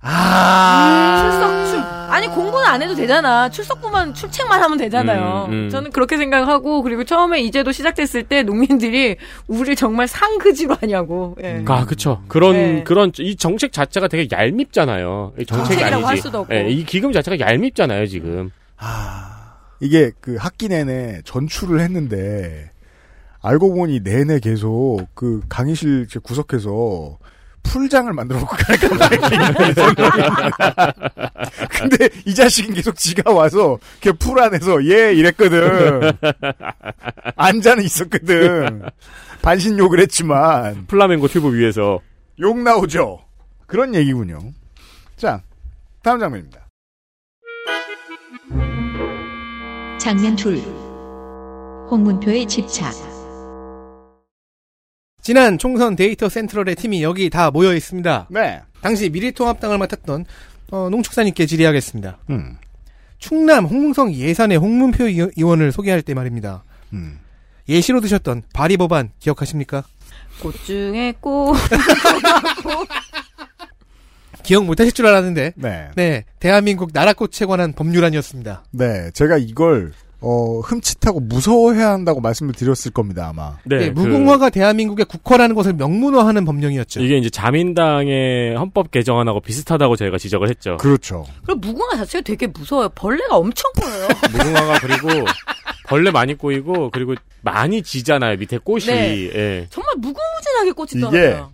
아. 0.00 1.22
출석, 1.22 1.66
출, 1.66 1.78
아니, 2.12 2.26
공부는 2.28 2.64
안 2.66 2.82
해도 2.82 2.94
되잖아. 2.94 3.50
출석부만, 3.50 4.14
출첵만 4.14 4.62
하면 4.62 4.78
되잖아요. 4.78 5.46
음, 5.48 5.52
음. 5.52 5.70
저는 5.70 5.90
그렇게 5.90 6.16
생각하고, 6.16 6.82
그리고 6.82 7.04
처음에 7.04 7.40
이제도 7.40 7.72
시작됐을 7.72 8.24
때 8.24 8.42
농민들이 8.42 9.16
우리를 9.46 9.76
정말 9.76 10.06
상그지로 10.08 10.76
하냐고. 10.80 11.36
예. 11.42 11.64
아, 11.66 11.84
그쵸. 11.84 12.22
그런, 12.28 12.52
네. 12.52 12.84
그런, 12.84 13.12
이 13.18 13.36
정책 13.36 13.72
자체가 13.72 14.08
되게 14.08 14.28
얄밉잖아요. 14.30 15.32
이 15.38 15.46
정책이 15.46 15.68
정책이라고 15.80 16.04
할 16.04 16.10
아니지. 16.12 16.22
수도 16.22 16.38
없고. 16.40 16.54
예, 16.54 16.68
이 16.70 16.84
기금 16.84 17.12
자체가 17.12 17.38
얄밉잖아요, 17.40 18.06
지금. 18.06 18.50
아, 18.78 19.54
이게 19.80 20.12
그 20.20 20.36
학기 20.38 20.68
내내 20.68 21.22
전출을 21.24 21.80
했는데 21.80 22.70
알고 23.42 23.74
보니 23.74 24.00
내내 24.00 24.40
계속 24.40 25.00
그 25.14 25.40
강의실 25.48 26.06
제 26.08 26.18
구석에서 26.20 27.18
풀장을 27.62 28.12
만들어 28.12 28.40
놓고 28.40 28.56
갈까 28.56 28.88
말까 28.94 30.92
근데 31.70 32.08
이 32.24 32.34
자식은 32.34 32.74
계속 32.74 32.96
지가 32.96 33.30
와서 33.32 33.78
걔 34.00 34.12
풀 34.12 34.40
안에서 34.40 34.84
예 34.86 35.12
이랬거든. 35.12 36.12
앉아는 37.36 37.84
있었거든. 37.84 38.82
반신욕을 39.42 40.00
했지만 40.00 40.86
플라멩고 40.86 41.28
튜브 41.28 41.54
위에서. 41.54 42.00
욕 42.40 42.58
나오죠. 42.58 43.20
그런 43.66 43.94
얘기군요. 43.94 44.38
자, 45.16 45.42
다음 46.02 46.20
장면입니다. 46.20 46.66
장면 49.98 50.36
둘. 50.36 50.58
홍문표의 51.90 52.46
집착. 52.46 52.92
지난 55.20 55.58
총선 55.58 55.96
데이터 55.96 56.28
센트럴의 56.28 56.76
팀이 56.76 57.02
여기 57.02 57.28
다 57.30 57.50
모여 57.50 57.74
있습니다. 57.74 58.28
네. 58.30 58.60
당시 58.80 59.10
미래통합당을 59.10 59.78
맡았던 59.78 60.24
어, 60.70 60.88
농축사님께 60.90 61.46
질의하겠습니다. 61.46 62.18
음. 62.30 62.56
충남 63.18 63.64
홍문성 63.64 64.12
예산의 64.14 64.58
홍문표 64.58 65.04
의원- 65.06 65.30
의원을 65.36 65.72
소개할 65.72 66.02
때 66.02 66.14
말입니다. 66.14 66.62
음. 66.92 67.18
예시로 67.68 68.00
드셨던 68.00 68.42
발의 68.52 68.76
법안 68.76 69.10
기억하십니까? 69.18 69.82
꽃 70.40 70.54
중에 70.64 71.14
꽃. 71.20 71.54
기억 74.44 74.64
못하실 74.64 74.92
줄 74.92 75.06
알았는데 75.06 75.52
네. 75.56 75.88
네 75.96 76.24
대한민국 76.38 76.90
나라꽃에 76.94 77.44
관한 77.46 77.72
법률안이었습니다. 77.74 78.64
네, 78.70 79.10
제가 79.12 79.36
이걸 79.36 79.92
어, 80.20 80.58
흠칫하고 80.60 81.20
무서워해야 81.20 81.90
한다고 81.90 82.20
말씀을 82.20 82.52
드렸을 82.54 82.90
겁니다, 82.90 83.28
아마. 83.28 83.56
네, 83.64 83.82
예, 83.82 83.92
그- 83.92 84.00
무궁화가 84.00 84.50
대한민국의 84.50 85.06
국화라는 85.06 85.54
것을 85.54 85.74
명문화하는 85.74 86.44
법령이었죠. 86.44 87.00
이게 87.02 87.18
이제 87.18 87.30
자민당의 87.30 88.56
헌법 88.56 88.90
개정안하고 88.90 89.40
비슷하다고 89.40 89.94
저희가 89.96 90.18
지적을 90.18 90.48
했죠. 90.48 90.76
그렇죠. 90.78 91.24
그리고 91.46 91.60
무궁화 91.60 91.96
자체가 91.98 92.22
되게 92.22 92.46
무서워요. 92.48 92.88
벌레가 92.90 93.36
엄청 93.36 93.70
보여요. 93.80 94.08
무궁화가 94.32 94.78
그리고 94.80 95.08
벌레 95.86 96.10
많이 96.10 96.34
꼬이고 96.34 96.90
그리고 96.90 97.14
많이 97.42 97.82
지잖아요. 97.82 98.36
밑에 98.38 98.58
꽃이. 98.58 98.86
네. 98.86 99.30
예. 99.34 99.66
정말 99.70 99.94
무궁무진하게 99.98 100.72
떨어져요. 101.10 101.52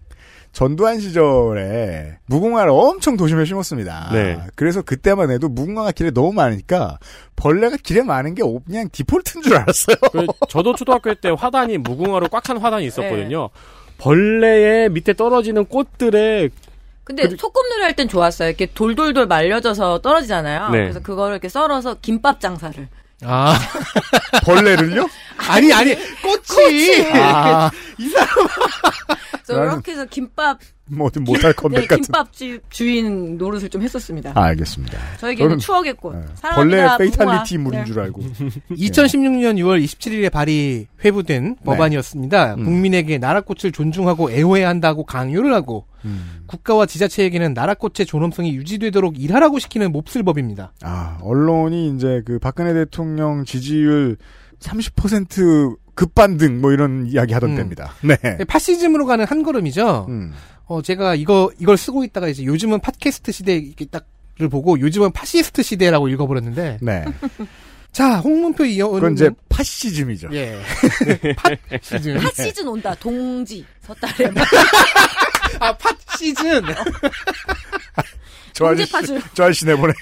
전두환 0.54 1.00
시절에 1.00 2.18
무궁화를 2.26 2.70
엄청 2.72 3.16
도심에 3.16 3.44
심었습니다. 3.44 4.10
네. 4.12 4.38
그래서 4.54 4.82
그때만 4.82 5.30
해도 5.30 5.48
무궁화가 5.48 5.92
길에 5.92 6.10
너무 6.12 6.32
많으니까 6.32 6.98
벌레가 7.36 7.76
길에 7.76 8.02
많은 8.02 8.34
게 8.34 8.42
그냥 8.64 8.88
디폴트인 8.90 9.42
줄 9.42 9.56
알았어요. 9.56 9.96
그 10.12 10.26
저도 10.48 10.74
초등학교 10.74 11.12
때 11.14 11.30
화단이 11.36 11.78
무궁화로 11.78 12.28
꽉 12.28 12.44
찬 12.44 12.58
화단이 12.58 12.86
있었거든요. 12.86 13.50
네. 13.52 13.60
벌레의 13.98 14.90
밑에 14.90 15.12
떨어지는 15.14 15.66
꽃들의 15.66 16.50
근데 17.04 17.28
소꿉놀이 17.36 17.82
할 17.82 17.94
땐 17.96 18.08
좋았어요. 18.08 18.48
이렇게 18.48 18.66
돌돌돌 18.66 19.26
말려져서 19.26 20.00
떨어지잖아요. 20.02 20.70
네. 20.70 20.78
그래서 20.82 21.00
그거를 21.00 21.34
이렇게 21.34 21.48
썰어서 21.48 21.96
김밥 22.00 22.40
장사를. 22.40 22.88
아, 23.24 23.58
벌레를요? 24.44 25.08
아니, 25.48 25.72
아니, 25.72 25.94
꽃이! 26.22 27.10
아, 27.14 27.70
그래서 27.96 29.60
나는- 29.60 29.72
이렇게 29.72 29.92
해서 29.92 30.04
김밥 30.06 30.58
뭐 30.86 31.06
어디 31.06 31.18
못할 31.18 31.52
컴백 31.54 31.80
네, 31.80 31.86
같은. 31.86 32.02
김밥집 32.02 32.70
주인 32.70 33.38
노릇을 33.38 33.70
좀 33.70 33.82
했었습니다. 33.82 34.32
아, 34.34 34.44
알겠습니다. 34.44 34.98
저에게는 35.18 35.58
추억의 35.58 35.94
꽃. 35.94 36.14
네. 36.14 36.24
벌레. 36.54 36.86
fatality 36.98 37.58
물인 37.58 37.80
네. 37.80 37.86
줄 37.86 38.00
알고. 38.00 38.20
2016년 38.70 39.56
6월 39.58 39.82
27일에 39.82 40.30
발의 40.30 40.86
회부된 41.04 41.56
법안이었습니다. 41.64 42.54
음. 42.54 42.64
국민에게 42.64 43.18
나라꽃을 43.18 43.72
존중하고 43.72 44.30
애호해야 44.30 44.68
한다고 44.68 45.04
강요를 45.04 45.54
하고 45.54 45.86
음. 46.04 46.42
국가와 46.46 46.84
지자체에게는 46.84 47.54
나라꽃의 47.54 48.06
존엄성이 48.06 48.54
유지되도록 48.54 49.18
일하라고 49.18 49.58
시키는 49.58 49.90
몹쓸 49.90 50.22
법입니다. 50.22 50.72
아, 50.82 51.18
언론이 51.22 51.94
이제 51.96 52.22
그 52.26 52.38
박근혜 52.38 52.74
대통령 52.74 53.44
지지율 53.46 54.18
30% 54.60 55.76
급반등 55.94 56.60
뭐 56.60 56.72
이런 56.72 57.06
이야기 57.06 57.32
하던 57.34 57.50
음. 57.50 57.56
때입니다. 57.56 57.92
네. 58.02 58.16
파시즘으로 58.46 59.06
가는 59.06 59.24
한 59.24 59.42
걸음이죠. 59.42 60.06
음. 60.08 60.32
어, 60.66 60.80
제가 60.82 61.14
이거, 61.14 61.50
이걸 61.58 61.76
쓰고 61.76 62.04
있다가 62.04 62.28
이제 62.28 62.44
요즘은 62.44 62.80
팟캐스트 62.80 63.32
시대 63.32 63.56
이렇게 63.56 63.84
딱을 63.86 64.48
보고 64.48 64.78
요즘은 64.80 65.12
파시스트 65.12 65.62
시대라고 65.62 66.08
읽어버렸는데. 66.08 66.78
네. 66.80 67.04
자, 67.92 68.18
홍문표 68.18 68.64
의원은. 68.64 69.00
그건 69.00 69.12
이제 69.12 69.30
파시즘이죠. 69.48 70.28
예. 70.32 70.60
팟시즘. 71.70 72.16
팟시즌 72.16 72.66
온다. 72.66 72.94
동지. 72.98 73.64
섣달에. 73.82 74.32
아, 75.60 75.76
팟시즌. 75.76 76.62
저 78.52 78.66
아저씨. 78.66 78.92
저 79.34 79.44
아저씨 79.44 79.64
내보내. 79.66 79.92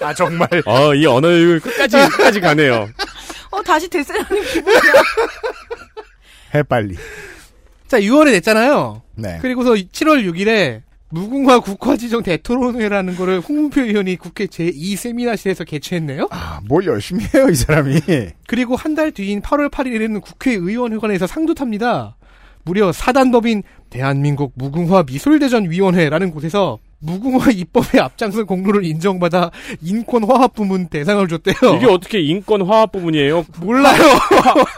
아, 0.00 0.14
정말. 0.14 0.48
어, 0.64 0.94
이 0.94 1.04
언어율 1.04 1.60
끝까지 1.60 1.96
끝까지 1.96 2.40
가네요. 2.40 2.88
어, 3.50 3.62
다시 3.62 3.88
대세라는 3.88 4.42
기분이야. 4.44 4.80
해, 6.54 6.62
빨리. 6.62 6.96
자, 7.88 8.00
6월에 8.00 8.32
냈잖아요. 8.32 9.02
네. 9.14 9.38
그리고서 9.40 9.72
7월 9.72 10.24
6일에 10.30 10.82
무궁화 11.10 11.60
국화지정 11.60 12.24
대토론회라는 12.24 13.14
거를 13.16 13.40
홍문표 13.40 13.80
의원이 13.82 14.16
국회 14.16 14.46
제2 14.46 14.96
세미나실에서 14.96 15.62
개최했네요. 15.64 16.26
아, 16.30 16.60
뭘 16.66 16.84
열심히 16.86 17.24
해요, 17.32 17.48
이 17.48 17.54
사람이. 17.54 18.00
그리고 18.48 18.74
한 18.74 18.96
달 18.96 19.12
뒤인 19.12 19.40
8월 19.40 19.70
8일에는 19.70 20.20
국회의원회관에서 20.20 21.26
상도 21.26 21.54
탑니다. 21.54 22.16
무려 22.64 22.90
사단법인 22.90 23.62
대한민국 23.90 24.52
무궁화 24.56 25.04
미술대전위원회라는 25.06 26.32
곳에서 26.32 26.78
무궁화 26.98 27.50
입법의 27.52 28.00
앞장선 28.00 28.46
공로를 28.46 28.84
인정받아 28.84 29.50
인권 29.82 30.24
화합 30.24 30.54
부문 30.54 30.88
대상을 30.88 31.28
줬대요. 31.28 31.76
이게 31.76 31.86
어떻게 31.86 32.20
인권 32.20 32.62
화합 32.62 32.90
부문이에요? 32.90 33.44
몰라요. 33.60 34.02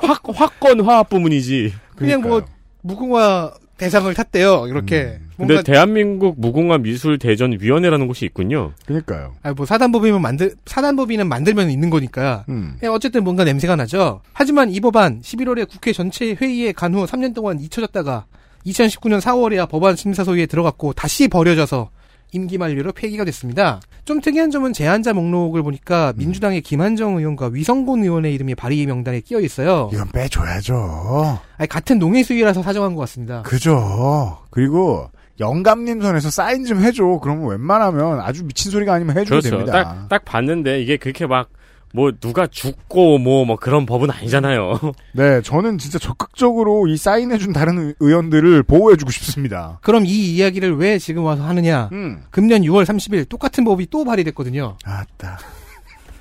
확 0.02 0.20
확건 0.34 0.80
화합 0.80 1.08
부문이지. 1.08 1.72
그냥 1.96 2.20
뭐 2.20 2.42
무궁화 2.88 3.52
대상을 3.76 4.12
탔대요. 4.12 4.66
이렇게. 4.66 5.20
근데 5.36 5.54
뭔가 5.54 5.62
대한민국 5.62 6.34
무궁화 6.40 6.78
미술 6.78 7.16
대전 7.18 7.56
위원회라는 7.60 8.08
곳이 8.08 8.24
있군요. 8.24 8.72
그러니까요. 8.86 9.34
아니 9.42 9.54
뭐 9.54 9.66
사단법인은 9.66 10.20
만들 10.20 10.54
사단법인은 10.66 11.28
만들면 11.28 11.70
있는 11.70 11.88
거니까. 11.90 12.44
음. 12.48 12.74
그냥 12.80 12.94
어쨌든 12.94 13.22
뭔가 13.22 13.44
냄새가 13.44 13.76
나죠. 13.76 14.20
하지만 14.32 14.70
이 14.70 14.80
법안 14.80 15.20
11월에 15.20 15.68
국회 15.68 15.92
전체 15.92 16.32
회의에 16.34 16.72
간 16.72 16.92
후 16.94 17.04
3년 17.06 17.34
동안 17.34 17.60
잊혀졌다가 17.60 18.24
2019년 18.66 19.20
4월에야 19.20 19.68
법안 19.68 19.94
심사 19.94 20.24
소위에 20.24 20.46
들어갔고 20.46 20.94
다시 20.94 21.28
버려져서 21.28 21.90
임기 22.32 22.58
만료로 22.58 22.92
폐기가 22.92 23.24
됐습니다. 23.24 23.80
좀 24.04 24.20
특이한 24.20 24.50
점은 24.50 24.72
제안자 24.72 25.12
목록을 25.12 25.62
보니까 25.62 26.12
민주당의 26.16 26.60
김한정 26.62 27.16
의원과 27.16 27.50
위성곤 27.52 28.02
의원의 28.02 28.34
이름이 28.34 28.54
발의 28.54 28.86
명단에 28.86 29.20
끼어 29.20 29.40
있어요. 29.40 29.90
이건 29.92 30.08
빼줘야죠. 30.08 31.40
아니, 31.56 31.68
같은 31.68 31.98
농해수위라서 31.98 32.62
사정한 32.62 32.94
것 32.94 33.00
같습니다. 33.02 33.42
그죠. 33.42 34.38
그리고 34.50 35.10
영감님 35.40 36.00
선에서 36.00 36.30
사인 36.30 36.64
좀 36.64 36.80
해줘. 36.82 37.20
그러면 37.22 37.48
웬만하면 37.48 38.20
아주 38.20 38.44
미친 38.44 38.70
소리가 38.70 38.94
아니면 38.94 39.16
해줘도 39.16 39.40
그렇죠. 39.40 39.50
됩니다. 39.50 39.72
딱, 39.72 40.08
딱 40.08 40.24
봤는데 40.24 40.80
이게 40.82 40.96
그렇게 40.96 41.26
막, 41.26 41.48
뭐, 41.94 42.12
누가 42.20 42.46
죽고, 42.46 43.18
뭐, 43.18 43.44
뭐, 43.46 43.56
그런 43.56 43.86
법은 43.86 44.10
아니잖아요. 44.10 44.78
네, 45.14 45.40
저는 45.42 45.78
진짜 45.78 45.98
적극적으로 45.98 46.86
이 46.86 46.96
사인해준 46.96 47.52
다른 47.54 47.78
의- 47.78 47.94
의원들을 48.00 48.62
보호해주고 48.64 49.10
싶습니다. 49.10 49.78
그럼 49.82 50.04
이 50.04 50.10
이야기를 50.36 50.76
왜 50.76 50.98
지금 50.98 51.24
와서 51.24 51.42
하느냐? 51.44 51.88
음. 51.92 52.22
금년 52.30 52.60
6월 52.62 52.84
30일 52.84 53.28
똑같은 53.28 53.64
법이 53.64 53.86
또 53.90 54.04
발의됐거든요. 54.04 54.76
아따. 54.84 55.38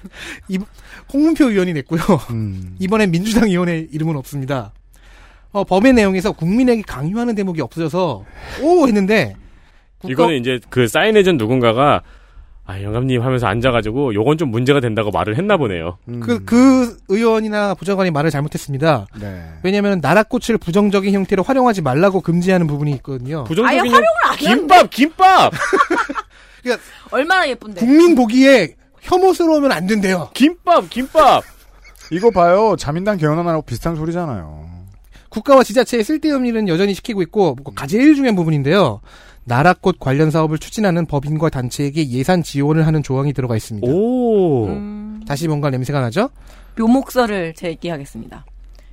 이, 0.48 0.58
홍문표 1.12 1.50
의원이 1.50 1.74
냈고요. 1.74 2.00
음. 2.32 2.76
이번엔 2.80 3.12
민주당 3.12 3.50
의원의 3.50 3.90
이름은 3.92 4.16
없습니다. 4.18 4.72
어, 5.52 5.64
법의 5.64 5.94
내용에서 5.94 6.32
국민에게 6.32 6.82
강요하는 6.84 7.36
대목이 7.36 7.62
없어져서 7.62 8.24
오 8.62 8.88
했는데 8.88 9.36
국가- 10.00 10.12
이거는 10.12 10.40
이제 10.40 10.60
그 10.70 10.88
사인해준 10.88 11.38
누군가가, 11.38 12.04
아, 12.68 12.82
영감님 12.82 13.22
하면서 13.22 13.48
앉아가지고, 13.48 14.14
요건 14.14 14.38
좀 14.38 14.52
문제가 14.52 14.82
된다고 14.82 15.10
말을 15.10 15.38
했나 15.38 15.56
보네요. 15.56 15.98
음. 16.10 16.20
그, 16.20 16.44
그 16.44 16.98
의원이나 17.08 17.74
부장관이 17.76 18.12
말을 18.12 18.30
잘못했습니다. 18.30 19.08
네. 19.22 19.42
왜냐하면 19.64 20.00
나라꽃을 20.02 20.58
부정적인 20.60 21.14
형태로 21.14 21.44
활용하지 21.44 21.82
말라고 21.82 22.20
금지하는 22.20 22.68
부분이 22.68 22.92
있거든요. 22.96 23.40
아예 23.40 23.44
부정적인 23.46 23.80
활용을 23.90 24.08
안. 24.26 24.36
김밥, 24.36 24.90
김밥! 24.90 25.52
얼마나 27.12 27.48
예쁜데. 27.48 27.80
국민 27.80 28.16
보기에 28.16 28.76
혐오스러우면 29.00 29.72
안 29.72 29.88
된대요. 29.88 30.30
김밥, 30.34 30.90
김밥! 30.90 31.44
이거 32.12 32.30
봐요. 32.32 32.76
자민당 32.78 33.18
개헌안하고 33.18 33.62
비슷한 33.62 33.96
소리잖아요. 33.96 34.68
국가와 35.30 35.64
지자체의 35.64 36.04
쓸데없는 36.04 36.48
일은 36.50 36.68
여전히 36.68 36.94
시키고 36.94 37.22
있고 37.22 37.56
뭐 37.64 37.74
제일 37.88 38.16
중요한 38.16 38.36
부분인데요. 38.36 39.02
나라꽃 39.48 39.98
관련 40.00 40.30
사업을 40.30 40.58
추진하는 40.58 41.06
법인과 41.06 41.50
단체에게 41.50 42.10
예산 42.10 42.44
지원을 42.44 42.86
하는 42.86 43.02
조항이 43.02 43.32
들어가 43.32 43.56
있습니다. 43.56 43.88
오. 43.90 44.66
음, 44.68 45.22
다시 45.26 45.48
뭔가 45.48 45.70
냄새가 45.70 46.02
나죠? 46.02 46.30
묘목설을 46.78 47.54
제기하겠습니다. 47.56 48.46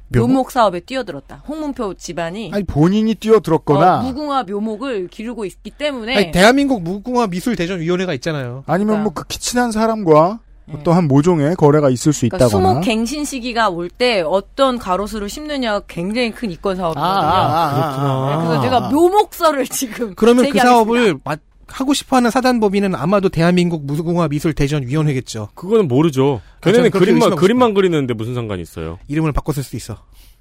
묘목? 0.09 0.29
묘목 0.29 0.51
사업에 0.53 0.79
뛰어들었다. 0.81 1.43
홍문표 1.49 1.95
집안이 1.95 2.53
아니, 2.55 2.63
본인이 2.63 3.17
뛰어들었거나, 3.17 3.99
어, 3.99 4.03
무궁화 4.05 4.45
묘목을 4.45 5.09
기르고 5.09 5.45
있기 5.45 5.73
때문에 5.73 6.17
아니, 6.17 6.31
대한민국 6.31 6.83
무궁화 6.83 7.27
미술 7.27 7.57
대전 7.57 7.81
위원회가 7.81 8.15
있잖아요. 8.15 8.63
아니면 8.67 8.87
그러니까. 8.87 9.03
뭐 9.03 9.13
극히 9.13 9.41
친한 9.41 9.73
사람과 9.73 10.39
네. 10.67 10.75
어떠한 10.79 11.09
모종의 11.09 11.57
거래가 11.57 11.91
있을 11.91 12.13
수 12.13 12.27
그러니까 12.29 12.47
있다거나. 12.47 12.69
수목 12.69 12.85
갱신 12.85 13.25
시기가 13.25 13.69
올 13.69 13.89
때 13.91 14.23
어떤 14.23 14.79
가로수를 14.79 15.29
심느냐가 15.29 15.83
굉장히 15.87 16.31
큰 16.31 16.51
이권 16.51 16.77
사업이거든요. 16.77 17.07
아, 17.13 18.29
네, 18.31 18.47
그래서 18.47 18.63
제가 18.63 18.81
묘목설을 18.91 19.67
지금 19.69 20.15
그러면 20.17 20.45
그 20.45 20.49
제기하겠습니다. 20.49 20.65
사업을 20.71 21.19
마- 21.25 21.37
하고 21.67 21.93
싶어하는 21.95 22.31
사단법인은 22.31 22.95
아마도 22.95 23.29
대한민국 23.31 23.85
무궁화 23.87 24.29
미술 24.29 24.53
대전 24.55 24.87
위원회겠죠. 24.87 25.49
그거는 25.55 25.89
모르죠. 25.89 26.41
아, 26.61 26.61
걔네는 26.61 26.91
그림만, 26.91 27.37
그림만 27.37 27.75
그리는데 27.75 28.15
무슨 28.15 28.35
상관이 28.35 28.61
있어요. 28.63 28.99
이름을 29.09 29.33
바꿨을 29.33 29.63
수도 29.63 29.77
있어. 29.77 29.97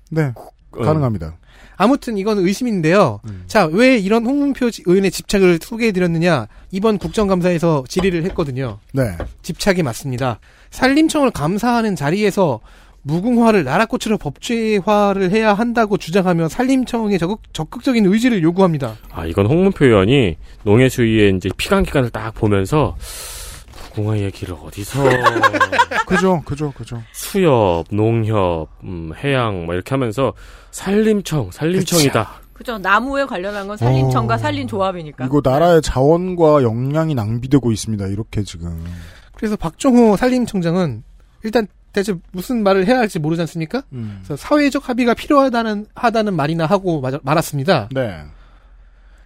네, 0.09 0.31
어. 0.35 0.81
가능합니다. 0.83 1.37
아무튼 1.75 2.17
이건 2.17 2.37
의심인데요. 2.39 3.19
음. 3.25 3.43
자, 3.47 3.65
왜 3.65 3.97
이런 3.97 4.25
홍문표 4.25 4.71
지- 4.71 4.83
의원의 4.85 5.11
집착을 5.11 5.59
소개해드렸느냐? 5.61 6.47
이번 6.71 6.97
국정감사에서 6.97 7.83
질의를 7.87 8.23
했거든요. 8.25 8.79
네. 8.93 9.03
집착이 9.41 9.83
맞습니다. 9.83 10.39
산림청을 10.71 11.31
감사하는 11.31 11.95
자리에서 11.95 12.59
무궁화를 13.05 13.65
나라꽃으로 13.65 14.17
법제화를 14.17 15.31
해야 15.31 15.53
한다고 15.53 15.97
주장하며 15.97 16.47
산림청의 16.47 17.19
적극, 17.19 17.41
적극 17.51 17.83
적인 17.83 18.05
의지를 18.05 18.41
요구합니다. 18.43 18.95
아, 19.11 19.25
이건 19.25 19.47
홍문표 19.47 19.85
의원이 19.85 20.37
농해수위의 20.63 21.33
이제 21.35 21.49
피감 21.57 21.83
기관을 21.83 22.11
딱 22.11 22.33
보면서 22.33 22.95
무궁화 23.95 24.17
얘기를 24.19 24.55
어디서 24.61 25.03
그죠, 26.07 26.41
그죠, 26.45 26.71
그죠. 26.75 27.01
수협, 27.13 27.85
농협, 27.91 28.67
음, 28.83 29.11
해양 29.23 29.65
뭐 29.65 29.75
이렇게 29.75 29.91
하면서 29.91 30.33
산림청, 30.71 31.51
산림청이다. 31.51 32.41
그죠. 32.53 32.77
나무에 32.77 33.25
관련한 33.25 33.67
건 33.67 33.77
산림청과 33.77 34.35
어. 34.35 34.37
산림조합이니까. 34.37 35.25
이거 35.25 35.41
나라의 35.43 35.81
자원과 35.81 36.63
역량이 36.63 37.15
낭비되고 37.15 37.71
있습니다. 37.71 38.07
이렇게 38.07 38.43
지금. 38.43 38.83
그래서 39.35 39.55
박종호 39.55 40.15
산림청장은 40.17 41.03
일단 41.43 41.67
대체 41.91 42.15
무슨 42.31 42.63
말을 42.63 42.87
해야 42.87 42.97
할지 42.99 43.19
모르지 43.19 43.41
않습니까? 43.41 43.83
음. 43.91 44.21
그래서 44.23 44.35
사회적 44.35 44.87
합의가 44.89 45.13
필요하다는 45.13 45.87
하다는 45.93 46.35
말이나 46.35 46.65
하고 46.65 47.01
마- 47.01 47.11
말았습니다. 47.21 47.89
네. 47.91 48.23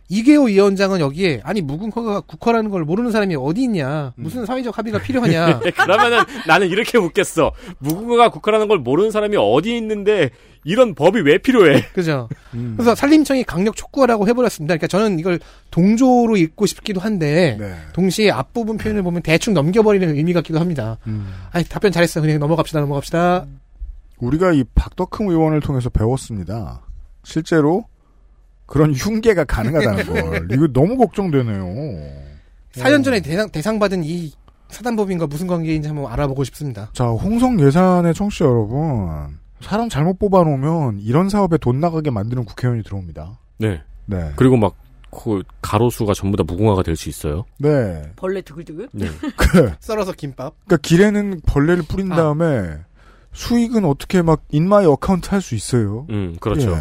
이계호 0.10 0.46
위원장은 0.46 1.00
여기에 1.00 1.42
아니 1.44 1.62
무궁화가 1.62 2.22
국화라는 2.22 2.70
걸 2.72 2.84
모르는 2.86 3.12
사람이 3.12 3.36
어디 3.36 3.64
있냐? 3.64 4.14
음. 4.18 4.24
무슨 4.24 4.46
사회적 4.46 4.78
합의가 4.78 5.00
필요하냐? 5.00 5.60
그러면은 5.76 6.20
나는 6.48 6.70
이렇게 6.70 6.98
묻겠어. 6.98 7.52
무궁화가 7.80 8.30
국화라는 8.30 8.68
걸 8.68 8.80
모르는 8.80 9.12
사람이 9.12 9.36
어디 9.38 9.76
있는데 9.78 10.30
이런 10.64 10.96
법이 10.96 11.22
왜 11.22 11.38
필요해? 11.38 11.88
그죠? 11.94 12.30
음. 12.54 12.76
그래서 12.78 12.96
산림청이 12.96 13.44
강력 13.44 13.76
촉구하라고 13.76 14.28
해버렸습니다. 14.30 14.76
그러니까 14.76 14.88
저는 14.88 15.20
이걸 15.20 15.40
동조로 15.72 16.38
읽고 16.38 16.66
싶기도 16.66 17.02
한데 17.02 17.58
네. 17.60 17.76
동시에 17.94 18.32
앞부분 18.32 18.78
표현을 18.78 19.04
보면 19.04 19.22
대충 19.24 19.54
넘겨버리는 19.54 20.16
의미 20.16 20.32
같기도 20.34 20.60
합니다. 20.60 20.98
음. 21.08 21.34
아이 21.52 21.64
답변 21.66 21.92
잘했어. 21.92 22.22
그냥 22.22 22.40
넘어갑시다. 22.40 22.80
넘어갑시다. 22.80 23.46
우리가 24.20 24.54
이 24.54 24.64
박덕흠 24.74 25.30
의원을 25.30 25.60
통해서 25.60 25.90
배웠습니다. 25.90 26.82
실제로 27.24 27.86
그런 28.68 28.94
흉계가 28.94 29.44
가능하다는 29.46 30.06
걸. 30.30 30.48
이거 30.52 30.68
너무 30.68 30.98
걱정되네요. 30.98 31.66
4년 32.74 33.04
전에 33.04 33.22
대상, 33.22 33.50
대상 33.50 33.80
받은 33.80 34.04
이 34.04 34.32
사단법인과 34.70 35.28
무슨 35.28 35.48
관계인지 35.48 35.88
한번 35.88 36.12
알아보고 36.12 36.44
싶습니다. 36.44 36.90
자, 36.94 37.06
홍성 37.08 37.60
예산의 37.60 38.14
청취자 38.14 38.46
여러분. 38.46 39.38
사람 39.62 39.90
잘못 39.90 40.20
뽑아놓으면 40.20 41.00
이런 41.00 41.30
사업에 41.30 41.58
돈 41.58 41.80
나가게 41.80 42.12
만드는 42.12 42.46
국회의원이 42.46 42.84
들어옵니다. 42.84 43.40
네. 43.58 43.82
네. 44.06 44.32
그리고 44.36 44.58
막, 44.58 44.76
그 45.10 45.42
가로수가 45.62 46.14
전부 46.14 46.38
다 46.38 46.44
무궁화가 46.46 46.84
될 46.84 46.96
수 46.96 47.10
있어요. 47.10 47.46
네. 47.58 48.12
벌레 48.18 48.42
드글드글? 48.42 48.90
네. 48.92 49.08
그, 49.38 49.72
썰어서 49.80 50.12
김밥. 50.12 50.54
그러니까 50.66 50.78
길에는 50.88 51.42
벌레를 51.48 51.84
뿌린 51.88 52.12
아. 52.12 52.18
다음에 52.18 52.78
수익은 53.34 53.86
어떻게 53.86 54.22
막 54.22 54.44
in 54.52 54.69
my 54.69 54.86
account 54.86 55.30
할 55.30 55.42
수 55.42 55.56
있어요. 55.56 56.06
음, 56.10 56.36
그렇죠. 56.40 56.72
예. 56.72 56.78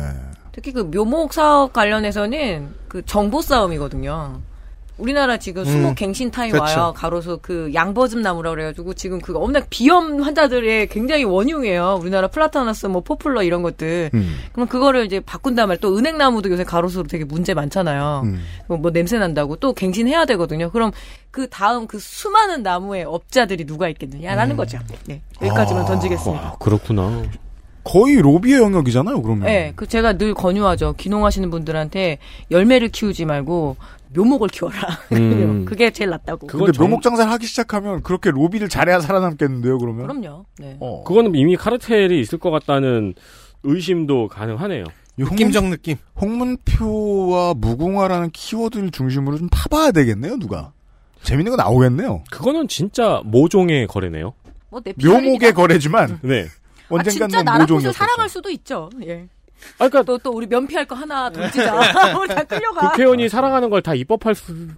특히 0.56 0.72
그 0.72 0.80
묘목 0.80 1.34
사업 1.34 1.74
관련해서는 1.74 2.74
그 2.88 3.04
정보 3.04 3.42
싸움이거든요. 3.42 4.40
우리나라 4.96 5.36
지금 5.36 5.66
수목 5.66 5.90
음, 5.90 5.94
갱신 5.94 6.30
타임 6.30 6.52
그렇죠. 6.52 6.80
와요. 6.80 6.94
가로수 6.96 7.38
그 7.42 7.70
양버즘 7.74 8.22
나무라 8.22 8.48
그래가지고 8.48 8.94
지금 8.94 9.20
그 9.20 9.36
엄청 9.36 9.62
비염 9.68 10.22
환자들의 10.22 10.88
굉장히 10.88 11.24
원흉이에요. 11.24 11.98
우리나라 12.00 12.28
플라타너스, 12.28 12.86
뭐 12.86 13.02
포플러 13.02 13.42
이런 13.42 13.60
것들. 13.60 14.10
음. 14.14 14.36
그럼 14.54 14.66
그거를 14.66 15.04
이제 15.04 15.20
말이에요. 15.66 15.76
또 15.80 15.98
은행 15.98 16.16
나무도 16.16 16.48
요새 16.48 16.64
가로수로 16.64 17.06
되게 17.08 17.26
문제 17.26 17.52
많잖아요. 17.52 18.22
음. 18.24 18.40
뭐, 18.66 18.78
뭐 18.78 18.90
냄새 18.90 19.18
난다고 19.18 19.56
또 19.56 19.74
갱신해야 19.74 20.24
되거든요. 20.24 20.70
그럼 20.70 20.90
그 21.30 21.50
다음 21.50 21.86
그 21.86 21.98
수많은 21.98 22.62
나무의 22.62 23.04
업자들이 23.04 23.66
누가 23.66 23.90
있겠느냐라는 23.90 24.56
거죠. 24.56 24.78
네. 25.04 25.20
여기까지만 25.42 25.82
아, 25.82 25.86
던지겠습니다. 25.86 26.42
와, 26.42 26.56
그렇구나. 26.58 27.24
거의 27.86 28.16
로비의 28.16 28.60
영역이잖아요, 28.60 29.22
그러면. 29.22 29.46
네, 29.46 29.72
그 29.76 29.86
제가 29.86 30.18
늘 30.18 30.34
권유하죠. 30.34 30.94
귀농하시는 30.98 31.48
분들한테 31.50 32.18
열매를 32.50 32.88
키우지 32.88 33.24
말고 33.26 33.76
묘목을 34.14 34.48
키워라. 34.48 34.76
음. 35.12 35.64
그게 35.64 35.90
제일 35.92 36.10
낫다고. 36.10 36.48
근데 36.48 36.72
정- 36.72 36.84
묘목 36.86 37.02
장사를 37.02 37.30
하기 37.32 37.46
시작하면 37.46 38.02
그렇게 38.02 38.30
로비를 38.30 38.68
잘해야 38.68 39.00
살아남겠는데요, 39.00 39.78
그러면? 39.78 40.06
그럼요. 40.08 40.44
네. 40.58 40.76
어. 40.80 41.04
그거는 41.04 41.34
이미 41.36 41.56
카르텔이 41.56 42.18
있을 42.20 42.38
것 42.38 42.50
같다는 42.50 43.14
의심도 43.62 44.28
가능하네요. 44.28 44.84
느낌적 45.16 45.66
느낌. 45.66 45.96
홍문표와 46.20 47.54
무궁화라는 47.54 48.30
키워드를 48.32 48.90
중심으로 48.90 49.38
좀 49.38 49.48
파봐야 49.50 49.92
되겠네요, 49.92 50.38
누가. 50.38 50.72
재밌는 51.22 51.50
거 51.52 51.56
나오겠네요. 51.56 52.24
그거는 52.30 52.68
진짜 52.68 53.20
모종의 53.24 53.86
거래네요. 53.86 54.34
뭐내 54.70 54.92
묘목의 55.02 55.54
거래지만 55.54 56.18
네. 56.22 56.46
아, 56.88 56.94
언젠간 56.94 57.28
진짜 57.28 57.36
넌 57.38 57.44
나라 57.44 57.58
모종이었겠죠. 57.60 57.92
사랑할 57.92 58.28
수도 58.28 58.50
있죠. 58.50 58.90
예. 59.06 59.26
아, 59.78 59.88
그러니까 59.88 60.02
또, 60.02 60.18
또 60.18 60.30
우리 60.32 60.46
면피할 60.46 60.84
거 60.86 60.94
하나 60.94 61.30
던지자. 61.30 61.74
우리 62.20 62.28
다 62.28 62.42
끌려가. 62.44 62.90
국회의원이 62.90 63.28
사랑하는 63.28 63.70
걸 63.70 63.80
다 63.82 63.94
입법할 63.94 64.34
수는 64.34 64.76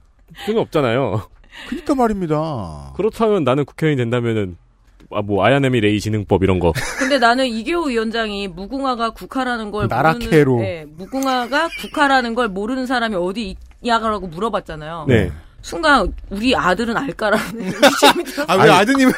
없잖아요. 0.56 1.28
그니까 1.68 1.94
말입니다. 1.94 2.93
그렇다면 2.97 3.44
나는 3.44 3.64
국회의원이 3.64 3.97
된다면은 3.97 4.56
아, 5.10 5.22
뭐 5.22 5.44
아야네미 5.44 5.80
레이 5.80 5.98
진흥법 6.01 6.43
이런 6.43 6.59
거. 6.60 6.72
근데 6.98 7.18
나는 7.18 7.47
이계호 7.47 7.85
위원장이 7.85 8.48
무궁화가 8.48 9.10
국화라는 9.10 9.70
걸 9.70 9.89
나라케로. 9.89 10.52
모르는, 10.56 10.70
네, 10.70 10.85
무궁화가 10.97 11.68
국화라는 11.80 12.35
걸 12.35 12.48
모르는 12.48 12.86
사람이 12.86 13.16
어디 13.16 13.56
있냐라고 13.82 14.26
물어봤잖아요. 14.26 15.06
네. 15.09 15.32
순간 15.62 16.12
우리 16.30 16.55
아들은 16.55 16.97
알까라는 16.97 17.60
의심이 17.82 18.24
들었어요. 18.24 18.47
아, 18.48 18.62
왜 18.62 18.70
아드님을. 18.70 19.12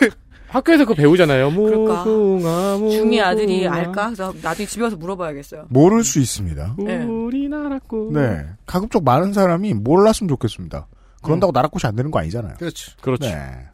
학교에서 0.50 0.84
그거 0.84 0.94
배우잖아요. 0.94 1.50
그럴까? 1.54 2.04
무궁화, 2.04 2.76
무궁화. 2.78 2.90
중이 2.90 3.20
아들이 3.20 3.68
알까? 3.68 4.06
그래서 4.06 4.34
나중에 4.42 4.66
집에 4.66 4.82
가서 4.82 4.96
물어봐야겠어요. 4.96 5.66
모를 5.68 6.02
수 6.02 6.18
있습니다. 6.18 6.74
네. 6.78 7.04
우리나라 7.04 7.78
꽃. 7.86 8.12
네. 8.12 8.46
가급적 8.66 9.04
많은 9.04 9.32
사람이 9.32 9.74
몰랐으면 9.74 10.26
좋겠습니다. 10.28 10.88
그런다고 11.22 11.52
나라 11.52 11.68
꽃이 11.68 11.82
안 11.84 11.94
되는 11.94 12.10
거 12.10 12.18
아니잖아요. 12.18 12.54
그렇죠. 12.58 12.90
그렇죠. 13.00 13.28
네. 13.28 13.68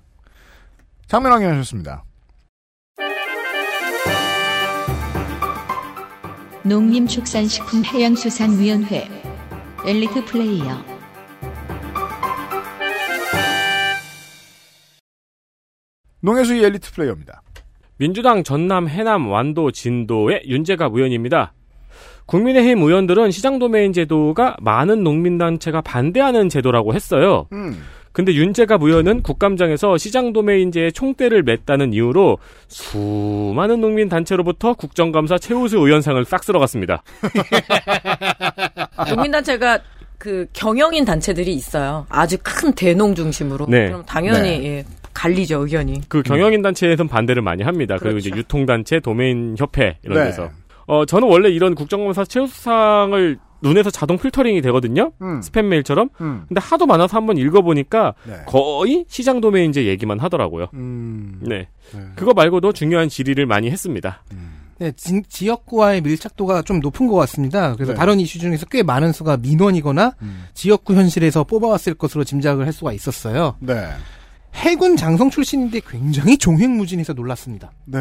장면 1.06 1.32
확인하셨습니다. 1.32 2.04
농림축산식품해양수산위원회 6.64 9.08
엘리트 9.86 10.26
플레이어 10.26 10.95
농해수의 16.26 16.64
엘리트 16.64 16.92
플레이어입니다. 16.92 17.40
민주당 17.98 18.42
전남, 18.42 18.88
해남, 18.88 19.30
완도, 19.30 19.70
진도의 19.70 20.42
윤재갑 20.46 20.94
의원입니다. 20.94 21.54
국민의힘 22.26 22.82
의원들은 22.82 23.30
시장 23.30 23.60
도메인 23.60 23.92
제도가 23.92 24.56
많은 24.60 25.04
농민단체가 25.04 25.80
반대하는 25.80 26.48
제도라고 26.48 26.94
했어요. 26.94 27.46
음. 27.52 27.80
근데 28.10 28.34
윤재갑 28.34 28.82
의원은 28.82 29.22
국감장에서 29.22 29.98
시장 29.98 30.32
도메인제에 30.32 30.90
총대를 30.90 31.44
맸다는 31.44 31.94
이유로 31.94 32.38
수많은 32.66 33.80
농민 33.80 34.08
단체로부터 34.08 34.74
국정감사 34.74 35.38
최우수 35.38 35.76
의원상을 35.76 36.24
싹 36.24 36.42
쓸어갔습니다. 36.42 37.02
농민 39.08 39.30
단체가 39.30 39.78
그 40.18 40.46
경영인 40.54 41.04
단체들이 41.04 41.52
있어요. 41.52 42.06
아주 42.08 42.38
큰 42.42 42.72
대농 42.72 43.14
중심으로. 43.14 43.66
네. 43.68 43.88
그럼 43.88 44.02
당연히 44.06 44.58
네. 44.58 44.64
예, 44.64 44.84
갈리죠 45.16 45.62
의견이. 45.62 46.02
그 46.08 46.22
경영인 46.22 46.62
단체에서는 46.62 47.08
반대를 47.08 47.42
많이 47.42 47.62
합니다. 47.62 47.96
그리고 47.96 48.14
그렇죠. 48.14 48.28
이제 48.28 48.36
유통 48.36 48.66
단체, 48.66 49.00
도메인 49.00 49.56
협회 49.58 49.98
이런 50.02 50.18
네. 50.18 50.24
데서. 50.26 50.50
어 50.86 51.04
저는 51.04 51.26
원래 51.28 51.48
이런 51.48 51.74
국정감사 51.74 52.24
최우수상을 52.24 53.38
눈에서 53.62 53.90
자동 53.90 54.18
필터링이 54.18 54.60
되거든요. 54.62 55.12
음. 55.22 55.40
스팸 55.40 55.62
메일처럼. 55.64 56.10
음. 56.20 56.44
근데 56.46 56.60
하도 56.60 56.86
많아서 56.86 57.16
한번 57.16 57.38
읽어보니까 57.38 58.14
네. 58.24 58.34
거의 58.46 59.06
시장 59.08 59.40
도메인제 59.40 59.86
얘기만 59.86 60.20
하더라고요. 60.20 60.68
음. 60.74 61.40
네. 61.40 61.68
네. 61.92 62.00
그거 62.14 62.34
말고도 62.34 62.72
중요한 62.72 63.08
질의를 63.08 63.46
많이 63.46 63.70
했습니다. 63.70 64.22
네, 64.78 64.92
지, 64.92 65.22
지역구와의 65.26 66.02
밀착도가 66.02 66.60
좀 66.62 66.80
높은 66.80 67.06
것 67.06 67.14
같습니다. 67.14 67.74
그래서 67.74 67.92
네. 67.92 67.98
다른 67.98 68.20
이슈 68.20 68.38
중에서 68.38 68.66
꽤 68.66 68.82
많은 68.82 69.12
수가 69.12 69.38
민원이거나 69.38 70.12
음. 70.20 70.44
지역구 70.52 70.94
현실에서 70.94 71.44
뽑아왔을 71.44 71.94
것으로 71.94 72.24
짐작을 72.24 72.66
할 72.66 72.74
수가 72.74 72.92
있었어요. 72.92 73.56
네. 73.60 73.88
해군 74.56 74.96
장성 74.96 75.30
출신인데 75.30 75.80
굉장히 75.88 76.36
종횡무진해서 76.38 77.12
놀랐습니다. 77.12 77.70
네. 77.84 77.98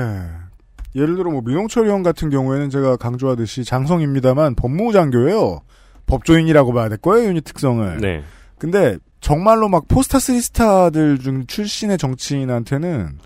예를 0.95 1.17
들어 1.17 1.29
뭐 1.29 1.41
민홍철 1.41 1.85
의원 1.85 2.01
같은 2.01 2.29
경우에는 2.29 2.69
제가 2.69 2.95
강조하듯이 2.95 3.65
장성입니다만 3.65 4.55
법무부 4.55 4.93
장교예요. 4.93 5.61
법조인이라고 6.05 6.73
봐야 6.73 6.87
될 6.87 6.97
거예요, 6.97 7.27
유닛 7.29 7.43
특성을. 7.43 7.97
네. 7.99 8.23
근데 8.57 8.97
정말로 9.19 9.67
막 9.67 9.87
포스타 9.87 10.19
쓰리스타들 10.19 11.19
중 11.19 11.45
출신의 11.47 11.97
정치인한테는 11.97 13.17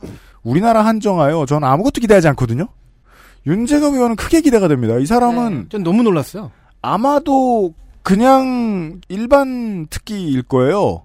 우리나라 0.43 0.83
한정하여 0.85 1.45
전 1.45 1.63
아무것도 1.63 2.01
기대하지 2.01 2.27
않거든요. 2.29 2.67
윤재갑 3.45 3.93
의원은 3.93 4.15
크게 4.15 4.41
기대가 4.41 4.67
됩니다. 4.67 4.97
이 4.97 5.05
사람은 5.05 5.67
전 5.69 5.83
너무 5.83 6.01
놀랐어요. 6.03 6.51
아마도 6.81 7.73
그냥 8.01 9.01
일반 9.09 9.87
특기일 9.87 10.43
거예요. 10.43 11.03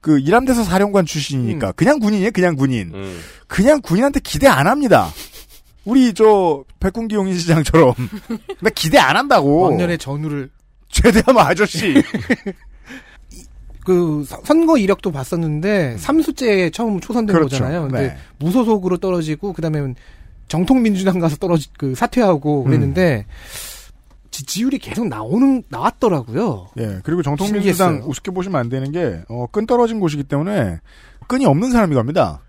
그 0.00 0.18
일함대사 0.18 0.64
사령관 0.64 1.04
출신이니까 1.06 1.72
그냥 1.72 1.98
군인이에요, 1.98 2.30
그냥 2.32 2.56
군인. 2.56 2.90
음. 2.94 3.20
그냥 3.46 3.80
군인한테 3.82 4.20
기대 4.20 4.46
안 4.48 4.66
합니다. 4.66 5.10
우리 5.84 6.12
저 6.14 6.64
백군기 6.78 7.14
용인 7.14 7.36
시장처럼 7.38 7.94
나 8.60 8.70
기대 8.74 8.98
안 8.98 9.16
한다고. 9.16 9.62
왕년의 9.62 9.98
전우를 9.98 10.50
최대한 10.88 11.36
아저씨. 11.38 12.02
이- 13.32 13.42
그 13.84 14.24
서- 14.26 14.40
선거 14.44 14.76
이력도 14.76 15.10
봤었는데 15.10 15.96
삼수째에 15.98 16.70
처음 16.70 17.00
초선된 17.00 17.34
그렇죠. 17.34 17.56
거잖아요. 17.58 17.82
근데 17.88 18.08
네. 18.08 18.16
무소속으로 18.38 18.98
떨어지고 18.98 19.52
그다음에 19.52 19.94
정통 20.48 20.82
민주당 20.82 21.18
가서 21.18 21.36
떨어지 21.36 21.68
그 21.78 21.94
사퇴하고 21.94 22.62
음. 22.62 22.64
그랬는데 22.66 23.26
지, 24.30 24.44
지율이 24.44 24.78
계속 24.78 25.08
나오는 25.08 25.62
나왔더라고요. 25.68 26.68
예, 26.78 27.00
그리고 27.02 27.22
정통민주당. 27.22 28.02
우습게 28.06 28.30
보시면 28.30 28.60
안 28.60 28.68
되는 28.68 28.92
게, 28.92 29.20
어, 29.28 29.46
끈 29.50 29.66
떨어진 29.66 30.00
곳이기 30.00 30.24
때문에, 30.24 30.78
끈이 31.26 31.46
없는 31.46 31.70
사람이 31.70 31.94
갑니다. 31.94 32.40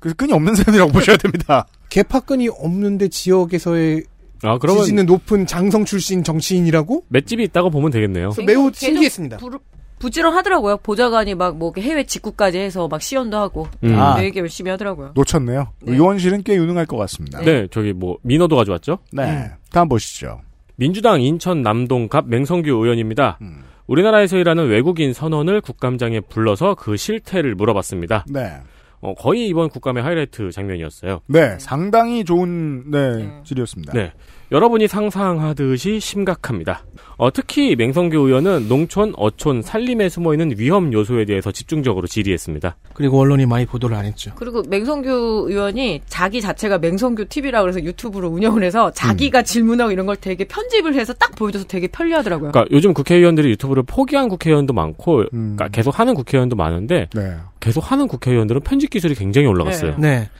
그래서 0.00 0.14
끈이 0.16 0.32
없는 0.32 0.54
사람이라고 0.56 0.92
보셔야 0.92 1.16
됩니다. 1.16 1.66
개파끈이 1.88 2.48
없는데 2.48 3.08
지역에서의 3.08 4.04
아, 4.42 4.58
그러면 4.58 4.84
지지는 4.84 5.06
높은 5.06 5.46
장성 5.46 5.84
출신 5.84 6.22
정치인이라고? 6.22 7.04
맷집이 7.08 7.42
있다고 7.44 7.70
보면 7.70 7.90
되겠네요. 7.90 8.30
매우 8.46 8.70
신기했습니다. 8.72 9.38
부, 9.38 9.58
부지런하더라고요. 9.98 10.76
보좌관이 10.78 11.34
막 11.34 11.56
뭐 11.56 11.72
해외 11.76 12.04
직구까지 12.04 12.56
해서 12.58 12.86
막 12.86 13.02
시연도 13.02 13.36
하고 13.36 13.66
음. 13.82 13.98
아. 13.98 14.14
되게 14.16 14.38
열심히 14.38 14.70
하더라고요. 14.70 15.10
놓쳤네요. 15.14 15.72
네. 15.82 15.92
의원실은 15.92 16.44
꽤 16.44 16.54
유능할 16.54 16.86
것 16.86 16.96
같습니다. 16.98 17.40
네, 17.40 17.66
저기 17.72 17.92
뭐 17.92 18.18
민어도 18.22 18.54
가져왔죠. 18.54 18.98
네. 19.12 19.50
다음 19.72 19.88
보시죠. 19.88 20.40
민주당 20.78 21.20
인천 21.20 21.60
남동갑 21.60 22.28
맹성규 22.28 22.70
의원입니다. 22.70 23.38
음. 23.42 23.64
우리나라에서 23.88 24.38
일하는 24.38 24.68
외국인 24.68 25.12
선원을 25.12 25.60
국감장에 25.60 26.20
불러서 26.20 26.76
그 26.76 26.96
실태를 26.96 27.56
물어봤습니다. 27.56 28.26
네. 28.28 28.58
어, 29.00 29.14
거의 29.14 29.48
이번 29.48 29.70
국감의 29.70 30.04
하이라이트 30.04 30.52
장면이었어요. 30.52 31.20
네, 31.26 31.58
상당히 31.58 32.24
좋은, 32.24 32.90
네, 32.92 33.16
네. 33.16 33.40
질이었습니다. 33.44 33.92
네. 33.92 34.12
여러분이 34.50 34.88
상상하듯이 34.88 36.00
심각합니다. 36.00 36.84
어, 37.18 37.30
특히 37.32 37.76
맹성규 37.76 38.16
의원은 38.16 38.68
농촌, 38.68 39.12
어촌, 39.16 39.60
산림에 39.60 40.08
숨어있는 40.08 40.54
위험 40.56 40.92
요소에 40.92 41.26
대해서 41.26 41.52
집중적으로 41.52 42.06
질의했습니다. 42.06 42.76
그리고 42.94 43.20
언론이 43.20 43.44
많이 43.44 43.66
보도를 43.66 43.96
안 43.96 44.06
했죠. 44.06 44.32
그리고 44.36 44.62
맹성규 44.68 45.46
의원이 45.48 46.02
자기 46.06 46.40
자체가 46.40 46.78
맹성규 46.78 47.26
TV라 47.26 47.60
그래서 47.60 47.82
유튜브로 47.82 48.28
운영을 48.28 48.62
해서 48.62 48.90
자기가 48.92 49.42
질문하고 49.42 49.90
이런 49.90 50.06
걸 50.06 50.16
되게 50.16 50.44
편집을 50.44 50.94
해서 50.94 51.12
딱 51.12 51.34
보여줘서 51.34 51.66
되게 51.66 51.88
편리하더라고요. 51.88 52.52
그러니까 52.52 52.74
요즘 52.74 52.94
국회의원들이 52.94 53.50
유튜브를 53.50 53.82
포기한 53.82 54.28
국회의원도 54.28 54.72
많고, 54.72 55.24
음. 55.34 55.56
그러니까 55.56 55.68
계속 55.68 55.98
하는 55.98 56.14
국회의원도 56.14 56.56
많은데, 56.56 57.08
네. 57.14 57.36
계속 57.60 57.90
하는 57.90 58.06
국회의원들은 58.08 58.62
편집 58.62 58.90
기술이 58.90 59.14
굉장히 59.14 59.46
올라갔어요. 59.48 59.96
네. 59.98 60.30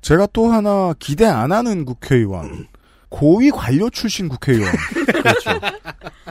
제가 0.00 0.28
또 0.32 0.46
하나 0.46 0.94
기대 0.98 1.26
안 1.26 1.50
하는 1.50 1.84
국회의원. 1.84 2.68
고위 3.14 3.52
관료 3.52 3.88
출신 3.90 4.28
국회의원. 4.28 4.72
그렇죠. 5.06 5.50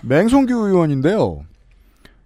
맹성규 0.04 0.54
의원인데요. 0.54 1.46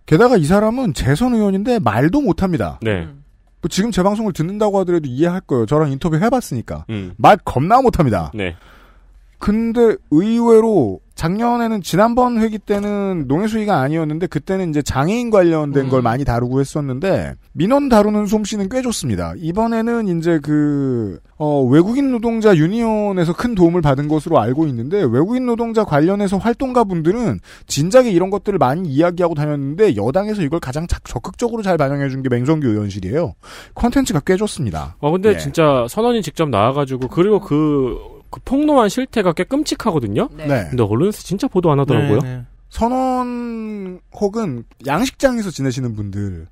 게다가 0.08 0.36
이 0.36 0.46
사람은 0.46 0.96
재선 0.96 1.36
의원인데 1.36 1.78
말도 1.78 2.22
못합니다. 2.22 2.80
네. 2.82 3.04
음. 3.04 3.24
뭐 3.62 3.70
지금 3.70 3.92
제 3.92 4.02
방송을 4.02 4.34
듣는다고 4.34 4.80
하더라도 4.80 5.08
이해할 5.08 5.42
거예요. 5.42 5.68
저랑 5.68 5.92
인터뷰 5.92 6.18
해봤으니까. 6.18 6.86
음. 6.90 7.14
말 7.18 7.38
겁나 7.38 7.84
못합니다. 7.84 8.32
네. 8.34 8.56
근데 9.38 9.96
의외로 10.10 11.02
작년에는 11.18 11.82
지난번 11.82 12.40
회기 12.40 12.60
때는 12.60 13.26
농해수위가 13.28 13.76
아니었는데 13.82 14.28
그때는 14.28 14.70
이제 14.70 14.84
장애인 14.84 15.32
관련된 15.32 15.86
음. 15.86 15.90
걸 15.90 16.04
많이 16.04 16.24
다루고 16.24 16.60
했었는데 16.60 17.34
민원 17.54 17.90
다루는 17.90 18.28
솜씨는 18.28 18.70
꽤 18.70 18.84
좋습니다. 18.84 19.34
이번에는 19.38 20.20
이제 20.20 20.40
그 20.44 21.20
어, 21.40 21.64
외국인 21.64 22.12
노동자 22.12 22.56
유니온에서 22.56 23.34
큰 23.34 23.56
도움을 23.56 23.82
받은 23.82 24.08
것으로 24.08 24.40
알고 24.40 24.68
있는데 24.68 24.98
외국인 25.02 25.48
노동자 25.48 25.84
관련해서 25.84 26.38
활동가 26.38 26.84
분들은 26.84 27.40
진작에 27.66 28.12
이런 28.12 28.30
것들을 28.30 28.60
많이 28.60 28.88
이야기하고 28.88 29.34
다녔는데 29.34 29.96
여당에서 29.96 30.44
이걸 30.44 30.60
가장 30.60 30.86
자- 30.88 31.00
적극적으로 31.04 31.64
잘 31.64 31.78
반영해 31.78 32.10
준 32.10 32.22
게 32.22 32.30
맹성규 32.30 32.68
의원실이에요. 32.68 33.34
컨텐츠가 33.74 34.22
꽤 34.26 34.36
좋습니다. 34.38 34.96
어, 35.00 35.12
근데 35.12 35.30
예. 35.30 35.38
진짜 35.38 35.86
선언이 35.90 36.22
직접 36.22 36.48
나와가지고, 36.50 37.08
그리고 37.10 37.40
그, 37.40 37.98
그 38.30 38.40
폭로한 38.44 38.90
실태가 38.90 39.34
꽤 39.34 39.44
끔찍하거든요? 39.44 40.30
네. 40.36 40.48
네. 40.48 40.68
근데 40.70 40.84
언론에서 40.84 41.22
진짜 41.24 41.48
보도 41.48 41.72
안 41.72 41.80
하더라고요. 41.80 42.20
네, 42.20 42.36
네. 42.38 42.46
선원 42.70 44.00
혹은 44.14 44.64
양식장에서 44.86 45.52
지내시는 45.52 45.96
분들 45.96 46.48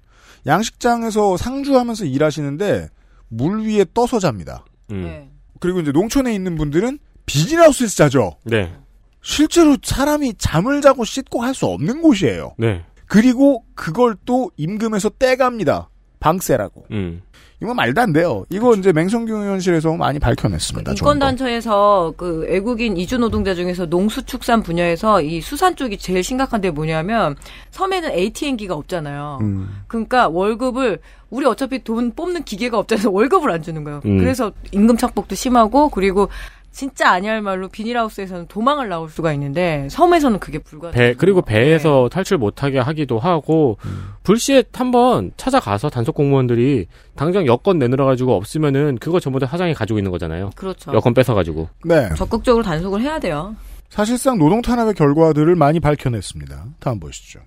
양식장에서 0.47 1.37
상주하면서 1.37 2.05
일하시는데 2.05 2.89
물 3.27 3.61
위에 3.65 3.85
떠서 3.93 4.19
잡니다. 4.19 4.65
음. 4.91 5.01
네. 5.03 5.29
그리고 5.59 5.79
이제 5.79 5.91
농촌에 5.91 6.33
있는 6.33 6.55
분들은 6.55 6.99
비닐하우스에서 7.25 7.95
자죠. 7.95 8.37
네. 8.43 8.73
실제로 9.21 9.75
사람이 9.81 10.35
잠을 10.37 10.81
자고 10.81 11.03
씻고 11.03 11.41
할 11.41 11.53
수 11.55 11.65
없는 11.65 12.01
곳이에요. 12.01 12.53
네. 12.57 12.83
그리고 13.07 13.63
그걸 13.75 14.15
또 14.25 14.51
임금에서 14.57 15.09
떼갑니다. 15.09 15.89
방세라고. 16.25 16.85
음. 16.89 17.21
이건 17.61 17.75
말도 17.75 18.01
안 18.01 18.11
돼요. 18.11 18.43
이거 18.49 18.73
이제 18.75 18.91
맹성규 18.91 19.31
의원실에서 19.31 19.95
많이 19.95 20.19
밝혀냈습니다. 20.19 20.91
거. 20.91 20.93
인권단체에서 20.93 22.13
그 22.17 22.39
외국인 22.49 22.97
이주 22.97 23.17
노동자 23.17 23.53
중에서 23.53 23.85
농수축산 23.85 24.61
분야에서 24.63 25.21
이 25.21 25.39
수산 25.39 25.75
쪽이 25.75 25.97
제일 25.97 26.23
심각한 26.23 26.59
데 26.59 26.69
뭐냐면 26.71 27.35
섬에는 27.71 28.11
ATM기가 28.11 28.73
없잖아요. 28.73 29.37
음. 29.41 29.83
그러니까 29.87 30.27
월급을 30.27 30.99
우리 31.29 31.45
어차피 31.45 31.83
돈 31.83 32.11
뽑는 32.11 32.43
기계가 32.43 32.77
없잖아요. 32.79 33.09
월급을 33.13 33.49
안 33.51 33.61
주는 33.61 33.83
거예요. 33.83 34.01
음. 34.05 34.17
그래서 34.17 34.51
임금 34.71 34.97
착복도 34.97 35.35
심하고 35.35 35.89
그리고 35.89 36.29
진짜 36.75 37.09
아니할 37.09 37.41
말로 37.41 37.69
비닐하우스에서는 37.69 38.47
도망을 38.47 38.89
나올 38.89 39.09
수가 39.09 39.31
있는데 39.31 39.87
섬에서는 39.89 40.39
그게 40.39 40.59
불가능. 40.59 40.93
배, 40.93 41.13
그리고 41.13 41.41
네. 41.41 41.53
배에서 41.53 42.09
탈출 42.11 42.37
못하게 42.37 42.79
하기도 42.79 43.17
하고, 43.17 43.77
불시에 44.23 44.65
한번 44.73 45.31
찾아가서 45.37 45.89
단속 45.89 46.15
공무원들이 46.15 46.87
당장 47.15 47.45
여권 47.47 47.79
내놓으라 47.79 48.03
가지고 48.03 48.35
없으면은 48.35 48.97
그거 48.97 49.21
전부 49.21 49.39
다 49.39 49.47
사장이 49.47 49.73
가지고 49.73 49.99
있는 49.99 50.11
거잖아요. 50.11 50.49
그렇죠. 50.53 50.93
여권 50.93 51.13
뺏어 51.13 51.33
가지고. 51.33 51.69
네. 51.85 52.09
적극적으로 52.17 52.61
단속을 52.61 52.99
해야 53.01 53.19
돼요. 53.19 53.55
사실상 53.87 54.37
노동 54.37 54.61
탄압의 54.61 54.95
결과들을 54.95 55.55
많이 55.55 55.79
밝혀냈습니다. 55.79 56.65
다음 56.81 56.99
보시죠. 56.99 57.39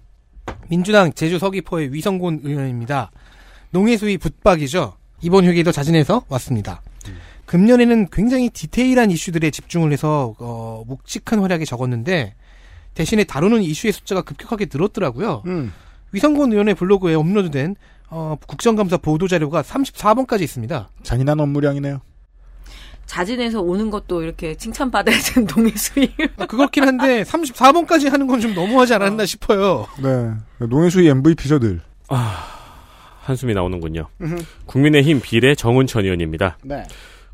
민주당 0.68 1.12
제주 1.12 1.38
서귀포의 1.38 1.92
위성곤 1.92 2.40
의원입니다. 2.44 3.10
농해수위 3.72 4.16
붙박이죠. 4.16 4.94
이번 5.20 5.44
회기에도 5.44 5.70
자진해서 5.70 6.24
왔습니다. 6.30 6.80
금년에는 7.48 8.08
굉장히 8.12 8.50
디테일한 8.50 9.10
이슈들에 9.10 9.50
집중을 9.50 9.90
해서 9.90 10.34
어, 10.38 10.84
묵직한 10.86 11.40
활약이 11.40 11.64
적었는데 11.64 12.34
대신에 12.94 13.24
다루는 13.24 13.62
이슈의 13.62 13.92
숫자가 13.92 14.20
급격하게 14.22 14.66
늘었더라고요. 14.72 15.42
음. 15.46 15.72
위성곤 16.12 16.52
의원의 16.52 16.74
블로그에 16.74 17.14
업로드된 17.14 17.74
어, 18.10 18.36
국정감사 18.46 18.98
보도 18.98 19.28
자료가 19.28 19.62
34번까지 19.62 20.42
있습니다. 20.42 20.90
잔인한 21.02 21.40
업무량이네요. 21.40 22.00
자진해서 23.06 23.62
오는 23.62 23.88
것도 23.90 24.22
이렇게 24.22 24.54
칭찬받아야 24.54 25.16
되는 25.18 25.46
동해수위. 25.48 26.12
아, 26.36 26.44
그렇긴 26.46 26.84
한데 26.86 27.22
34번까지 27.22 28.10
하는 28.10 28.26
건 28.26 28.40
좀 28.40 28.54
너무하지 28.54 28.92
않았나 28.94 29.24
싶어요. 29.24 29.86
네. 30.02 30.66
농해수의 30.66 31.08
MVP저들. 31.08 31.80
한숨이 33.22 33.54
나오는군요. 33.54 34.08
국민의힘 34.66 35.20
비례 35.22 35.54
정운천 35.54 36.04
의원입니다. 36.04 36.58
네. 36.62 36.84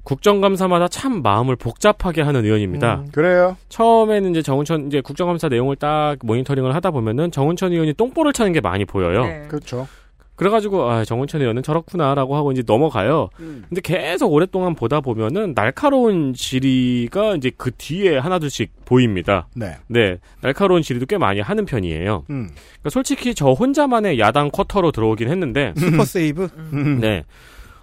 국정감사마다 0.05 0.89
참 0.89 1.23
마음을 1.23 1.57
복잡하게 1.57 2.23
하는 2.23 2.45
의원입니다. 2.45 2.97
음. 2.97 3.09
그래요. 3.13 3.57
처음에는 3.69 4.31
이제 4.31 4.43
정운천 4.43 4.87
이제 4.87 5.01
국정감사 5.01 5.49
내용을 5.49 5.77
딱 5.77 6.17
모니터링을 6.23 6.75
하다 6.75 6.91
보면은 6.93 7.31
정운천 7.31 7.73
의원이 7.73 7.95
똥볼을 7.95 8.33
차는 8.33 8.53
게 8.53 8.61
많이 8.61 8.85
보여요. 8.85 9.25
네. 9.25 9.45
그렇죠. 9.49 9.89
그래가지고 10.37 10.91
아 10.91 11.05
정운천 11.05 11.41
의원은 11.43 11.63
저렇구나라고 11.63 12.35
하고 12.35 12.51
이제 12.51 12.63
넘어가요. 12.67 13.29
근데 13.37 13.81
계속 13.81 14.33
오랫동안 14.33 14.75
보다 14.75 15.01
보면은 15.01 15.55
날카로운 15.55 16.35
질의가 16.35 17.37
이제 17.37 17.53
그 17.57 17.71
뒤에 17.71 18.19
하나둘씩 18.19 18.85
보입니다. 18.85 19.47
네. 19.55 19.77
네, 19.87 20.19
날카로운 20.41 20.83
질의도 20.83 21.07
꽤 21.07 21.19
많이 21.19 21.41
하는 21.41 21.65
편이에요. 21.65 22.25
음. 22.31 22.49
그러니까 22.53 22.91
솔직히 22.91 23.35
저 23.35 23.53
혼자만의 23.53 24.19
야당 24.19 24.51
쿼터로 24.51 24.91
들어오긴 24.91 25.31
했는데, 25.31 25.73
슈퍼 25.77 26.05
세이브. 26.05 26.49
음. 26.73 26.99
네. 27.01 27.23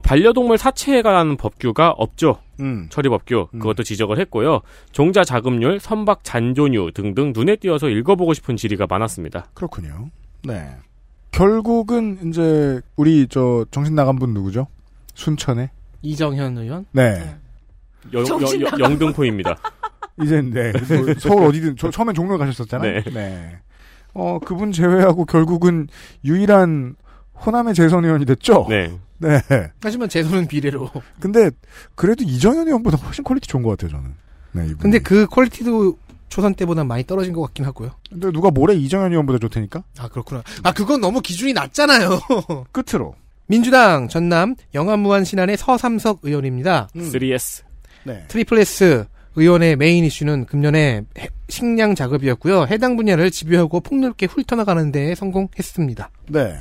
반려동물 0.03 0.57
사체에 0.57 1.01
관한 1.01 1.37
법규가 1.37 1.91
없죠. 1.91 2.37
음. 2.59 2.87
처리 2.89 3.09
법규. 3.09 3.47
음. 3.53 3.59
그것도 3.59 3.83
지적을 3.83 4.19
했고요. 4.19 4.61
종자 4.91 5.23
자급률, 5.23 5.79
선박 5.79 6.23
잔존유 6.23 6.91
등등 6.93 7.33
눈에 7.35 7.55
띄어서 7.55 7.89
읽어보고 7.89 8.33
싶은 8.33 8.55
질의가 8.57 8.87
많았습니다. 8.89 9.47
그렇군요. 9.53 10.09
네. 10.43 10.69
결국은 11.31 12.19
이제 12.27 12.81
우리 12.97 13.27
저 13.29 13.65
정신 13.71 13.95
나간 13.95 14.17
분 14.17 14.33
누구죠? 14.33 14.67
순천에. 15.15 15.71
이정현 16.01 16.57
의원. 16.57 16.85
네. 16.91 17.35
여- 18.13 18.23
정신 18.23 18.61
여- 18.61 18.67
여-. 18.67 18.79
영등포입니다. 18.79 19.55
이제 20.21 20.41
네. 20.41 20.71
뭐 20.73 21.13
서울 21.19 21.43
어디든 21.47 21.77
저 21.77 21.89
처음엔 21.89 22.13
종로 22.13 22.37
가셨었잖아요. 22.37 23.01
네. 23.13 23.57
어 24.13 24.39
그분 24.43 24.71
제외하고 24.71 25.25
결국은 25.25 25.87
유일한 26.25 26.95
호남의 27.45 27.73
재선 27.75 28.03
의원이 28.03 28.25
됐죠. 28.25 28.65
네. 28.67 28.91
네. 29.21 29.39
하지만 29.81 30.09
재선은 30.09 30.47
비례로. 30.47 30.89
근데 31.19 31.49
그래도 31.95 32.23
이정현 32.23 32.67
의원보다 32.67 32.97
훨씬 32.97 33.23
quality 33.23 33.47
좋은 33.47 33.63
것 33.63 33.69
같아요 33.71 33.91
저는. 33.91 34.13
네. 34.53 34.65
이분. 34.65 34.77
근데 34.77 34.99
그 34.99 35.25
quality도 35.27 35.97
초선 36.29 36.53
때보다 36.55 36.83
많이 36.83 37.03
떨어진 37.05 37.33
것 37.33 37.41
같긴 37.41 37.65
하고요. 37.65 37.91
근데 38.09 38.31
누가 38.31 38.49
모레 38.51 38.75
이정현 38.75 39.11
의원보다 39.11 39.39
좋다니까? 39.39 39.83
아 39.99 40.07
그렇구나. 40.07 40.43
아 40.63 40.71
그건 40.73 41.01
너무 41.01 41.21
기준이 41.21 41.53
낮잖아요. 41.53 42.19
끝으로. 42.71 43.15
민주당 43.47 44.07
전남 44.07 44.55
영암무안신안의 44.73 45.57
서삼석 45.57 46.19
의원입니다. 46.23 46.87
3S. 46.95 47.63
네. 48.05 48.23
triple 48.29 48.57
S 48.59 49.05
의원의 49.35 49.75
메인 49.75 50.03
이슈는 50.05 50.45
금년에 50.45 51.01
해- 51.19 51.29
식량 51.49 51.95
자급이었고요. 51.95 52.65
해당 52.69 52.95
분야를 52.95 53.29
집요하고 53.29 53.81
폭넓게 53.81 54.25
훑어나가는 54.25 54.91
데 54.91 55.15
성공했습니다. 55.15 56.09
네. 56.29 56.59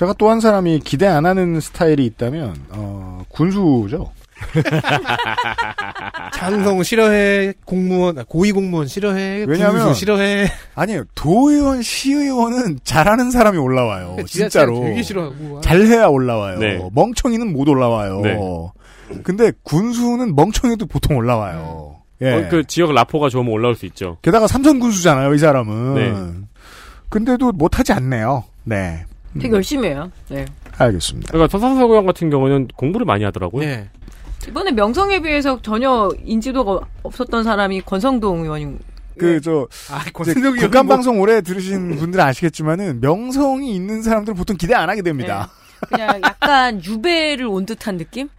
제가 0.00 0.14
또 0.14 0.30
한 0.30 0.40
사람이 0.40 0.80
기대 0.80 1.06
안 1.06 1.26
하는 1.26 1.60
스타일이 1.60 2.06
있다면, 2.06 2.56
어, 2.70 3.22
군수죠. 3.28 4.10
장성 6.32 6.82
싫어해, 6.82 7.52
공무원, 7.66 8.18
아, 8.18 8.24
고위 8.26 8.50
공무원 8.52 8.86
싫어해, 8.86 9.44
왜냐면- 9.46 9.82
군수 9.84 9.92
싫어해. 10.00 10.46
아니에요. 10.74 11.04
도의원, 11.14 11.82
시의원은 11.82 12.80
잘하는 12.82 13.30
사람이 13.30 13.58
올라와요. 13.58 14.16
진짜로. 14.26 14.80
되게 14.80 15.02
싫어하고. 15.02 15.60
잘해야 15.60 16.06
올라와요. 16.06 16.58
네. 16.60 16.80
멍청이는 16.94 17.52
못 17.52 17.68
올라와요. 17.68 18.20
네. 18.22 18.38
근데 19.22 19.52
군수는 19.64 20.34
멍청이도 20.34 20.86
보통 20.86 21.18
올라와요. 21.18 21.96
예. 22.22 22.32
어, 22.32 22.48
그 22.48 22.64
지역 22.66 22.92
라포가 22.94 23.28
좋으면 23.28 23.52
올라올 23.52 23.74
수 23.74 23.84
있죠. 23.84 24.16
게다가 24.22 24.46
삼선 24.46 24.78
군수잖아요, 24.80 25.34
이 25.34 25.38
사람은. 25.38 25.94
네. 25.94 26.14
근데도 27.10 27.52
못하지 27.52 27.92
않네요. 27.92 28.44
네. 28.64 29.04
되게 29.34 29.54
열심히 29.54 29.88
해요. 29.88 30.10
네. 30.28 30.44
알겠습니다. 30.78 31.32
그러니까 31.32 31.50
서상석 31.50 31.90
의원 31.90 32.06
같은 32.06 32.30
경우는 32.30 32.68
공부를 32.76 33.04
많이 33.06 33.24
하더라고요. 33.24 33.64
네. 33.64 33.90
이번에 34.48 34.72
명성에 34.72 35.20
비해서 35.20 35.60
전혀 35.62 36.10
인지도가 36.24 36.80
없었던 37.02 37.44
사람이 37.44 37.82
권성동 37.82 38.42
의원인 38.42 38.78
그, 39.18 39.40
저, 39.42 39.68
아, 39.90 40.00
이제 40.00 40.10
권순덕이 40.12 40.60
국간방송 40.60 41.20
오래 41.20 41.42
들으신 41.42 41.96
분들은 41.96 42.24
아시겠지만은, 42.24 43.00
명성이 43.02 43.74
있는 43.74 44.02
사람들은 44.02 44.34
보통 44.34 44.56
기대 44.56 44.74
안 44.74 44.88
하게 44.88 45.02
됩니다. 45.02 45.50
그냥 45.88 46.20
약간 46.22 46.82
유배를 46.82 47.46
온 47.46 47.66
듯한 47.66 47.98
느낌? 47.98 48.30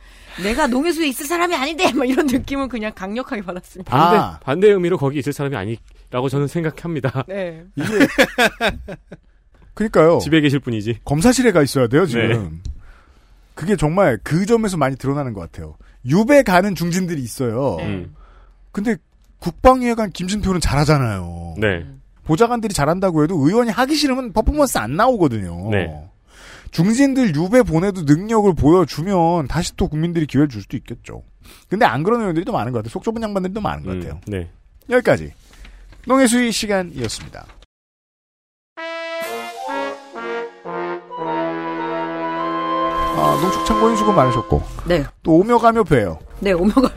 내가 0.43 0.67
농해수에 0.67 1.07
있을 1.07 1.25
사람이 1.25 1.55
아닌데 1.55 1.91
막 1.93 2.07
이런 2.07 2.25
느낌을 2.25 2.67
그냥 2.67 2.93
강력하게 2.95 3.41
받았습니다. 3.41 3.91
반대, 3.91 4.17
아. 4.17 4.39
반대 4.41 4.69
의미로 4.69 4.97
거기 4.97 5.19
있을 5.19 5.33
사람이 5.33 5.55
아니라고 5.55 6.29
저는 6.29 6.47
생각합니다. 6.47 7.25
네. 7.27 7.65
이게, 7.75 7.85
그니까요. 9.73 10.19
집에 10.19 10.41
계실 10.41 10.59
분이지. 10.59 10.99
검사실에 11.05 11.51
가 11.51 11.61
있어야 11.63 11.87
돼요, 11.87 12.05
지금. 12.05 12.61
그게 13.55 13.75
정말 13.75 14.19
그 14.23 14.45
점에서 14.45 14.77
많이 14.77 14.95
드러나는 14.95 15.33
것 15.33 15.41
같아요. 15.41 15.75
유배 16.05 16.43
가는 16.43 16.73
중진들이 16.75 17.21
있어요. 17.21 17.75
네. 17.79 17.85
음. 17.87 18.15
근데 18.71 18.97
국방위원관 19.39 20.11
김진표는 20.11 20.59
잘하잖아요. 20.61 21.55
네. 21.57 21.85
보좌관들이 22.23 22.73
잘한다고 22.73 23.23
해도 23.23 23.35
의원이 23.35 23.71
하기 23.71 23.95
싫으면 23.95 24.33
퍼포먼스 24.33 24.77
안 24.77 24.95
나오거든요. 24.95 25.69
네. 25.71 26.07
중진들 26.71 27.35
유배 27.35 27.63
보내도 27.63 28.03
능력을 28.03 28.53
보여주면 28.53 29.47
다시 29.47 29.75
또 29.75 29.87
국민들이 29.87 30.25
기회를 30.25 30.47
줄 30.47 30.61
수도 30.61 30.77
있겠죠. 30.77 31.23
근데 31.67 31.85
안 31.85 32.03
그런 32.03 32.21
의원들이 32.21 32.45
또 32.45 32.53
많은 32.53 32.71
것 32.71 32.79
같아요. 32.79 32.89
속 32.91 33.03
좁은 33.03 33.21
양반들도 33.21 33.59
많은 33.59 33.83
것 33.83 33.91
음, 33.91 33.99
같아요. 33.99 34.21
네. 34.27 34.49
여기까지 34.89 35.33
농해수의 36.07 36.51
시간이었습니다. 36.51 37.45
아, 43.15 43.39
농축창고인 43.41 43.95
수고 43.97 44.11
많으셨고 44.13 44.63
네. 44.85 45.03
또 45.23 45.33
오며 45.33 45.57
가며 45.57 45.83
봬요. 45.83 46.19
네, 46.39 46.53
오며가. 46.53 46.89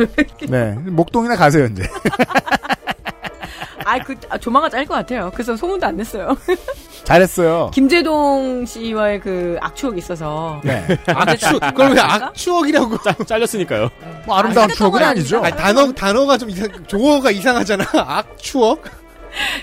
네, 0.48 0.72
목동이나 0.72 1.36
가세요 1.36 1.66
이제. 1.66 1.82
아, 3.84 3.98
그, 3.98 4.14
아, 4.30 4.38
조만간 4.38 4.70
짤 4.70 4.86
것 4.86 4.94
같아요. 4.94 5.30
그래서 5.34 5.54
소문도 5.56 5.86
안 5.86 5.96
냈어요. 5.96 6.34
잘했어요. 7.04 7.70
김재동 7.74 8.64
씨와의 8.64 9.20
그 9.20 9.58
악추억이 9.60 9.98
있어서. 9.98 10.60
네, 10.64 10.82
악추, 11.06 11.60
그걸 11.60 11.92
왜 11.92 12.00
악추억이라고. 12.00 12.96
잘렸으니까요. 13.26 13.90
뭐 14.24 14.36
아름다운 14.36 14.70
아, 14.70 14.74
추억은 14.74 15.02
아니죠. 15.02 15.36
건 15.42 15.46
아니, 15.52 15.56
단어, 15.56 15.92
단어가 15.92 16.38
좀 16.38 16.48
이상, 16.48 16.68
조어가 16.86 17.30
이상하잖아. 17.30 17.84
악추억? 17.92 18.84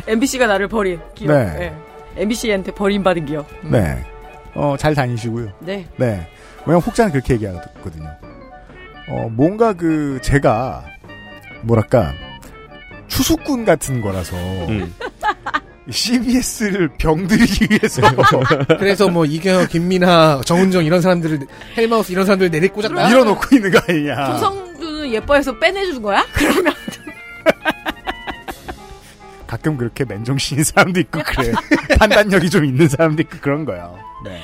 MBC가 0.06 0.46
나를 0.46 0.68
버린 0.68 1.00
기억. 1.16 1.34
네. 1.34 1.46
네. 1.58 1.76
MBC한테 2.18 2.74
버림받은 2.74 3.26
기억. 3.26 3.48
음. 3.64 3.72
네, 3.72 4.06
어, 4.54 4.76
잘 4.78 4.94
다니시고요. 4.94 5.48
네. 5.62 5.88
네. 5.96 6.28
왜냐면 6.66 6.82
혹자는 6.82 7.12
그렇게 7.12 7.34
얘기하거든요. 7.36 8.10
어, 9.10 9.30
뭔가 9.32 9.74
그, 9.74 10.20
제가, 10.22 10.86
뭐랄까, 11.64 12.14
추수꾼 13.08 13.66
같은 13.66 14.02
거라서, 14.02 14.36
음. 14.70 14.94
CBS를 15.90 16.90
병들이기 16.98 17.68
위해서, 17.72 18.02
그래서 18.80 19.10
뭐, 19.10 19.26
이경혁, 19.26 19.70
김민하, 19.70 20.40
정은정 20.46 20.86
이런 20.86 21.02
사람들을, 21.02 21.40
헬마우스 21.76 22.12
이런 22.12 22.26
사람들을 22.26 22.52
내리 22.52 22.70
꽂았다? 22.70 23.08
밀어놓고 23.08 23.56
있는 23.56 23.72
거 23.72 23.82
아니냐. 23.88 24.26
조성주는 24.34 25.12
예뻐해서 25.12 25.58
빼내준 25.60 26.02
거야? 26.02 26.26
그러면. 26.32 26.74
가끔 29.48 29.76
그렇게 29.76 30.06
맨정신인 30.06 30.64
사람도 30.64 31.00
있고, 31.02 31.20
그래. 31.26 31.52
판단력이 32.00 32.50
좀 32.50 32.64
있는 32.64 32.88
사람도 32.88 33.24
있고, 33.24 33.40
그런 33.42 33.66
거요. 33.66 33.98
네. 34.24 34.40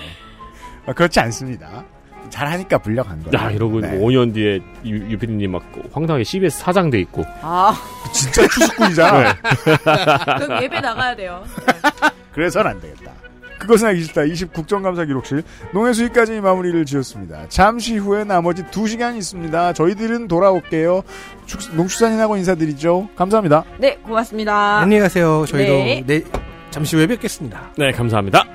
어, 0.86 0.94
그렇지 0.94 1.20
않습니다. 1.22 1.86
잘하니까 2.30 2.78
불려간 2.80 3.24
거예요. 3.24 3.46
야, 3.48 3.52
이러고 3.52 3.82
네. 3.82 3.98
5년 4.00 4.34
뒤에 4.34 4.60
유, 4.86 4.96
유피디님 5.12 5.52
막 5.52 5.64
황당하게 5.92 6.24
CBS 6.24 6.60
사장 6.60 6.90
돼 6.90 7.00
있고. 7.02 7.24
아, 7.42 7.74
진짜 8.14 8.48
추수꾼이잖아. 8.48 9.36
그럼 10.40 10.64
예배 10.64 10.80
나가야 10.82 11.16
돼요. 11.16 11.44
그래서는 12.34 12.72
안 12.72 12.82
되겠다. 12.82 13.12
그것은 13.60 13.88
알기 13.88 14.04
싫다. 14.04 14.24
20 14.24 14.54
국정감사 14.54 15.06
기록실 15.06 15.42
농해수위까지 15.74 16.40
마무리를 16.42 16.86
지었습니다. 16.86 17.46
잠시 17.50 17.98
후에 17.98 18.24
나머지 18.24 18.64
2시간 18.64 19.18
있습니다. 19.18 19.74
저희들은 19.74 20.28
돌아올게요. 20.28 21.02
축- 21.48 21.76
농축산인하고 21.76 22.38
인사드리죠. 22.38 23.10
감사합니다. 23.16 23.64
네, 23.80 23.96
고맙습니다. 24.04 24.78
안녕히 24.78 25.02
가세요. 25.02 25.44
저희도 25.48 25.72
네. 25.74 26.04
내, 26.06 26.22
잠시 26.70 26.96
후에 26.96 27.08
뵙겠습니다. 27.08 27.72
네, 27.78 27.92
감사합니다. 27.92 28.46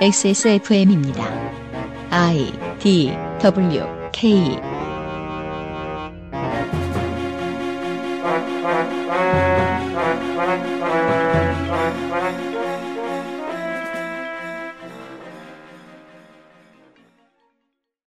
XSFM입니다. 0.00 1.24
I 2.10 2.52
D 2.78 3.12
W 3.42 3.82
K 4.12 4.77